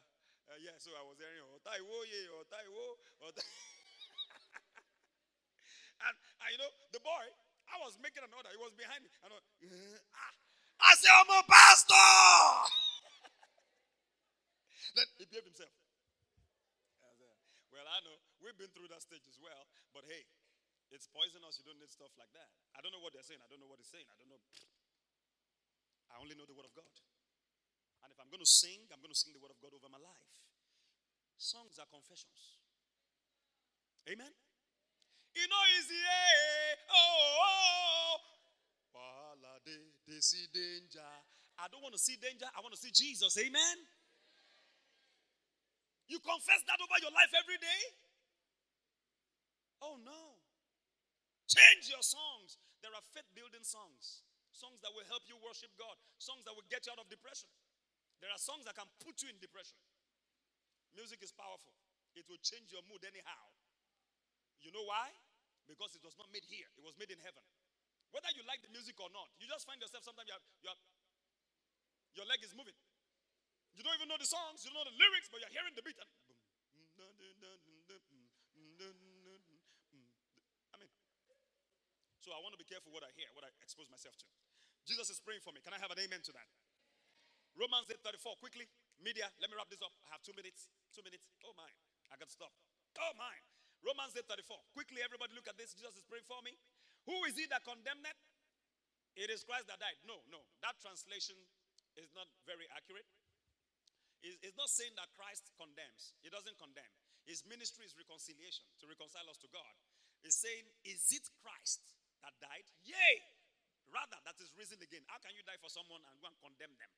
uh, 0.52 0.58
yeah, 0.62 0.78
so 0.78 0.92
I 0.94 1.02
was 1.04 1.18
hearing, 1.18 1.42
oh, 1.42 1.58
Taiwo, 1.66 1.98
yeah, 2.06 2.30
oh, 2.38 2.44
Taiwo, 2.48 2.86
oh, 3.26 3.32
and, 6.06 6.16
and, 6.16 6.50
you 6.54 6.60
know, 6.62 6.70
the 6.94 7.02
boy, 7.02 7.26
I 7.66 7.82
was 7.82 7.98
making 7.98 8.22
an 8.22 8.30
order. 8.32 8.50
He 8.54 8.62
was 8.62 8.78
behind 8.78 9.02
me. 9.02 9.10
And 9.26 9.34
I, 9.34 9.42
uh, 9.42 9.98
I 10.80 10.94
said, 10.96 11.12
I'm 11.12 11.30
a 11.34 11.42
pastor. 11.50 11.96
then 14.96 15.08
he 15.18 15.26
behaved 15.26 15.50
himself. 15.50 15.74
well, 17.74 17.88
I 17.90 18.00
know. 18.06 18.22
We've 18.40 18.56
been 18.56 18.70
through 18.72 18.88
that 18.94 19.02
stage 19.02 19.26
as 19.26 19.42
well. 19.42 19.66
But 19.98 20.06
hey, 20.06 20.30
it's 20.94 21.10
poisonous. 21.10 21.58
You 21.58 21.66
don't 21.66 21.82
need 21.82 21.90
stuff 21.90 22.14
like 22.22 22.30
that. 22.38 22.54
I 22.78 22.86
don't 22.86 22.94
know 22.94 23.02
what 23.02 23.18
they're 23.18 23.26
saying. 23.26 23.42
I 23.42 23.50
don't 23.50 23.58
know 23.58 23.72
what 23.72 23.82
he's 23.82 23.90
saying. 23.90 24.06
I 24.06 24.14
don't 24.22 24.30
know. 24.30 24.38
I 26.16 26.24
only 26.24 26.40
know 26.40 26.48
the 26.48 26.56
word 26.56 26.66
of 26.66 26.72
God. 26.72 26.96
And 28.02 28.10
if 28.10 28.18
I'm 28.18 28.32
going 28.32 28.40
to 28.40 28.48
sing, 28.48 28.88
I'm 28.96 29.04
going 29.04 29.12
to 29.12 29.20
sing 29.20 29.36
the 29.36 29.44
word 29.44 29.52
of 29.52 29.60
God 29.60 29.76
over 29.76 29.92
my 29.92 30.00
life. 30.00 30.32
Songs 31.36 31.76
are 31.76 31.90
confessions. 31.92 32.64
Amen. 34.08 34.32
You 35.36 35.46
know, 35.52 35.64
easy. 35.76 36.00
Eh? 36.00 36.96
Oh, 36.96 37.44
oh. 37.44 37.86
They 40.16 40.22
see 40.22 40.46
danger. 40.54 41.04
I 41.58 41.66
don't 41.68 41.82
want 41.82 41.98
to 41.98 42.00
see 42.00 42.16
danger. 42.16 42.46
I 42.54 42.62
want 42.62 42.78
to 42.78 42.80
see 42.80 42.94
Jesus. 42.94 43.34
Amen. 43.42 43.78
You 46.08 46.22
confess 46.22 46.62
that 46.70 46.78
over 46.78 46.98
your 47.02 47.12
life 47.12 47.34
every 47.34 47.58
day? 47.58 47.82
Oh 49.82 49.98
no. 50.06 50.40
Change 51.50 51.90
your 51.90 52.06
songs. 52.06 52.62
There 52.80 52.94
are 52.94 53.06
faith 53.12 53.26
building 53.34 53.66
songs. 53.66 54.25
Songs 54.56 54.80
that 54.88 54.96
will 54.96 55.04
help 55.12 55.28
you 55.28 55.36
worship 55.44 55.68
God. 55.76 56.00
Songs 56.16 56.48
that 56.48 56.56
will 56.56 56.64
get 56.72 56.88
you 56.88 56.96
out 56.96 57.04
of 57.04 57.12
depression. 57.12 57.52
There 58.24 58.32
are 58.32 58.40
songs 58.40 58.64
that 58.64 58.80
can 58.80 58.88
put 59.04 59.20
you 59.20 59.28
in 59.28 59.36
depression. 59.44 59.76
Music 60.96 61.20
is 61.20 61.36
powerful, 61.36 61.76
it 62.16 62.24
will 62.32 62.40
change 62.40 62.72
your 62.72 62.80
mood 62.88 63.04
anyhow. 63.04 63.44
You 64.64 64.72
know 64.72 64.88
why? 64.88 65.12
Because 65.68 65.92
it 66.00 66.04
was 66.08 66.16
not 66.16 66.32
made 66.32 66.48
here, 66.48 66.72
it 66.80 66.84
was 66.88 66.96
made 66.96 67.12
in 67.12 67.20
heaven. 67.20 67.44
Whether 68.16 68.32
you 68.32 68.48
like 68.48 68.64
the 68.64 68.72
music 68.72 68.96
or 69.04 69.12
not, 69.12 69.28
you 69.44 69.46
just 69.52 69.68
find 69.68 69.76
yourself 69.84 70.08
sometimes 70.08 70.32
you 70.32 70.40
you 70.64 70.72
your 72.16 72.24
leg 72.32 72.40
is 72.40 72.56
moving. 72.56 72.80
You 73.76 73.84
don't 73.84 74.00
even 74.00 74.08
know 74.08 74.16
the 74.16 74.30
songs, 74.30 74.64
you 74.64 74.72
don't 74.72 74.80
know 74.80 74.88
the 74.88 74.96
lyrics, 74.96 75.28
but 75.28 75.44
you're 75.44 75.52
hearing 75.52 75.76
the 75.76 75.84
beat. 75.84 76.00
And 76.00 76.08
So 82.26 82.34
I 82.34 82.42
want 82.42 82.56
to 82.56 82.62
be 82.62 82.66
careful 82.66 82.90
what 82.90 83.06
I 83.06 83.12
hear, 83.14 83.30
what 83.38 83.46
I 83.46 83.54
expose 83.62 83.86
myself 83.92 84.18
to. 84.18 84.45
Jesus 84.86 85.10
is 85.10 85.20
praying 85.20 85.42
for 85.42 85.50
me. 85.52 85.60
Can 85.66 85.74
I 85.74 85.82
have 85.82 85.90
an 85.90 86.00
amen 86.00 86.22
to 86.30 86.34
that? 86.38 86.48
Romans 87.58 87.90
8 87.90 87.98
34. 88.06 88.38
Quickly, 88.38 88.70
media, 89.02 89.26
let 89.42 89.50
me 89.50 89.56
wrap 89.58 89.68
this 89.72 89.82
up. 89.82 89.92
I 90.06 90.16
have 90.16 90.22
two 90.22 90.36
minutes. 90.38 90.70
Two 90.94 91.02
minutes. 91.02 91.26
Oh 91.42 91.54
my. 91.58 91.68
I 92.14 92.20
got 92.22 92.30
to 92.30 92.36
stop. 92.36 92.54
Oh 93.02 93.14
my. 93.18 93.36
Romans 93.82 94.14
8 94.14 94.28
34. 94.28 94.78
Quickly, 94.78 95.02
everybody 95.02 95.34
look 95.34 95.50
at 95.50 95.58
this. 95.58 95.74
Jesus 95.74 95.98
is 95.98 96.06
praying 96.06 96.28
for 96.30 96.40
me. 96.46 96.54
Who 97.10 97.18
is 97.26 97.36
he 97.38 97.50
that 97.50 97.66
condemned? 97.66 98.06
It 99.16 99.32
is 99.32 99.48
Christ 99.48 99.72
that 99.72 99.80
died. 99.80 99.98
No, 100.04 100.20
no. 100.28 100.44
That 100.60 100.76
translation 100.84 101.40
is 101.96 102.12
not 102.12 102.28
very 102.44 102.68
accurate. 102.76 103.08
It's 104.26 104.58
not 104.58 104.74
saying 104.74 104.98
that 104.98 105.14
Christ 105.14 105.54
condemns. 105.56 106.18
He 106.20 106.34
doesn't 106.34 106.58
condemn. 106.58 106.90
His 107.30 107.46
ministry 107.46 107.86
is 107.86 107.94
reconciliation, 107.98 108.66
to 108.82 108.86
reconcile 108.90 109.26
us 109.30 109.38
to 109.42 109.50
God. 109.50 109.74
He's 110.22 110.38
saying, 110.38 110.66
Is 110.86 111.14
it 111.14 111.26
Christ 111.42 111.82
that 112.26 112.34
died? 112.42 112.66
Yay! 112.86 113.22
Rather, 113.94 114.18
that 114.26 114.38
is 114.42 114.52
risen 114.58 114.82
again. 114.82 115.06
How 115.08 115.22
can 115.22 115.34
you 115.38 115.44
die 115.46 115.60
for 115.62 115.70
someone 115.70 116.02
and 116.06 116.16
go 116.22 116.28
and 116.30 116.38
condemn 116.42 116.74
them? 116.76 116.92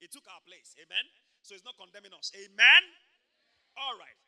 He 0.00 0.08
took 0.08 0.24
our 0.28 0.42
place. 0.44 0.76
Amen? 0.76 1.06
So 1.40 1.56
he's 1.56 1.64
not 1.64 1.78
condemning 1.80 2.12
us. 2.12 2.32
Amen? 2.36 2.82
All 3.76 3.96
right. 3.96 4.18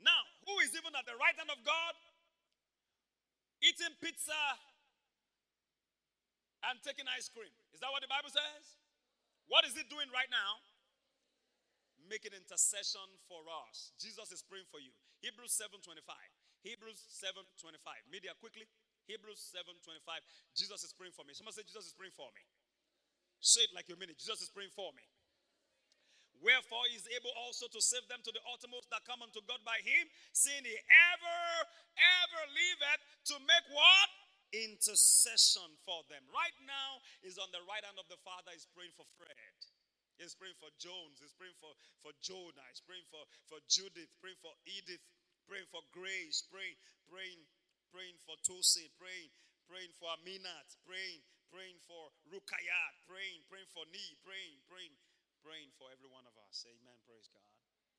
Now, 0.00 0.22
who 0.44 0.60
is 0.64 0.76
even 0.76 0.92
at 0.92 1.08
the 1.08 1.16
right 1.16 1.36
hand 1.36 1.48
of 1.48 1.60
God? 1.64 1.94
Eating 3.64 3.96
pizza 4.00 4.36
and 6.68 6.76
taking 6.84 7.08
ice 7.08 7.32
cream. 7.32 7.52
Is 7.72 7.80
that 7.80 7.88
what 7.88 8.04
the 8.04 8.10
Bible 8.10 8.28
says? 8.28 8.76
What 9.48 9.64
is 9.64 9.78
it 9.78 9.88
doing 9.88 10.10
right 10.12 10.28
now? 10.28 10.60
Making 12.10 12.36
intercession 12.36 13.06
for 13.26 13.40
us. 13.66 13.96
Jesus 13.96 14.30
is 14.30 14.44
praying 14.44 14.68
for 14.68 14.78
you. 14.78 14.92
Hebrews 15.24 15.56
7:25. 15.56 16.14
Hebrews 16.62 17.00
7:25. 17.08 18.04
Media 18.10 18.34
quickly. 18.38 18.68
Hebrews 19.06 19.40
7:25. 19.54 20.22
Jesus 20.54 20.84
is 20.84 20.92
praying 20.92 21.14
for 21.14 21.24
me. 21.24 21.34
Someone 21.34 21.54
say 21.54 21.62
Jesus 21.62 21.86
is 21.86 21.94
praying 21.94 22.14
for 22.14 22.30
me. 22.34 22.42
Say 23.40 23.62
it 23.62 23.72
like 23.74 23.88
you 23.88 23.96
mean 23.96 24.10
it. 24.10 24.18
Jesus 24.18 24.42
is 24.42 24.50
praying 24.50 24.74
for 24.74 24.92
me. 24.92 25.02
Wherefore 26.44 26.84
he 26.92 27.00
is 27.00 27.08
able 27.16 27.32
also 27.32 27.64
to 27.68 27.80
save 27.80 28.04
them 28.12 28.20
to 28.20 28.32
the 28.32 28.42
uttermost 28.52 28.92
that 28.92 29.08
come 29.08 29.24
unto 29.24 29.40
God 29.48 29.64
by 29.64 29.80
him, 29.80 30.04
seeing 30.36 30.64
he 30.68 30.76
ever, 30.76 31.42
ever 31.96 32.42
liveth 32.52 33.02
to 33.32 33.40
make 33.40 33.66
what? 33.72 34.10
Intercession 34.52 35.68
for 35.88 36.04
them. 36.12 36.22
Right 36.28 36.56
now, 36.68 37.00
is 37.24 37.40
on 37.40 37.48
the 37.56 37.64
right 37.64 37.82
hand 37.82 37.96
of 37.96 38.08
the 38.12 38.20
Father, 38.20 38.52
is 38.52 38.68
praying 38.76 38.92
for 38.94 39.08
Fred. 39.16 39.56
He's 40.16 40.36
praying 40.36 40.56
for 40.56 40.72
Jones. 40.80 41.20
He's 41.20 41.36
praying 41.36 41.56
for, 41.60 41.72
for 42.00 42.12
Jonah. 42.24 42.64
He's 42.72 42.80
praying 42.84 43.04
for, 43.12 43.20
for 43.48 43.60
Judith. 43.68 44.08
Praying 44.20 44.40
for 44.40 44.52
Edith. 44.64 45.02
Praying 45.44 45.68
for 45.68 45.84
Grace. 45.92 46.40
Praying, 46.48 46.76
praying, 47.04 47.44
praying 47.90 48.18
for 48.22 48.36
Tosi. 48.42 48.90
Praying, 48.98 49.30
praying 49.66 49.92
for 49.96 50.10
Aminat. 50.18 50.74
Praying, 50.86 51.22
praying 51.50 51.78
for 51.84 52.10
Rukayat. 52.28 52.94
Praying, 53.06 53.46
praying 53.50 53.70
for 53.70 53.86
Nee. 53.90 54.18
Praying, 54.22 54.62
praying 54.66 54.94
praying 55.46 55.70
for 55.78 55.86
every 55.94 56.10
one 56.10 56.26
of 56.26 56.34
us. 56.42 56.66
Amen. 56.66 56.98
Praise 57.06 57.30
God. 57.30 57.46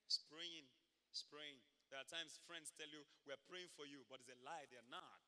It's 0.04 0.20
praying. 0.28 0.68
It's 1.08 1.24
praying. 1.24 1.64
There 1.88 1.96
are 1.96 2.10
times 2.12 2.36
friends 2.44 2.76
tell 2.76 2.92
you, 2.92 3.08
we're 3.24 3.40
praying 3.48 3.72
for 3.72 3.88
you, 3.88 4.04
but 4.12 4.20
it's 4.20 4.28
a 4.28 4.36
lie. 4.44 4.68
They're 4.68 4.92
not. 4.92 5.24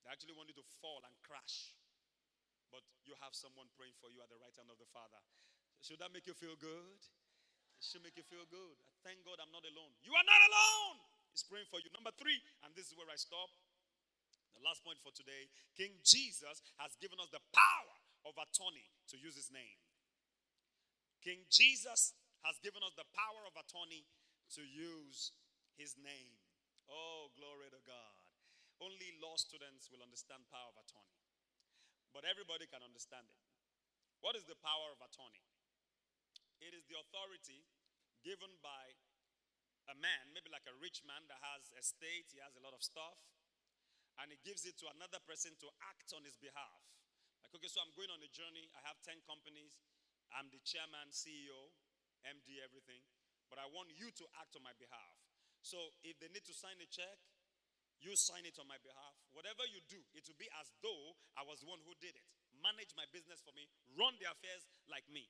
They 0.00 0.08
actually 0.08 0.32
want 0.32 0.48
you 0.48 0.56
to 0.56 0.64
fall 0.80 1.04
and 1.04 1.12
crash. 1.20 1.76
But 2.72 2.80
you 3.04 3.12
have 3.20 3.36
someone 3.36 3.68
praying 3.76 4.00
for 4.00 4.08
you 4.08 4.24
at 4.24 4.32
the 4.32 4.40
right 4.40 4.56
hand 4.56 4.72
of 4.72 4.80
the 4.80 4.88
Father. 4.88 5.20
Should 5.84 6.00
that 6.00 6.08
make 6.16 6.24
you 6.24 6.32
feel 6.32 6.56
good? 6.56 7.00
It 7.76 7.84
should 7.84 8.00
make 8.00 8.16
you 8.16 8.24
feel 8.24 8.48
good. 8.48 8.80
Thank 9.04 9.20
God 9.28 9.36
I'm 9.36 9.52
not 9.52 9.64
alone. 9.68 9.92
You 10.00 10.16
are 10.16 10.24
not 10.24 10.40
alone. 10.40 10.99
He's 11.32 11.46
praying 11.46 11.70
for 11.70 11.78
you. 11.78 11.90
Number 11.94 12.12
three, 12.18 12.38
and 12.66 12.74
this 12.74 12.90
is 12.90 12.94
where 12.98 13.08
I 13.10 13.18
stop. 13.18 13.50
The 14.58 14.62
last 14.66 14.84
point 14.84 15.00
for 15.00 15.14
today 15.14 15.48
King 15.72 15.96
Jesus 16.04 16.60
has 16.76 16.92
given 17.00 17.16
us 17.16 17.32
the 17.32 17.40
power 17.56 17.96
of 18.28 18.36
attorney 18.36 18.92
to 19.08 19.16
use 19.16 19.32
his 19.38 19.48
name. 19.48 19.78
King 21.24 21.48
Jesus 21.48 22.12
has 22.44 22.56
given 22.60 22.84
us 22.84 22.92
the 22.96 23.08
power 23.12 23.42
of 23.48 23.56
attorney 23.56 24.04
to 24.56 24.62
use 24.64 25.32
his 25.76 25.96
name. 25.96 26.36
Oh, 26.88 27.32
glory 27.36 27.72
to 27.72 27.80
God. 27.84 28.16
Only 28.80 29.12
law 29.20 29.36
students 29.36 29.92
will 29.92 30.00
understand 30.00 30.48
power 30.48 30.72
of 30.72 30.80
attorney. 30.80 31.20
But 32.16 32.24
everybody 32.24 32.66
can 32.66 32.80
understand 32.80 33.28
it. 33.28 33.40
What 34.24 34.36
is 34.36 34.44
the 34.48 34.58
power 34.60 34.88
of 34.92 35.00
attorney? 35.00 35.44
It 36.60 36.76
is 36.76 36.84
the 36.88 37.00
authority 37.00 37.64
given 38.20 38.52
by 38.60 38.96
a 39.88 39.96
man, 39.96 40.34
maybe 40.36 40.52
like 40.52 40.66
a 40.68 40.76
rich 40.76 41.00
man 41.08 41.24
that 41.30 41.40
has 41.40 41.72
estate, 41.78 42.28
he 42.34 42.42
has 42.42 42.52
a 42.58 42.62
lot 42.62 42.76
of 42.76 42.82
stuff, 42.84 43.16
and 44.20 44.28
he 44.28 44.38
gives 44.44 44.68
it 44.68 44.76
to 44.82 44.86
another 44.92 45.22
person 45.24 45.56
to 45.64 45.68
act 45.88 46.12
on 46.12 46.26
his 46.26 46.36
behalf. 46.36 46.82
Like, 47.40 47.56
okay, 47.56 47.70
so 47.70 47.80
I'm 47.80 47.94
going 47.96 48.12
on 48.12 48.20
a 48.20 48.30
journey, 48.30 48.68
I 48.76 48.84
have 48.84 49.00
10 49.00 49.24
companies, 49.24 49.80
I'm 50.36 50.52
the 50.52 50.60
chairman, 50.62 51.08
CEO, 51.10 51.72
MD, 52.26 52.60
everything. 52.60 53.00
But 53.48 53.58
I 53.58 53.66
want 53.72 53.90
you 53.96 54.12
to 54.14 54.24
act 54.38 54.54
on 54.54 54.62
my 54.62 54.76
behalf. 54.78 55.16
So 55.64 55.76
if 56.06 56.20
they 56.22 56.30
need 56.30 56.46
to 56.46 56.54
sign 56.54 56.78
a 56.78 56.86
check, 56.86 57.18
you 58.00 58.16
sign 58.16 58.46
it 58.48 58.56
on 58.56 58.70
my 58.70 58.80
behalf. 58.80 59.16
Whatever 59.34 59.66
you 59.68 59.82
do, 59.90 60.00
it 60.16 60.24
will 60.24 60.38
be 60.40 60.48
as 60.56 60.72
though 60.80 61.18
I 61.36 61.44
was 61.44 61.60
the 61.60 61.68
one 61.68 61.82
who 61.84 61.92
did 62.00 62.16
it. 62.16 62.28
Manage 62.62 62.94
my 62.96 63.04
business 63.10 63.42
for 63.42 63.52
me, 63.52 63.68
run 63.98 64.16
the 64.20 64.28
affairs 64.30 64.68
like 64.88 65.04
me. 65.10 65.28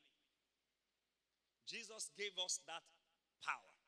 Jesus 1.67 2.11
gave 2.19 2.35
us 2.43 2.59
that 2.67 2.83
power 3.43 3.80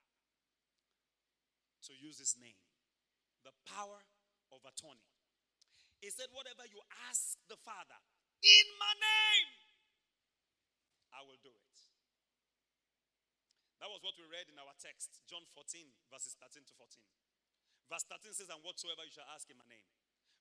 to 1.89 1.93
use 1.95 2.19
his 2.19 2.39
name. 2.39 2.59
The 3.43 3.55
power 3.67 4.03
of 4.55 4.63
attorney. 4.63 5.07
He 5.99 6.11
said, 6.11 6.31
Whatever 6.35 6.67
you 6.67 6.83
ask 7.11 7.39
the 7.47 7.59
Father 7.63 7.99
in 8.43 8.67
my 8.79 8.95
name, 8.99 9.51
I 11.15 11.23
will 11.23 11.39
do 11.43 11.51
it. 11.51 11.79
That 13.83 13.91
was 13.91 13.99
what 14.07 14.15
we 14.15 14.23
read 14.31 14.47
in 14.47 14.55
our 14.63 14.75
text, 14.79 15.19
John 15.27 15.43
14, 15.59 15.91
verses 16.07 16.39
13 16.39 16.63
to 16.71 16.75
14. 16.79 17.03
Verse 17.91 18.07
13 18.07 18.31
says, 18.31 18.47
And 18.47 18.63
whatsoever 18.63 19.03
you 19.03 19.11
shall 19.11 19.27
ask 19.35 19.51
in 19.51 19.59
my 19.59 19.67
name. 19.67 19.83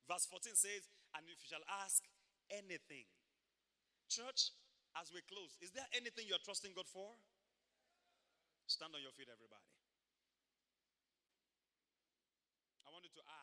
Verse 0.05 0.29
14 0.29 0.53
says, 0.53 0.85
And 1.17 1.25
if 1.25 1.41
you 1.41 1.49
shall 1.49 1.65
ask 1.81 2.05
anything. 2.53 3.09
Church, 4.11 4.53
as 4.99 5.09
we 5.09 5.23
close, 5.25 5.55
is 5.63 5.73
there 5.73 5.87
anything 5.95 6.27
you're 6.27 6.43
trusting 6.43 6.75
God 6.75 6.85
for? 6.85 7.15
Stand 8.67 8.93
on 8.93 9.01
your 9.01 9.15
feet, 9.15 9.31
everybody. 9.31 9.70
To 13.15 13.40